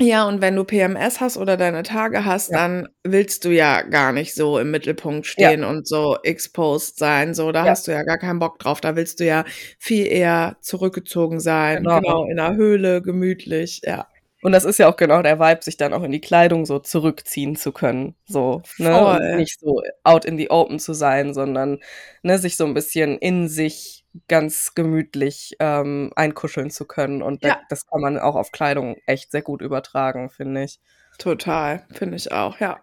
Ja, 0.00 0.26
und 0.26 0.40
wenn 0.40 0.56
du 0.56 0.64
PMS 0.64 1.20
hast 1.20 1.36
oder 1.36 1.58
deine 1.58 1.82
Tage 1.82 2.24
hast, 2.24 2.50
ja. 2.50 2.58
dann 2.58 2.88
willst 3.04 3.44
du 3.44 3.50
ja 3.50 3.82
gar 3.82 4.12
nicht 4.12 4.34
so 4.34 4.58
im 4.58 4.70
Mittelpunkt 4.70 5.26
stehen 5.26 5.60
ja. 5.60 5.68
und 5.68 5.86
so 5.86 6.16
exposed 6.22 6.98
sein. 6.98 7.34
So, 7.34 7.52
da 7.52 7.64
ja. 7.64 7.70
hast 7.70 7.86
du 7.86 7.92
ja 7.92 8.02
gar 8.02 8.16
keinen 8.16 8.38
Bock 8.38 8.58
drauf. 8.58 8.80
Da 8.80 8.96
willst 8.96 9.20
du 9.20 9.26
ja 9.26 9.44
viel 9.78 10.06
eher 10.06 10.56
zurückgezogen 10.62 11.38
sein. 11.38 11.84
Genau, 11.84 12.00
genau 12.00 12.24
in 12.24 12.36
der 12.36 12.54
Höhle, 12.56 13.02
gemütlich, 13.02 13.82
ja. 13.84 14.06
Und 14.42 14.52
das 14.52 14.64
ist 14.64 14.78
ja 14.78 14.90
auch 14.90 14.96
genau 14.96 15.22
der 15.22 15.38
Vibe, 15.38 15.62
sich 15.62 15.76
dann 15.76 15.92
auch 15.92 16.02
in 16.02 16.12
die 16.12 16.20
Kleidung 16.20 16.64
so 16.64 16.78
zurückziehen 16.78 17.56
zu 17.56 17.72
können. 17.72 18.14
So, 18.24 18.62
ne? 18.78 19.06
Und 19.06 19.36
nicht 19.36 19.60
so 19.60 19.82
out 20.02 20.24
in 20.24 20.38
the 20.38 20.50
open 20.50 20.78
zu 20.78 20.94
sein, 20.94 21.34
sondern 21.34 21.78
ne, 22.22 22.38
sich 22.38 22.56
so 22.56 22.64
ein 22.64 22.72
bisschen 22.72 23.18
in 23.18 23.48
sich 23.48 23.99
ganz 24.28 24.74
gemütlich 24.74 25.56
ähm, 25.60 26.12
einkuscheln 26.16 26.70
zu 26.70 26.84
können. 26.86 27.22
Und 27.22 27.44
ja. 27.44 27.60
das 27.68 27.86
kann 27.86 28.00
man 28.00 28.18
auch 28.18 28.34
auf 28.34 28.52
Kleidung 28.52 28.96
echt 29.06 29.30
sehr 29.30 29.42
gut 29.42 29.62
übertragen, 29.62 30.30
finde 30.30 30.64
ich. 30.64 30.80
Total, 31.18 31.86
finde 31.92 32.16
ich 32.16 32.32
auch, 32.32 32.58
ja. 32.60 32.80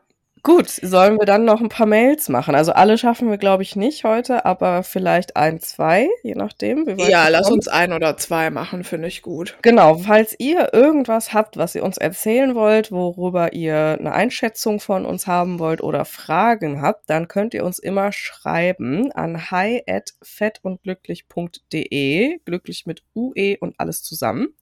Gut, 0.48 0.70
sollen 0.70 1.20
wir 1.20 1.26
dann 1.26 1.44
noch 1.44 1.60
ein 1.60 1.68
paar 1.68 1.88
Mails 1.88 2.30
machen? 2.30 2.56
Also 2.56 2.72
alle 2.72 2.98
schaffen 2.98 3.30
wir, 3.30 3.38
glaube 3.38 3.64
ich, 3.64 3.76
nicht 3.76 4.06
heute, 4.06 4.46
aber 4.46 4.84
vielleicht 4.84 5.36
ein, 5.36 5.60
zwei, 5.60 6.08
je 6.24 6.36
nachdem. 6.36 6.88
ja, 7.00 7.28
lass 7.28 7.52
uns 7.52 7.68
ein 7.68 7.92
oder 7.92 8.16
zwei 8.16 8.50
machen, 8.50 8.86
finde 8.86 9.10
ich 9.10 9.22
gut. 9.22 9.58
Genau, 9.62 9.98
falls 9.98 10.38
ihr 10.40 10.74
irgendwas 10.74 11.34
habt, 11.34 11.58
was 11.58 11.76
ihr 11.76 11.84
uns 11.84 11.98
erzählen 11.98 12.56
wollt, 12.56 12.94
worüber 12.94 13.52
ihr 13.52 13.98
eine 14.00 14.14
Einschätzung 14.14 14.80
von 14.80 15.06
uns 15.06 15.28
haben 15.28 15.60
wollt 15.60 15.82
oder 15.82 16.06
Fragen 16.06 16.82
habt, 16.82 17.10
dann 17.10 17.28
könnt 17.28 17.54
ihr 17.54 17.66
uns 17.66 17.78
immer 17.78 18.14
schreiben 18.14 19.12
an 19.12 19.52
hi 19.52 19.84
at 19.86 20.14
fettundglücklich.de, 20.22 22.40
glücklich 22.46 22.86
mit 22.86 23.04
UE 23.14 23.58
und 23.60 23.78
alles 23.82 24.02
zusammen. 24.02 24.56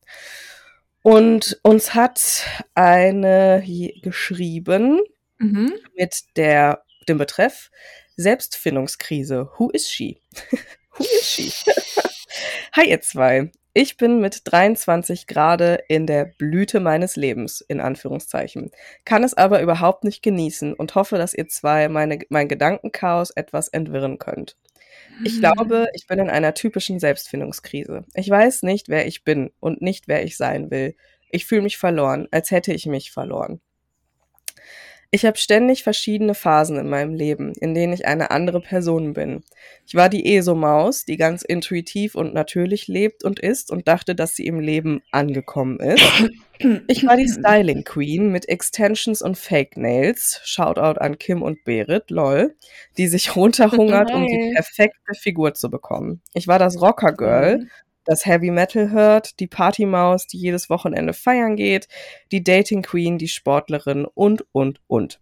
Und 1.04 1.60
uns 1.62 1.94
hat 1.94 2.48
eine 2.74 3.64
geschrieben, 4.02 5.00
mhm. 5.38 5.74
mit 5.96 6.24
der, 6.36 6.84
dem 7.08 7.18
Betreff 7.18 7.70
Selbstfindungskrise. 8.18 9.50
Who 9.58 9.70
is 9.72 9.90
she? 9.90 10.22
Who 10.92 11.04
is 11.04 11.30
she? 11.30 11.52
Hi 12.74 12.90
ihr 12.90 13.02
zwei. 13.02 13.52
Ich 13.78 13.98
bin 13.98 14.22
mit 14.22 14.42
23 14.46 15.28
gerade 15.28 15.84
in 15.90 16.08
der 16.08 16.24
Blüte 16.38 16.80
meines 16.80 17.18
Lebens, 17.18 17.60
in 17.60 17.82
Anführungszeichen, 17.82 18.72
kann 19.04 19.26
es 19.26 19.34
aber 19.34 19.62
überhaupt 19.62 20.06
nicht 20.06 20.24
genießen 20.24 20.74
und 20.74 20.96
hoffe, 20.96 21.18
dass 21.18 21.34
ihr 21.34 21.50
zwei 21.50 21.90
meine, 21.90 22.20
mein 22.30 22.48
Gedankenchaos 22.48 23.32
etwas 23.32 23.68
entwirren 23.68 24.18
könnt. 24.18 24.56
Ich 25.26 25.40
glaube, 25.40 25.88
ich 25.94 26.08
bin 26.08 26.20
in 26.20 26.30
einer 26.30 26.54
typischen 26.54 27.00
Selbstfindungskrise. 27.00 28.06
Ich 28.14 28.30
weiß 28.30 28.64
nicht, 28.64 28.88
wer 28.88 29.08
ich 29.08 29.26
bin 29.26 29.52
und 29.60 29.82
nicht, 29.82 30.08
wer 30.08 30.24
ich 30.24 30.38
sein 30.38 30.72
will. 30.72 30.96
Ich 31.30 31.46
fühle 31.46 31.62
mich 31.62 31.78
verloren, 31.78 32.30
als 32.32 32.52
hätte 32.52 32.74
ich 32.74 32.86
mich 32.86 33.12
verloren. 33.12 33.60
Ich 35.16 35.26
habe 35.26 35.38
ständig 35.38 35.82
verschiedene 35.82 36.36
Phasen 36.36 36.78
in 36.78 36.90
meinem 36.90 37.14
Leben, 37.14 37.54
in 37.54 37.74
denen 37.74 37.94
ich 37.94 38.06
eine 38.06 38.32
andere 38.32 38.60
Person 38.60 39.14
bin. 39.14 39.46
Ich 39.88 39.96
war 39.96 40.10
die 40.10 40.36
ESO-Maus, 40.36 41.06
die 41.06 41.16
ganz 41.16 41.42
intuitiv 41.42 42.16
und 42.16 42.34
natürlich 42.34 42.90
lebt 42.90 43.24
und 43.24 43.40
ist 43.40 43.72
und 43.72 43.88
dachte, 43.88 44.14
dass 44.14 44.36
sie 44.36 44.46
im 44.46 44.60
Leben 44.60 45.02
angekommen 45.12 45.80
ist. 45.80 46.04
Ich 46.88 47.06
war 47.06 47.16
die 47.16 47.30
Styling 47.30 47.86
Queen 47.86 48.30
mit 48.30 48.50
Extensions 48.50 49.22
und 49.22 49.38
Fake 49.38 49.78
Nails. 49.78 50.42
Shoutout 50.44 51.00
an 51.00 51.18
Kim 51.18 51.42
und 51.42 51.64
Berit, 51.64 52.10
lol, 52.10 52.56
die 52.98 53.08
sich 53.08 53.36
runterhungert, 53.38 54.14
um 54.14 54.26
die 54.26 54.52
perfekte 54.54 55.14
Figur 55.18 55.54
zu 55.54 55.70
bekommen. 55.70 56.22
Ich 56.34 56.48
war 56.48 56.60
das 56.60 56.82
Rocker 56.82 57.14
Girl, 57.14 57.58
mhm 57.60 57.70
das 58.06 58.26
Heavy 58.26 58.52
Metal 58.52 58.92
hört, 58.92 59.40
die 59.40 59.48
Partymaus, 59.48 60.28
die 60.28 60.38
jedes 60.38 60.70
Wochenende 60.70 61.14
feiern 61.14 61.56
geht, 61.56 61.88
die 62.32 62.44
Dating 62.44 62.82
Queen, 62.82 63.18
die 63.18 63.28
Sportlerin 63.28 64.06
und, 64.06 64.46
und, 64.52 64.80
und. 64.88 65.20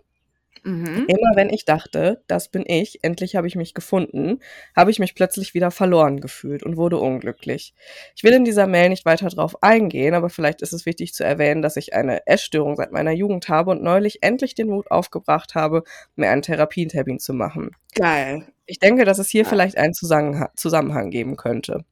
Mhm. 0.64 1.06
Immer 1.08 1.36
wenn 1.36 1.50
ich 1.50 1.66
dachte, 1.66 2.24
das 2.28 2.48
bin 2.48 2.64
ich, 2.66 3.04
endlich 3.04 3.36
habe 3.36 3.48
ich 3.48 3.56
mich 3.56 3.74
gefunden, 3.74 4.40
habe 4.76 4.92
ich 4.92 5.00
mich 5.00 5.14
plötzlich 5.14 5.54
wieder 5.54 5.72
verloren 5.72 6.22
gefühlt 6.22 6.64
und 6.64 6.78
wurde 6.78 6.98
unglücklich. 6.98 7.74
Ich 8.16 8.24
will 8.24 8.32
in 8.32 8.46
dieser 8.46 8.66
Mail 8.66 8.90
nicht 8.90 9.06
weiter 9.06 9.28
drauf 9.28 9.62
eingehen, 9.62 10.14
aber 10.14 10.30
vielleicht 10.30 10.62
ist 10.62 10.72
es 10.72 10.86
wichtig 10.86 11.14
zu 11.14 11.26
erwähnen, 11.26 11.62
dass 11.62 11.76
ich 11.76 11.94
eine 11.94 12.26
Essstörung 12.28 12.78
seit 12.78 12.94
meiner 12.94 13.12
Jugend 13.12 13.50
habe 13.50 13.72
und 13.72 13.84
neulich 13.84 14.24
endlich 14.24 14.56
den 14.56 14.70
Mut 14.70 14.90
aufgebracht 14.90 15.54
habe, 15.54 15.84
mir 16.16 16.30
einen 16.30 16.42
Therapietermin 16.42 17.20
zu 17.20 17.34
machen. 17.34 17.72
Geil. 17.96 18.48
Ich 18.66 18.80
denke, 18.80 19.04
dass 19.04 19.20
es 19.20 19.30
hier 19.30 19.44
ja. 19.44 19.50
vielleicht 19.50 19.78
einen 19.78 19.94
Zusammenhang 19.94 21.10
geben 21.10 21.36
könnte 21.36 21.84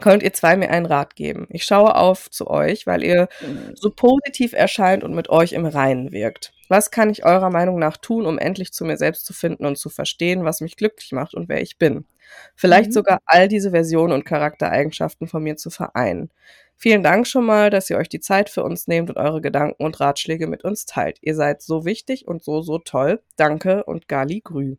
könnt 0.00 0.22
ihr 0.22 0.32
zwei 0.32 0.56
mir 0.56 0.70
einen 0.70 0.86
Rat 0.86 1.16
geben. 1.16 1.46
Ich 1.50 1.64
schaue 1.64 1.94
auf 1.94 2.30
zu 2.30 2.48
euch, 2.48 2.86
weil 2.86 3.02
ihr 3.02 3.28
mhm. 3.40 3.74
so 3.74 3.90
positiv 3.90 4.52
erscheint 4.52 5.04
und 5.04 5.14
mit 5.14 5.28
euch 5.28 5.52
im 5.52 5.66
Reinen 5.66 6.12
wirkt. 6.12 6.52
Was 6.68 6.90
kann 6.90 7.10
ich 7.10 7.24
eurer 7.24 7.50
Meinung 7.50 7.78
nach 7.78 7.96
tun, 7.96 8.26
um 8.26 8.38
endlich 8.38 8.72
zu 8.72 8.84
mir 8.84 8.96
selbst 8.96 9.26
zu 9.26 9.32
finden 9.32 9.66
und 9.66 9.76
zu 9.76 9.88
verstehen, 9.88 10.44
was 10.44 10.60
mich 10.60 10.76
glücklich 10.76 11.12
macht 11.12 11.34
und 11.34 11.48
wer 11.48 11.60
ich 11.62 11.78
bin? 11.78 12.04
Vielleicht 12.54 12.90
mhm. 12.90 12.94
sogar 12.94 13.18
all 13.26 13.48
diese 13.48 13.70
Versionen 13.70 14.12
und 14.12 14.24
Charaktereigenschaften 14.24 15.26
von 15.26 15.42
mir 15.42 15.56
zu 15.56 15.70
vereinen. 15.70 16.30
Vielen 16.76 17.02
Dank 17.02 17.26
schon 17.26 17.44
mal, 17.44 17.70
dass 17.70 17.90
ihr 17.90 17.98
euch 17.98 18.08
die 18.08 18.20
Zeit 18.20 18.48
für 18.48 18.64
uns 18.64 18.86
nehmt 18.86 19.10
und 19.10 19.18
eure 19.18 19.40
Gedanken 19.40 19.84
und 19.84 20.00
Ratschläge 20.00 20.46
mit 20.46 20.64
uns 20.64 20.86
teilt. 20.86 21.18
Ihr 21.20 21.34
seid 21.34 21.60
so 21.60 21.84
wichtig 21.84 22.26
und 22.26 22.42
so, 22.42 22.62
so 22.62 22.78
toll. 22.78 23.20
Danke 23.36 23.84
und 23.84 24.08
Gali 24.08 24.40
Grü. 24.40 24.76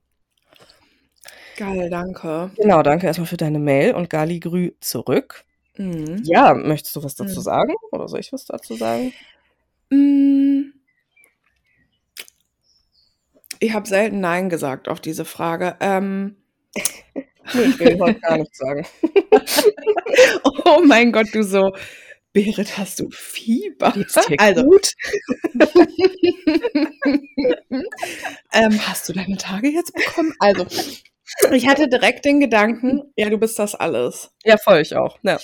Geil, 1.58 1.90
danke. 1.90 2.52
Genau, 2.58 2.82
danke 2.82 3.08
erstmal 3.08 3.28
für 3.28 3.38
deine 3.38 3.60
Mail 3.60 3.94
und 3.94 4.10
Gali 4.10 4.40
Grü 4.40 4.72
zurück. 4.80 5.44
Mhm. 5.78 6.22
Ja, 6.24 6.54
möchtest 6.54 6.96
du 6.96 7.04
was 7.04 7.16
dazu 7.16 7.40
mhm. 7.40 7.44
sagen? 7.44 7.74
Oder 7.92 8.08
soll 8.08 8.20
ich 8.20 8.34
was 8.34 8.46
dazu 8.46 8.76
sagen? 8.76 9.14
Mhm. 9.90 10.74
Ich 13.60 13.74
habe 13.74 13.88
selten 13.88 14.20
Nein 14.20 14.50
gesagt 14.50 14.90
auf 14.90 15.00
diese 15.00 15.26
Frage. 15.26 15.76
Ähm. 15.80 16.38
nee, 17.16 17.62
ich 17.62 17.80
will 17.80 18.00
heute 18.00 18.20
gar 18.20 18.38
nichts 18.38 18.58
sagen. 18.58 18.86
oh 20.66 20.82
mein 20.86 21.12
Gott, 21.12 21.28
du 21.34 21.44
so. 21.44 21.72
Berit, 22.34 22.78
hast 22.78 23.00
du 23.00 23.10
Fieber? 23.12 23.94
Also, 24.38 24.64
gut? 24.64 24.94
ähm, 28.54 28.88
hast 28.88 29.10
du 29.10 29.14
deine 29.14 29.38
Tage 29.38 29.70
jetzt 29.70 29.94
bekommen? 29.94 30.34
Also, 30.40 30.66
ich 31.52 31.68
hatte 31.68 31.90
direkt 31.90 32.26
den 32.26 32.40
Gedanken, 32.40 33.04
ja, 33.16 33.30
du 33.30 33.38
bist 33.38 33.60
das 33.60 33.76
alles. 33.76 34.32
Ja, 34.46 34.58
voll, 34.58 34.80
ich 34.80 34.96
auch. 34.96 35.20
Ja. 35.24 35.40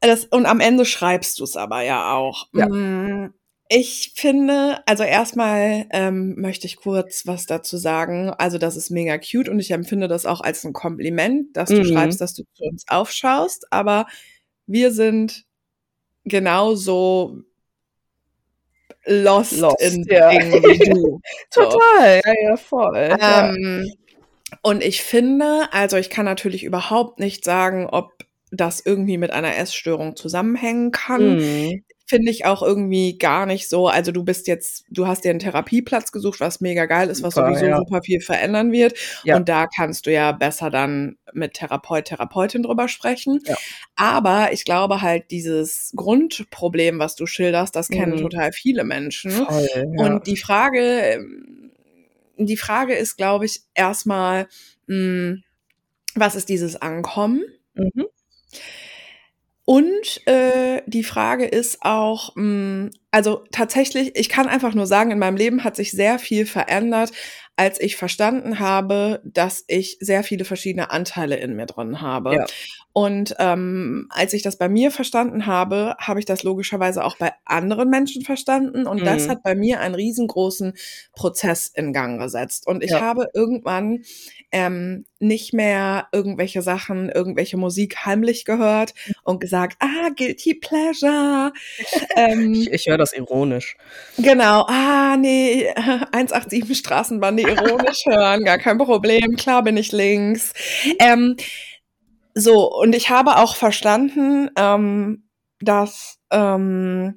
Das, 0.00 0.24
und 0.26 0.46
am 0.46 0.60
Ende 0.60 0.84
schreibst 0.84 1.38
du 1.38 1.44
es 1.44 1.56
aber 1.56 1.82
ja 1.82 2.12
auch. 2.14 2.48
Ja. 2.54 2.68
Mm, 2.68 3.34
ich 3.68 4.14
finde, 4.16 4.78
also 4.86 5.04
erstmal 5.04 5.86
ähm, 5.90 6.34
möchte 6.36 6.66
ich 6.66 6.76
kurz 6.76 7.26
was 7.26 7.46
dazu 7.46 7.76
sagen. 7.76 8.30
Also 8.30 8.58
das 8.58 8.76
ist 8.76 8.90
mega 8.90 9.16
cute 9.18 9.48
und 9.48 9.60
ich 9.60 9.70
empfinde 9.70 10.08
das 10.08 10.26
auch 10.26 10.40
als 10.40 10.64
ein 10.64 10.72
Kompliment, 10.72 11.56
dass 11.56 11.68
du 11.68 11.76
mhm. 11.76 11.84
schreibst, 11.84 12.20
dass 12.20 12.34
du 12.34 12.42
zu 12.54 12.64
uns 12.64 12.84
aufschaust. 12.88 13.66
Aber 13.70 14.06
wir 14.66 14.90
sind 14.90 15.44
genauso 16.24 17.42
lost, 19.04 19.58
lost 19.58 19.80
in 19.80 20.04
ja. 20.08 20.30
Dingen 20.30 20.52
wie 20.62 20.78
du. 20.78 21.20
Total, 21.50 22.20
ja, 22.24 22.32
ja, 22.42 22.56
voll. 22.56 23.16
Ähm, 23.20 23.84
ja. 23.86 23.92
Und 24.62 24.82
ich 24.82 25.02
finde, 25.02 25.68
also 25.70 25.96
ich 25.96 26.10
kann 26.10 26.24
natürlich 26.24 26.64
überhaupt 26.64 27.20
nicht 27.20 27.44
sagen, 27.44 27.86
ob 27.86 28.12
das 28.50 28.84
irgendwie 28.84 29.16
mit 29.16 29.30
einer 29.30 29.56
Essstörung 29.56 30.16
zusammenhängen 30.16 30.90
kann. 30.90 31.36
Mhm. 31.38 31.84
Finde 32.10 32.32
ich 32.32 32.44
auch 32.44 32.60
irgendwie 32.60 33.16
gar 33.18 33.46
nicht 33.46 33.68
so. 33.68 33.86
Also 33.86 34.10
du 34.10 34.24
bist 34.24 34.48
jetzt, 34.48 34.84
du 34.90 35.06
hast 35.06 35.24
dir 35.24 35.30
einen 35.30 35.38
Therapieplatz 35.38 36.10
gesucht, 36.10 36.40
was 36.40 36.60
mega 36.60 36.86
geil 36.86 37.08
ist, 37.08 37.22
was 37.22 37.34
super, 37.34 37.50
sowieso 37.50 37.66
ja. 37.66 37.76
super 37.78 38.02
viel 38.02 38.20
verändern 38.20 38.72
wird. 38.72 38.94
Ja. 39.22 39.36
Und 39.36 39.48
da 39.48 39.68
kannst 39.68 40.06
du 40.06 40.12
ja 40.12 40.32
besser 40.32 40.70
dann 40.70 41.18
mit 41.32 41.54
Therapeut, 41.54 42.06
Therapeutin 42.06 42.64
drüber 42.64 42.88
sprechen. 42.88 43.38
Ja. 43.46 43.54
Aber 43.94 44.52
ich 44.52 44.64
glaube 44.64 45.02
halt, 45.02 45.30
dieses 45.30 45.92
Grundproblem, 45.94 46.98
was 46.98 47.14
du 47.14 47.26
schilderst, 47.26 47.76
das 47.76 47.86
kennen 47.86 48.16
mhm. 48.16 48.22
total 48.22 48.50
viele 48.50 48.82
Menschen. 48.82 49.30
Voll, 49.30 49.68
Und 49.96 50.26
die 50.26 50.36
Frage, 50.36 50.80
ähm, 50.80 51.70
die 52.38 52.56
Frage 52.56 52.94
ist, 52.94 53.16
glaube 53.16 53.44
ich, 53.44 53.60
erstmal, 53.74 54.48
hm, 54.88 55.44
was 56.16 56.34
ist 56.34 56.48
dieses 56.48 56.74
Ankommen? 56.74 57.44
Mhm. 57.74 58.06
Und 59.70 60.26
äh, 60.26 60.82
die 60.86 61.04
Frage 61.04 61.44
ist 61.44 61.82
auch, 61.82 62.34
mh, 62.34 62.42
hm, 62.42 62.90
also 63.12 63.44
tatsächlich, 63.52 64.16
ich 64.16 64.28
kann 64.28 64.48
einfach 64.48 64.74
nur 64.74 64.88
sagen, 64.88 65.12
in 65.12 65.20
meinem 65.20 65.36
Leben 65.36 65.62
hat 65.62 65.76
sich 65.76 65.92
sehr 65.92 66.18
viel 66.18 66.44
verändert, 66.44 67.12
als 67.60 67.78
ich 67.78 67.96
verstanden 67.96 68.58
habe, 68.58 69.20
dass 69.22 69.64
ich 69.66 69.98
sehr 70.00 70.24
viele 70.24 70.46
verschiedene 70.46 70.90
Anteile 70.90 71.36
in 71.36 71.56
mir 71.56 71.66
drin 71.66 72.00
habe. 72.00 72.34
Ja. 72.34 72.46
Und 72.94 73.36
ähm, 73.38 74.08
als 74.08 74.32
ich 74.32 74.40
das 74.40 74.56
bei 74.56 74.70
mir 74.70 74.90
verstanden 74.90 75.44
habe, 75.44 75.94
habe 75.98 76.20
ich 76.20 76.24
das 76.24 76.42
logischerweise 76.42 77.04
auch 77.04 77.18
bei 77.18 77.32
anderen 77.44 77.90
Menschen 77.90 78.22
verstanden. 78.22 78.86
Und 78.86 79.02
mhm. 79.02 79.04
das 79.04 79.28
hat 79.28 79.42
bei 79.42 79.54
mir 79.54 79.80
einen 79.80 79.94
riesengroßen 79.94 80.72
Prozess 81.12 81.66
in 81.66 81.92
Gang 81.92 82.18
gesetzt. 82.18 82.66
Und 82.66 82.82
ich 82.82 82.92
ja. 82.92 83.00
habe 83.02 83.28
irgendwann 83.34 84.04
ähm, 84.52 85.04
nicht 85.20 85.52
mehr 85.52 86.08
irgendwelche 86.12 86.62
Sachen, 86.62 87.10
irgendwelche 87.10 87.58
Musik 87.58 88.06
heimlich 88.06 88.44
gehört 88.44 88.94
und 89.22 89.40
gesagt, 89.40 89.76
ah, 89.80 90.08
guilty 90.16 90.54
pleasure. 90.54 91.52
ähm, 92.16 92.54
ich, 92.54 92.72
ich 92.72 92.86
höre 92.88 92.98
das 92.98 93.12
ironisch. 93.12 93.76
Genau, 94.16 94.64
ah, 94.66 95.16
nee, 95.16 95.68
187 96.12 96.76
Straßenbahn, 96.78 97.34
nee, 97.34 97.44
ironisch 97.50 98.04
hören, 98.06 98.44
gar 98.44 98.58
kein 98.58 98.78
Problem, 98.78 99.36
klar 99.36 99.62
bin 99.62 99.76
ich 99.76 99.92
links. 99.92 100.52
Mhm. 100.84 100.96
Ähm, 100.98 101.36
so, 102.34 102.72
und 102.72 102.94
ich 102.94 103.10
habe 103.10 103.36
auch 103.36 103.56
verstanden, 103.56 104.50
ähm, 104.56 105.24
dass, 105.60 106.18
ähm, 106.30 107.16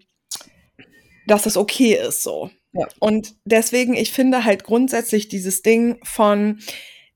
dass 1.28 1.46
es 1.46 1.58
okay 1.58 1.94
ist 1.96 2.24
so. 2.24 2.50
Ja. 2.74 2.88
Und 3.00 3.36
deswegen, 3.46 3.94
ich 3.94 4.12
finde 4.12 4.44
halt 4.44 4.64
grundsätzlich 4.64 5.28
dieses 5.28 5.62
Ding 5.62 6.00
von, 6.04 6.60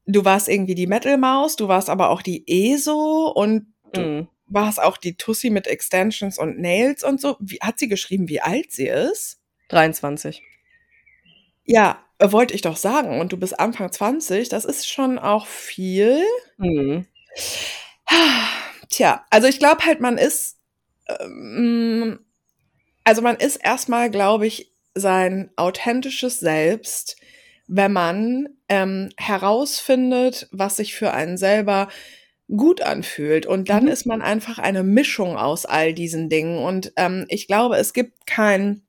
du 0.05 0.23
warst 0.23 0.47
irgendwie 0.47 0.75
die 0.75 0.87
Metal-Maus, 0.87 1.55
du 1.55 1.67
warst 1.67 1.89
aber 1.89 2.09
auch 2.09 2.21
die 2.21 2.43
ESO 2.47 3.31
und 3.35 3.73
du 3.93 4.01
mm. 4.01 4.27
warst 4.45 4.81
auch 4.81 4.97
die 4.97 5.17
Tussi 5.17 5.49
mit 5.49 5.65
Extensions 5.67 6.37
und 6.37 6.59
Nails 6.59 7.03
und 7.03 7.19
so. 7.19 7.37
Wie, 7.39 7.57
hat 7.61 7.79
sie 7.79 7.87
geschrieben, 7.87 8.29
wie 8.29 8.41
alt 8.41 8.71
sie 8.71 8.87
ist? 8.87 9.39
23. 9.69 10.43
Ja, 11.65 12.06
wollte 12.19 12.53
ich 12.53 12.61
doch 12.61 12.77
sagen. 12.77 13.19
Und 13.19 13.31
du 13.31 13.37
bist 13.37 13.59
Anfang 13.59 13.91
20, 13.91 14.49
das 14.49 14.65
ist 14.65 14.89
schon 14.89 15.19
auch 15.19 15.45
viel. 15.47 16.23
Mm. 16.57 17.01
Tja, 18.89 19.25
also 19.29 19.47
ich 19.47 19.59
glaube 19.59 19.85
halt, 19.85 19.99
man 19.99 20.17
ist, 20.17 20.57
ähm, 21.19 22.19
also 23.03 23.21
man 23.21 23.37
ist 23.37 23.57
erstmal, 23.57 24.09
glaube 24.09 24.47
ich, 24.47 24.71
sein 24.95 25.51
authentisches 25.55 26.39
Selbst, 26.39 27.17
wenn 27.67 27.93
man 27.93 28.49
ähm, 28.69 29.09
herausfindet, 29.17 30.47
was 30.51 30.77
sich 30.77 30.95
für 30.95 31.13
einen 31.13 31.37
selber 31.37 31.89
gut 32.49 32.81
anfühlt. 32.81 33.45
Und 33.45 33.69
dann 33.69 33.83
mhm. 33.83 33.89
ist 33.89 34.05
man 34.05 34.21
einfach 34.21 34.57
eine 34.57 34.83
Mischung 34.83 35.37
aus 35.37 35.65
all 35.65 35.93
diesen 35.93 36.29
Dingen. 36.29 36.59
Und 36.59 36.93
ähm, 36.95 37.25
ich 37.27 37.47
glaube, 37.47 37.77
es 37.77 37.93
gibt 37.93 38.25
kein 38.25 38.86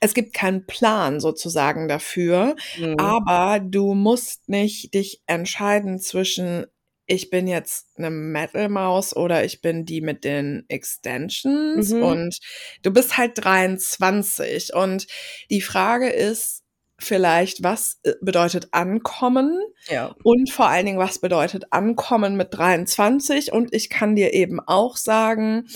es 0.00 0.14
gibt 0.14 0.34
keinen 0.34 0.66
Plan 0.66 1.20
sozusagen 1.20 1.88
dafür, 1.88 2.56
mhm. 2.78 2.98
aber 2.98 3.60
du 3.60 3.94
musst 3.94 4.48
nicht 4.48 4.94
dich 4.94 5.22
entscheiden 5.26 5.98
zwischen 5.98 6.66
ich 7.08 7.30
bin 7.30 7.46
jetzt 7.46 7.86
eine 7.96 8.10
Metal-Maus 8.10 9.14
oder 9.14 9.44
ich 9.44 9.60
bin 9.60 9.84
die 9.84 10.00
mit 10.00 10.24
den 10.24 10.64
Extensions 10.68 11.90
mhm. 11.90 12.02
und 12.02 12.38
du 12.82 12.90
bist 12.90 13.16
halt 13.16 13.32
23 13.36 14.74
und 14.74 15.06
die 15.50 15.60
Frage 15.60 16.08
ist 16.08 16.64
vielleicht, 16.98 17.62
was 17.62 18.00
äh, 18.02 18.14
bedeutet 18.20 18.68
ankommen 18.72 19.60
ja. 19.88 20.14
und 20.24 20.50
vor 20.50 20.68
allen 20.68 20.86
Dingen, 20.86 20.98
was 20.98 21.20
bedeutet 21.20 21.72
ankommen 21.72 22.36
mit 22.36 22.48
23 22.52 23.52
und 23.52 23.72
ich 23.72 23.88
kann 23.90 24.16
dir 24.16 24.32
eben 24.34 24.60
auch 24.60 24.96
sagen, 24.96 25.68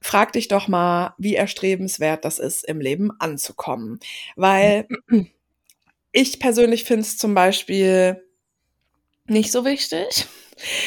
frag 0.00 0.32
dich 0.32 0.48
doch 0.48 0.68
mal, 0.68 1.14
wie 1.18 1.34
erstrebenswert 1.34 2.24
das 2.24 2.38
ist, 2.38 2.64
im 2.64 2.80
Leben 2.80 3.10
anzukommen, 3.18 4.00
weil 4.36 4.86
ich 6.12 6.40
persönlich 6.40 6.84
finde 6.84 7.02
es 7.02 7.18
zum 7.18 7.34
Beispiel 7.34 8.24
nicht 9.26 9.52
so 9.52 9.64
wichtig. 9.64 10.26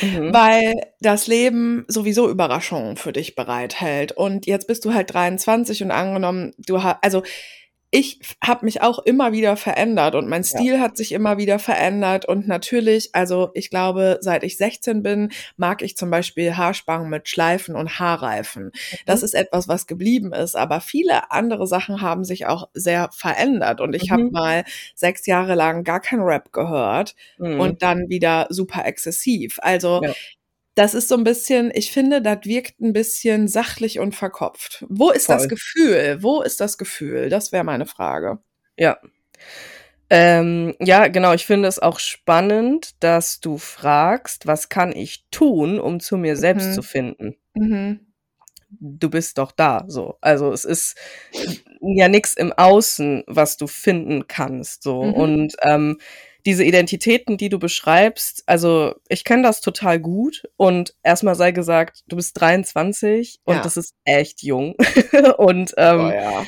Mhm. 0.02 0.32
Weil 0.32 0.94
das 1.00 1.26
Leben 1.26 1.86
sowieso 1.88 2.30
Überraschungen 2.30 2.96
für 2.96 3.12
dich 3.12 3.34
bereithält. 3.34 4.12
Und 4.12 4.46
jetzt 4.46 4.68
bist 4.68 4.86
du 4.86 4.94
halt 4.94 5.12
23 5.12 5.82
und 5.82 5.90
angenommen, 5.90 6.54
du 6.60 6.84
hast, 6.84 7.00
also 7.02 7.24
ich 7.94 8.20
habe 8.44 8.66
mich 8.66 8.82
auch 8.82 8.98
immer 8.98 9.34
wieder 9.34 9.56
verändert 9.56 10.16
und 10.16 10.28
mein 10.28 10.44
Stil 10.44 10.74
ja. 10.74 10.80
hat 10.80 10.98
sich 10.98 11.12
immer 11.12 11.38
wieder 11.38 11.60
verändert 11.60 12.26
und 12.26 12.48
natürlich, 12.48 13.14
also 13.14 13.52
ich 13.54 13.70
glaube, 13.70 14.18
seit 14.20 14.44
ich 14.44 14.58
16 14.58 15.04
bin, 15.04 15.32
mag 15.58 15.84
ich 15.84 15.96
zum 15.96 16.10
Beispiel 16.10 16.58
Haarspangen 16.58 17.08
mit 17.08 17.30
Schleifen 17.30 17.76
und 17.76 18.00
Haarreifen. 18.00 18.66
Mhm. 18.66 18.98
Das 19.06 19.22
ist 19.22 19.36
etwas, 19.36 19.68
was 19.68 19.86
geblieben 19.86 20.34
ist, 20.34 20.56
aber 20.56 20.82
viele 20.82 21.30
andere 21.30 21.68
Sachen 21.68 22.02
haben 22.02 22.24
sich 22.24 22.48
auch 22.48 22.68
sehr 22.74 23.10
verändert 23.14 23.80
und 23.80 23.94
ich 23.94 24.10
mhm. 24.10 24.14
habe 24.14 24.32
mal 24.32 24.64
sechs 24.96 25.28
Jahre 25.28 25.54
lang 25.54 25.84
gar 25.84 26.00
kein 26.00 26.22
Rap 26.22 26.52
gehört 26.52 27.14
mhm. 27.38 27.60
und 27.60 27.84
dann 27.84 28.10
wieder 28.10 28.48
super 28.50 28.86
exzessiv. 28.86 29.60
Also 29.62 30.02
ja 30.04 30.14
das 30.76 30.94
ist 30.94 31.08
so 31.08 31.16
ein 31.16 31.24
bisschen, 31.24 31.72
ich 31.74 31.92
finde, 31.92 32.22
das 32.22 32.40
wirkt 32.46 32.80
ein 32.80 32.94
bisschen 32.94 33.48
sachlich 33.48 34.00
und 34.00 34.16
verkopft. 34.16 34.86
Wo 34.90 35.12
ist 35.12 35.28
Voll. 35.28 35.38
das 35.38 35.50
Gefühl? 35.50 36.18
Wo 36.22 36.42
ist 36.42 36.60
das 36.60 36.78
Gefühl? 36.78 37.30
Das 37.30 37.52
wäre 37.52 37.64
meine 37.64 37.86
Frage. 37.86 38.40
Ja. 38.78 38.98
Ähm, 40.10 40.76
ja, 40.80 41.08
genau. 41.08 41.34
Ich 41.34 41.46
finde 41.46 41.68
es 41.68 41.80
auch 41.80 42.00
spannend, 42.00 43.04
dass 43.04 43.40
du 43.40 43.58
fragst, 43.58 44.48
was 44.48 44.70
kann 44.70 44.96
ich 44.96 45.26
tun, 45.32 45.80
um 45.80 46.00
zu 46.00 46.18
mir 46.18 46.36
selbst 46.36 46.70
mhm. 46.70 46.74
zu 46.74 46.82
finden? 46.82 47.36
Mhm. 47.54 48.00
Du 48.80 49.10
bist 49.10 49.38
doch 49.38 49.52
da, 49.52 49.86
so. 49.88 50.18
Also 50.22 50.52
es 50.52 50.66
ist 50.66 50.98
ja 51.82 52.08
nichts 52.08 52.34
im 52.34 52.52
Außen, 52.54 53.24
was 53.28 53.58
du 53.58 53.68
finden 53.68 54.28
kannst, 54.28 54.82
so. 54.82 55.04
Mhm. 55.04 55.14
Und 55.14 55.56
ähm, 55.62 56.00
diese 56.46 56.64
Identitäten, 56.64 57.38
die 57.38 57.50
du 57.50 57.58
beschreibst, 57.58 58.44
also 58.46 58.96
ich 59.08 59.24
kenne 59.24 59.44
das 59.44 59.62
total 59.62 60.00
gut 60.00 60.44
und 60.58 60.96
erstmal 61.04 61.36
sei 61.36 61.52
gesagt, 61.52 62.04
du 62.08 62.18
bist 62.18 62.40
23 62.40 63.40
und 63.46 63.56
ja. 63.56 63.62
das 63.62 63.78
ist 63.78 63.96
echt 64.04 64.44
jung 64.44 64.76
und 65.38 65.74
ähm, 65.78 66.00
oh, 66.00 66.12
ja. 66.12 66.46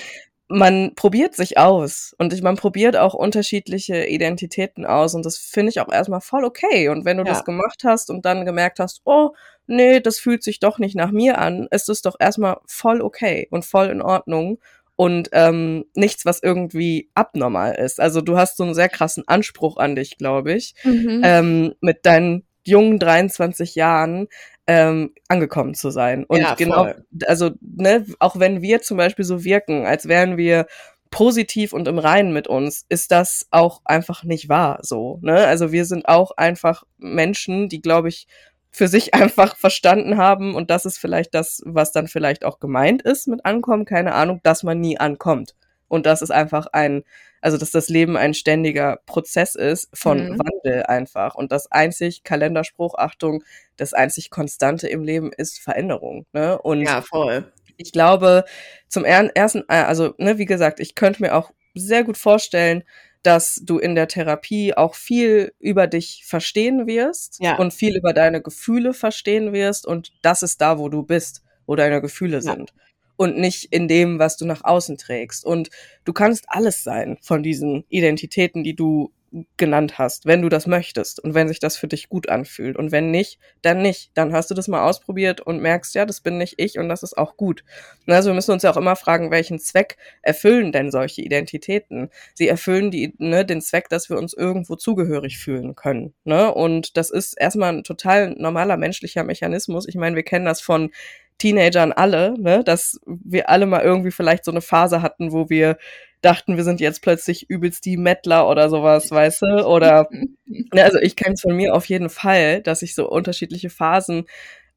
man 0.49 0.95
probiert 0.95 1.35
sich 1.35 1.57
aus 1.57 2.13
und 2.17 2.33
ich, 2.33 2.41
man 2.41 2.57
probiert 2.57 2.97
auch 2.97 3.13
unterschiedliche 3.13 4.05
Identitäten 4.07 4.85
aus 4.85 5.15
und 5.15 5.25
das 5.25 5.37
finde 5.37 5.69
ich 5.69 5.79
auch 5.79 5.91
erstmal 5.91 6.21
voll 6.21 6.43
okay 6.43 6.89
und 6.89 7.05
wenn 7.05 7.17
du 7.17 7.23
ja. 7.23 7.29
das 7.29 7.45
gemacht 7.45 7.83
hast 7.85 8.09
und 8.09 8.25
dann 8.25 8.45
gemerkt 8.45 8.79
hast, 8.79 9.01
oh, 9.05 9.31
nee, 9.65 10.01
das 10.01 10.19
fühlt 10.19 10.43
sich 10.43 10.59
doch 10.59 10.77
nicht 10.77 10.95
nach 10.95 11.11
mir 11.11 11.37
an, 11.37 11.67
ist 11.71 11.87
es 11.87 12.01
doch 12.01 12.15
erstmal 12.19 12.57
voll 12.65 13.01
okay 13.01 13.47
und 13.49 13.63
voll 13.63 13.87
in 13.87 14.01
Ordnung 14.01 14.59
und 14.95 15.29
ähm, 15.33 15.85
nichts, 15.93 16.25
was 16.25 16.41
irgendwie 16.41 17.09
abnormal 17.13 17.75
ist. 17.75 17.99
Also 17.99 18.21
du 18.21 18.37
hast 18.37 18.57
so 18.57 18.63
einen 18.63 18.73
sehr 18.73 18.89
krassen 18.89 19.27
Anspruch 19.27 19.77
an 19.77 19.95
dich, 19.95 20.17
glaube 20.17 20.53
ich, 20.53 20.73
mhm. 20.83 21.21
ähm, 21.23 21.73
mit 21.81 22.05
deinen 22.05 22.45
jungen 22.63 22.97
23 22.99 23.75
Jahren 23.75 24.27
ähm, 24.67 25.13
angekommen 25.27 25.75
zu 25.75 25.91
sein. 25.91 26.23
Und 26.25 26.39
ja, 26.39 26.55
genau, 26.55 26.91
also 27.27 27.51
ne, 27.61 28.05
auch 28.19 28.39
wenn 28.39 28.61
wir 28.61 28.81
zum 28.81 28.97
Beispiel 28.97 29.25
so 29.25 29.43
wirken, 29.43 29.85
als 29.85 30.07
wären 30.07 30.37
wir 30.37 30.65
positiv 31.11 31.71
und 31.71 31.87
im 31.87 31.99
Reinen 31.99 32.33
mit 32.33 32.47
uns, 32.47 32.85
ist 32.89 33.11
das 33.11 33.47
auch 33.51 33.81
einfach 33.85 34.23
nicht 34.23 34.49
wahr 34.49 34.79
so. 34.81 35.19
Ne? 35.21 35.45
Also 35.45 35.71
wir 35.71 35.85
sind 35.85 36.07
auch 36.07 36.31
einfach 36.31 36.83
Menschen, 36.97 37.69
die, 37.69 37.81
glaube 37.81 38.09
ich, 38.09 38.27
für 38.75 38.87
sich 38.87 39.13
einfach 39.15 39.55
verstanden 39.55 40.17
haben 40.17 40.55
und 40.55 40.69
das 40.69 40.85
ist 40.85 40.97
vielleicht 40.97 41.33
das, 41.33 41.61
was 41.65 41.91
dann 41.91 42.07
vielleicht 42.07 42.45
auch 42.45 42.59
gemeint 42.59 43.01
ist 43.01 43.27
mit 43.27 43.45
Ankommen, 43.45 43.85
keine 43.85 44.13
Ahnung, 44.13 44.41
dass 44.43 44.63
man 44.63 44.79
nie 44.79 44.99
ankommt. 44.99 45.55
Und 45.87 46.05
das 46.05 46.21
ist 46.21 46.31
einfach 46.31 46.67
ein, 46.73 47.03
also 47.41 47.57
dass 47.57 47.71
das 47.71 47.89
Leben 47.89 48.17
ein 48.17 48.33
ständiger 48.33 48.99
Prozess 49.05 49.55
ist 49.55 49.89
von 49.93 50.31
mhm. 50.31 50.39
Wandel 50.39 50.83
einfach. 50.83 51.35
Und 51.35 51.51
das 51.51 51.71
einzig 51.71 52.23
Kalenderspruch, 52.23 52.95
Achtung, 52.95 53.43
das 53.77 53.93
einzig 53.93 54.29
Konstante 54.29 54.87
im 54.87 55.03
Leben 55.03 55.31
ist 55.31 55.59
Veränderung. 55.59 56.25
Ne? 56.33 56.59
Und 56.59 56.81
ja, 56.81 57.01
voll. 57.01 57.51
Ich 57.77 57.91
glaube, 57.91 58.45
zum 58.87 59.05
ersten, 59.05 59.63
äh, 59.67 59.75
also, 59.75 60.13
ne, 60.17 60.37
wie 60.37 60.45
gesagt, 60.45 60.79
ich 60.79 60.95
könnte 60.95 61.21
mir 61.21 61.35
auch 61.35 61.51
sehr 61.75 62.03
gut 62.03 62.17
vorstellen, 62.17 62.83
dass 63.25 63.61
du 63.63 63.77
in 63.79 63.95
der 63.95 64.07
Therapie 64.07 64.73
auch 64.75 64.95
viel 64.95 65.53
über 65.59 65.87
dich 65.87 66.23
verstehen 66.25 66.87
wirst 66.87 67.37
ja. 67.39 67.57
und 67.57 67.73
viel 67.73 67.97
über 67.97 68.13
deine 68.13 68.41
Gefühle 68.41 68.93
verstehen 68.93 69.53
wirst 69.53 69.85
und 69.87 70.13
das 70.21 70.43
ist 70.43 70.61
da, 70.61 70.77
wo 70.79 70.89
du 70.89 71.03
bist, 71.03 71.43
wo 71.65 71.75
deine 71.75 72.01
Gefühle 72.01 72.37
ja. 72.37 72.41
sind 72.41 72.73
und 73.17 73.37
nicht 73.37 73.71
in 73.71 73.87
dem, 73.87 74.19
was 74.19 74.37
du 74.37 74.45
nach 74.45 74.63
außen 74.63 74.97
trägst. 74.97 75.45
Und 75.45 75.69
du 76.03 76.13
kannst 76.13 76.45
alles 76.47 76.83
sein 76.83 77.17
von 77.21 77.43
diesen 77.43 77.85
Identitäten, 77.89 78.63
die 78.63 78.75
du 78.75 79.13
genannt 79.57 79.97
hast, 79.97 80.25
wenn 80.25 80.41
du 80.41 80.49
das 80.49 80.67
möchtest 80.67 81.19
und 81.19 81.33
wenn 81.33 81.47
sich 81.47 81.59
das 81.59 81.77
für 81.77 81.87
dich 81.87 82.09
gut 82.09 82.29
anfühlt. 82.29 82.77
Und 82.77 82.91
wenn 82.91 83.11
nicht, 83.11 83.39
dann 83.61 83.81
nicht. 83.81 84.11
Dann 84.13 84.33
hast 84.33 84.49
du 84.49 84.55
das 84.55 84.67
mal 84.67 84.87
ausprobiert 84.87 85.41
und 85.41 85.61
merkst, 85.61 85.95
ja, 85.95 86.05
das 86.05 86.21
bin 86.21 86.37
nicht 86.37 86.55
ich 86.57 86.77
und 86.77 86.89
das 86.89 87.03
ist 87.03 87.17
auch 87.17 87.35
gut. 87.37 87.63
Also 88.07 88.29
wir 88.29 88.35
müssen 88.35 88.51
uns 88.51 88.63
ja 88.63 88.71
auch 88.71 88.77
immer 88.77 88.95
fragen, 88.95 89.31
welchen 89.31 89.59
Zweck 89.59 89.97
erfüllen 90.21 90.71
denn 90.71 90.91
solche 90.91 91.21
Identitäten? 91.21 92.09
Sie 92.33 92.47
erfüllen 92.47 92.91
die, 92.91 93.13
ne, 93.17 93.45
den 93.45 93.61
Zweck, 93.61 93.89
dass 93.89 94.09
wir 94.09 94.17
uns 94.17 94.33
irgendwo 94.33 94.75
zugehörig 94.75 95.37
fühlen 95.37 95.75
können. 95.75 96.13
Ne? 96.23 96.53
Und 96.53 96.97
das 96.97 97.09
ist 97.09 97.33
erstmal 97.39 97.73
ein 97.73 97.83
total 97.83 98.31
normaler 98.37 98.77
menschlicher 98.77 99.23
Mechanismus. 99.23 99.87
Ich 99.87 99.95
meine, 99.95 100.15
wir 100.15 100.23
kennen 100.23 100.45
das 100.45 100.61
von 100.61 100.91
Teenagern 101.37 101.91
alle, 101.91 102.35
ne, 102.39 102.63
dass 102.63 102.99
wir 103.05 103.49
alle 103.49 103.65
mal 103.65 103.81
irgendwie 103.81 104.11
vielleicht 104.11 104.45
so 104.45 104.51
eine 104.51 104.61
Phase 104.61 105.01
hatten, 105.01 105.33
wo 105.33 105.49
wir 105.49 105.77
dachten, 106.25 106.57
wir 106.57 106.63
sind 106.63 106.81
jetzt 106.81 107.01
plötzlich 107.01 107.49
übelst 107.49 107.85
die 107.85 107.97
Mettler 107.97 108.49
oder 108.49 108.69
sowas, 108.69 109.09
weißt 109.11 109.43
du? 109.43 109.65
Oder, 109.65 110.07
ne, 110.45 110.83
also 110.83 110.99
ich 110.99 111.15
kenne 111.15 111.33
es 111.35 111.41
von 111.41 111.55
mir 111.55 111.73
auf 111.73 111.85
jeden 111.85 112.09
Fall, 112.09 112.61
dass 112.61 112.81
ich 112.81 112.95
so 112.95 113.09
unterschiedliche 113.09 113.69
Phasen 113.69 114.25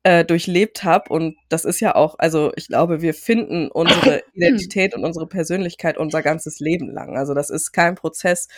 äh, 0.04 0.24
durchlebt 0.24 0.84
habe 0.84 1.12
und 1.12 1.36
das 1.48 1.64
ist 1.64 1.80
ja 1.80 1.94
auch, 1.94 2.16
also 2.18 2.52
ich 2.56 2.68
glaube, 2.68 3.02
wir 3.02 3.14
finden 3.14 3.68
unsere 3.68 4.22
Identität 4.34 4.94
und 4.94 5.04
unsere 5.04 5.26
Persönlichkeit 5.26 5.98
unser 5.98 6.22
ganzes 6.22 6.60
Leben 6.60 6.92
lang. 6.92 7.16
Also 7.16 7.34
das 7.34 7.50
ist 7.50 7.72
kein 7.72 7.96
Prozess, 7.96 8.48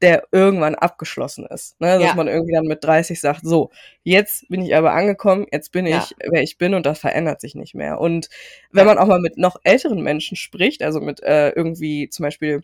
der 0.00 0.24
irgendwann 0.30 0.74
abgeschlossen 0.74 1.46
ist. 1.46 1.80
Ne? 1.80 1.98
Dass 1.98 2.08
ja. 2.08 2.14
man 2.14 2.28
irgendwie 2.28 2.54
dann 2.54 2.66
mit 2.66 2.84
30 2.84 3.20
sagt, 3.20 3.40
so, 3.42 3.70
jetzt 4.04 4.48
bin 4.48 4.62
ich 4.62 4.74
aber 4.74 4.92
angekommen, 4.92 5.46
jetzt 5.50 5.72
bin 5.72 5.86
ja. 5.86 5.98
ich, 5.98 6.14
wer 6.30 6.42
ich 6.42 6.58
bin 6.58 6.74
und 6.74 6.86
das 6.86 7.00
verändert 7.00 7.40
sich 7.40 7.54
nicht 7.54 7.74
mehr. 7.74 8.00
Und 8.00 8.28
wenn 8.70 8.86
ja. 8.86 8.94
man 8.94 8.98
auch 8.98 9.08
mal 9.08 9.20
mit 9.20 9.38
noch 9.38 9.56
älteren 9.64 10.02
Menschen 10.02 10.36
spricht, 10.36 10.82
also 10.82 11.00
mit 11.00 11.22
äh, 11.22 11.50
irgendwie 11.50 12.08
zum 12.10 12.24
Beispiel 12.24 12.62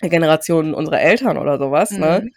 Generationen 0.00 0.74
unserer 0.74 1.00
Eltern 1.00 1.36
oder 1.36 1.58
sowas, 1.58 1.90
ne? 1.90 2.20
mhm. 2.20 2.26
ne? 2.26 2.30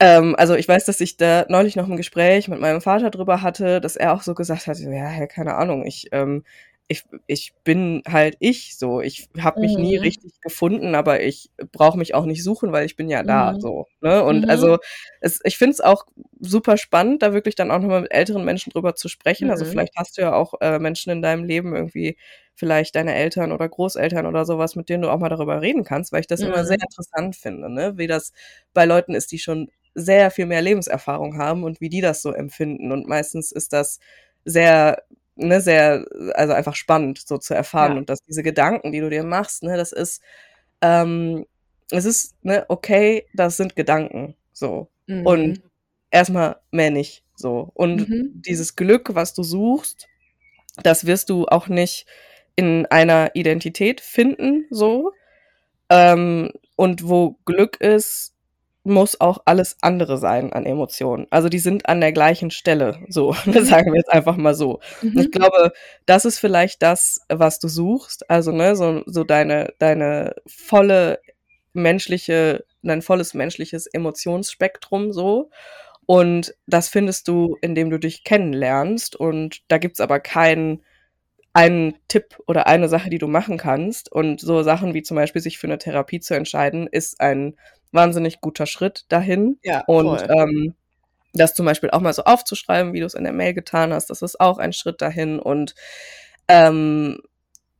Ähm, 0.00 0.34
also 0.36 0.56
ich 0.56 0.66
weiß, 0.66 0.84
dass 0.84 1.00
ich 1.00 1.16
da 1.16 1.46
neulich 1.48 1.76
noch 1.76 1.88
ein 1.88 1.96
Gespräch 1.96 2.48
mit 2.48 2.60
meinem 2.60 2.80
Vater 2.80 3.10
drüber 3.10 3.40
hatte, 3.40 3.80
dass 3.80 3.94
er 3.94 4.12
auch 4.12 4.22
so 4.22 4.34
gesagt 4.34 4.66
hat, 4.66 4.78
ja, 4.78 5.26
keine 5.26 5.54
Ahnung, 5.54 5.86
ich 5.86 6.08
ähm, 6.10 6.42
ich, 6.88 7.04
ich 7.26 7.54
bin 7.64 8.02
halt 8.06 8.36
ich 8.38 8.76
so. 8.76 9.00
Ich 9.00 9.28
habe 9.40 9.60
mich 9.60 9.76
mhm. 9.76 9.82
nie 9.82 9.96
richtig 9.96 10.40
gefunden, 10.40 10.94
aber 10.94 11.22
ich 11.22 11.50
brauche 11.72 11.96
mich 11.96 12.14
auch 12.14 12.26
nicht 12.26 12.42
suchen, 12.42 12.72
weil 12.72 12.84
ich 12.84 12.96
bin 12.96 13.08
ja 13.08 13.22
da 13.22 13.52
mhm. 13.52 13.60
so. 13.60 13.86
Ne? 14.00 14.22
Und 14.22 14.44
mhm. 14.44 14.50
also 14.50 14.78
es, 15.20 15.40
ich 15.44 15.56
finde 15.56 15.72
es 15.72 15.80
auch 15.80 16.04
super 16.40 16.76
spannend, 16.76 17.22
da 17.22 17.32
wirklich 17.32 17.54
dann 17.54 17.70
auch 17.70 17.78
nochmal 17.78 18.02
mit 18.02 18.12
älteren 18.12 18.44
Menschen 18.44 18.70
drüber 18.70 18.94
zu 18.94 19.08
sprechen. 19.08 19.50
Also 19.50 19.64
mhm. 19.64 19.70
vielleicht 19.70 19.96
hast 19.96 20.18
du 20.18 20.22
ja 20.22 20.34
auch 20.34 20.54
äh, 20.60 20.78
Menschen 20.78 21.10
in 21.10 21.22
deinem 21.22 21.44
Leben 21.44 21.74
irgendwie, 21.74 22.18
vielleicht 22.54 22.94
deine 22.94 23.14
Eltern 23.14 23.52
oder 23.52 23.68
Großeltern 23.68 24.26
oder 24.26 24.44
sowas, 24.44 24.76
mit 24.76 24.88
denen 24.88 25.02
du 25.02 25.10
auch 25.10 25.18
mal 25.18 25.30
darüber 25.30 25.62
reden 25.62 25.84
kannst, 25.84 26.12
weil 26.12 26.20
ich 26.20 26.26
das 26.26 26.40
immer 26.40 26.64
sehr 26.64 26.76
mhm. 26.76 26.84
interessant 26.90 27.36
finde, 27.36 27.72
ne? 27.72 27.96
wie 27.96 28.06
das 28.06 28.32
bei 28.74 28.84
Leuten 28.84 29.14
ist, 29.14 29.32
die 29.32 29.38
schon 29.38 29.70
sehr 29.94 30.30
viel 30.30 30.46
mehr 30.46 30.62
Lebenserfahrung 30.62 31.38
haben 31.38 31.64
und 31.64 31.80
wie 31.80 31.88
die 31.88 32.00
das 32.00 32.22
so 32.22 32.32
empfinden. 32.32 32.92
Und 32.92 33.08
meistens 33.08 33.52
ist 33.52 33.72
das 33.72 33.98
sehr 34.44 35.02
ne, 35.42 35.60
sehr, 35.60 36.06
also 36.34 36.52
einfach 36.52 36.74
spannend 36.74 37.18
so 37.18 37.38
zu 37.38 37.54
erfahren 37.54 37.92
ja. 37.92 37.98
und 37.98 38.10
dass 38.10 38.22
diese 38.22 38.42
Gedanken, 38.42 38.92
die 38.92 39.00
du 39.00 39.10
dir 39.10 39.24
machst, 39.24 39.62
ne, 39.62 39.76
das 39.76 39.92
ist, 39.92 40.22
ähm, 40.80 41.46
es 41.90 42.04
ist, 42.04 42.34
ne, 42.42 42.64
okay, 42.68 43.26
das 43.34 43.56
sind 43.56 43.76
Gedanken, 43.76 44.34
so. 44.52 44.88
Mhm. 45.06 45.26
Und 45.26 45.62
erstmal 46.10 46.56
mehr 46.70 46.90
nicht, 46.90 47.24
so. 47.34 47.70
Und 47.74 48.08
mhm. 48.08 48.42
dieses 48.46 48.76
Glück, 48.76 49.14
was 49.14 49.34
du 49.34 49.42
suchst, 49.42 50.08
das 50.82 51.06
wirst 51.06 51.30
du 51.30 51.46
auch 51.46 51.68
nicht 51.68 52.06
in 52.56 52.86
einer 52.86 53.34
Identität 53.34 54.00
finden, 54.00 54.66
so. 54.70 55.12
Ähm, 55.90 56.52
und 56.76 57.06
wo 57.06 57.36
Glück 57.44 57.80
ist, 57.80 58.34
muss 58.84 59.20
auch 59.20 59.38
alles 59.44 59.76
andere 59.80 60.18
sein 60.18 60.52
an 60.52 60.66
Emotionen. 60.66 61.26
Also 61.30 61.48
die 61.48 61.60
sind 61.60 61.88
an 61.88 62.00
der 62.00 62.12
gleichen 62.12 62.50
Stelle, 62.50 62.98
so, 63.08 63.32
sagen 63.44 63.92
wir 63.92 63.98
jetzt 63.98 64.12
einfach 64.12 64.36
mal 64.36 64.54
so. 64.54 64.80
Mhm. 65.02 65.18
Ich 65.18 65.30
glaube, 65.30 65.72
das 66.06 66.24
ist 66.24 66.38
vielleicht 66.38 66.82
das, 66.82 67.20
was 67.28 67.58
du 67.58 67.68
suchst. 67.68 68.28
Also, 68.28 68.50
ne, 68.52 68.74
so, 68.74 69.02
so 69.06 69.24
deine, 69.24 69.72
deine 69.78 70.34
volle 70.46 71.20
menschliche, 71.72 72.64
dein 72.82 73.02
volles 73.02 73.34
menschliches 73.34 73.86
Emotionsspektrum 73.86 75.12
so. 75.12 75.50
Und 76.06 76.54
das 76.66 76.88
findest 76.88 77.28
du, 77.28 77.56
indem 77.62 77.90
du 77.90 77.98
dich 77.98 78.24
kennenlernst. 78.24 79.14
Und 79.14 79.62
da 79.68 79.78
gibt's 79.78 80.00
aber 80.00 80.18
keinen 80.18 80.82
ein 81.52 81.94
Tipp 82.08 82.38
oder 82.46 82.66
eine 82.66 82.88
Sache, 82.88 83.10
die 83.10 83.18
du 83.18 83.28
machen 83.28 83.58
kannst. 83.58 84.10
Und 84.10 84.40
so 84.40 84.62
Sachen 84.62 84.94
wie 84.94 85.02
zum 85.02 85.16
Beispiel 85.16 85.42
sich 85.42 85.58
für 85.58 85.66
eine 85.66 85.78
Therapie 85.78 86.20
zu 86.20 86.34
entscheiden, 86.34 86.86
ist 86.86 87.20
ein 87.20 87.56
wahnsinnig 87.92 88.40
guter 88.40 88.66
Schritt 88.66 89.04
dahin. 89.08 89.58
Ja, 89.62 89.84
und 89.86 90.20
voll. 90.20 90.28
ähm, 90.30 90.74
das 91.34 91.54
zum 91.54 91.66
Beispiel 91.66 91.90
auch 91.90 92.00
mal 92.00 92.12
so 92.12 92.24
aufzuschreiben, 92.24 92.92
wie 92.92 93.00
du 93.00 93.06
es 93.06 93.14
in 93.14 93.24
der 93.24 93.32
Mail 93.32 93.54
getan 93.54 93.92
hast, 93.92 94.10
das 94.10 94.22
ist 94.22 94.40
auch 94.40 94.58
ein 94.58 94.72
Schritt 94.72 95.00
dahin. 95.00 95.38
Und 95.38 95.74
ähm, 96.48 97.20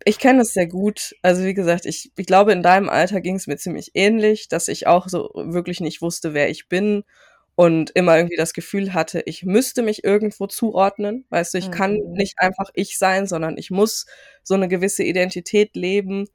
ich 0.05 0.19
kenne 0.19 0.43
es 0.43 0.53
sehr 0.53 0.67
gut. 0.67 1.15
Also 1.23 1.45
wie 1.45 1.55
gesagt, 1.55 1.87
ich, 1.87 2.13
ich 2.17 2.27
glaube, 2.27 2.53
in 2.53 2.63
deinem 2.63 2.89
Alter 2.89 3.21
ging 3.21 3.37
es 3.37 3.47
mir 3.47 3.57
ziemlich 3.57 3.93
ähnlich, 3.95 4.49
dass 4.49 4.69
ich 4.69 4.87
auch 4.87 5.09
so 5.09 5.31
wirklich 5.35 5.81
nicht 5.81 6.03
wusste, 6.03 6.35
wer 6.35 6.51
ich 6.51 6.69
bin 6.69 7.05
und 7.55 7.91
immer 7.91 8.17
irgendwie 8.17 8.37
das 8.37 8.55
Gefühl 8.55 8.95
hatte, 8.95 9.23
ich 9.27 9.45
müsste 9.45 9.83
mich 9.83 10.05
irgendwo 10.05 10.47
zuordnen. 10.47 11.27
Weißt 11.31 11.55
du, 11.55 11.59
ich 11.59 11.71
kann 11.71 11.95
Mhm. 11.95 12.13
nicht 12.15 12.39
einfach 12.39 12.71
ich 12.75 12.99
sein, 12.99 13.27
sondern 13.27 13.59
ich 13.59 13.71
muss 13.71 14.07
so 14.43 14.55
eine 14.55 14.69
gewisse 14.69 15.05
Identität 15.05 15.77
leben. 15.77 16.29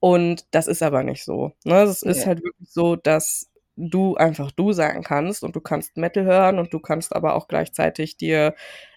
Und 0.00 0.46
das 0.52 0.66
ist 0.68 0.82
aber 0.82 1.02
nicht 1.04 1.24
so. 1.24 1.52
Ne? 1.64 1.82
Es 1.82 2.02
ist 2.02 2.20
Ja. 2.22 2.26
halt 2.28 2.42
wirklich 2.42 2.68
so, 2.70 2.96
dass 2.96 3.50
du 3.76 4.16
einfach 4.16 4.50
du 4.52 4.72
sein 4.72 5.02
kannst 5.02 5.44
und 5.44 5.56
du 5.56 5.60
kannst 5.60 5.96
Metal 5.96 6.24
hören 6.24 6.58
und 6.58 6.72
du 6.74 6.80
kannst 6.80 7.14
aber 7.14 7.34
auch 7.34 7.48
gleichzeitig 7.48 8.16
dir 8.16 8.54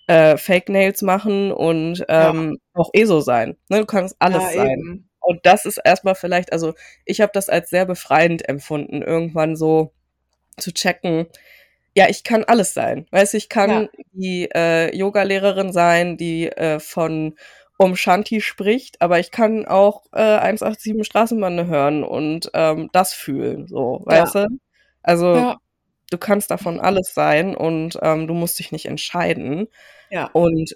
äh, 0.07 0.37
Fake 0.37 0.69
Nails 0.69 1.01
machen 1.01 1.51
und 1.51 1.99
Ja. 2.09 2.29
ähm, 2.31 2.57
auch 2.73 2.89
ESO 2.93 3.21
sein. 3.21 3.57
Ne? 3.69 3.79
Du 3.79 3.85
kannst 3.85 4.15
alles 4.19 4.43
Ja, 4.43 4.49
sein. 4.63 4.79
eben. 4.79 5.09
Und 5.19 5.45
das 5.45 5.65
ist 5.65 5.79
erstmal 5.83 6.15
vielleicht, 6.15 6.53
also 6.53 6.73
ich 7.05 7.21
habe 7.21 7.31
das 7.33 7.49
als 7.49 7.69
sehr 7.69 7.85
befreiend 7.85 8.47
empfunden, 8.47 9.01
irgendwann 9.01 9.55
so 9.55 9.93
zu 10.57 10.73
checken, 10.73 11.27
ja, 11.95 12.07
ich 12.09 12.23
kann 12.23 12.43
alles 12.43 12.73
sein. 12.73 13.07
Weißt 13.11 13.33
du, 13.33 13.37
ich 13.37 13.49
kann 13.49 13.69
Ja. 13.69 13.89
die 14.11 14.49
äh, 14.53 14.95
Yoga-Lehrerin 14.95 15.71
sein, 15.71 16.17
die 16.17 16.47
äh, 16.47 16.79
von 16.79 17.35
Om 17.77 17.95
Shanti 17.95 18.41
spricht, 18.41 19.01
aber 19.01 19.19
ich 19.19 19.31
kann 19.31 19.65
auch 19.65 20.05
äh, 20.13 20.21
187 20.37 21.05
Straßenbahn 21.05 21.67
hören 21.67 22.03
und 22.03 22.49
ähm, 22.53 22.89
das 22.93 23.13
fühlen, 23.13 23.67
so, 23.67 24.03
Ja. 24.09 24.21
weißt 24.23 24.35
du? 24.35 24.47
Also 25.03 25.35
Ja. 25.35 25.57
du 26.11 26.17
kannst 26.17 26.51
davon 26.51 26.79
alles 26.79 27.13
sein 27.13 27.55
und 27.55 27.97
ähm, 28.01 28.27
du 28.27 28.33
musst 28.33 28.59
dich 28.59 28.71
nicht 28.71 28.85
entscheiden. 28.85 29.67
Ja. 30.09 30.29
Und 30.33 30.75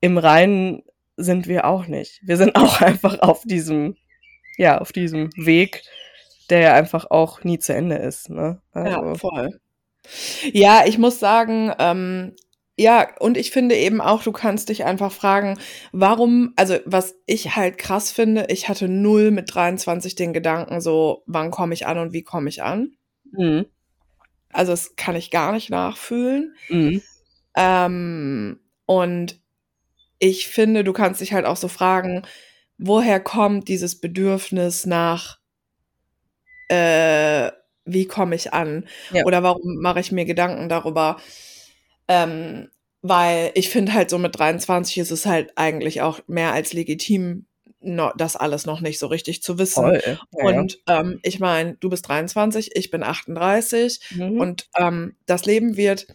im 0.00 0.18
Reinen 0.18 0.82
sind 1.16 1.46
wir 1.46 1.66
auch 1.66 1.86
nicht. 1.86 2.20
Wir 2.24 2.36
sind 2.36 2.54
auch 2.56 2.80
einfach 2.80 3.20
auf 3.20 3.42
diesem, 3.44 3.96
ja, 4.56 4.78
auf 4.78 4.92
diesem 4.92 5.30
Weg, 5.36 5.82
der 6.50 6.60
ja 6.60 6.74
einfach 6.74 7.10
auch 7.10 7.44
nie 7.44 7.58
zu 7.60 7.74
Ende 7.74 7.96
ist. 7.96 8.28
Ne? 8.30 8.60
Ja, 8.74 8.82
Also, 8.82 9.14
voll. 9.14 9.60
Ja, 10.52 10.84
ich 10.86 10.98
muss 10.98 11.18
sagen, 11.18 11.72
ähm, 11.78 12.34
ja, 12.76 13.08
und 13.20 13.36
ich 13.36 13.52
finde 13.52 13.76
eben 13.76 14.00
auch, 14.00 14.22
du 14.22 14.32
kannst 14.32 14.68
dich 14.68 14.84
einfach 14.84 15.12
fragen, 15.12 15.58
warum, 15.92 16.52
also 16.56 16.78
was 16.84 17.14
ich 17.26 17.54
halt 17.54 17.78
krass 17.78 18.10
finde, 18.10 18.46
ich 18.48 18.68
hatte 18.68 18.88
null 18.88 19.30
mit 19.30 19.54
23 19.54 20.16
den 20.16 20.32
Gedanken 20.32 20.80
so, 20.80 21.22
wann 21.26 21.52
komme 21.52 21.74
ich 21.74 21.86
an 21.86 21.98
und 21.98 22.12
wie 22.12 22.22
komme 22.22 22.48
ich 22.48 22.62
an. 22.62 22.92
mhm. 23.32 23.66
Also 24.52 24.70
das 24.70 24.94
kann 24.94 25.16
ich 25.16 25.32
gar 25.32 25.50
nicht 25.50 25.68
nachfühlen. 25.68 26.54
Mhm. 26.68 27.02
Ähm, 27.56 28.60
und 28.86 29.40
ich 30.20 30.46
finde, 30.46 30.84
du 30.84 30.92
kannst 30.92 31.20
dich 31.20 31.32
halt 31.32 31.44
auch 31.44 31.56
so 31.56 31.66
fragen, 31.68 32.22
woher 32.78 33.20
kommt 33.20 33.68
dieses 33.68 34.00
Bedürfnis 34.00 34.86
nach, 34.86 35.38
äh, 36.68 37.50
wie 37.84 38.06
komme 38.06 38.34
ich 38.34 38.52
an? 38.52 38.86
Ja. 39.12 39.24
Oder 39.24 39.42
warum 39.42 39.76
mache 39.76 40.00
ich 40.00 40.12
mir 40.12 40.24
Gedanken 40.24 40.68
darüber? 40.68 41.18
Ähm, 42.08 42.68
weil 43.02 43.50
ich 43.54 43.68
finde 43.68 43.92
halt 43.92 44.10
so 44.10 44.18
mit 44.18 44.38
23 44.38 44.98
ist 44.98 45.10
es 45.10 45.26
halt 45.26 45.52
eigentlich 45.56 46.00
auch 46.00 46.20
mehr 46.26 46.52
als 46.52 46.72
legitim, 46.72 47.46
no, 47.80 48.12
das 48.16 48.36
alles 48.36 48.64
noch 48.64 48.80
nicht 48.80 48.98
so 48.98 49.06
richtig 49.08 49.42
zu 49.42 49.58
wissen. 49.58 50.00
Ja. 50.06 50.18
Und 50.32 50.78
ähm, 50.88 51.20
ich 51.22 51.38
meine, 51.38 51.74
du 51.80 51.90
bist 51.90 52.08
23, 52.08 52.74
ich 52.74 52.90
bin 52.90 53.02
38 53.02 54.00
Mhm. 54.12 54.40
und 54.40 54.68
ähm, 54.78 55.16
das 55.26 55.44
Leben 55.44 55.76
wird 55.76 56.06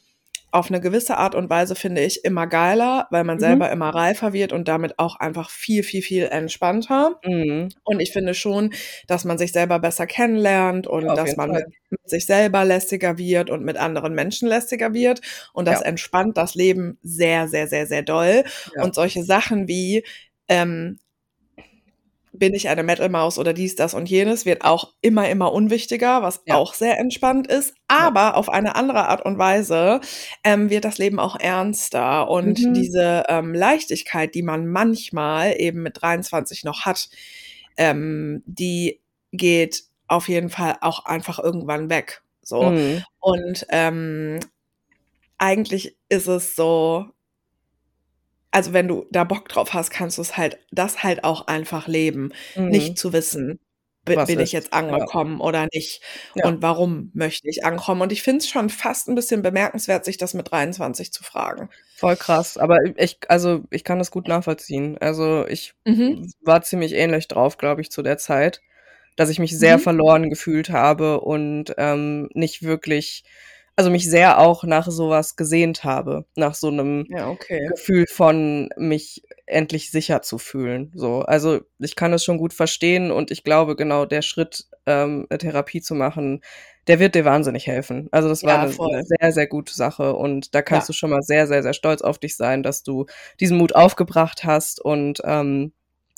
auf 0.52 0.70
eine 0.70 0.82
gewisse 0.82 1.18
Art 1.18 1.36
und 1.36 1.50
Weise, 1.50 1.76
finde 1.76 2.02
ich, 2.02 2.24
immer 2.26 2.48
geiler, 2.48 3.08
weil 3.12 3.24
man 3.24 3.38
Mhm. 3.38 3.42
selber 3.42 3.72
immer 3.72 3.90
reifer 3.90 4.34
wird 4.34 4.54
und 4.54 4.68
damit 4.68 4.98
auch 5.00 5.16
einfach 5.18 5.50
viel, 5.50 5.84
viel, 5.84 6.02
viel 6.02 6.24
entspannter. 6.26 7.20
Mhm. 7.24 7.70
Und 7.84 8.00
ich 8.00 8.12
finde 8.12 8.34
schon, 8.34 8.74
dass 9.08 9.26
man 9.26 9.38
sich 9.38 9.52
selber 9.52 9.80
besser 9.80 10.08
kennenlernt 10.08 10.88
und 10.88 11.06
Ja, 11.06 11.16
dass 11.16 11.36
man 11.36 11.52
mit, 11.52 11.66
mit 11.90 12.10
sich 12.10 12.26
selber 12.26 12.66
lästiger 12.66 13.18
wird 13.18 13.50
und 13.50 13.64
mit 13.64 13.78
anderen 13.78 14.14
Menschen 14.14 14.48
lästiger 14.50 14.94
wird. 14.94 15.22
Und 15.54 15.68
das 15.68 15.82
Ja. 15.82 15.86
entspannt 15.88 16.38
das 16.38 16.56
Leben 16.56 16.98
sehr, 17.04 17.48
sehr, 17.48 17.68
sehr, 17.68 17.86
sehr 17.88 18.02
doll. 18.04 18.44
Ja. 18.76 18.84
Und 18.84 18.96
solche 18.96 19.24
Sachen 19.24 19.68
wie, 19.68 20.04
ähm, 20.48 21.00
bin 22.32 22.54
ich 22.54 22.70
eine 22.70 22.84
Metal-Maus 22.84 23.38
oder 23.40 23.54
dies, 23.54 23.76
das 23.76 23.94
und 23.94 24.10
jenes, 24.10 24.46
wird 24.46 24.64
auch 24.64 24.94
immer, 25.02 25.30
immer 25.30 25.52
unwichtiger, 25.52 26.22
was 26.22 26.42
Ja. 26.46 26.56
auch 26.56 26.74
sehr 26.74 27.00
entspannt 27.00 27.48
ist. 27.48 27.74
Aber 27.88 28.36
auf 28.38 28.50
eine 28.50 28.76
andere 28.76 29.08
Art 29.08 29.26
und 29.26 29.38
Weise 29.38 30.00
ähm, 30.44 30.70
wird 30.70 30.86
das 30.86 30.98
Leben 30.98 31.20
auch 31.20 31.40
ernster. 31.40 32.30
Und 32.30 32.60
Mhm. 32.60 32.74
diese 32.74 33.24
ähm, 33.30 33.54
Leichtigkeit, 33.54 34.36
die 34.36 34.44
man 34.44 34.68
manchmal 34.68 35.60
eben 35.60 35.82
mit 35.84 36.02
23 36.02 36.64
noch 36.64 36.86
hat, 36.86 37.10
ähm, 37.78 38.44
die 38.46 39.00
geht 39.32 39.84
auf 40.08 40.28
jeden 40.28 40.50
Fall 40.50 40.78
auch 40.82 41.06
einfach 41.06 41.40
irgendwann 41.40 41.90
weg. 41.90 42.22
So. 42.42 42.72
Mhm. 42.72 43.04
Und 43.20 43.66
ähm, 43.70 44.40
eigentlich 45.38 45.96
ist 46.10 46.28
es 46.28 46.56
so, 46.56 47.06
also 48.52 48.74
wenn 48.74 48.88
du 48.88 49.06
da 49.12 49.24
Bock 49.24 49.48
drauf 49.50 49.74
hast, 49.74 49.92
kannst 49.92 50.18
du 50.18 50.22
es 50.22 50.38
halt, 50.38 50.58
das 50.72 51.04
halt 51.04 51.24
auch 51.24 51.48
einfach 51.48 51.88
leben. 51.88 52.32
Mhm. 52.56 52.70
Nicht 52.70 52.98
zu 52.98 53.14
wissen, 53.14 53.60
bi- 54.06 54.16
Was 54.16 54.28
bin 54.28 54.40
ich 54.40 54.52
jetzt 54.54 54.72
ja. 54.74 54.80
angekommen 54.80 55.40
oder 55.42 55.68
nicht. 55.74 56.02
Ja. 56.36 56.46
Und 56.48 56.62
warum 56.62 57.12
möchte 57.14 57.48
ich 57.50 57.64
ankommen? 57.66 58.02
Und 58.02 58.12
ich 58.12 58.24
finde 58.24 58.40
es 58.40 58.50
schon 58.50 58.70
fast 58.70 59.08
ein 59.08 59.16
bisschen 59.16 59.42
bemerkenswert, 59.44 60.04
sich 60.06 60.18
das 60.18 60.34
mit 60.34 60.50
23 60.52 61.12
zu 61.12 61.24
fragen. 61.24 61.70
Voll 61.96 62.16
krass. 62.16 62.58
Aber 62.58 62.78
ich, 62.98 63.20
also 63.28 63.64
ich 63.72 63.84
kann 63.84 64.00
das 64.00 64.10
gut 64.12 64.28
nachvollziehen. 64.28 64.98
Also 65.00 65.46
ich 65.48 65.74
Mhm. 65.86 66.32
war 66.42 66.62
ziemlich 66.64 66.94
ähnlich 66.94 67.28
drauf, 67.28 67.58
glaube 67.58 67.82
ich, 67.82 67.92
zu 67.92 68.02
der 68.02 68.18
Zeit, 68.18 68.62
dass 69.16 69.30
ich 69.30 69.38
mich 69.40 69.58
sehr 69.58 69.78
Mhm. 69.78 69.82
verloren 69.82 70.30
gefühlt 70.30 70.70
habe 70.70 71.20
und 71.20 71.74
ähm, 71.78 72.30
nicht 72.34 72.64
wirklich, 72.64 73.24
also 73.80 73.92
mich 73.92 74.10
sehr 74.10 74.40
auch 74.40 74.64
nach 74.66 74.88
sowas 74.92 75.36
gesehnt 75.38 75.84
habe, 75.86 76.26
nach 76.36 76.56
so 76.56 76.68
einem 76.70 77.08
Ja, 77.08 77.28
okay. 77.30 77.68
Gefühl 77.68 78.06
von 78.08 78.70
mich 78.78 79.24
endlich 79.46 79.92
sicher 79.92 80.22
zu 80.24 80.38
fühlen. 80.40 80.92
So, 80.96 81.22
also 81.22 81.62
ich 81.80 81.96
kann 81.96 82.14
es 82.14 82.24
schon 82.24 82.38
gut 82.40 82.54
verstehen 82.54 83.12
und 83.12 83.32
ich 83.32 83.44
glaube 83.44 83.76
genau 83.76 84.06
der 84.06 84.22
Schritt, 84.24 84.66
ähm, 84.88 85.28
eine 85.30 85.38
Therapie 85.40 85.82
zu 85.82 85.96
machen, 85.96 86.42
der 86.88 87.00
wird 87.00 87.16
dir 87.16 87.26
wahnsinnig 87.26 87.68
helfen. 87.68 88.10
Also 88.12 88.30
das 88.30 88.44
war 88.46 88.56
Ja, 88.56 88.62
eine 88.62 88.74
voll. 88.76 89.04
sehr, 89.04 89.32
sehr 89.32 89.48
gute 89.48 89.74
Sache 89.76 90.16
und 90.16 90.56
da 90.56 90.62
kannst 90.64 90.88
Ja. 90.88 90.90
du 90.90 90.94
schon 90.94 91.12
mal 91.12 91.22
sehr, 91.24 91.48
sehr, 91.48 91.64
sehr 91.64 91.74
stolz 91.74 92.02
auf 92.02 92.20
dich 92.20 92.36
sein, 92.38 92.64
dass 92.64 92.84
du 92.84 93.06
diesen 93.40 93.58
Mut 93.58 93.76
aufgebracht 93.76 94.44
hast 94.46 94.82
und 94.82 95.22
ähm, 95.26 95.74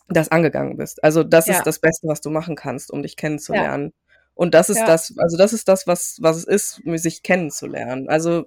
das 0.10 0.30
angegangen 0.32 0.78
bist. 0.78 1.04
Also 1.04 1.24
das 1.24 1.48
Ja. 1.48 1.60
ist 1.60 1.66
das 1.68 1.80
Beste, 1.80 2.08
was 2.08 2.22
du 2.22 2.30
machen 2.32 2.56
kannst, 2.56 2.92
um 2.92 3.04
dich 3.04 3.16
kennenzulernen. 3.18 3.94
Und 4.36 4.54
das 4.54 4.70
ist 4.70 4.80
Ja. 4.80 4.88
das, 4.88 5.14
also 5.18 5.38
das 5.38 5.54
ist 5.54 5.68
das, 5.68 5.88
was, 5.88 6.18
was 6.22 6.38
es 6.38 6.46
ist, 6.46 6.82
sich 7.02 7.24
kennenzulernen. 7.24 8.10
Also 8.10 8.46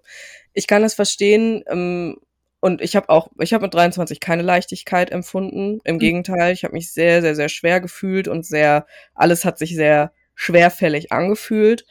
ich 0.54 0.66
kann 0.66 0.84
es 0.84 0.94
verstehen, 0.94 1.62
ähm, 1.68 2.18
und 2.60 2.80
ich 2.80 2.96
habe 2.96 3.10
auch, 3.10 3.28
ich 3.40 3.52
habe 3.52 3.64
mit 3.64 3.74
23 3.74 4.20
keine 4.20 4.42
Leichtigkeit 4.42 5.12
empfunden. 5.12 5.80
Im 5.84 5.96
Mhm. 5.96 6.00
Gegenteil, 6.00 6.52
ich 6.54 6.64
habe 6.64 6.72
mich 6.74 6.92
sehr, 6.92 7.20
sehr, 7.22 7.34
sehr 7.36 7.50
schwer 7.50 7.80
gefühlt 7.80 8.26
und 8.28 8.46
sehr, 8.46 8.86
alles 9.14 9.44
hat 9.44 9.58
sich 9.58 9.74
sehr 9.76 10.12
schwerfällig 10.34 11.12
angefühlt. 11.12 11.84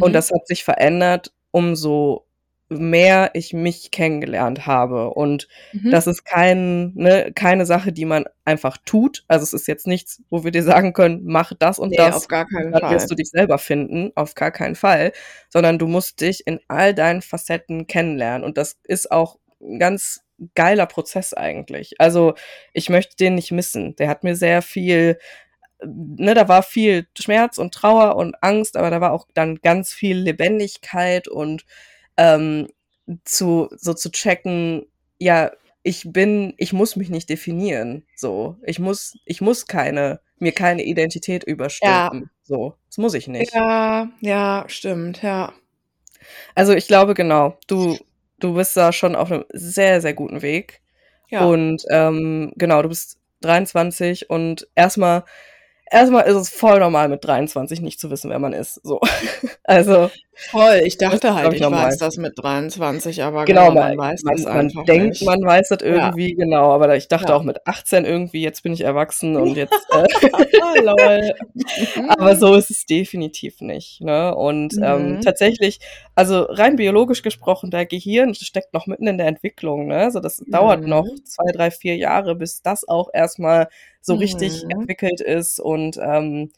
Und 0.00 0.10
Mhm. 0.10 0.12
das 0.12 0.30
hat 0.30 0.46
sich 0.46 0.64
verändert, 0.64 1.32
umso 1.50 2.27
mehr 2.70 3.30
ich 3.34 3.52
mich 3.54 3.90
kennengelernt 3.90 4.66
habe. 4.66 5.10
Und 5.10 5.48
Mhm. 5.72 5.90
das 5.90 6.06
ist 6.06 6.24
kein, 6.24 6.92
ne, 6.94 7.32
keine 7.34 7.66
Sache, 7.66 7.92
die 7.92 8.04
man 8.04 8.24
einfach 8.44 8.76
tut. 8.84 9.24
Also 9.28 9.44
es 9.44 9.52
ist 9.54 9.68
jetzt 9.68 9.86
nichts, 9.86 10.22
wo 10.30 10.44
wir 10.44 10.50
dir 10.50 10.62
sagen 10.62 10.92
können, 10.92 11.22
mach 11.24 11.52
das 11.58 11.78
und 11.78 11.90
Nee, 11.90 11.96
das. 11.96 12.16
auf 12.16 12.28
gar 12.28 12.46
keinen 12.46 12.72
Dann 12.72 12.80
Fall. 12.82 12.90
wirst 12.90 13.10
du 13.10 13.14
dich 13.14 13.30
selber 13.30 13.58
finden, 13.58 14.12
auf 14.16 14.34
gar 14.34 14.50
keinen 14.50 14.74
Fall, 14.74 15.12
sondern 15.48 15.78
du 15.78 15.86
musst 15.86 16.20
dich 16.20 16.46
in 16.46 16.60
all 16.68 16.94
deinen 16.94 17.22
Facetten 17.22 17.86
kennenlernen. 17.86 18.44
Und 18.44 18.58
das 18.58 18.76
ist 18.84 19.10
auch 19.10 19.38
ein 19.60 19.78
ganz 19.78 20.20
geiler 20.54 20.86
Prozess 20.86 21.34
eigentlich. 21.34 21.94
Also 22.00 22.34
ich 22.72 22.90
möchte 22.90 23.16
den 23.16 23.34
nicht 23.34 23.50
missen. 23.50 23.96
Der 23.96 24.08
hat 24.08 24.24
mir 24.24 24.36
sehr 24.36 24.62
viel, 24.62 25.18
ne, 25.84 26.34
da 26.34 26.48
war 26.48 26.62
viel 26.62 27.06
Schmerz 27.18 27.58
und 27.58 27.74
Trauer 27.74 28.16
und 28.16 28.36
Angst, 28.42 28.76
aber 28.76 28.90
da 28.90 29.00
war 29.00 29.12
auch 29.12 29.26
dann 29.34 29.56
ganz 29.62 29.92
viel 29.92 30.16
Lebendigkeit 30.18 31.28
und 31.28 31.64
ähm, 32.18 32.68
zu 33.24 33.70
so 33.78 33.94
zu 33.94 34.10
checken, 34.12 34.86
ja, 35.18 35.52
ich 35.84 36.12
bin, 36.12 36.54
ich 36.58 36.74
muss 36.74 36.96
mich 36.96 37.10
nicht 37.10 37.30
definieren, 37.30 38.04
so, 38.16 38.56
ich 38.64 38.78
muss, 38.80 39.14
ich 39.26 39.40
muss 39.40 39.66
keine, 39.66 40.20
mir 40.38 40.52
keine 40.52 40.84
Identität 40.84 41.44
Ja. 41.46 41.52
überstülpen, 41.54 42.30
so, 42.44 42.74
das 42.88 42.98
muss 42.98 43.14
ich 43.14 43.28
nicht. 43.28 43.54
Ja, 43.54 44.10
ja, 44.20 44.64
stimmt, 44.68 45.22
ja. 45.22 45.54
Also 46.54 46.72
ich 46.74 46.88
glaube 46.88 47.14
genau, 47.14 47.56
du, 47.68 47.98
du 48.40 48.54
bist 48.54 48.76
da 48.76 48.92
schon 48.92 49.16
auf 49.16 49.30
einem 49.32 49.44
sehr, 49.52 50.00
sehr 50.00 50.14
guten 50.14 50.42
Weg 50.42 50.82
Ja. 51.30 51.46
und 51.46 51.82
ähm, 51.90 52.52
genau, 52.56 52.82
du 52.82 52.88
bist 52.90 53.18
23 53.42 54.30
und 54.30 54.68
erstmal 54.74 55.24
erstmal 55.90 56.24
ist 56.26 56.36
es 56.36 56.48
voll 56.50 56.80
normal 56.80 57.08
mit 57.08 57.24
23 57.24 57.80
nicht 57.80 58.00
zu 58.00 58.10
wissen, 58.10 58.30
wer 58.30 58.38
man 58.40 58.52
ist. 58.52 58.80
So. 58.84 59.00
Also 59.64 60.10
voll. 60.50 60.80
Ich 60.84 60.98
dachte 60.98 61.34
halt, 61.34 61.52
ich, 61.52 61.60
ich 61.60 61.70
weiß 61.70 61.98
das 61.98 62.16
mit 62.16 62.34
23, 62.36 63.22
aber 63.22 63.44
genau, 63.44 63.68
genau 63.68 63.80
man, 63.80 63.96
man 63.96 64.10
weiß 64.12 64.22
man, 64.22 64.36
das 64.36 64.44
man 64.44 64.56
einfach 64.56 64.84
denkt, 64.84 65.08
nicht. 65.08 65.24
man 65.24 65.42
weiß 65.42 65.68
das 65.68 65.82
irgendwie 65.82 66.30
ja. 66.30 66.44
genau, 66.44 66.72
aber 66.72 66.96
ich 66.96 67.08
dachte 67.08 67.32
ja. 67.32 67.36
auch 67.36 67.42
mit 67.42 67.66
18 67.66 68.04
irgendwie, 68.04 68.42
jetzt 68.42 68.62
bin 68.62 68.72
ich 68.72 68.82
erwachsen 68.82 69.36
und 69.36 69.56
jetzt. 69.56 69.74
Äh, 69.90 70.06
aber 72.08 72.36
so 72.36 72.54
ist 72.54 72.70
es 72.70 72.86
definitiv 72.86 73.60
nicht. 73.60 74.00
Ne? 74.00 74.34
Und 74.34 74.74
ähm, 74.74 74.80
mhm. 74.80 74.86
ähm, 74.86 75.20
tatsächlich, 75.20 75.80
also 76.14 76.42
rein 76.42 76.76
biologisch 76.76 77.22
gesprochen, 77.22 77.70
der 77.70 77.86
Gehirn 77.86 78.34
steckt 78.34 78.72
noch 78.72 78.86
mitten 78.86 79.06
in 79.06 79.18
der 79.18 79.26
Entwicklung. 79.26 79.88
Ne? 79.88 79.98
Also 79.98 80.20
das 80.20 80.40
mhm. 80.40 80.50
dauert 80.50 80.86
noch 80.86 81.06
zwei, 81.24 81.50
drei, 81.52 81.70
vier 81.70 81.96
Jahre, 81.96 82.34
bis 82.34 82.62
das 82.62 82.86
auch 82.88 83.10
erstmal 83.12 83.68
so 84.00 84.14
mhm. 84.14 84.20
richtig 84.20 84.64
entwickelt 84.68 85.20
ist 85.20 85.60
und 85.60 85.98
ähm, 85.98 86.50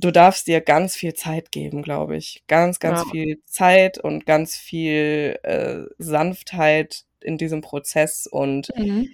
du 0.00 0.10
darfst 0.10 0.46
dir 0.46 0.60
ganz 0.60 0.96
viel 0.96 1.14
Zeit 1.14 1.50
geben, 1.52 1.82
glaube 1.82 2.16
ich. 2.16 2.44
Ganz, 2.46 2.78
ganz 2.78 3.00
ja. 3.00 3.10
viel 3.10 3.42
Zeit 3.46 3.98
und 3.98 4.26
ganz 4.26 4.56
viel 4.56 5.38
äh, 5.42 5.82
Sanftheit 5.98 7.04
in 7.20 7.38
diesem 7.38 7.60
Prozess 7.60 8.26
und 8.26 8.70
mhm. 8.76 9.08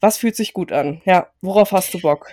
was 0.00 0.18
fühlt 0.18 0.36
sich 0.36 0.52
gut 0.52 0.72
an? 0.72 1.00
Ja, 1.04 1.30
worauf 1.40 1.72
hast 1.72 1.94
du 1.94 2.00
Bock? 2.00 2.30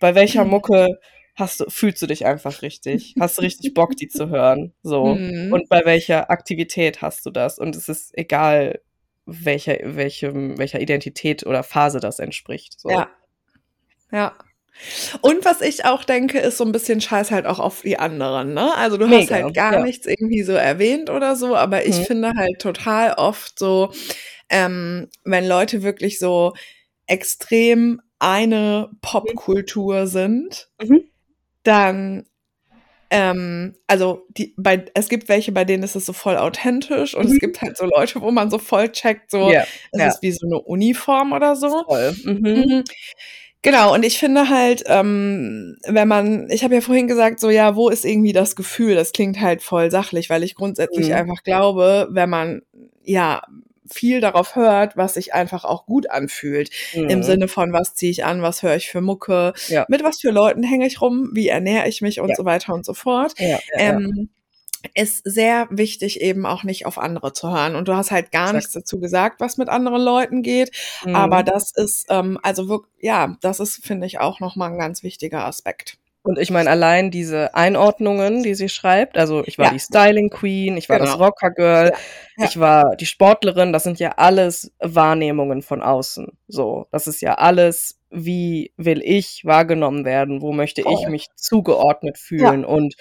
Bei 0.00 0.14
welcher 0.14 0.44
Mucke 0.44 0.98
hast 1.34 1.60
du, 1.60 1.70
fühlst 1.70 2.02
du 2.02 2.06
dich 2.06 2.26
einfach 2.26 2.62
richtig? 2.62 3.14
Hast 3.18 3.38
du 3.38 3.42
richtig 3.42 3.74
Bock, 3.74 3.96
die 3.96 4.08
zu 4.08 4.28
hören? 4.28 4.72
So. 4.82 5.14
Mhm. 5.14 5.52
Und 5.52 5.68
bei 5.68 5.84
welcher 5.84 6.30
Aktivität 6.30 7.02
hast 7.02 7.24
du 7.26 7.30
das? 7.30 7.58
Und 7.58 7.76
es 7.76 7.88
ist 7.88 8.16
egal, 8.16 8.80
welcher, 9.26 9.78
welchem, 9.82 10.58
welcher 10.58 10.80
Identität 10.80 11.46
oder 11.46 11.62
Phase 11.62 12.00
das 12.00 12.18
entspricht. 12.18 12.78
So. 12.78 12.90
Ja, 12.90 13.08
ja. 14.10 14.34
Und 15.20 15.44
was 15.44 15.60
ich 15.60 15.84
auch 15.84 16.04
denke, 16.04 16.38
ist 16.38 16.58
so 16.58 16.64
ein 16.64 16.72
bisschen 16.72 17.00
Scheiß 17.00 17.30
halt 17.30 17.46
auch 17.46 17.58
auf 17.58 17.82
die 17.82 17.98
anderen, 17.98 18.54
ne? 18.54 18.74
Also 18.74 18.96
du 18.96 19.06
Mega, 19.06 19.22
hast 19.22 19.30
halt 19.30 19.54
gar 19.54 19.74
ja. 19.74 19.82
nichts 19.82 20.06
irgendwie 20.06 20.42
so 20.42 20.52
erwähnt 20.52 21.10
oder 21.10 21.36
so, 21.36 21.56
aber 21.56 21.86
ich 21.86 21.98
mhm. 22.00 22.04
finde 22.04 22.32
halt 22.36 22.58
total 22.58 23.14
oft 23.14 23.58
so, 23.58 23.92
ähm, 24.50 25.08
wenn 25.24 25.46
Leute 25.46 25.82
wirklich 25.82 26.18
so 26.18 26.54
extrem 27.06 28.00
eine 28.18 28.90
Popkultur 29.00 30.06
sind, 30.06 30.68
mhm. 30.82 31.04
dann 31.62 32.26
ähm, 33.10 33.76
also 33.86 34.26
die, 34.30 34.54
bei, 34.56 34.86
es 34.94 35.08
gibt 35.08 35.28
welche, 35.28 35.52
bei 35.52 35.64
denen 35.64 35.84
ist 35.84 35.94
es 35.94 36.06
so 36.06 36.12
voll 36.12 36.36
authentisch 36.36 37.14
und 37.14 37.26
mhm. 37.26 37.32
es 37.32 37.38
gibt 37.38 37.62
halt 37.62 37.76
so 37.76 37.86
Leute, 37.86 38.20
wo 38.20 38.32
man 38.32 38.50
so 38.50 38.58
voll 38.58 38.90
checkt, 38.90 39.30
so 39.30 39.50
yeah. 39.50 39.66
es 39.92 40.00
ja. 40.00 40.08
ist 40.08 40.22
wie 40.22 40.32
so 40.32 40.46
eine 40.46 40.58
Uniform 40.60 41.32
oder 41.32 41.54
so. 41.54 41.84
Voll. 41.84 42.16
Mhm. 42.24 42.82
Genau, 43.64 43.94
und 43.94 44.04
ich 44.04 44.18
finde 44.18 44.50
halt, 44.50 44.84
ähm, 44.86 45.78
wenn 45.86 46.06
man, 46.06 46.50
ich 46.50 46.64
habe 46.64 46.74
ja 46.74 46.82
vorhin 46.82 47.08
gesagt, 47.08 47.40
so 47.40 47.48
ja, 47.48 47.74
wo 47.74 47.88
ist 47.88 48.04
irgendwie 48.04 48.34
das 48.34 48.56
Gefühl? 48.56 48.94
Das 48.94 49.12
klingt 49.12 49.40
halt 49.40 49.62
voll 49.62 49.90
sachlich, 49.90 50.28
weil 50.28 50.42
ich 50.42 50.54
grundsätzlich 50.54 51.08
mhm. 51.08 51.14
einfach 51.14 51.42
glaube, 51.42 52.08
wenn 52.10 52.28
man 52.28 52.60
ja 53.02 53.42
viel 53.90 54.20
darauf 54.20 54.54
hört, 54.54 54.98
was 54.98 55.14
sich 55.14 55.32
einfach 55.32 55.64
auch 55.64 55.86
gut 55.86 56.10
anfühlt. 56.10 56.68
Mhm. 56.94 57.08
Im 57.08 57.22
Sinne 57.22 57.48
von, 57.48 57.72
was 57.72 57.94
ziehe 57.94 58.10
ich 58.10 58.24
an, 58.26 58.42
was 58.42 58.62
höre 58.62 58.76
ich 58.76 58.90
für 58.90 59.00
Mucke, 59.00 59.54
ja. 59.68 59.86
mit 59.88 60.04
was 60.04 60.20
für 60.20 60.30
Leuten 60.30 60.62
hänge 60.62 60.86
ich 60.86 61.00
rum, 61.00 61.30
wie 61.32 61.48
ernähre 61.48 61.88
ich 61.88 62.02
mich 62.02 62.20
und 62.20 62.28
ja. 62.28 62.34
so 62.36 62.44
weiter 62.44 62.74
und 62.74 62.84
so 62.84 62.92
fort. 62.92 63.32
Ja, 63.38 63.58
ähm, 63.72 64.28
ist 64.94 65.22
sehr 65.24 65.66
wichtig, 65.70 66.20
eben 66.20 66.46
auch 66.46 66.64
nicht 66.64 66.86
auf 66.86 66.98
andere 66.98 67.32
zu 67.32 67.50
hören. 67.50 67.76
Und 67.76 67.88
du 67.88 67.94
hast 67.94 68.10
halt 68.10 68.32
gar 68.32 68.44
Exakt. 68.44 68.56
nichts 68.56 68.72
dazu 68.72 69.00
gesagt, 69.00 69.40
was 69.40 69.56
mit 69.56 69.68
anderen 69.68 70.02
Leuten 70.02 70.42
geht. 70.42 70.70
Mhm. 71.04 71.16
Aber 71.16 71.42
das 71.42 71.72
ist, 71.74 72.06
ähm, 72.10 72.38
also 72.42 72.68
wirklich, 72.68 72.92
ja, 73.02 73.36
das 73.40 73.60
ist, 73.60 73.84
finde 73.84 74.06
ich, 74.06 74.20
auch 74.20 74.40
nochmal 74.40 74.72
ein 74.72 74.78
ganz 74.78 75.02
wichtiger 75.02 75.44
Aspekt. 75.44 75.98
Und 76.26 76.38
ich 76.38 76.50
meine, 76.50 76.70
allein 76.70 77.10
diese 77.10 77.54
Einordnungen, 77.54 78.42
die 78.42 78.54
sie 78.54 78.70
schreibt, 78.70 79.18
also 79.18 79.44
ich 79.44 79.58
war 79.58 79.66
ja. 79.66 79.72
die 79.72 79.78
Styling 79.78 80.30
Queen, 80.30 80.78
ich 80.78 80.88
war 80.88 80.98
genau. 80.98 81.10
das 81.10 81.20
Rocker 81.20 81.50
Girl, 81.50 81.88
ja. 81.88 81.98
Ja. 82.38 82.48
ich 82.48 82.58
war 82.58 82.96
die 82.96 83.04
Sportlerin, 83.04 83.74
das 83.74 83.82
sind 83.82 83.98
ja 83.98 84.12
alles 84.12 84.72
Wahrnehmungen 84.80 85.60
von 85.60 85.82
außen. 85.82 86.28
So, 86.48 86.86
das 86.90 87.06
ist 87.08 87.20
ja 87.20 87.34
alles, 87.34 88.00
wie 88.10 88.72
will 88.78 89.02
ich 89.04 89.42
wahrgenommen 89.44 90.06
werden, 90.06 90.40
wo 90.40 90.52
möchte 90.52 90.82
Voll. 90.82 90.94
ich 90.94 91.08
mich 91.08 91.28
zugeordnet 91.36 92.16
fühlen 92.16 92.64
und 92.64 92.94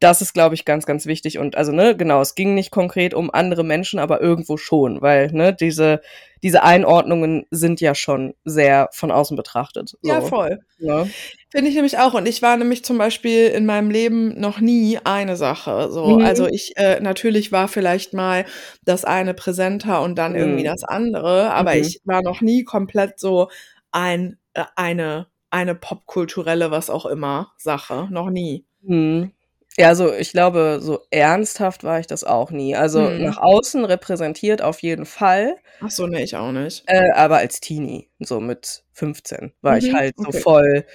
das 0.00 0.20
ist, 0.20 0.34
glaube 0.34 0.54
ich, 0.54 0.64
ganz, 0.64 0.84
ganz 0.84 1.06
wichtig. 1.06 1.38
Und 1.38 1.56
also, 1.56 1.72
ne, 1.72 1.96
genau, 1.96 2.20
es 2.20 2.34
ging 2.34 2.54
nicht 2.54 2.70
konkret 2.70 3.14
um 3.14 3.32
andere 3.32 3.64
Menschen, 3.64 3.98
aber 3.98 4.20
irgendwo 4.20 4.56
schon, 4.56 5.00
weil, 5.00 5.32
ne, 5.32 5.54
diese, 5.54 6.02
diese 6.42 6.62
Einordnungen 6.62 7.46
sind 7.50 7.80
ja 7.80 7.94
schon 7.94 8.34
sehr 8.44 8.88
von 8.92 9.10
außen 9.10 9.36
betrachtet. 9.36 9.88
So. 9.88 9.98
Ja, 10.02 10.20
voll. 10.20 10.60
Ja. 10.78 11.06
Finde 11.50 11.70
ich 11.70 11.74
nämlich 11.74 11.98
auch. 11.98 12.12
Und 12.12 12.28
ich 12.28 12.42
war 12.42 12.56
nämlich 12.58 12.84
zum 12.84 12.98
Beispiel 12.98 13.46
in 13.46 13.64
meinem 13.64 13.90
Leben 13.90 14.38
noch 14.38 14.60
nie 14.60 14.98
eine 15.04 15.36
Sache. 15.36 15.88
So, 15.90 16.18
mhm. 16.18 16.24
also 16.24 16.46
ich 16.46 16.76
äh, 16.76 17.00
natürlich 17.00 17.50
war 17.50 17.68
vielleicht 17.68 18.12
mal 18.12 18.44
das 18.84 19.04
eine 19.06 19.32
präsenter 19.32 20.02
und 20.02 20.16
dann 20.16 20.32
mhm. 20.32 20.38
irgendwie 20.38 20.64
das 20.64 20.84
andere, 20.84 21.52
aber 21.52 21.74
mhm. 21.74 21.80
ich 21.80 22.00
war 22.04 22.22
noch 22.22 22.42
nie 22.42 22.64
komplett 22.64 23.18
so 23.18 23.48
ein 23.90 24.36
äh, 24.52 24.64
eine 24.76 25.28
eine 25.48 25.74
popkulturelle, 25.74 26.70
was 26.70 26.90
auch 26.90 27.06
immer 27.06 27.52
Sache, 27.56 28.08
noch 28.10 28.28
nie. 28.28 28.66
Mhm. 28.82 29.32
Ja, 29.78 29.88
also 29.88 30.12
ich 30.12 30.32
glaube, 30.32 30.78
so 30.80 31.00
ernsthaft 31.10 31.84
war 31.84 32.00
ich 32.00 32.06
das 32.06 32.24
auch 32.24 32.50
nie. 32.50 32.74
Also 32.74 33.00
mhm. 33.00 33.22
nach 33.22 33.36
außen 33.36 33.84
repräsentiert 33.84 34.62
auf 34.62 34.80
jeden 34.80 35.04
Fall. 35.04 35.56
Ach 35.80 35.90
so, 35.90 36.06
nee, 36.06 36.22
ich 36.22 36.34
auch 36.34 36.52
nicht. 36.52 36.84
Äh, 36.86 37.10
aber 37.14 37.36
als 37.38 37.60
Teenie, 37.60 38.08
so 38.18 38.40
mit 38.40 38.84
15, 38.92 39.52
war 39.60 39.72
mhm. 39.72 39.78
ich 39.78 39.92
halt 39.92 40.14
so 40.16 40.28
okay. 40.28 40.40
voll. 40.40 40.86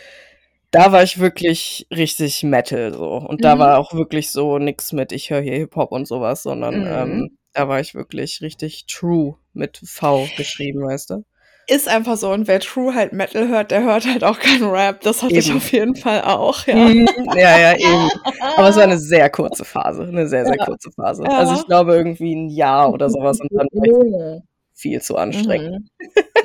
Da 0.71 0.91
war 0.91 1.03
ich 1.03 1.19
wirklich 1.19 1.85
richtig 1.91 2.41
Metal 2.43 2.93
so. 2.93 3.13
Und 3.17 3.41
mhm. 3.41 3.43
da 3.43 3.59
war 3.59 3.77
auch 3.77 3.93
wirklich 3.93 4.31
so 4.31 4.57
nix 4.57 4.93
mit, 4.93 5.11
ich 5.11 5.29
höre 5.29 5.41
hier 5.41 5.57
Hip-Hop 5.57 5.91
und 5.91 6.07
sowas, 6.07 6.41
sondern 6.41 6.87
ähm, 6.87 7.17
mhm. 7.17 7.37
da 7.53 7.67
war 7.67 7.79
ich 7.79 7.93
wirklich 7.93 8.41
richtig 8.41 8.87
true 8.87 9.37
mit 9.53 9.79
V 9.83 10.27
geschrieben, 10.37 10.83
weißt 10.83 11.11
du? 11.11 11.23
Ist 11.67 11.87
einfach 11.87 12.17
so. 12.17 12.31
Und 12.31 12.47
wer 12.47 12.59
True 12.59 12.93
halt 12.93 13.13
Metal 13.13 13.47
hört, 13.47 13.71
der 13.71 13.83
hört 13.83 14.05
halt 14.05 14.23
auch 14.23 14.39
keinen 14.39 14.69
Rap. 14.69 15.01
Das 15.01 15.21
hatte 15.21 15.33
eben. 15.33 15.39
ich 15.39 15.53
auf 15.53 15.71
jeden 15.71 15.95
Fall 15.95 16.21
auch, 16.21 16.65
ja. 16.67 16.75
Mhm. 16.75 17.07
ja, 17.35 17.59
ja, 17.59 17.73
eben. 17.77 18.09
Aber 18.57 18.69
es 18.69 18.75
war 18.75 18.83
eine 18.83 18.97
sehr 18.97 19.29
kurze 19.29 19.65
Phase. 19.65 20.03
Eine 20.03 20.27
sehr, 20.27 20.45
sehr 20.45 20.57
ja. 20.57 20.65
kurze 20.65 20.91
Phase. 20.91 21.23
Ja. 21.23 21.37
Also 21.37 21.55
ich 21.55 21.65
glaube 21.65 21.95
irgendwie 21.95 22.35
ein 22.35 22.49
Jahr 22.49 22.91
oder 22.91 23.09
sowas 23.09 23.39
und 23.39 23.49
dann 23.51 23.67
war 23.71 24.41
viel 24.73 25.01
zu 25.01 25.15
anstrengend. 25.15 25.89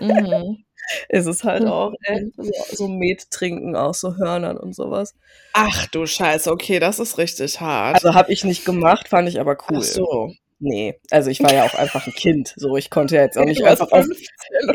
Mhm. 0.00 0.06
mhm. 0.08 0.64
ist 1.08 1.26
es 1.26 1.42
halt 1.42 1.64
auch, 1.66 1.92
ey, 2.02 2.30
so, 2.36 2.44
so 2.72 2.88
Met 2.88 3.30
trinken 3.30 3.74
aus 3.74 4.00
so 4.00 4.16
Hörnern 4.16 4.56
und 4.56 4.74
sowas. 4.74 5.14
Ach 5.52 5.86
du 5.86 6.06
Scheiße, 6.06 6.50
okay, 6.50 6.78
das 6.78 6.98
ist 6.98 7.18
richtig 7.18 7.60
hart. 7.60 7.96
Also 7.96 8.14
habe 8.14 8.32
ich 8.32 8.44
nicht 8.44 8.64
gemacht, 8.64 9.08
fand 9.08 9.28
ich 9.28 9.40
aber 9.40 9.56
cool. 9.68 9.78
Ach 9.78 9.82
so. 9.82 10.32
Nee, 10.58 10.98
also 11.10 11.30
ich 11.30 11.42
war 11.42 11.52
ja 11.52 11.64
auch 11.64 11.74
einfach 11.74 12.06
ein 12.06 12.14
Kind. 12.14 12.54
So, 12.56 12.78
ich 12.78 12.88
konnte 12.88 13.16
ja 13.16 13.22
jetzt 13.22 13.36
auch 13.36 13.44
nicht 13.44 13.62
einfach 13.62 13.92
auf, 13.92 14.06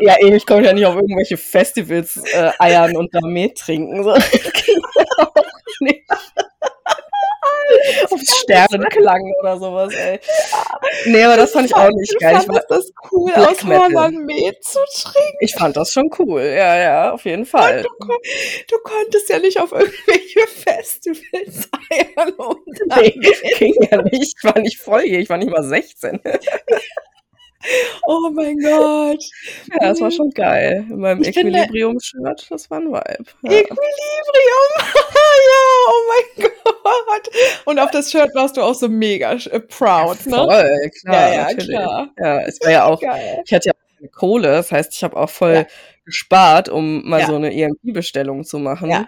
ja, 0.00 0.14
ich 0.20 0.46
konnte 0.46 0.68
ja 0.68 0.72
nicht 0.72 0.86
auf 0.86 0.94
irgendwelche 0.94 1.36
Festivals 1.36 2.18
äh, 2.32 2.52
eiern 2.58 2.96
und 2.96 3.12
da 3.12 3.20
Met 3.20 3.58
trinken. 3.58 4.04
So. 4.04 4.14
auf 8.10 8.20
Sternenklang 8.20 9.32
oder 9.40 9.58
sowas, 9.58 9.94
ey. 9.94 10.20
Nee, 11.06 11.22
aber 11.24 11.36
das 11.36 11.52
fand 11.52 11.66
ich 11.66 11.74
auch 11.74 11.88
nicht 11.90 12.18
geil. 12.20 12.38
Ich 12.40 12.46
fand 12.46 12.64
das 12.68 12.92
cool, 13.10 13.32
Black 13.32 13.50
aus 13.50 13.64
Hörnern 13.64 14.16
Met 14.24 14.62
zu 14.62 14.78
trinken. 14.92 15.36
Ich 15.40 15.54
fand 15.54 15.76
das 15.76 15.92
schon 15.92 16.10
cool, 16.18 16.42
ja, 16.42 16.78
ja, 16.78 17.12
auf 17.12 17.24
jeden 17.24 17.46
Fall. 17.46 17.82
Du, 17.82 17.88
du, 18.68 18.76
konntest 18.82 19.28
ja 19.28 19.38
nicht 19.38 19.58
auf 19.60 19.72
irgendwelche 19.72 20.40
Festivals 20.48 21.68
eiern 21.90 22.32
und 22.32 22.62
Nee, 22.96 23.10
ging 23.58 23.74
ja 23.90 24.02
nicht. 24.02 24.34
Ich 24.36 24.44
war 24.44 24.58
nicht 24.58 24.78
voll 24.78 25.02
hier, 25.02 25.20
ich 25.20 25.28
war 25.28 25.38
nicht 25.38 25.50
mal 25.50 25.64
16. 25.64 26.20
Oh 28.06 28.30
mein 28.32 28.58
Gott. 28.58 29.24
Ja, 29.72 29.88
das 29.88 30.00
war 30.00 30.10
schon 30.10 30.30
geil. 30.30 30.84
In 30.88 30.98
meinem 30.98 31.22
Equilibrium-Shirt, 31.22 32.46
das 32.50 32.70
war 32.70 32.78
ein 32.78 32.88
Vibe. 32.88 33.24
Ja. 33.42 33.50
Equilibrium! 33.50 34.70
ja, 34.78 35.62
oh 35.88 36.02
mein 36.08 36.50
Gott. 36.82 37.30
Und 37.64 37.78
auf 37.78 37.90
das 37.90 38.10
Shirt 38.10 38.34
warst 38.34 38.56
du 38.56 38.62
auch 38.62 38.74
so 38.74 38.88
mega 38.88 39.32
äh, 39.32 39.60
proud, 39.60 40.26
ne? 40.26 40.36
Voll, 40.36 40.90
klar. 41.00 41.14
Ja, 41.14 41.32
ja, 41.32 41.42
natürlich. 41.42 41.68
klar. 41.68 42.10
Ja, 42.18 42.40
es 42.40 42.60
war 42.60 42.70
ja 42.70 42.84
auch, 42.84 43.00
geil. 43.00 43.42
ich 43.44 43.52
hatte 43.52 43.68
ja 43.68 43.72
auch 43.72 43.96
keine 43.98 44.08
Kohle, 44.10 44.48
das 44.48 44.72
heißt, 44.72 44.94
ich 44.94 45.04
habe 45.04 45.16
auch 45.16 45.30
voll 45.30 45.54
ja. 45.54 45.66
gespart, 46.04 46.68
um 46.68 47.08
mal 47.08 47.20
ja. 47.20 47.26
so 47.26 47.36
eine 47.36 47.52
EMP-Bestellung 47.52 48.44
zu 48.44 48.58
machen. 48.58 48.90
Ja. 48.90 49.06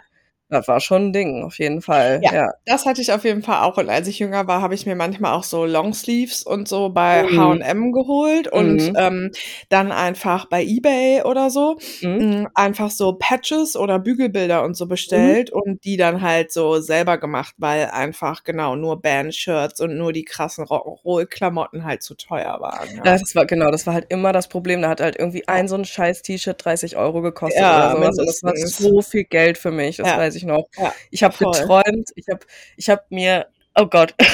Das 0.50 0.68
war 0.68 0.78
schon 0.80 1.06
ein 1.08 1.12
Ding, 1.12 1.42
auf 1.42 1.58
jeden 1.58 1.80
Fall. 1.80 2.20
Ja, 2.22 2.34
Ja. 2.34 2.52
das 2.66 2.84
hatte 2.84 3.00
ich 3.00 3.12
auf 3.12 3.24
jeden 3.24 3.42
Fall 3.42 3.62
auch. 3.62 3.78
Und 3.78 3.88
als 3.88 4.06
ich 4.08 4.18
jünger 4.18 4.46
war, 4.46 4.60
habe 4.60 4.74
ich 4.74 4.84
mir 4.84 4.94
manchmal 4.94 5.32
auch 5.32 5.42
so 5.42 5.64
Longsleeves 5.64 6.42
und 6.42 6.68
so 6.68 6.90
bei 6.90 7.24
Mhm. 7.24 7.36
H&M 7.62 7.92
geholt 7.92 8.48
und 8.48 8.76
Mhm. 8.90 8.94
ähm, 8.98 9.30
dann 9.70 9.90
einfach 9.90 10.46
bei 10.50 10.62
eBay 10.62 11.22
oder 11.22 11.48
so 11.50 11.78
Mhm. 12.02 12.42
mh, 12.42 12.50
einfach 12.54 12.90
so 12.90 13.14
Patches 13.14 13.74
oder 13.74 13.98
Bügelbilder 13.98 14.62
und 14.64 14.74
so 14.76 14.84
Mhm. 14.84 14.88
bestellt 14.90 15.50
und 15.50 15.82
die 15.84 15.96
dann 15.96 16.20
halt 16.20 16.52
so 16.52 16.78
selber 16.80 17.16
gemacht, 17.18 17.54
weil 17.56 17.86
einfach 17.86 18.44
genau 18.44 18.76
nur 18.76 19.00
Bandshirts 19.00 19.80
und 19.80 19.96
nur 19.96 20.12
die 20.12 20.24
krassen 20.24 20.64
Rock'n'Roll-Klamotten 20.66 21.84
halt 21.84 22.02
zu 22.02 22.14
teuer 22.16 22.58
waren. 22.60 22.94
Ja, 22.96 23.14
das 23.18 23.34
war 23.34 23.46
genau, 23.46 23.70
das 23.70 23.86
war 23.86 23.94
halt 23.94 24.06
immer 24.10 24.32
das 24.32 24.48
Problem. 24.48 24.82
Da 24.82 24.90
hat 24.90 25.00
halt 25.00 25.16
irgendwie 25.18 25.46
ein 25.48 25.68
so 25.68 25.74
ein 25.76 25.84
scheiß 25.86 26.20
T-Shirt 26.22 26.62
30 26.64 26.96
Euro 26.96 27.22
gekostet 27.22 27.60
Ja, 27.60 27.76
oder 27.76 27.90
sowas. 27.90 28.18
Und 28.18 28.26
das 28.26 28.42
war 28.42 28.52
so 28.56 29.02
viel 29.02 29.24
Geld 29.24 29.56
für 29.58 29.70
mich, 29.70 29.96
das 29.96 30.06
Ja. 30.08 30.16
Weiß 30.34 30.42
ich 30.42 30.44
noch. 30.44 30.66
Ja, 30.76 30.92
Ich 31.10 31.22
habe 31.22 31.36
geträumt, 31.36 32.10
ich 32.16 32.28
habe 32.28 32.40
ich 32.76 32.90
habe 32.90 33.02
mir 33.10 33.46
oh 33.74 33.86
Gott. 33.86 34.14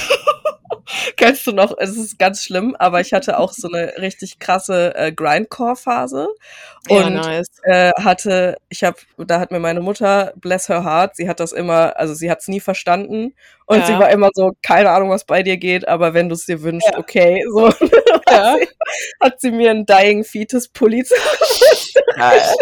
Kennst 1.16 1.46
du 1.46 1.52
noch, 1.52 1.76
es 1.78 1.96
ist 1.96 2.18
ganz 2.18 2.42
schlimm, 2.42 2.74
aber 2.78 3.00
ich 3.00 3.12
hatte 3.12 3.38
auch 3.38 3.52
so 3.52 3.68
eine 3.68 3.92
richtig 3.98 4.38
krasse 4.40 4.94
äh, 4.96 5.12
Grindcore-Phase 5.12 6.28
Ja, 6.88 7.04
und 7.04 7.14
nice. 7.14 7.46
äh, 7.62 7.92
hatte, 7.96 8.56
ich 8.70 8.82
habe, 8.82 8.96
da 9.18 9.38
hat 9.38 9.50
mir 9.52 9.60
meine 9.60 9.80
Mutter, 9.80 10.32
bless 10.36 10.68
her 10.68 10.82
heart, 10.84 11.14
sie 11.16 11.28
hat 11.28 11.38
das 11.38 11.52
immer, 11.52 11.96
also 11.96 12.14
sie 12.14 12.30
hat 12.30 12.40
es 12.40 12.48
nie 12.48 12.60
verstanden 12.60 13.34
und 13.66 13.84
sie 13.86 13.92
Ja. 13.92 14.00
war 14.00 14.10
immer 14.10 14.30
so, 14.34 14.52
keine 14.62 14.90
Ahnung, 14.90 15.10
was 15.10 15.24
bei 15.24 15.42
dir 15.44 15.58
geht, 15.58 15.86
aber 15.86 16.14
wenn 16.14 16.28
du 16.28 16.34
es 16.34 16.46
dir 16.46 16.62
wünschst, 16.62 16.88
Ja. 16.92 16.98
okay, 16.98 17.44
so 17.54 17.72
Ja. 18.28 18.56
hat 19.20 19.40
sie 19.40 19.50
mir 19.52 19.70
einen 19.70 19.86
Dying 19.86 20.24
Fetus 20.24 20.68
Pulli 20.68 21.04
Geil. 22.16 22.54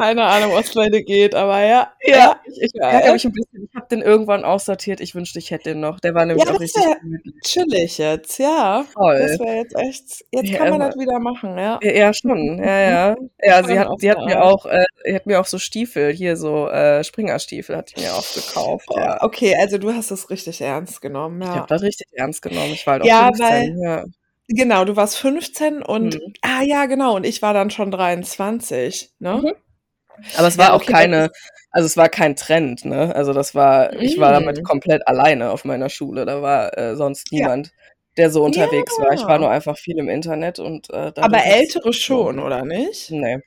Keine 0.00 0.24
Ahnung, 0.24 0.52
was 0.54 0.72
bei 0.74 0.88
dir 0.88 1.02
geht, 1.02 1.34
aber 1.34 1.60
ja. 1.62 1.92
Ja, 2.02 2.40
ich, 2.44 2.62
ich 2.62 2.70
Ja, 2.74 3.06
ja. 3.06 3.12
bisschen. 3.12 3.68
Ich 3.70 3.74
habe 3.76 3.86
den 3.90 4.00
irgendwann 4.02 4.44
aussortiert. 4.44 5.00
Ich 5.00 5.14
wünschte, 5.14 5.38
ich 5.38 5.50
hätte 5.50 5.70
den 5.70 5.80
noch. 5.80 6.00
Der 6.00 6.14
war 6.14 6.24
nämlich 6.24 6.44
Ja, 6.44 6.50
auch 6.52 6.58
das 6.58 6.62
richtig 6.62 6.84
chillig 7.44 7.98
jetzt, 7.98 8.38
ja. 8.38 8.84
Toll. 8.94 9.18
Das 9.18 9.38
wäre 9.38 9.56
jetzt 9.56 9.76
echt. 9.76 10.24
Jetzt 10.32 10.52
kann 10.54 10.70
man 10.70 10.80
das 10.80 10.96
wieder 10.96 11.18
machen, 11.18 11.58
ja. 11.58 11.78
Ja, 11.82 12.12
schon. 12.14 12.58
Ja, 12.70 12.80
ja. 12.80 13.16
Ja, 13.42 13.64
sie 13.64 13.78
hat, 13.78 13.88
sie 14.00 14.10
hat 14.10 14.24
mir 14.24 14.42
auch, 14.42 14.64
äh, 14.66 14.84
hat 15.14 15.26
mir 15.26 15.40
auch 15.40 15.46
so 15.46 15.58
Stiefel, 15.58 16.12
hier 16.12 16.36
so 16.36 16.68
äh, 16.68 17.02
Springerstiefel 17.04 17.76
hat 17.76 17.92
die 17.96 18.00
mir 18.00 18.14
auch 18.14 18.24
gekauft. 18.34 18.86
Oh, 18.90 18.98
Ja. 18.98 19.22
okay, 19.22 19.54
also 19.60 19.78
du 19.78 19.92
hast 19.92 20.10
es 20.10 20.30
richtig 20.30 20.60
ernst 20.60 21.00
genommen, 21.00 21.40
Ich 21.42 21.48
ja. 21.48 21.54
habe 21.56 21.66
das 21.68 21.82
richtig 21.82 22.06
ernst 22.12 22.42
genommen. 22.42 22.72
Ich 22.72 22.86
war 22.86 22.94
halt 22.94 23.02
auch 23.02 23.06
Ja, 23.06 23.26
15. 23.34 23.82
Ja. 23.82 24.04
Genau, 24.48 24.84
du 24.84 24.96
warst 24.96 25.16
15 25.18 25.82
und 25.82 26.14
Mhm. 26.14 26.32
ah 26.42 26.62
ja, 26.62 26.86
genau, 26.86 27.16
und 27.16 27.24
ich 27.24 27.40
war 27.42 27.54
dann 27.54 27.70
schon 27.70 27.90
23, 27.90 29.10
ne? 29.20 29.34
Mhm. 29.42 29.52
Aber 30.36 30.48
es 30.48 30.58
war 30.58 30.66
Ja, 30.66 30.72
auch 30.72 30.82
okay, 30.82 30.92
das 30.92 31.00
keine, 31.00 31.30
also 31.70 31.86
es 31.86 31.96
war 31.96 32.08
kein 32.08 32.36
Trend, 32.36 32.84
ne? 32.84 33.14
Also 33.14 33.32
das 33.32 33.54
war, 33.54 33.92
ich 34.00 34.18
war 34.18 34.32
damit 34.32 34.60
Mm. 34.60 34.64
komplett 34.64 35.06
alleine 35.06 35.50
auf 35.50 35.64
meiner 35.64 35.88
Schule. 35.88 36.24
Da 36.26 36.42
war 36.42 36.76
äh, 36.78 36.96
sonst 36.96 37.28
Ja. 37.30 37.38
niemand, 37.40 37.70
der 38.16 38.30
so 38.30 38.42
unterwegs 38.44 38.92
war. 38.98 39.12
Ich 39.12 39.22
war 39.22 39.32
Ja. 39.32 39.38
nur 39.38 39.50
einfach 39.50 39.78
viel 39.78 39.98
im 39.98 40.08
Internet 40.08 40.58
und 40.58 40.90
äh, 40.90 41.12
Aber 41.16 41.44
ältere 41.44 41.92
schon, 41.92 42.38
oder 42.38 42.64
nicht? 42.64 43.10
Nee. 43.10 43.38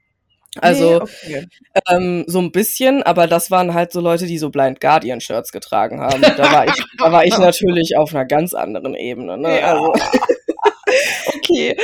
Also 0.62 1.00
nee, 1.26 1.40
okay. 1.42 1.48
ähm, 1.90 2.26
so 2.28 2.40
ein 2.40 2.52
bisschen, 2.52 3.02
aber 3.02 3.26
das 3.26 3.50
waren 3.50 3.74
halt 3.74 3.92
so 3.92 4.00
Leute, 4.02 4.28
die 4.28 4.38
so 4.38 4.52
Blind 4.52 4.80
Guardian 4.80 5.20
Shirts 5.20 5.52
getragen 5.52 6.00
haben. 6.00 6.22
Da 6.22 6.52
war 6.52 6.68
ich, 6.68 6.76
da 7.00 7.12
war 7.12 7.26
ich 7.26 7.36
natürlich 7.40 7.98
auf 7.98 8.14
einer 8.14 8.26
ganz 8.26 8.54
anderen 8.54 8.94
Ebene. 8.94 9.36
Ne? 9.38 9.60
Ja. 9.60 9.74
Also, 9.74 9.94
okay. 11.36 11.76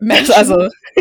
Menschen, 0.00 0.34
also 0.34 0.56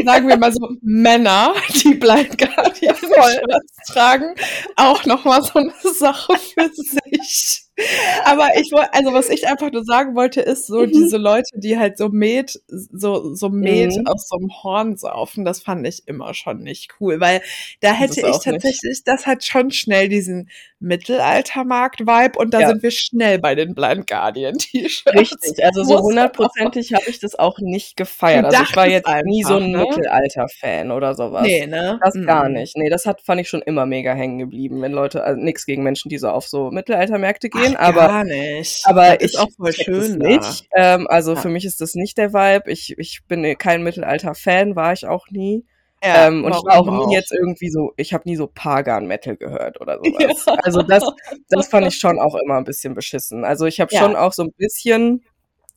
sagen 0.05 0.27
wir 0.27 0.37
mal 0.37 0.51
so, 0.51 0.69
Männer, 0.81 1.53
die 1.83 1.93
Blind 1.95 2.37
Guardian 2.37 2.75
Shirts 2.99 3.87
tragen, 3.87 4.35
auch 4.75 5.05
nochmal 5.05 5.43
so 5.43 5.59
eine 5.59 5.73
Sache 5.93 6.33
für 6.37 6.69
sich. 6.73 7.63
Aber 8.25 8.47
ich 8.59 8.71
wollte, 8.71 8.91
also 8.95 9.13
was 9.13 9.29
ich 9.29 9.47
einfach 9.47 9.71
nur 9.71 9.83
sagen 9.85 10.15
wollte, 10.15 10.41
ist 10.41 10.65
so 10.65 10.79
Mhm. 10.81 10.91
diese 10.91 11.17
Leute, 11.17 11.51
die 11.59 11.77
halt 11.77 11.99
so 11.99 12.09
Met, 12.09 12.59
so, 12.67 13.35
so 13.35 13.49
Met 13.49 13.95
Mhm. 13.95 14.07
aus 14.07 14.27
so 14.27 14.37
einem 14.37 14.49
Horn 14.63 14.97
saufen, 14.97 15.45
das 15.45 15.61
fand 15.61 15.85
ich 15.85 16.07
immer 16.07 16.33
schon 16.33 16.57
nicht 16.63 16.95
cool, 16.99 17.19
weil 17.19 17.41
da 17.81 17.89
Das 17.89 17.99
hätte 17.99 18.19
ich 18.21 18.25
auch 18.25 18.31
nicht. 18.45 18.61
tatsächlich, 18.63 19.03
das 19.05 19.27
hat 19.27 19.43
schon 19.43 19.69
schnell 19.69 20.09
diesen 20.09 20.49
Mittelaltermarkt-Vibe 20.79 22.37
und 22.39 22.53
da 22.53 22.61
Ja. 22.61 22.67
sind 22.69 22.81
wir 22.83 22.91
schnell 22.91 23.39
bei 23.39 23.53
den 23.55 23.75
Blind 23.75 24.07
Guardian 24.07 24.57
T-Shirts. 24.57 25.15
richtig, 25.15 25.63
also 25.63 25.83
so 25.83 25.99
hundertprozentig 26.01 26.93
habe 26.93 27.09
ich 27.09 27.19
das 27.19 27.35
auch 27.37 27.59
nicht 27.59 27.95
gefeiert. 27.95 28.45
Also 28.45 28.63
ich 28.63 28.75
war 28.75 28.87
jetzt 28.87 29.09
nie 29.23 29.43
so 29.43 29.55
ein 29.55 29.63
einfach, 29.75 29.79
ne? 29.79 29.85
Mittelalter-Fan 29.97 30.91
oder 30.91 31.13
sowas. 31.15 31.43
Nee, 31.43 31.67
ne? 31.67 31.99
Das 32.03 32.15
gar 32.25 32.47
Mhm. 32.49 32.55
Nicht. 32.75 32.77
Nee, 32.77 32.89
das 32.89 33.05
hat, 33.05 33.21
fand 33.21 33.41
ich 33.41 33.49
schon 33.49 33.61
immer 33.61 33.85
mega 33.85 34.13
hängen 34.13 34.37
geblieben, 34.39 34.81
wenn 34.81 34.91
Leute, 34.91 35.23
also 35.23 35.39
nichts 35.41 35.65
gegen 35.65 35.83
Menschen, 35.83 36.09
die 36.09 36.17
so 36.17 36.29
auf 36.29 36.47
so 36.47 36.71
Mittelaltermärkte 36.71 37.49
gehen, 37.49 37.75
Ach, 37.77 37.87
aber 37.89 38.07
gar 38.07 38.23
nicht. 38.23 38.81
Aber 38.85 39.15
das 39.15 39.17
ich 39.19 39.33
ist 39.33 39.39
auch 39.39 39.49
voll 39.55 39.73
schön 39.73 40.17
nicht. 40.17 40.67
Ähm, 40.75 41.07
also 41.09 41.33
Ja. 41.33 41.41
für 41.41 41.49
mich 41.49 41.65
ist 41.65 41.81
das 41.81 41.95
nicht 41.95 42.17
der 42.17 42.33
Vibe. 42.33 42.71
Ich, 42.71 42.97
ich 42.97 43.21
bin 43.27 43.57
kein 43.57 43.83
Mittelalter-Fan, 43.83 44.75
war 44.75 44.93
ich 44.93 45.05
auch 45.07 45.27
nie. 45.31 45.65
Ja, 46.03 46.27
ähm, 46.27 46.43
und 46.45 46.51
ich 46.55 46.63
war 46.63 46.79
auch 46.79 47.07
nie 47.07 47.13
jetzt 47.15 47.31
irgendwie 47.31 47.69
so, 47.69 47.91
ich 47.97 48.13
habe 48.13 48.29
nie 48.29 48.35
so 48.35 48.45
Pagan-Metal 48.45 49.35
gehört 49.35 49.81
oder 49.81 49.97
sowas. 50.03 50.45
Also 50.63 50.83
das, 50.83 51.03
das 51.49 51.67
fand 51.69 51.87
ich 51.87 51.97
schon 51.97 52.19
auch 52.19 52.35
immer 52.35 52.57
ein 52.57 52.65
bisschen 52.65 52.93
beschissen. 52.93 53.43
Also 53.43 53.65
ich 53.65 53.79
habe 53.79 53.91
Ja. 53.93 54.01
schon 54.01 54.15
auch 54.15 54.31
so 54.33 54.43
ein 54.43 54.51
bisschen, 54.57 55.25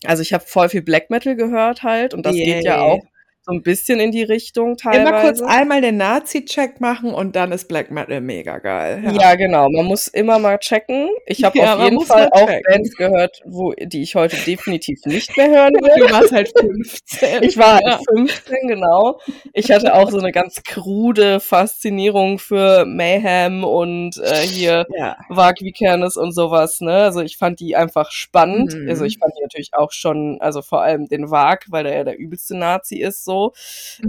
also 0.04 0.22
ich 0.22 0.32
habe 0.34 0.44
voll 0.46 0.68
viel 0.68 0.82
Black 0.82 1.08
Metal 1.08 1.36
gehört 1.36 1.82
halt 1.82 2.12
und 2.12 2.26
das 2.26 2.34
geht 2.34 2.64
ja 2.64 2.76
Yay. 2.76 2.82
auch 2.82 3.00
so 3.42 3.52
ein 3.52 3.62
bisschen 3.62 4.00
in 4.00 4.12
die 4.12 4.22
Richtung 4.22 4.76
teilweise. 4.76 5.08
Immer 5.08 5.20
kurz 5.22 5.40
einmal 5.40 5.80
den 5.80 5.96
Nazi-Check 5.96 6.78
machen 6.80 7.14
und 7.14 7.36
dann 7.36 7.52
ist 7.52 7.68
Black 7.68 7.90
Metal 7.90 8.20
mega 8.20 8.58
geil. 8.58 9.02
Ja. 9.18 9.34
genau. 9.34 9.68
Man 9.70 9.86
muss 9.86 10.08
immer 10.08 10.38
mal 10.38 10.58
checken. 10.58 11.08
Ich 11.24 11.42
habe 11.42 11.58
Ja, 11.60 11.76
auf 11.76 11.84
jeden 11.84 12.00
Fall 12.02 12.28
auch 12.32 12.46
checken. 12.46 12.62
Bands 12.68 12.96
gehört, 12.96 13.40
wo, 13.46 13.72
die 13.72 14.02
ich 14.02 14.14
heute 14.14 14.36
definitiv 14.36 15.00
nicht 15.06 15.34
mehr 15.38 15.48
hören 15.48 15.72
will. 15.74 16.06
Du 16.06 16.12
warst 16.12 16.32
halt 16.32 16.52
15. 16.58 17.42
Ich 17.42 17.56
war 17.56 17.80
ja. 17.82 17.96
halt 17.96 18.02
15, 18.14 18.68
genau. 18.68 19.18
Ich 19.54 19.70
hatte 19.70 19.94
auch 19.94 20.10
so 20.10 20.18
eine 20.18 20.32
ganz 20.32 20.62
krude 20.62 21.40
Faszinierung 21.40 22.38
für 22.38 22.84
Mayhem 22.84 23.64
und 23.64 24.18
äh, 24.18 24.42
hier 24.42 24.86
Ja. 24.96 25.16
Wag 25.30 25.60
Vikernes 25.60 26.18
und 26.18 26.32
sowas, 26.32 26.80
ne? 26.82 27.04
Also 27.04 27.20
ich 27.20 27.38
fand 27.38 27.58
die 27.60 27.74
einfach 27.74 28.10
spannend. 28.10 28.74
Mhm. 28.74 28.88
Also 28.88 29.04
ich 29.04 29.18
fand 29.18 29.32
die 29.38 29.42
natürlich 29.42 29.70
auch 29.72 29.92
schon, 29.92 30.38
also 30.40 30.60
vor 30.60 30.82
allem 30.82 31.08
den 31.08 31.30
Wag, 31.30 31.64
weil 31.70 31.84
der 31.84 31.94
ja 31.94 32.04
der 32.04 32.18
übelste 32.18 32.56
Nazi 32.56 32.96
ist, 32.98 33.24
so. 33.24 33.29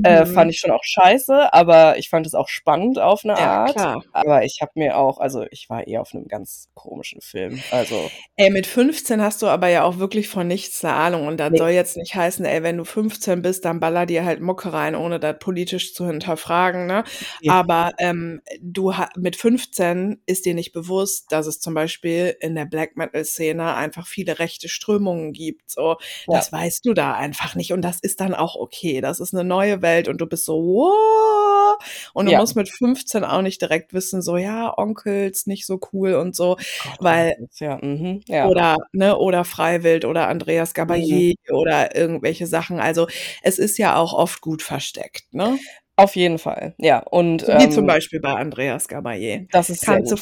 Äh, 0.03 0.26
Mhm. 0.26 0.34
fand 0.34 0.52
ich 0.52 0.60
schon 0.60 0.72
auch 0.72 0.84
scheiße, 0.84 1.53
aber 1.53 1.98
ich 1.98 2.10
fand 2.10 2.26
es 2.26 2.34
auch 2.35 2.48
spannend 2.49 2.99
auf 2.99 3.23
eine 3.23 3.34
Ja, 3.34 3.64
Art. 3.64 3.73
klar. 3.73 4.03
Aber 4.14 4.43
ich 4.43 4.60
habe 4.61 4.72
mir 4.76 4.98
auch, 4.98 5.19
also 5.19 5.45
ich 5.52 5.69
war 5.69 5.85
eher 5.88 6.02
auf 6.02 6.14
einem 6.14 6.27
ganz 6.27 6.69
komischen 6.73 7.22
Film. 7.22 7.64
Also 7.69 8.10
Ey, 8.38 8.49
mit 8.49 8.65
15 8.68 9.22
hast 9.22 9.41
du 9.41 9.48
aber 9.48 9.68
ja 9.68 9.84
auch 9.84 9.98
wirklich 9.99 10.27
von 10.27 10.48
nichts 10.48 10.84
eine 10.84 10.93
Ahnung. 10.95 11.27
Und 11.27 11.39
das 11.39 11.52
Nee. 11.52 11.57
soll 11.60 11.69
jetzt 11.72 11.98
nicht 11.98 12.15
heißen, 12.15 12.43
ey, 12.45 12.64
wenn 12.64 12.77
du 12.77 12.85
15 12.85 13.41
bist, 13.41 13.65
dann 13.65 13.80
baller 13.80 14.06
dir 14.06 14.26
halt 14.26 14.41
Mucke 14.41 14.73
rein, 14.73 14.95
ohne 14.95 15.19
das 15.19 15.38
politisch 15.39 15.93
zu 15.93 16.07
hinterfragen, 16.07 16.88
ne? 16.88 17.03
Ja. 17.41 17.53
Aber 17.53 17.91
ähm, 17.99 18.41
du 18.61 18.93
mit 19.15 19.35
15 19.35 20.22
ist 20.26 20.45
dir 20.45 20.53
nicht 20.56 20.72
bewusst, 20.72 21.31
dass 21.31 21.45
es 21.45 21.60
zum 21.60 21.73
Beispiel 21.73 22.35
in 22.39 22.56
der 22.56 22.65
Black 22.65 22.95
Metal-Szene 22.98 23.76
einfach 23.76 24.07
viele 24.07 24.39
rechte 24.39 24.69
Strömungen 24.69 25.34
gibt. 25.34 25.69
So, 25.69 25.98
Ja. 26.27 26.38
das 26.38 26.52
weißt 26.52 26.85
du 26.85 26.93
da 26.93 27.14
einfach 27.14 27.56
nicht. 27.56 27.73
Und 27.73 27.81
das 27.84 27.99
ist 28.02 28.22
dann 28.22 28.34
auch 28.34 28.56
okay. 28.56 29.02
Das 29.02 29.11
ist 29.20 29.34
eine 29.34 29.44
neue 29.44 29.82
Welt 29.82 30.08
und 30.08 30.20
du 30.22 30.26
bist 30.28 30.46
so, 30.46 30.56
wow. 30.56 31.78
Und 32.14 32.26
du 32.26 32.32
Ja. 32.32 32.40
musst 32.40 32.56
mit 32.56 32.70
15 32.70 33.24
auch 33.24 33.42
nicht 33.42 33.62
direkt 33.62 33.94
wissen, 33.94 34.22
so, 34.22 34.38
ja, 34.38 34.74
Onkels, 34.78 35.48
nicht 35.48 35.66
so 35.66 35.80
cool 35.94 36.14
und 36.14 36.36
so. 36.36 36.58
Gott, 36.84 36.98
Weil 37.02 37.48
ja, 37.60 37.78
mhm, 37.82 38.22
ja. 38.28 38.48
oder, 38.48 38.78
ne, 38.94 39.18
oder 39.18 39.44
Freiwild 39.46 40.06
oder 40.06 40.28
Andreas 40.28 40.74
Gabalier 40.74 41.36
oder 41.50 41.96
irgendwelche 41.96 42.48
Sachen. 42.48 42.80
Also 42.80 43.08
es 43.44 43.60
ist 43.60 43.78
ja 43.78 43.96
auch 43.96 44.14
oft 44.14 44.42
gut 44.42 44.62
versteckt, 44.62 45.34
ne? 45.34 45.58
Auf 45.98 46.16
jeden 46.16 46.40
Fall, 46.40 46.74
ja. 46.80 47.00
Und 47.00 47.44
wie 47.48 47.66
ähm, 47.66 47.72
zum 47.72 47.86
Beispiel 47.86 48.20
bei 48.22 48.34
Andreas 48.34 48.88
Gabalier. 48.88 49.46
das 49.52 49.70
ist 49.70 49.84
Kannst 49.84 50.12
du, 50.12 50.16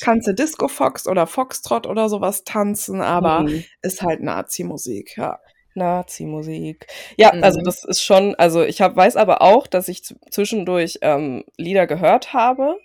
kannst 0.00 0.26
du 0.26 0.34
Disco 0.34 0.68
Fox 0.68 1.06
oder 1.06 1.26
Foxtrot 1.26 1.86
oder 1.86 2.08
sowas 2.08 2.44
tanzen, 2.44 3.00
aber 3.00 3.44
Mhm. 3.44 3.64
ist 3.82 4.02
halt 4.02 4.20
Nazi-Musik, 4.22 5.16
ja. 5.16 5.38
Nazi-Musik. 5.74 6.86
Ja, 7.16 7.30
also 7.30 7.60
Mhm. 7.60 7.64
das 7.64 7.84
ist 7.84 8.02
schon, 8.02 8.34
also 8.36 8.62
ich 8.62 8.80
hab, 8.80 8.96
weiß 8.96 9.16
aber 9.16 9.42
auch, 9.42 9.66
dass 9.66 9.88
ich 9.88 10.02
zwischendurch 10.30 10.98
ähm, 11.02 11.44
Lieder 11.56 11.86
gehört 11.86 12.32
habe. 12.32 12.76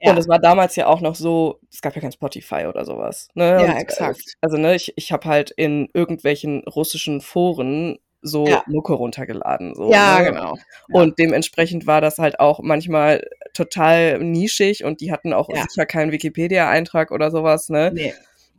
Ja. 0.00 0.10
Und 0.10 0.18
es 0.18 0.28
war 0.28 0.40
damals 0.40 0.74
ja 0.76 0.86
auch 0.88 1.00
noch 1.00 1.14
so, 1.14 1.60
es 1.72 1.80
gab 1.80 1.94
ja 1.94 2.00
kein 2.02 2.10
Spotify 2.12 2.66
oder 2.66 2.84
sowas. 2.84 3.28
Ne? 3.34 3.50
Ja, 3.50 3.58
Und, 3.60 3.76
äh, 3.76 3.80
exakt. 3.80 4.34
Also 4.40 4.56
ne, 4.56 4.74
ich, 4.74 4.92
ich 4.96 5.12
habe 5.12 5.28
halt 5.28 5.52
in 5.52 5.88
irgendwelchen 5.94 6.64
russischen 6.64 7.20
Foren 7.20 7.98
so 8.20 8.46
Ja. 8.46 8.62
Mucke 8.66 8.92
runtergeladen. 8.94 9.74
So, 9.74 9.92
Ja, 9.92 10.18
ne? 10.20 10.24
genau. 10.26 10.54
Ja. 10.56 11.00
Und 11.00 11.18
dementsprechend 11.18 11.86
war 11.86 12.00
das 12.00 12.18
halt 12.18 12.40
auch 12.40 12.60
manchmal 12.62 13.28
total 13.52 14.18
nischig 14.20 14.84
und 14.84 15.00
die 15.00 15.12
hatten 15.12 15.32
auch 15.32 15.48
Ja. 15.48 15.64
sicher 15.68 15.86
keinen 15.86 16.10
Wikipedia-Eintrag 16.12 17.10
oder 17.12 17.30
sowas, 17.30 17.68
ne? 17.68 17.90
Nee. 17.92 18.14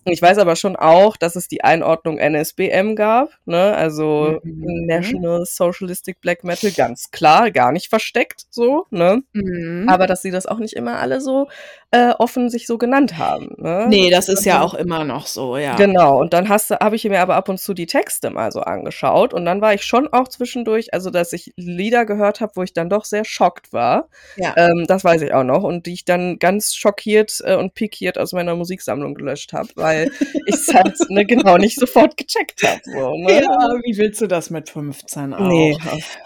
Ich 0.05 0.21
weiß 0.21 0.37
aber 0.37 0.55
schon 0.55 0.75
auch, 0.75 1.15
dass 1.15 1.35
es 1.35 1.47
die 1.47 1.63
Einordnung 1.63 2.17
NSBM 2.17 2.95
gab, 2.95 3.29
ne? 3.45 3.73
also 3.73 4.39
mhm. 4.43 4.85
National 4.85 5.45
Socialistic 5.45 6.19
Black 6.19 6.43
Metal, 6.43 6.71
ganz 6.71 7.11
klar, 7.11 7.51
gar 7.51 7.71
nicht 7.71 7.87
versteckt 7.87 8.45
so, 8.49 8.85
ne? 8.89 9.23
Mhm. 9.31 9.87
Aber 9.87 10.07
dass 10.07 10.21
sie 10.21 10.31
das 10.31 10.45
auch 10.45 10.59
nicht 10.59 10.73
immer 10.73 10.99
alle 10.99 11.21
so 11.21 11.47
äh, 11.93 12.11
offen 12.19 12.49
sich 12.49 12.67
so 12.67 12.77
genannt 12.77 13.17
haben. 13.17 13.55
Ne? 13.57 13.85
Nee, 13.87 14.09
das 14.09 14.27
ist 14.27 14.45
ja 14.45 14.61
auch 14.61 14.73
immer 14.73 15.05
noch 15.05 15.27
so, 15.27 15.57
ja. 15.57 15.75
Genau, 15.75 16.19
und 16.19 16.33
dann 16.33 16.49
habe 16.49 16.95
ich 16.95 17.03
mir 17.05 17.21
aber 17.21 17.35
ab 17.35 17.47
und 17.47 17.59
zu 17.59 17.73
die 17.73 17.85
Texte 17.85 18.29
mal 18.29 18.51
so 18.51 18.59
angeschaut 18.59 19.33
und 19.33 19.45
dann 19.45 19.61
war 19.61 19.73
ich 19.73 19.83
schon 19.83 20.07
auch 20.11 20.27
zwischendurch, 20.27 20.93
also 20.93 21.09
dass 21.09 21.31
ich 21.31 21.53
Lieder 21.55 22.05
gehört 22.05 22.41
habe, 22.41 22.51
wo 22.55 22.63
ich 22.63 22.73
dann 22.73 22.89
doch 22.89 23.05
sehr 23.05 23.23
schockt 23.23 23.71
war. 23.71 24.09
Ja. 24.35 24.53
Ähm, 24.57 24.85
das 24.87 25.03
weiß 25.03 25.21
ich 25.21 25.33
auch 25.33 25.45
noch 25.45 25.63
und 25.63 25.85
die 25.85 25.93
ich 25.93 26.03
dann 26.03 26.39
ganz 26.39 26.75
schockiert 26.75 27.41
äh, 27.45 27.55
und 27.55 27.73
pikiert 27.73 28.17
aus 28.17 28.33
meiner 28.33 28.55
Musiksammlung 28.55 29.15
gelöscht 29.15 29.53
habe, 29.53 29.69
weil 29.75 29.93
weil 29.93 30.11
ich 30.45 30.55
es 30.55 30.73
halt 30.73 30.97
ne, 31.09 31.25
genau 31.25 31.57
nicht 31.57 31.79
sofort 31.79 32.17
gecheckt 32.17 32.63
habe. 32.63 32.81
So, 32.83 33.15
ne? 33.15 33.41
Ja, 33.41 33.69
wie 33.83 33.97
willst 33.97 34.21
du 34.21 34.27
das 34.27 34.49
mit 34.49 34.69
15 34.69 35.33
auch? 35.33 35.39
Nee, 35.39 35.77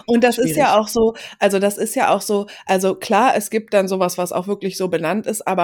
und 0.06 0.24
das 0.24 0.36
schwierig. 0.36 0.52
ist 0.52 0.58
ja 0.58 0.80
auch 0.80 0.88
so, 0.88 1.16
also 1.40 1.60
das 1.60 1.78
ist 1.78 1.96
ja 1.96 2.14
auch 2.14 2.22
so, 2.22 2.48
also 2.66 2.96
klar, 2.96 3.34
es 3.36 3.50
gibt 3.50 3.74
dann 3.74 3.88
sowas, 3.88 4.18
was 4.18 4.32
auch 4.32 4.48
wirklich 4.48 4.78
so 4.78 4.88
benannt 4.88 5.28
ist, 5.28 5.48
aber 5.48 5.57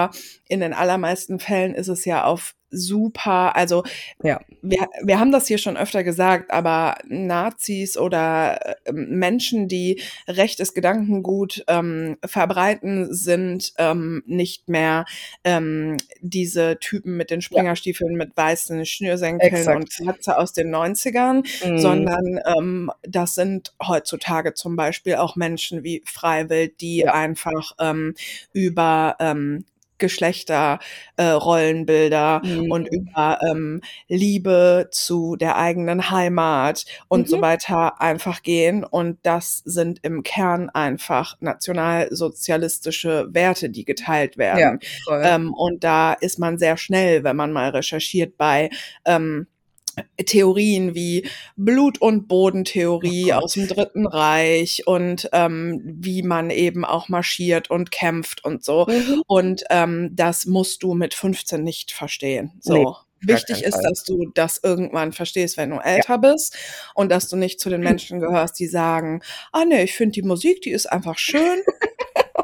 in 0.48 0.60
den 0.60 0.72
allermeisten 0.72 1.38
Fällen 1.38 1.74
ist 1.74 1.88
es 1.88 2.04
ja 2.04 2.24
auf 2.24 2.54
super, 2.74 3.56
also 3.56 3.84
ja. 4.22 4.40
wir, 4.62 4.88
wir 5.02 5.18
haben 5.18 5.32
das 5.32 5.46
hier 5.46 5.58
schon 5.58 5.76
öfter 5.76 6.04
gesagt, 6.04 6.50
aber 6.50 6.96
Nazis 7.06 7.96
oder 7.96 8.76
äh, 8.84 8.92
Menschen, 8.92 9.68
die 9.68 10.02
rechtes 10.28 10.74
Gdankengut 10.74 11.64
ähm, 11.68 12.16
verbreiten, 12.24 13.14
sind 13.14 13.72
ähm, 13.78 14.22
nicht 14.26 14.68
mehr 14.68 15.04
ähm, 15.44 15.96
diese 16.20 16.78
Typen 16.80 17.16
mit 17.16 17.30
den 17.30 17.42
Springerstiefeln 17.42 18.12
ja. 18.12 18.18
mit 18.18 18.36
weißen 18.36 18.84
Schnürsenkeln 18.86 19.54
Exakt. 19.54 19.76
und 19.76 19.90
Kratze 19.90 20.36
aus 20.38 20.52
den 20.52 20.74
90ern, 20.74 21.44
mhm. 21.66 21.78
sondern 21.78 22.40
ähm, 22.58 22.90
das 23.02 23.34
sind 23.34 23.74
heutzutage 23.86 24.54
zum 24.54 24.76
Beispiel 24.76 25.16
auch 25.16 25.36
Menschen 25.36 25.84
wie 25.84 26.02
Freiwild, 26.04 26.80
die 26.80 26.98
ja. 26.98 27.14
einfach 27.14 27.72
ähm, 27.78 28.14
über 28.52 29.16
ähm, 29.20 29.64
Geschlechterrollenbilder 30.04 32.42
äh, 32.44 32.46
mhm. 32.46 32.70
und 32.70 32.86
über 32.92 33.38
ähm, 33.48 33.80
Liebe 34.06 34.88
zu 34.90 35.36
der 35.36 35.56
eigenen 35.56 36.10
Heimat 36.10 36.84
und 37.08 37.22
mhm. 37.22 37.30
so 37.30 37.40
weiter 37.40 38.02
einfach 38.02 38.42
gehen. 38.42 38.84
Und 38.84 39.16
das 39.22 39.62
sind 39.64 40.00
im 40.02 40.22
Kern 40.22 40.68
einfach 40.68 41.38
nationalsozialistische 41.40 43.28
Werte, 43.30 43.70
die 43.70 43.86
geteilt 43.86 44.36
werden. 44.36 44.78
Ja, 45.08 45.34
ähm, 45.34 45.54
und 45.54 45.84
da 45.84 46.12
ist 46.12 46.38
man 46.38 46.58
sehr 46.58 46.76
schnell, 46.76 47.24
wenn 47.24 47.36
man 47.36 47.50
mal 47.50 47.70
recherchiert 47.70 48.36
bei 48.36 48.68
ähm, 49.06 49.46
Theorien 50.24 50.94
wie 50.94 51.28
Blut- 51.56 52.00
und 52.00 52.28
Bodentheorie 52.28 53.32
oh 53.32 53.36
aus 53.36 53.54
dem 53.54 53.68
Dritten 53.68 54.06
Reich 54.06 54.86
und 54.86 55.28
ähm, 55.32 55.80
wie 55.84 56.22
man 56.22 56.50
eben 56.50 56.84
auch 56.84 57.08
marschiert 57.08 57.70
und 57.70 57.90
kämpft 57.90 58.44
und 58.44 58.64
so. 58.64 58.86
Mhm. 58.88 59.22
Und 59.26 59.64
ähm, 59.70 60.10
das 60.12 60.46
musst 60.46 60.82
du 60.82 60.94
mit 60.94 61.14
15 61.14 61.62
nicht 61.62 61.92
verstehen. 61.92 62.52
So. 62.60 62.74
Nee. 62.74 62.86
Wichtig 63.26 63.62
ist, 63.62 63.80
dass 63.80 64.04
du 64.04 64.30
das 64.34 64.60
irgendwann 64.62 65.12
verstehst, 65.12 65.56
wenn 65.56 65.70
du 65.70 65.78
älter 65.78 66.14
ja. 66.14 66.16
bist 66.18 66.56
und 66.94 67.10
dass 67.10 67.28
du 67.28 67.36
nicht 67.36 67.60
zu 67.60 67.70
den 67.70 67.80
Menschen 67.82 68.20
gehörst, 68.20 68.58
die 68.58 68.66
sagen, 68.66 69.22
ah 69.52 69.64
nee, 69.64 69.84
ich 69.84 69.94
finde 69.94 70.12
die 70.12 70.22
Musik, 70.22 70.60
die 70.62 70.70
ist 70.70 70.86
einfach 70.86 71.18
schön. 71.18 71.62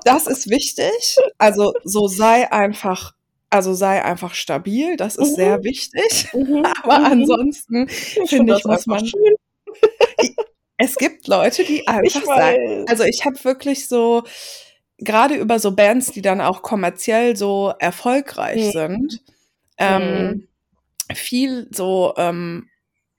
das 0.05 0.27
ist 0.27 0.49
wichtig. 0.49 1.17
Also 1.39 1.75
so 1.85 2.09
sei 2.09 2.51
einfach 2.51 3.13
also 3.51 3.75
sei 3.75 4.03
einfach 4.03 4.35
stabil, 4.35 4.97
das 4.97 5.17
ist 5.17 5.33
mhm. 5.33 5.35
sehr 5.35 5.65
wichtig. 5.65 6.29
Mhm. 6.33 6.65
Aber 6.83 7.01
mhm. 7.01 7.05
ansonsten 7.07 7.89
finde 7.89 8.57
ich, 8.57 8.65
muss 8.65 8.87
man. 8.87 9.05
Schön. 9.05 9.35
es 10.77 10.97
gibt 10.97 11.27
Leute, 11.27 11.65
die 11.65 11.87
einfach 11.89 12.25
sagen. 12.25 12.87
Also 12.89 13.05
ich 13.05 13.25
habe 13.25 13.43
wirklich 13.45 13.89
so, 13.89 14.23
gerade 14.99 15.35
über 15.35 15.59
so 15.59 15.73
Bands, 15.73 16.13
die 16.13 16.23
dann 16.23 16.41
auch 16.41 16.63
kommerziell 16.63 17.37
so 17.37 17.75
erfolgreich 17.79 18.67
mhm. 18.67 18.71
sind, 18.71 19.23
ähm, 19.79 20.47
mhm. 21.09 21.15
viel 21.15 21.69
so 21.73 22.15
ähm, 22.17 22.70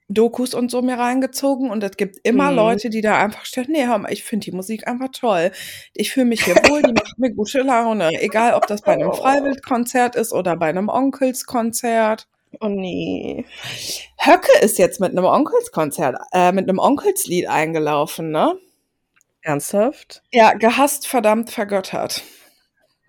Dokus 0.08 0.54
und 0.54 0.70
so 0.70 0.82
mir 0.82 0.98
reingezogen 0.98 1.70
und 1.70 1.82
es 1.82 1.96
gibt 1.96 2.18
immer 2.22 2.50
mhm. 2.50 2.56
Leute, 2.56 2.90
die 2.90 3.00
da 3.00 3.18
einfach 3.18 3.44
stehen, 3.44 3.66
nee, 3.68 3.86
hör 3.86 3.98
mal, 3.98 4.12
ich 4.12 4.24
finde 4.24 4.44
die 4.44 4.52
Musik 4.52 4.86
einfach 4.86 5.08
toll. 5.12 5.52
Ich 5.94 6.12
fühle 6.12 6.26
mich 6.26 6.44
hier 6.44 6.56
wohl, 6.56 6.82
die 6.82 6.92
macht 6.94 7.18
mir 7.18 7.32
gute 7.32 7.60
Laune. 7.62 8.10
Egal, 8.20 8.54
ob 8.54 8.66
das 8.66 8.82
bei 8.82 8.92
einem 8.92 9.08
oh. 9.08 9.14
Freiwildkonzert 9.14 10.16
ist 10.16 10.32
oder 10.32 10.56
bei 10.56 10.68
einem 10.68 10.88
Onkelskonzert. 10.88 12.28
Oh 12.60 12.68
nee. 12.68 13.46
Höcke 14.18 14.52
ist 14.60 14.78
jetzt 14.78 15.00
mit 15.00 15.12
einem 15.12 15.24
Onkelskonzert, 15.24 16.16
äh, 16.32 16.52
mit 16.52 16.68
einem 16.68 16.78
Onkelslied 16.78 17.48
eingelaufen, 17.48 18.30
ne? 18.30 18.58
Ernsthaft? 19.40 20.22
Ja, 20.30 20.52
gehasst, 20.52 21.08
verdammt, 21.08 21.50
vergöttert. 21.50 22.22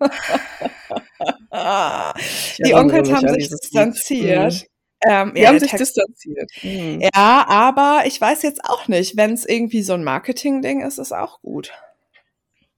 die 2.64 2.74
Onkels 2.74 3.12
haben 3.12 3.28
sich 3.28 3.48
distanziert. 3.48 4.66
Mhm. 5.04 5.10
Ähm, 5.10 5.32
die 5.34 5.40
ja, 5.40 5.48
haben 5.48 5.58
sich 5.58 5.70
Text, 5.70 5.96
distanziert. 5.96 6.50
Mhm. 6.62 7.00
Ja, 7.00 7.46
aber 7.48 8.02
ich 8.06 8.20
weiß 8.20 8.42
jetzt 8.42 8.64
auch 8.64 8.88
nicht, 8.88 9.16
wenn 9.16 9.32
es 9.32 9.44
irgendwie 9.44 9.82
so 9.82 9.94
ein 9.94 10.04
Marketing-Ding 10.04 10.82
ist, 10.82 10.98
ist 10.98 11.12
auch 11.12 11.40
gut. 11.42 11.72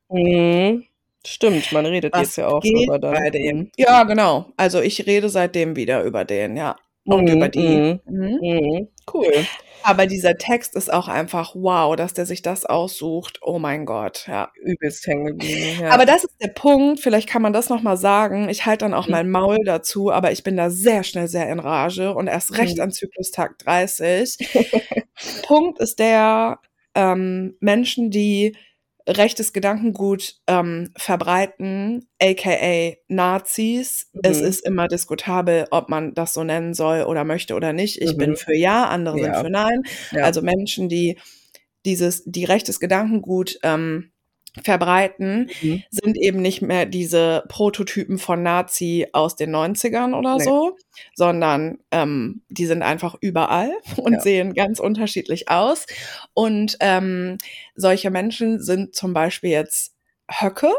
Mhm. 0.08 0.84
Stimmt, 1.26 1.72
man 1.72 1.86
redet 1.86 2.12
Was 2.12 2.22
jetzt 2.22 2.36
ja 2.36 2.48
auch 2.48 2.64
über 2.64 2.98
den. 2.98 3.32
Dem. 3.32 3.70
Ja, 3.76 4.04
genau. 4.04 4.52
Also 4.56 4.80
ich 4.80 5.06
rede 5.06 5.28
seitdem 5.28 5.74
wieder 5.74 6.04
über 6.04 6.24
den, 6.24 6.56
ja. 6.56 6.76
Und 7.04 7.24
mhm, 7.24 7.36
über 7.36 7.48
die. 7.48 7.76
Mhm. 7.76 8.00
mhm. 8.06 8.38
Mhm. 8.40 8.88
Cool. 9.12 9.46
Aber 9.86 10.06
dieser 10.06 10.36
Text 10.36 10.74
ist 10.74 10.92
auch 10.92 11.06
einfach 11.06 11.54
wow, 11.54 11.94
dass 11.94 12.12
der 12.12 12.26
sich 12.26 12.42
das 12.42 12.64
aussucht. 12.64 13.38
Oh 13.40 13.60
mein 13.60 13.86
Gott, 13.86 14.24
ja. 14.26 14.50
Übelst 14.60 15.06
hängen 15.06 15.26
geblieben. 15.26 15.82
Ja. 15.82 15.90
Aber 15.90 16.04
das 16.06 16.24
ist 16.24 16.34
der 16.42 16.48
Punkt, 16.48 16.98
vielleicht 16.98 17.28
kann 17.28 17.40
man 17.40 17.52
das 17.52 17.68
nochmal 17.68 17.96
sagen. 17.96 18.48
Ich 18.48 18.66
halte 18.66 18.84
dann 18.84 18.94
auch 18.94 19.06
mhm. 19.06 19.12
mein 19.12 19.30
Maul 19.30 19.58
dazu, 19.64 20.10
aber 20.10 20.32
ich 20.32 20.42
bin 20.42 20.56
da 20.56 20.70
sehr 20.70 21.04
schnell 21.04 21.28
sehr 21.28 21.48
in 21.48 21.60
Rage 21.60 22.12
und 22.14 22.26
erst 22.26 22.58
recht 22.58 22.78
mhm. 22.78 22.82
an 22.82 22.90
Zyklustag 22.90 23.58
30. 23.60 24.38
Punkt 25.46 25.78
ist 25.78 26.00
der, 26.00 26.58
ähm, 26.96 27.56
Menschen, 27.60 28.10
die 28.10 28.56
rechtes 29.08 29.52
Gedankengut 29.52 30.36
ähm, 30.46 30.90
verbreiten, 30.96 32.08
aka 32.20 32.94
Nazis. 33.08 34.10
Mhm. 34.12 34.20
Es 34.24 34.40
ist 34.40 34.60
immer 34.60 34.88
diskutabel, 34.88 35.66
ob 35.70 35.88
man 35.88 36.14
das 36.14 36.34
so 36.34 36.44
nennen 36.44 36.74
soll 36.74 37.02
oder 37.02 37.24
möchte 37.24 37.54
oder 37.54 37.72
nicht. 37.72 38.00
Ich 38.02 38.14
mhm. 38.14 38.18
bin 38.18 38.36
für 38.36 38.54
ja, 38.54 38.86
andere 38.88 39.18
ja. 39.18 39.24
sind 39.24 39.36
für 39.44 39.50
nein. 39.50 39.82
Ja. 40.12 40.24
Also 40.24 40.42
Menschen, 40.42 40.88
die 40.88 41.18
dieses, 41.84 42.24
die 42.24 42.44
rechtes 42.44 42.80
Gedankengut 42.80 43.58
ähm, 43.62 44.10
verbreiten, 44.62 45.50
mhm. 45.62 45.82
sind 45.90 46.16
eben 46.16 46.40
nicht 46.42 46.62
mehr 46.62 46.86
diese 46.86 47.44
Prototypen 47.48 48.18
von 48.18 48.42
Nazi 48.42 49.06
aus 49.12 49.36
den 49.36 49.54
90ern 49.54 50.16
oder 50.16 50.36
nee. 50.36 50.44
so, 50.44 50.76
sondern 51.14 51.78
ähm, 51.90 52.42
die 52.48 52.66
sind 52.66 52.82
einfach 52.82 53.16
überall 53.20 53.72
und 53.96 54.14
ja. 54.14 54.20
sehen 54.20 54.54
ganz 54.54 54.80
unterschiedlich 54.80 55.48
aus. 55.50 55.86
Und 56.34 56.76
ähm, 56.80 57.38
solche 57.74 58.10
Menschen 58.10 58.60
sind 58.62 58.94
zum 58.94 59.12
Beispiel 59.12 59.50
jetzt 59.50 59.96
Höcke 60.28 60.72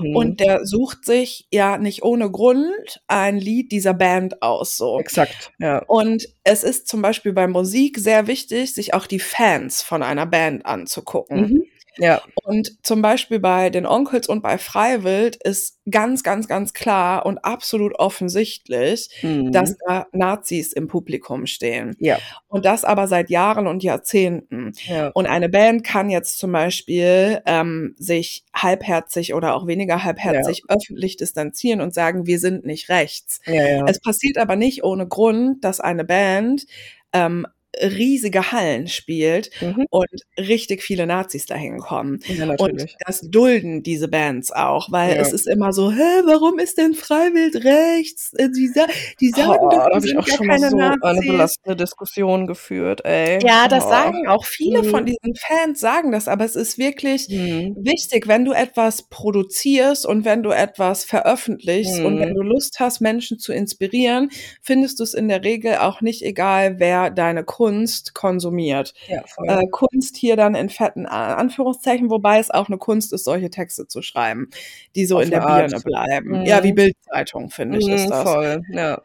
mhm. 0.00 0.16
und 0.16 0.40
der 0.40 0.64
sucht 0.64 1.04
sich 1.04 1.48
ja 1.50 1.76
nicht 1.76 2.04
ohne 2.04 2.30
Grund 2.30 3.02
ein 3.08 3.36
Lied 3.36 3.72
dieser 3.72 3.94
Band 3.94 4.42
aus. 4.42 4.76
So. 4.76 4.98
Exakt. 5.00 5.52
Ja. 5.58 5.82
Und 5.86 6.28
es 6.44 6.62
ist 6.62 6.86
zum 6.86 7.02
Beispiel 7.02 7.32
bei 7.32 7.48
Musik 7.48 7.98
sehr 7.98 8.26
wichtig, 8.26 8.74
sich 8.74 8.94
auch 8.94 9.06
die 9.06 9.18
Fans 9.18 9.82
von 9.82 10.02
einer 10.02 10.26
Band 10.26 10.64
anzugucken. 10.66 11.40
Mhm. 11.40 11.64
Ja. 11.98 12.22
Und 12.44 12.84
zum 12.84 13.02
Beispiel 13.02 13.38
bei 13.38 13.70
den 13.70 13.86
Onkels 13.86 14.28
und 14.28 14.42
bei 14.42 14.58
Freiwild 14.58 15.36
ist 15.36 15.78
ganz, 15.90 16.22
ganz, 16.22 16.48
ganz 16.48 16.72
klar 16.72 17.26
und 17.26 17.38
absolut 17.38 17.94
offensichtlich, 17.98 19.10
mhm. 19.22 19.52
dass 19.52 19.76
da 19.86 20.06
Nazis 20.12 20.72
im 20.72 20.88
Publikum 20.88 21.46
stehen. 21.46 21.96
Ja. 21.98 22.18
Und 22.48 22.64
das 22.64 22.84
aber 22.84 23.08
seit 23.08 23.30
Jahren 23.30 23.66
und 23.66 23.82
Jahrzehnten. 23.82 24.72
Ja. 24.86 25.08
Und 25.08 25.26
eine 25.26 25.48
Band 25.48 25.84
kann 25.84 26.10
jetzt 26.10 26.38
zum 26.38 26.52
Beispiel 26.52 27.42
ähm, 27.46 27.94
sich 27.98 28.44
halbherzig 28.54 29.34
oder 29.34 29.54
auch 29.54 29.66
weniger 29.66 30.04
halbherzig 30.04 30.62
ja. 30.68 30.76
öffentlich 30.76 31.16
distanzieren 31.16 31.80
und 31.80 31.94
sagen, 31.94 32.26
wir 32.26 32.38
sind 32.38 32.64
nicht 32.64 32.88
rechts. 32.88 33.40
Ja, 33.46 33.66
ja. 33.66 33.84
Es 33.86 34.00
passiert 34.00 34.38
aber 34.38 34.56
nicht 34.56 34.84
ohne 34.84 35.06
Grund, 35.06 35.64
dass 35.64 35.80
eine 35.80 36.04
Band 36.04 36.66
ähm, 37.12 37.46
riesige 37.80 38.52
Hallen 38.52 38.86
spielt 38.88 39.50
mhm. 39.60 39.86
und 39.90 40.10
richtig 40.38 40.82
viele 40.82 41.06
Nazis 41.06 41.46
dahin 41.46 41.78
kommen. 41.78 42.20
Ja, 42.26 42.54
und 42.58 42.96
das 43.06 43.20
dulden 43.22 43.82
diese 43.82 44.08
Bands 44.08 44.52
auch, 44.52 44.90
weil 44.90 45.16
ja. 45.16 45.22
es 45.22 45.32
ist 45.32 45.46
immer 45.48 45.72
so, 45.72 45.90
hä, 45.90 46.22
warum 46.26 46.58
ist 46.58 46.78
denn 46.78 46.94
Freiwild 46.94 47.64
rechts? 47.64 48.32
Äh, 48.34 48.48
die, 48.50 48.70
die 49.20 49.30
sagen 49.30 49.58
oh, 49.58 49.70
doch, 49.70 49.88
die 49.94 50.00
sind 50.00 50.10
ich 50.10 50.18
auch 50.18 50.36
schon 50.36 50.46
keine 50.46 50.70
so 50.70 50.76
Nazis. 50.76 51.02
eine 51.02 51.20
belastende 51.20 51.76
Diskussion 51.76 52.46
geführt, 52.46 53.04
ey. 53.04 53.38
Ja, 53.44 53.68
das 53.68 53.86
oh. 53.86 53.88
sagen 53.88 54.26
auch 54.28 54.44
viele 54.44 54.82
mhm. 54.82 54.90
von 54.90 55.06
diesen 55.06 55.34
Fans 55.36 55.80
sagen 55.80 56.12
das, 56.12 56.28
aber 56.28 56.44
es 56.44 56.56
ist 56.56 56.78
wirklich 56.78 57.28
mhm. 57.28 57.76
wichtig, 57.80 58.28
wenn 58.28 58.44
du 58.44 58.52
etwas 58.52 59.08
produzierst 59.08 60.04
und 60.04 60.24
wenn 60.24 60.42
du 60.42 60.50
etwas 60.50 61.04
veröffentlichst 61.04 62.00
und 62.00 62.18
wenn 62.18 62.30
mhm. 62.30 62.34
du 62.34 62.42
Lust 62.42 62.80
hast, 62.80 63.00
Menschen 63.00 63.38
zu 63.38 63.52
inspirieren, 63.52 64.30
findest 64.60 65.00
du 65.00 65.04
es 65.04 65.14
in 65.14 65.28
der 65.28 65.42
Regel 65.42 65.76
auch 65.76 66.00
nicht 66.00 66.22
egal, 66.22 66.78
wer 66.78 67.10
deine 67.10 67.44
Kunst 67.44 67.61
konsumiert. 68.14 68.94
Ja, 69.08 69.22
äh, 69.44 69.66
Kunst 69.70 70.16
hier 70.16 70.36
dann 70.36 70.54
in 70.54 70.68
fetten 70.68 71.06
Anführungszeichen, 71.06 72.10
wobei 72.10 72.38
es 72.38 72.50
auch 72.50 72.68
eine 72.68 72.78
Kunst 72.78 73.12
ist, 73.12 73.24
solche 73.24 73.50
Texte 73.50 73.86
zu 73.86 74.02
schreiben, 74.02 74.50
die 74.94 75.06
so 75.06 75.16
Auf 75.16 75.24
in 75.24 75.30
der 75.30 75.46
Art. 75.46 75.70
Birne 75.70 75.82
bleiben. 75.82 76.40
Mhm. 76.40 76.46
Ja, 76.46 76.62
wie 76.62 76.72
Bildzeitung, 76.72 77.50
finde 77.50 77.78
ich, 77.78 77.88
ist 77.88 78.06
mhm, 78.06 78.10
das. 78.10 78.22
Voll, 78.22 78.62
ja. 78.70 79.02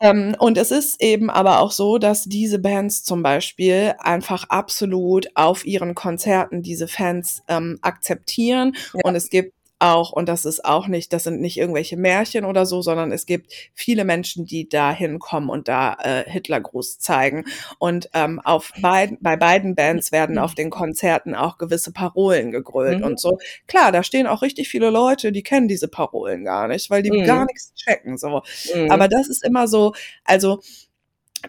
Ähm, 0.00 0.36
und 0.38 0.56
es 0.58 0.70
ist 0.70 1.02
eben 1.02 1.28
aber 1.28 1.60
auch 1.60 1.72
so, 1.72 1.98
dass 1.98 2.24
diese 2.24 2.58
Bands 2.58 3.02
zum 3.02 3.22
Beispiel 3.22 3.94
einfach 3.98 4.44
absolut 4.48 5.28
auf 5.34 5.66
ihren 5.66 5.94
Konzerten 5.94 6.62
diese 6.62 6.86
Fans 6.86 7.42
ähm, 7.48 7.78
akzeptieren. 7.82 8.76
Ja. 8.94 9.00
Und 9.04 9.16
es 9.16 9.28
gibt 9.28 9.54
auch, 9.78 10.12
und 10.12 10.28
das 10.28 10.44
ist 10.44 10.64
auch 10.64 10.88
nicht, 10.88 11.12
das 11.12 11.24
sind 11.24 11.40
nicht 11.40 11.56
irgendwelche 11.56 11.96
Märchen 11.96 12.44
oder 12.44 12.66
so, 12.66 12.82
sondern 12.82 13.12
es 13.12 13.26
gibt 13.26 13.52
viele 13.74 14.04
Menschen, 14.04 14.44
die 14.44 14.68
da 14.68 14.92
hinkommen 14.92 15.50
und 15.50 15.68
da 15.68 15.96
äh, 16.02 16.24
Hitlergruß 16.28 16.98
zeigen. 16.98 17.44
Und 17.78 18.10
ähm, 18.14 18.40
auf 18.40 18.72
beiden, 18.80 19.18
bei 19.20 19.36
beiden 19.36 19.74
Bands 19.74 20.12
werden 20.12 20.38
auf 20.38 20.54
den 20.54 20.70
Konzerten 20.70 21.34
auch 21.34 21.58
gewisse 21.58 21.92
Parolen 21.92 22.50
gegrölt 22.50 22.98
mhm. 22.98 23.04
und 23.04 23.20
so. 23.20 23.38
Klar, 23.66 23.92
da 23.92 24.02
stehen 24.02 24.26
auch 24.26 24.42
richtig 24.42 24.68
viele 24.68 24.90
Leute, 24.90 25.32
die 25.32 25.42
kennen 25.42 25.68
diese 25.68 25.88
Parolen 25.88 26.44
gar 26.44 26.68
nicht, 26.68 26.90
weil 26.90 27.02
die 27.02 27.12
mhm. 27.12 27.24
gar 27.24 27.46
nichts 27.46 27.72
checken. 27.74 28.18
So. 28.18 28.42
Mhm. 28.74 28.90
Aber 28.90 29.08
das 29.08 29.28
ist 29.28 29.44
immer 29.44 29.68
so, 29.68 29.92
also 30.24 30.60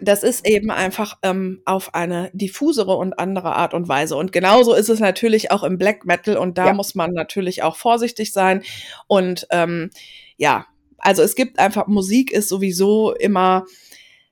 das 0.01 0.23
ist 0.23 0.45
eben 0.47 0.71
einfach 0.71 1.17
ähm, 1.23 1.61
auf 1.65 1.95
eine 1.95 2.29
diffusere 2.33 2.95
und 2.95 3.17
andere 3.17 3.55
Art 3.55 3.73
und 3.73 3.87
Weise. 3.87 4.15
Und 4.15 4.31
genauso 4.31 4.73
ist 4.73 4.89
es 4.89 4.99
natürlich 4.99 5.51
auch 5.51 5.63
im 5.63 5.77
Black 5.77 6.05
Metal 6.05 6.37
und 6.37 6.57
da 6.57 6.67
ja. 6.67 6.73
muss 6.73 6.95
man 6.95 7.11
natürlich 7.11 7.63
auch 7.63 7.75
vorsichtig 7.75 8.31
sein. 8.31 8.63
Und 9.07 9.47
ähm, 9.51 9.89
ja, 10.37 10.67
also 10.97 11.21
es 11.23 11.35
gibt 11.35 11.59
einfach, 11.59 11.87
Musik 11.87 12.31
ist 12.31 12.49
sowieso 12.49 13.13
immer, 13.13 13.65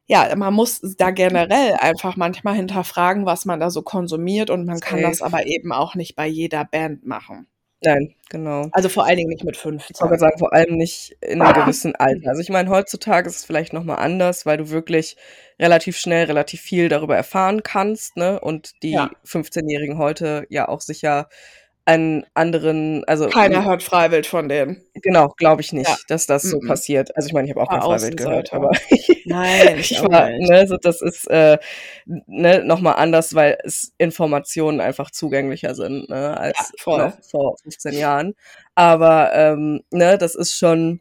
ja, 0.05 0.33
man 0.35 0.53
muss 0.53 0.81
da 0.97 1.11
generell 1.11 1.73
einfach 1.73 2.15
manchmal 2.15 2.55
hinterfragen, 2.55 3.25
was 3.25 3.45
man 3.45 3.59
da 3.59 3.69
so 3.69 3.81
konsumiert 3.81 4.49
und 4.49 4.65
man 4.65 4.77
Safe. 4.77 4.91
kann 4.91 5.01
das 5.01 5.21
aber 5.21 5.47
eben 5.47 5.71
auch 5.71 5.95
nicht 5.95 6.15
bei 6.15 6.27
jeder 6.27 6.65
Band 6.65 7.05
machen. 7.05 7.47
Nein, 7.83 8.15
genau. 8.29 8.67
Also 8.71 8.89
vor 8.89 9.05
allen 9.05 9.17
Dingen 9.17 9.29
nicht 9.29 9.43
mit 9.43 9.55
15. 9.55 9.95
Ich 9.95 10.01
wollte 10.01 10.17
sagen, 10.17 10.39
vor 10.39 10.51
allem 10.51 10.77
nicht 10.77 11.15
in 11.21 11.41
einem 11.41 11.61
gewissen 11.61 11.95
Alter. 11.95 12.29
Also 12.29 12.41
ich 12.41 12.49
meine, 12.49 12.69
heutzutage 12.69 13.29
ist 13.29 13.35
es 13.35 13.45
vielleicht 13.45 13.71
nochmal 13.71 13.99
anders, 13.99 14.47
weil 14.47 14.57
du 14.57 14.69
wirklich 14.69 15.15
relativ 15.59 15.97
schnell 15.97 16.25
relativ 16.25 16.61
viel 16.61 16.89
darüber 16.89 17.15
erfahren 17.15 17.61
kannst, 17.61 18.17
ne? 18.17 18.39
Und 18.39 18.81
die 18.81 18.91
ja. 18.91 19.11
15-Jährigen 19.25 19.99
heute 19.99 20.47
ja 20.49 20.67
auch 20.67 20.81
sicher 20.81 21.29
einen 21.87 22.25
anderen, 22.33 23.05
also 23.05 23.29
keiner 23.29 23.63
hört 23.63 23.81
Freiwild 23.81 24.27
von 24.27 24.49
denen. 24.49 24.83
Genau, 24.95 25.29
glaube 25.37 25.61
ich 25.61 25.71
nicht, 25.71 25.87
ja. 25.87 25.95
dass 26.09 26.25
das 26.25 26.43
so 26.43 26.59
mhm. 26.59 26.67
passiert. 26.67 27.15
Also 27.15 27.27
ich 27.27 27.33
meine, 27.33 27.47
ich 27.47 27.55
habe 27.55 27.61
auch 27.61 27.69
kein 27.69 27.81
Freiwild 27.81 28.17
gehört, 28.17 28.51
aber 28.51 28.71
nein, 29.25 29.77
ich 29.79 30.03
war, 30.03 30.29
ne, 30.29 30.67
so 30.67 30.75
das 30.75 31.01
ist 31.01 31.29
äh, 31.29 31.57
ne, 32.05 32.61
nochmal 32.65 32.95
anders, 32.95 33.35
weil 33.35 33.57
es 33.63 33.93
Informationen 33.97 34.81
einfach 34.81 35.11
zugänglicher 35.11 35.75
sind 35.75 36.09
ne, 36.09 36.37
als 36.37 36.73
ja, 36.85 37.13
vor 37.21 37.57
15 37.63 37.93
Jahren. 37.93 38.35
Aber 38.75 39.31
ähm, 39.33 39.81
ne, 39.89 40.17
das 40.17 40.35
ist 40.35 40.57
schon, 40.57 40.99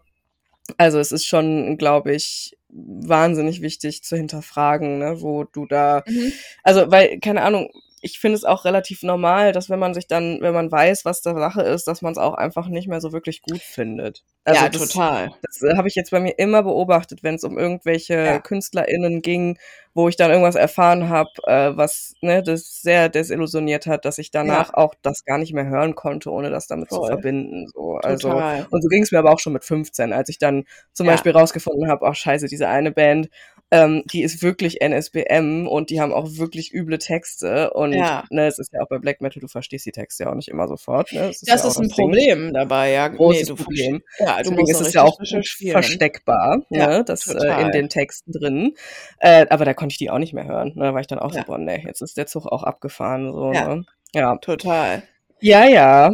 also 0.78 1.00
es 1.00 1.10
ist 1.10 1.26
schon, 1.26 1.78
glaube 1.78 2.14
ich, 2.14 2.56
wahnsinnig 2.68 3.60
wichtig 3.60 4.04
zu 4.04 4.16
hinterfragen, 4.16 4.98
ne, 5.00 5.20
wo 5.20 5.42
du 5.42 5.66
da, 5.66 6.04
mhm. 6.06 6.32
also 6.62 6.92
weil, 6.92 7.18
keine 7.18 7.42
Ahnung, 7.42 7.70
ich 8.02 8.18
finde 8.18 8.36
es 8.36 8.44
auch 8.44 8.64
relativ 8.64 9.02
normal, 9.02 9.52
dass 9.52 9.70
wenn 9.70 9.78
man 9.78 9.94
sich 9.94 10.06
dann, 10.06 10.40
wenn 10.42 10.52
man 10.52 10.70
weiß, 10.70 11.04
was 11.04 11.22
der 11.22 11.34
Sache 11.34 11.62
ist, 11.62 11.86
dass 11.86 12.02
man 12.02 12.12
es 12.12 12.18
auch 12.18 12.34
einfach 12.34 12.68
nicht 12.68 12.88
mehr 12.88 13.00
so 13.00 13.12
wirklich 13.12 13.40
gut 13.40 13.60
findet. 13.60 14.22
Also 14.44 14.62
ja, 14.62 14.68
das, 14.68 14.88
total. 14.88 15.30
Das 15.42 15.62
äh, 15.62 15.76
habe 15.76 15.88
ich 15.88 15.94
jetzt 15.94 16.10
bei 16.10 16.20
mir 16.20 16.38
immer 16.38 16.62
beobachtet, 16.62 17.22
wenn 17.22 17.36
es 17.36 17.44
um 17.44 17.58
irgendwelche 17.58 18.14
ja. 18.14 18.38
KünstlerInnen 18.38 19.22
ging, 19.22 19.58
wo 19.94 20.08
ich 20.08 20.16
dann 20.16 20.30
irgendwas 20.30 20.56
erfahren 20.56 21.08
habe, 21.08 21.30
äh, 21.46 21.76
was 21.76 22.14
ne, 22.20 22.42
das 22.42 22.82
sehr 22.82 23.08
desillusioniert 23.08 23.86
hat, 23.86 24.04
dass 24.04 24.18
ich 24.18 24.30
danach 24.30 24.68
ja. 24.68 24.74
auch 24.74 24.94
das 25.00 25.24
gar 25.24 25.38
nicht 25.38 25.54
mehr 25.54 25.66
hören 25.66 25.94
konnte, 25.94 26.30
ohne 26.30 26.50
das 26.50 26.66
damit 26.66 26.90
Voll. 26.90 27.00
zu 27.00 27.06
verbinden. 27.06 27.66
So. 27.72 27.96
Also, 27.96 28.30
total. 28.30 28.66
und 28.70 28.82
so 28.82 28.88
ging 28.88 29.02
es 29.02 29.10
mir 29.10 29.18
aber 29.18 29.32
auch 29.32 29.40
schon 29.40 29.54
mit 29.54 29.64
15, 29.64 30.12
als 30.12 30.28
ich 30.28 30.38
dann 30.38 30.64
zum 30.92 31.06
ja. 31.06 31.12
Beispiel 31.12 31.32
rausgefunden 31.32 31.90
habe, 31.90 32.06
ach 32.06 32.14
scheiße, 32.14 32.46
diese 32.46 32.68
eine 32.68 32.92
Band, 32.92 33.30
ähm, 33.70 34.04
die 34.12 34.22
ist 34.22 34.42
wirklich 34.42 34.80
NSBM 34.80 35.66
und 35.66 35.90
die 35.90 36.00
haben 36.00 36.12
auch 36.12 36.26
wirklich 36.36 36.72
üble 36.72 36.98
Texte. 36.98 37.70
Und 37.72 37.92
ja. 37.94 38.24
ne, 38.30 38.46
es 38.46 38.58
ist 38.58 38.72
ja 38.72 38.80
auch 38.80 38.88
bei 38.88 38.98
Black 38.98 39.20
Metal, 39.20 39.40
du 39.40 39.48
verstehst 39.48 39.86
die 39.86 39.92
Texte 39.92 40.24
ja 40.24 40.30
auch 40.30 40.34
nicht 40.34 40.48
immer 40.48 40.68
sofort. 40.68 41.12
Ne? 41.12 41.20
Das 41.20 41.42
ist, 41.42 41.50
das 41.50 41.62
ja 41.62 41.68
ist 41.68 41.78
ein 41.78 41.88
Problem 41.88 42.52
dabei, 42.52 42.92
ja. 42.92 43.08
Großes 43.08 43.48
nee, 43.48 43.54
Problem. 43.56 44.02
Ja, 44.18 44.36
du 44.42 44.50
Deswegen 44.50 44.70
ist 44.70 44.80
es 44.80 44.92
ja 44.92 45.02
auch 45.02 45.18
versteckbar, 45.18 46.62
ja, 46.70 46.86
ne? 46.86 47.04
das 47.04 47.26
äh, 47.26 47.62
in 47.62 47.72
den 47.72 47.88
Texten 47.88 48.32
drin. 48.32 48.74
Äh, 49.18 49.46
aber 49.50 49.64
da 49.64 49.74
konnte 49.74 49.94
ich 49.94 49.98
die 49.98 50.10
auch 50.10 50.18
nicht 50.18 50.32
mehr 50.32 50.46
hören. 50.46 50.72
Ne? 50.76 50.84
Da 50.84 50.94
war 50.94 51.00
ich 51.00 51.08
dann 51.08 51.18
auch 51.18 51.32
so, 51.32 51.40
boah, 51.42 51.58
nee, 51.58 51.82
jetzt 51.84 52.02
ist 52.02 52.16
der 52.16 52.26
Zug 52.26 52.46
auch 52.46 52.62
abgefahren. 52.62 53.32
So, 53.32 53.52
ja. 53.52 53.74
Ne? 53.74 53.84
ja, 54.14 54.36
total. 54.36 55.02
Ja, 55.40 55.64
ja. 55.66 56.12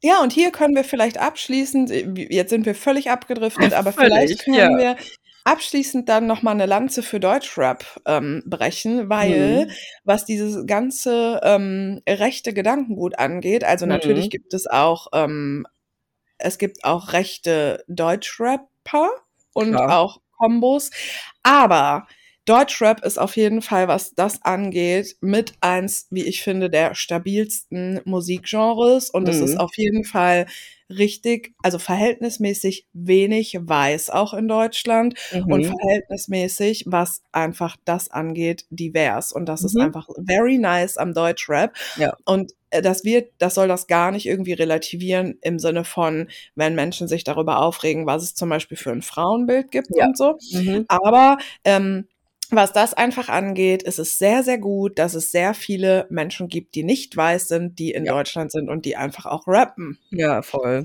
Ja, 0.00 0.22
und 0.22 0.32
hier 0.32 0.52
können 0.52 0.76
wir 0.76 0.84
vielleicht 0.84 1.18
abschließend, 1.18 1.90
jetzt 1.90 2.50
sind 2.50 2.66
wir 2.66 2.74
völlig 2.74 3.10
abgedriftet, 3.10 3.72
aber 3.74 3.92
völlig, 3.92 4.12
vielleicht 4.12 4.44
können 4.44 4.56
ja. 4.56 4.78
wir 4.78 4.96
abschließend 5.48 6.08
dann 6.08 6.26
noch 6.26 6.42
mal 6.42 6.50
eine 6.50 6.66
Lanze 6.66 7.02
für 7.02 7.20
Deutschrap 7.20 7.84
ähm, 8.06 8.42
brechen, 8.46 9.08
weil 9.08 9.66
mhm. 9.66 9.70
was 10.04 10.24
dieses 10.24 10.66
ganze 10.66 11.40
ähm, 11.42 12.02
rechte 12.08 12.52
Gedankengut 12.52 13.18
angeht, 13.18 13.64
also 13.64 13.86
mhm. 13.86 13.90
natürlich 13.90 14.30
gibt 14.30 14.52
es 14.52 14.66
auch 14.66 15.08
ähm, 15.12 15.66
es 16.38 16.58
gibt 16.58 16.84
auch 16.84 17.12
rechte 17.12 17.84
Deutschrapper 17.88 19.10
und 19.54 19.72
Klar. 19.72 19.98
auch 19.98 20.20
Kombos, 20.36 20.90
aber 21.42 22.06
Deutschrap 22.48 23.04
ist 23.04 23.18
auf 23.18 23.36
jeden 23.36 23.60
Fall, 23.62 23.88
was 23.88 24.14
das 24.14 24.42
angeht, 24.42 25.16
mit 25.20 25.52
eins, 25.60 26.06
wie 26.10 26.24
ich 26.24 26.42
finde, 26.42 26.70
der 26.70 26.94
stabilsten 26.94 28.00
Musikgenres 28.04 29.10
und 29.10 29.24
mhm. 29.24 29.30
es 29.30 29.40
ist 29.40 29.54
mhm. 29.54 29.60
auf 29.60 29.76
jeden 29.76 30.04
Fall 30.04 30.46
richtig, 30.90 31.54
also 31.62 31.78
verhältnismäßig 31.78 32.86
wenig 32.94 33.58
weiß 33.60 34.08
auch 34.10 34.32
in 34.32 34.48
Deutschland 34.48 35.14
mhm. 35.32 35.52
und 35.52 35.66
verhältnismäßig, 35.66 36.84
was 36.86 37.22
einfach 37.32 37.76
das 37.84 38.10
angeht, 38.10 38.64
divers. 38.70 39.32
Und 39.32 39.46
das 39.46 39.60
mhm. 39.60 39.66
ist 39.66 39.76
einfach 39.76 40.08
very 40.26 40.56
nice 40.56 40.96
am 40.96 41.12
Deutschrap. 41.12 41.76
Ja. 41.96 42.16
Und 42.24 42.52
äh, 42.70 42.80
das 42.80 43.04
wird, 43.04 43.32
das 43.38 43.54
soll 43.54 43.68
das 43.68 43.86
gar 43.86 44.10
nicht 44.10 44.26
irgendwie 44.26 44.54
relativieren 44.54 45.38
im 45.42 45.58
Sinne 45.58 45.84
von, 45.84 46.28
wenn 46.54 46.74
Menschen 46.74 47.06
sich 47.08 47.24
darüber 47.24 47.60
aufregen, 47.60 48.06
was 48.06 48.22
es 48.22 48.34
zum 48.34 48.48
Beispiel 48.48 48.78
für 48.78 48.90
ein 48.90 49.02
Frauenbild 49.02 49.70
gibt 49.70 49.88
ja. 49.94 50.06
und 50.06 50.16
so. 50.16 50.38
Mhm. 50.52 50.86
Aber 50.88 51.36
ähm, 51.64 52.06
was 52.50 52.72
das 52.72 52.94
einfach 52.94 53.28
angeht, 53.28 53.82
ist 53.82 53.98
es 53.98 54.18
sehr, 54.18 54.42
sehr 54.42 54.58
gut, 54.58 54.98
dass 54.98 55.14
es 55.14 55.30
sehr 55.30 55.54
viele 55.54 56.06
Menschen 56.08 56.48
gibt, 56.48 56.74
die 56.74 56.82
nicht 56.82 57.16
weiß 57.16 57.48
sind, 57.48 57.78
die 57.78 57.90
in 57.90 58.04
ja. 58.04 58.12
Deutschland 58.12 58.52
sind 58.52 58.68
und 58.68 58.84
die 58.84 58.96
einfach 58.96 59.26
auch 59.26 59.46
rappen. 59.46 59.98
Ja, 60.10 60.42
voll. 60.42 60.84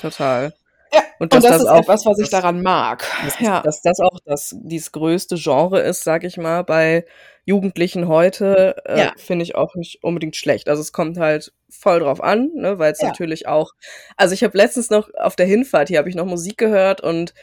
Total. 0.00 0.54
Ja, 0.92 1.02
und, 1.18 1.32
und 1.32 1.34
das, 1.34 1.44
das, 1.44 1.62
ist 1.62 1.68
auch 1.68 1.80
etwas, 1.80 2.06
was 2.06 2.18
ich 2.18 2.30
daran 2.30 2.62
mag. 2.62 3.04
Das 3.24 3.38
ja. 3.40 3.60
dass 3.62 3.82
das 3.82 4.00
auch 4.00 4.18
das, 4.24 4.56
dieses 4.60 4.92
größte 4.92 5.36
Genre 5.36 5.80
ist, 5.80 6.02
sag 6.02 6.24
ich 6.24 6.36
mal, 6.36 6.62
bei 6.62 7.04
Jugendlichen 7.44 8.08
heute, 8.08 8.76
äh, 8.86 8.98
ja. 8.98 9.12
finde 9.16 9.44
ich 9.44 9.54
auch 9.54 9.74
nicht 9.74 10.02
unbedingt 10.02 10.36
schlecht. 10.36 10.68
Also 10.68 10.82
es 10.82 10.92
kommt 10.92 11.18
halt 11.18 11.52
voll 11.68 12.00
drauf 12.00 12.22
an, 12.22 12.50
ne, 12.54 12.78
weil 12.78 12.92
es 12.92 13.00
ja. 13.00 13.08
natürlich 13.08 13.46
auch, 13.48 13.72
also 14.16 14.34
ich 14.34 14.44
habe 14.44 14.56
letztens 14.56 14.90
noch 14.90 15.08
auf 15.14 15.36
der 15.36 15.46
Hinfahrt, 15.46 15.88
hier 15.88 15.98
habe 15.98 16.08
ich 16.08 16.14
noch 16.14 16.26
Musik 16.26 16.58
gehört 16.58 17.00
und 17.00 17.34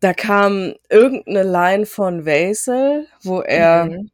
da 0.00 0.12
kam 0.12 0.74
irgendeine 0.88 1.42
Line 1.42 1.86
von 1.86 2.24
Wesel, 2.24 3.06
wo 3.22 3.40
er 3.40 3.86
mhm. 3.86 4.10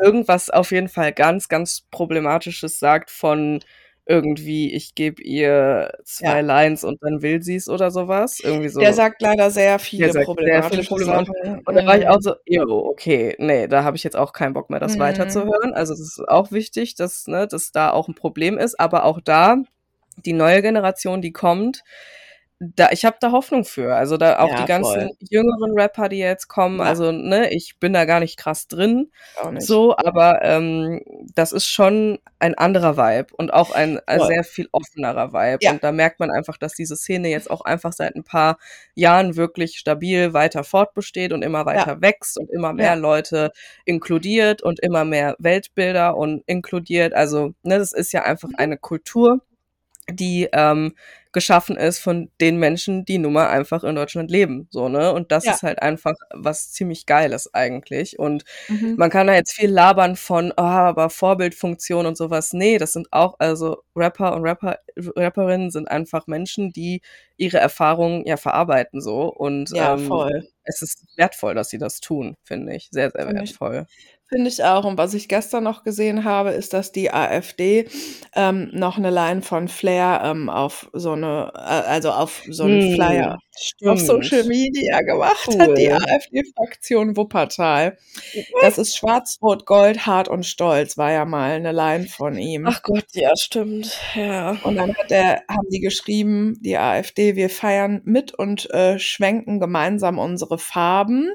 irgendwas 0.00 0.50
auf 0.50 0.70
jeden 0.72 0.88
Fall 0.88 1.12
ganz, 1.12 1.48
ganz 1.48 1.82
Problematisches 1.90 2.78
sagt 2.78 3.10
von 3.10 3.60
irgendwie, 4.04 4.74
ich 4.74 4.96
gebe 4.96 5.22
ihr 5.22 5.92
zwei 6.04 6.40
ja. 6.40 6.40
Lines 6.40 6.82
und 6.82 7.00
dann 7.02 7.22
will 7.22 7.40
sie 7.42 7.54
es 7.54 7.68
oder 7.68 7.92
sowas. 7.92 8.40
Irgendwie 8.40 8.68
so. 8.68 8.80
Der 8.80 8.92
sagt 8.92 9.22
leider 9.22 9.50
sehr 9.50 9.78
viele 9.78 10.12
problematische 10.24 10.88
Probleme. 10.88 11.24
Und, 11.64 11.74
dann 11.74 11.86
war 11.86 11.96
ich 11.96 12.08
auch 12.08 12.20
so, 12.20 12.34
jo, 12.44 12.84
okay, 12.84 13.36
nee, 13.38 13.68
da 13.68 13.84
habe 13.84 13.96
ich 13.96 14.02
jetzt 14.02 14.16
auch 14.16 14.32
keinen 14.32 14.54
Bock 14.54 14.70
mehr, 14.70 14.80
das 14.80 14.96
mhm. 14.96 15.00
weiterzuhören. 15.00 15.72
Also 15.72 15.92
das 15.94 16.00
ist 16.00 16.28
auch 16.28 16.50
wichtig, 16.50 16.96
dass, 16.96 17.28
ne, 17.28 17.46
dass 17.46 17.70
da 17.70 17.90
auch 17.92 18.08
ein 18.08 18.16
Problem 18.16 18.58
ist. 18.58 18.78
Aber 18.80 19.04
auch 19.04 19.20
da, 19.20 19.58
die 20.16 20.32
neue 20.32 20.62
Generation, 20.62 21.22
die 21.22 21.32
kommt, 21.32 21.84
da, 22.76 22.90
ich 22.92 23.04
habe 23.04 23.16
da 23.18 23.32
Hoffnung 23.32 23.64
für. 23.64 23.96
Also 23.96 24.16
da 24.16 24.38
auch 24.38 24.50
ja, 24.50 24.60
die 24.60 24.66
ganzen 24.66 25.08
voll. 25.08 25.10
jüngeren 25.18 25.78
Rapper, 25.78 26.08
die 26.08 26.18
jetzt 26.18 26.46
kommen, 26.46 26.78
ja. 26.78 26.84
also 26.84 27.10
ne, 27.10 27.52
ich 27.52 27.78
bin 27.80 27.92
da 27.92 28.04
gar 28.04 28.20
nicht 28.20 28.38
krass 28.38 28.68
drin, 28.68 29.10
nicht. 29.50 29.66
so, 29.66 29.96
aber 29.96 30.42
ähm, 30.42 31.02
das 31.34 31.50
ist 31.50 31.66
schon 31.66 32.20
ein 32.38 32.54
anderer 32.54 32.96
Vibe 32.96 33.34
und 33.36 33.52
auch 33.52 33.74
ein, 33.74 33.98
ein 34.06 34.20
sehr 34.20 34.44
viel 34.44 34.68
offenerer 34.70 35.32
Vibe. 35.32 35.58
Ja. 35.62 35.72
Und 35.72 35.82
da 35.82 35.90
merkt 35.90 36.20
man 36.20 36.30
einfach, 36.30 36.56
dass 36.56 36.74
diese 36.74 36.96
Szene 36.96 37.30
jetzt 37.30 37.50
auch 37.50 37.62
einfach 37.62 37.92
seit 37.92 38.14
ein 38.14 38.24
paar 38.24 38.58
Jahren 38.94 39.36
wirklich 39.36 39.78
stabil 39.78 40.32
weiter 40.32 40.62
fortbesteht 40.62 41.32
und 41.32 41.42
immer 41.42 41.66
weiter 41.66 42.00
wächst 42.00 42.38
und 42.38 42.48
immer 42.50 42.72
mehr 42.72 42.94
Leute 42.94 43.50
inkludiert 43.84 44.62
und 44.62 44.78
immer 44.80 45.04
mehr 45.04 45.34
Weltbilder 45.38 46.16
und 46.16 46.44
inkludiert. 46.46 47.12
Also 47.12 47.54
ne, 47.62 47.78
das 47.78 47.92
ist 47.92 48.12
ja 48.12 48.22
einfach 48.22 48.50
mhm. 48.50 48.56
eine 48.56 48.78
Kultur 48.78 49.40
die 50.10 50.48
ähm, 50.52 50.94
geschaffen 51.32 51.76
ist 51.76 51.98
von 51.98 52.30
den 52.40 52.58
Menschen, 52.58 53.04
die 53.04 53.18
nun 53.18 53.32
mal 53.32 53.48
einfach 53.48 53.84
in 53.84 53.94
Deutschland 53.94 54.30
leben, 54.30 54.68
so, 54.70 54.88
ne? 54.88 55.12
Und 55.12 55.32
das 55.32 55.44
ja. 55.44 55.52
ist 55.52 55.62
halt 55.62 55.80
einfach 55.80 56.14
was 56.32 56.72
ziemlich 56.72 57.06
Geiles 57.06 57.52
eigentlich. 57.54 58.18
Und 58.18 58.44
mhm. 58.68 58.96
man 58.98 59.10
kann 59.10 59.26
da 59.26 59.34
jetzt 59.34 59.52
viel 59.52 59.70
labern 59.70 60.16
von, 60.16 60.52
oh, 60.52 60.62
aber 60.62 61.10
Vorbildfunktion 61.10 62.06
und 62.06 62.16
sowas. 62.16 62.52
Nee, 62.52 62.78
das 62.78 62.92
sind 62.92 63.08
auch, 63.12 63.36
also 63.38 63.82
Rapper 63.96 64.34
und 64.34 64.42
Rapper, 64.42 64.78
Rapperinnen 64.96 65.70
sind 65.70 65.90
einfach 65.90 66.26
Menschen, 66.26 66.72
die 66.72 67.00
ihre 67.36 67.58
Erfahrungen 67.58 68.26
ja 68.26 68.36
verarbeiten, 68.36 69.00
so. 69.00 69.24
Und 69.32 69.70
ja, 69.70 69.94
ähm, 69.94 70.10
es 70.64 70.82
ist 70.82 71.06
wertvoll, 71.16 71.54
dass 71.54 71.70
sie 71.70 71.78
das 71.78 72.00
tun, 72.00 72.36
finde 72.44 72.74
ich. 72.74 72.88
Sehr, 72.90 73.10
sehr 73.10 73.26
wertvoll. 73.32 73.86
Finde 74.32 74.48
ich 74.48 74.64
auch. 74.64 74.84
Und 74.84 74.96
was 74.96 75.12
ich 75.12 75.28
gestern 75.28 75.64
noch 75.64 75.84
gesehen 75.84 76.24
habe, 76.24 76.50
ist, 76.50 76.72
dass 76.72 76.90
die 76.90 77.12
AfD 77.12 77.86
ähm, 78.34 78.70
noch 78.72 78.96
eine 78.96 79.10
Line 79.10 79.42
von 79.42 79.68
Flair 79.68 80.22
ähm, 80.24 80.48
auf 80.48 80.88
so 80.94 81.12
eine, 81.12 81.52
äh, 81.54 81.58
also 81.58 82.12
auf 82.12 82.42
so 82.48 82.64
einen 82.64 82.82
hm, 82.82 82.94
Flyer 82.94 83.38
stimmt. 83.58 83.90
auf 83.90 84.00
Social 84.00 84.44
Media 84.44 85.00
gemacht 85.02 85.48
cool. 85.48 85.58
hat, 85.58 85.78
die 85.78 85.92
AfD-Fraktion 85.92 87.16
Wuppertal. 87.16 87.98
Das 88.60 88.78
ist 88.78 88.96
Schwarz, 88.96 89.38
Rot, 89.42 89.66
Gold, 89.66 90.06
Hart 90.06 90.28
und 90.28 90.46
Stolz, 90.46 90.96
war 90.96 91.12
ja 91.12 91.24
mal 91.24 91.50
eine 91.50 91.72
Line 91.72 92.06
von 92.06 92.36
ihm. 92.38 92.66
Ach 92.66 92.82
Gott, 92.82 93.04
ja, 93.12 93.36
stimmt. 93.36 93.98
Ja. 94.14 94.56
Und 94.62 94.76
dann 94.76 94.96
hat 94.96 95.10
der, 95.10 95.42
haben 95.48 95.68
die 95.70 95.80
geschrieben, 95.80 96.56
die 96.60 96.78
AfD, 96.78 97.36
wir 97.36 97.50
feiern 97.50 98.00
mit 98.04 98.32
und 98.32 98.70
äh, 98.70 98.98
schwenken 98.98 99.60
gemeinsam 99.60 100.18
unsere 100.18 100.58
Farben. 100.58 101.30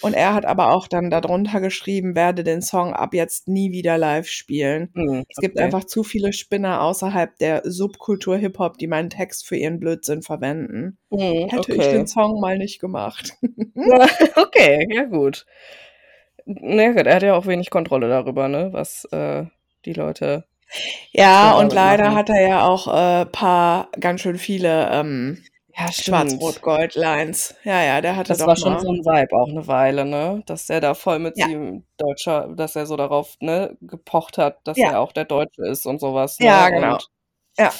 Und 0.00 0.14
er 0.14 0.34
hat 0.34 0.46
aber 0.46 0.70
auch 0.70 0.88
dann 0.88 1.10
darunter 1.10 1.60
geschrieben, 1.60 2.14
werde 2.14 2.37
werde 2.38 2.50
den 2.50 2.62
Song 2.62 2.94
ab 2.94 3.14
jetzt 3.14 3.48
nie 3.48 3.72
wieder 3.72 3.98
live 3.98 4.28
spielen. 4.28 4.90
Mhm, 4.94 5.24
es 5.28 5.36
gibt 5.38 5.58
einfach 5.58 5.84
zu 5.84 6.04
viele 6.04 6.32
Spinner 6.32 6.82
außerhalb 6.82 7.36
der 7.38 7.62
Subkultur 7.64 8.36
Hip-Hop, 8.36 8.78
die 8.78 8.86
meinen 8.86 9.10
Text 9.10 9.46
für 9.46 9.56
ihren 9.56 9.80
Blödsinn 9.80 10.22
verwenden. 10.22 10.98
Mhm, 11.10 11.48
Hätte 11.48 11.72
okay. 11.72 11.76
ich 11.76 11.86
den 11.88 12.06
Song 12.06 12.40
mal 12.40 12.58
nicht 12.58 12.80
gemacht. 12.80 13.32
okay, 14.36 14.86
ja 14.90 15.04
gut. 15.04 15.46
Naja, 16.44 16.92
er 16.92 17.14
hat 17.16 17.22
ja 17.22 17.34
auch 17.34 17.46
wenig 17.46 17.70
Kontrolle 17.70 18.08
darüber, 18.08 18.48
ne, 18.48 18.72
was 18.72 19.04
äh, 19.06 19.44
die 19.84 19.92
Leute. 19.92 20.44
Ja, 21.12 21.58
und 21.58 21.72
leider 21.72 22.04
machen. 22.04 22.16
hat 22.16 22.30
er 22.30 22.46
ja 22.46 22.66
auch 22.66 22.86
äh, 22.88 23.26
paar 23.26 23.88
ganz 23.98 24.20
schön 24.20 24.38
viele 24.38 24.90
ähm, 24.92 25.42
ja, 25.78 25.92
Schwarz-Rot-Gold-Lines. 25.92 27.54
Ja, 27.64 27.82
ja, 27.82 28.00
der 28.00 28.16
hatte 28.16 28.28
das 28.28 28.38
doch 28.38 28.48
war 28.48 28.56
schon 28.56 28.78
so 28.80 28.90
ein 28.90 29.04
Vibe 29.04 29.36
auch 29.36 29.48
eine 29.48 29.66
Weile, 29.66 30.04
ne? 30.04 30.42
Dass 30.46 30.68
er 30.68 30.80
da 30.80 30.94
voll 30.94 31.18
mit 31.18 31.38
ja. 31.38 31.46
ihm 31.46 31.84
Deutscher, 31.96 32.48
dass 32.54 32.74
er 32.76 32.86
so 32.86 32.96
darauf, 32.96 33.36
ne, 33.40 33.76
gepocht 33.80 34.38
hat, 34.38 34.58
dass 34.64 34.76
ja. 34.76 34.90
er 34.92 35.00
auch 35.00 35.12
der 35.12 35.24
Deutsche 35.24 35.62
ist 35.62 35.86
und 35.86 36.00
sowas. 36.00 36.38
Ne? 36.38 36.46
Ja, 36.46 36.68
genau. 36.68 36.94
Und 36.94 37.08
ja. 37.58 37.72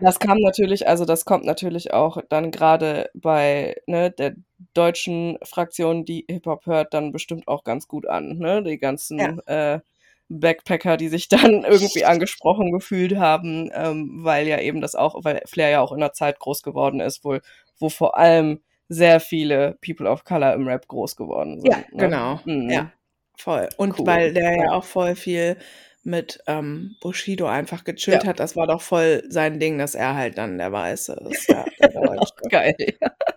Das 0.00 0.18
kam 0.18 0.38
natürlich, 0.38 0.86
also 0.86 1.04
das 1.04 1.24
kommt 1.24 1.44
natürlich 1.44 1.92
auch 1.92 2.18
dann 2.28 2.50
gerade 2.50 3.10
bei 3.14 3.76
ne, 3.86 4.10
der 4.10 4.34
deutschen 4.74 5.38
Fraktion, 5.42 6.04
die 6.04 6.24
Hip-Hop 6.28 6.66
hört, 6.66 6.94
dann 6.94 7.12
bestimmt 7.12 7.48
auch 7.48 7.64
ganz 7.64 7.88
gut 7.88 8.06
an, 8.06 8.38
ne? 8.38 8.62
Die 8.62 8.78
ganzen 8.78 9.18
ja. 9.18 9.74
äh, 9.74 9.80
Backpacker, 10.28 10.96
die 10.96 11.08
sich 11.08 11.28
dann 11.28 11.64
irgendwie 11.68 12.04
angesprochen 12.04 12.72
gefühlt 12.72 13.16
haben, 13.16 13.70
ähm, 13.74 14.20
weil 14.22 14.46
ja 14.46 14.60
eben 14.60 14.80
das 14.80 14.94
auch, 14.94 15.24
weil 15.24 15.42
Flair 15.46 15.70
ja 15.70 15.80
auch 15.80 15.92
in 15.92 16.00
der 16.00 16.12
Zeit 16.12 16.38
groß 16.38 16.62
geworden 16.62 17.00
ist, 17.00 17.24
wohl, 17.24 17.42
wo 17.78 17.88
vor 17.88 18.16
allem 18.16 18.60
sehr 18.88 19.20
viele 19.20 19.78
People 19.84 20.08
of 20.08 20.24
Color 20.24 20.54
im 20.54 20.66
Rap 20.66 20.88
groß 20.88 21.16
geworden 21.16 21.60
sind. 21.60 21.70
Ja, 21.70 21.78
ne? 21.78 21.84
genau. 21.92 22.40
Mhm. 22.44 22.70
Ja, 22.70 22.92
voll. 23.36 23.68
Und 23.76 23.98
cool. 23.98 24.06
weil 24.06 24.32
der 24.32 24.56
ja 24.56 24.72
auch 24.72 24.84
voll 24.84 25.14
viel 25.14 25.56
mit 26.04 26.40
ähm, 26.46 26.96
Bushido 27.00 27.46
einfach 27.46 27.84
gechillt 27.84 28.22
ja. 28.22 28.30
hat, 28.30 28.40
das 28.40 28.56
war 28.56 28.66
doch 28.66 28.80
voll 28.80 29.22
sein 29.28 29.60
Ding, 29.60 29.78
dass 29.78 29.94
er 29.94 30.14
halt 30.14 30.38
dann 30.38 30.58
der 30.58 30.72
Weiße 30.72 31.20
ist. 31.30 31.48
Ja, 31.58 31.64
der 31.80 31.88
Deutsche. 31.88 32.32
Geil. 32.50 32.74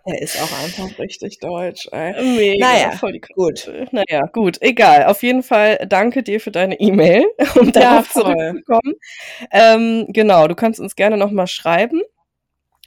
Er 0.05 0.21
ist 0.21 0.41
auch 0.41 0.63
einfach 0.63 0.99
richtig 0.99 1.39
deutsch. 1.39 1.87
Ey. 1.91 2.13
Mega, 2.35 2.65
naja, 2.65 2.91
voll 2.91 3.13
die 3.13 3.21
gut. 3.21 3.71
Naja, 3.91 4.25
gut, 4.33 4.57
egal. 4.61 5.05
Auf 5.05 5.23
jeden 5.23 5.43
Fall 5.43 5.85
danke 5.87 6.23
dir 6.23 6.39
für 6.39 6.51
deine 6.51 6.79
E-Mail, 6.79 7.25
um 7.59 7.71
darauf 7.71 8.13
ja, 8.13 8.21
zurückzukommen. 8.21 8.95
Ähm, 9.51 10.07
genau, 10.09 10.47
du 10.47 10.55
kannst 10.55 10.79
uns 10.79 10.95
gerne 10.95 11.17
nochmal 11.17 11.47
schreiben. 11.47 12.01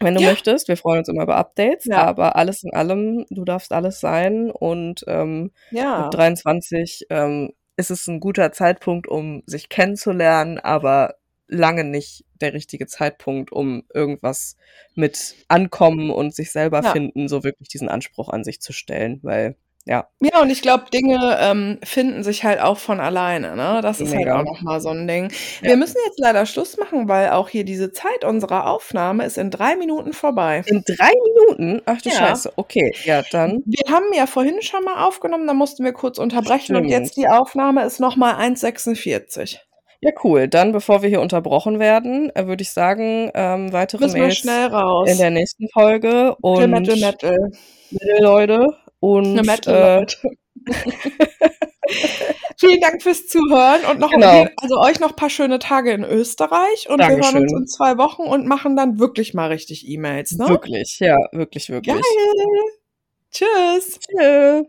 Wenn 0.01 0.15
du 0.15 0.21
ja. 0.21 0.31
möchtest, 0.31 0.69
wir 0.69 0.77
freuen 0.77 0.99
uns 0.99 1.09
immer 1.09 1.23
über 1.23 1.37
Updates, 1.37 1.87
ja. 1.87 2.03
aber 2.03 2.37
alles 2.37 2.65
in 2.65 2.73
allem, 2.73 3.27
du 3.31 3.45
darfst 3.45 3.73
alles 3.73 4.01
sein 4.01 4.51
und 4.51 5.05
ähm, 5.07 5.53
ja. 5.71 6.05
mit 6.05 6.15
23 6.15 7.07
ähm, 7.11 7.53
ist 7.77 7.91
es 7.91 8.07
ein 8.07 8.21
guter 8.21 8.53
Zeitpunkt, 8.53 9.09
um 9.09 9.43
sich 9.47 9.69
kennenzulernen, 9.69 10.59
aber 10.59 11.17
lange 11.47 11.85
nicht 11.85 12.25
der 12.41 12.55
richtige 12.55 12.87
Zeitpunkt, 12.87 13.53
um 13.53 13.85
irgendwas 13.93 14.57
mit 14.95 15.37
ankommen 15.49 16.11
und 16.11 16.35
sich 16.35 16.53
selber 16.53 16.83
ja. 16.83 16.93
finden, 16.93 17.29
so 17.29 17.45
wirklich 17.45 17.69
diesen 17.69 17.89
Anspruch 17.89 18.29
an 18.29 18.45
sich 18.45 18.61
zu 18.61 18.73
stellen, 18.73 19.21
weil 19.23 19.57
ja. 19.87 20.09
Ja, 20.21 20.41
und 20.41 20.51
ich 20.51 20.63
glaube, 20.63 20.85
Dinge 20.93 21.37
ähm, 21.41 21.79
finden 21.85 22.23
sich 22.23 22.43
halt 22.43 22.61
auch 22.61 22.79
von 22.79 23.01
alleine, 23.01 23.55
ne? 23.55 23.81
Das 23.83 24.01
ist 24.01 24.11
halt 24.11 24.21
Mega. 24.21 24.37
halt 24.39 24.47
auch 24.47 24.53
nochmal 24.53 24.81
so 24.81 24.89
ein 24.89 25.07
Ding. 25.07 25.31
Ja. 25.61 25.71
Wir 25.71 25.77
müssen 25.77 25.97
jetzt 26.07 26.19
leider 26.19 26.47
Schluss 26.47 26.79
machen, 26.79 27.09
weil 27.09 27.31
auch 27.31 27.51
hier 27.51 27.65
diese 27.65 27.93
Zeit 27.93 28.25
unserer 28.25 28.71
Aufnahme 28.71 29.25
ist 29.25 29.37
in 29.37 29.51
drei 29.51 29.77
Minuten 29.77 30.15
vorbei. 30.15 30.63
In 30.67 30.83
drei 30.87 31.13
Minuten? 31.25 31.83
Ach 31.85 32.01
du 32.01 32.09
ja. 32.09 32.15
Scheiße. 32.15 32.53
Okay, 32.57 32.95
ja, 33.05 33.23
dann. 33.31 33.63
Wir 33.67 33.93
haben 33.93 34.07
ja 34.15 34.27
vorhin 34.27 34.63
schon 34.63 34.85
mal 34.85 35.07
aufgenommen, 35.07 35.47
da 35.47 35.53
mussten 35.55 35.85
wir 35.85 35.93
kurz 35.93 36.19
unterbrechen 36.19 36.77
Stimmt. 36.77 36.83
und 36.83 36.89
jetzt 36.89 37.17
die 37.17 37.29
Aufnahme 37.29 37.85
ist 37.85 38.01
nochmal 38.01 38.35
1,46. 38.37 39.59
Ja, 40.01 40.13
cool. 40.23 40.49
Dann, 40.49 40.73
bevor 40.73 41.03
wir 41.03 41.09
hier 41.09 41.23
unterbrochen 41.23 41.79
werden, 41.79 42.31
äh, 42.35 42.47
würde 42.47 42.63
ich 42.63 42.71
sagen, 42.71 43.31
ähm, 43.35 43.73
weitere 43.73 44.05
Müssen 44.05 44.21
Mails 44.21 44.37
schnell 44.37 44.67
raus. 44.67 45.11
in 45.11 45.17
der 45.17 45.31
nächsten 45.31 45.69
Folge. 45.71 46.37
Und 46.43 46.71
Metal, 46.71 46.97
Metal. 46.97 47.51
Metal, 47.91 48.23
Leute. 48.23 48.67
Und 49.05 49.35
Metal, 49.45 50.03
äh, 50.03 50.07
Vielen 52.59 52.81
Dank 52.81 53.03
fürs 53.03 53.27
Zuhören 53.27 53.85
und 53.91 54.01
noch 54.01 54.11
genau. 54.11 54.47
also 54.57 54.81
euch 54.81 55.01
noch 55.01 55.11
ein 55.11 55.17
paar 55.17 55.29
schöne 55.29 55.59
Tage 55.59 55.93
in 55.93 56.03
Österreich 56.03 56.89
und 56.89 56.99
Dankeschön. 56.99 57.21
wir 57.21 57.27
hören 57.27 57.43
uns 57.43 57.53
in 57.53 57.67
zwei 57.67 57.99
Wochen 57.99 58.23
und 58.23 58.47
machen 58.47 58.77
dann 58.77 58.99
wirklich 58.99 59.35
mal 59.35 59.49
richtig 59.49 59.87
E-Mails, 59.87 60.33
ne? 60.33 60.49
Wirklich, 60.49 60.99
ja, 61.01 61.19
wirklich, 61.33 61.69
wirklich. 61.69 61.95
Geil. 61.95 62.03
Tschüss. 63.31 63.99
Tschüss. 63.99 64.67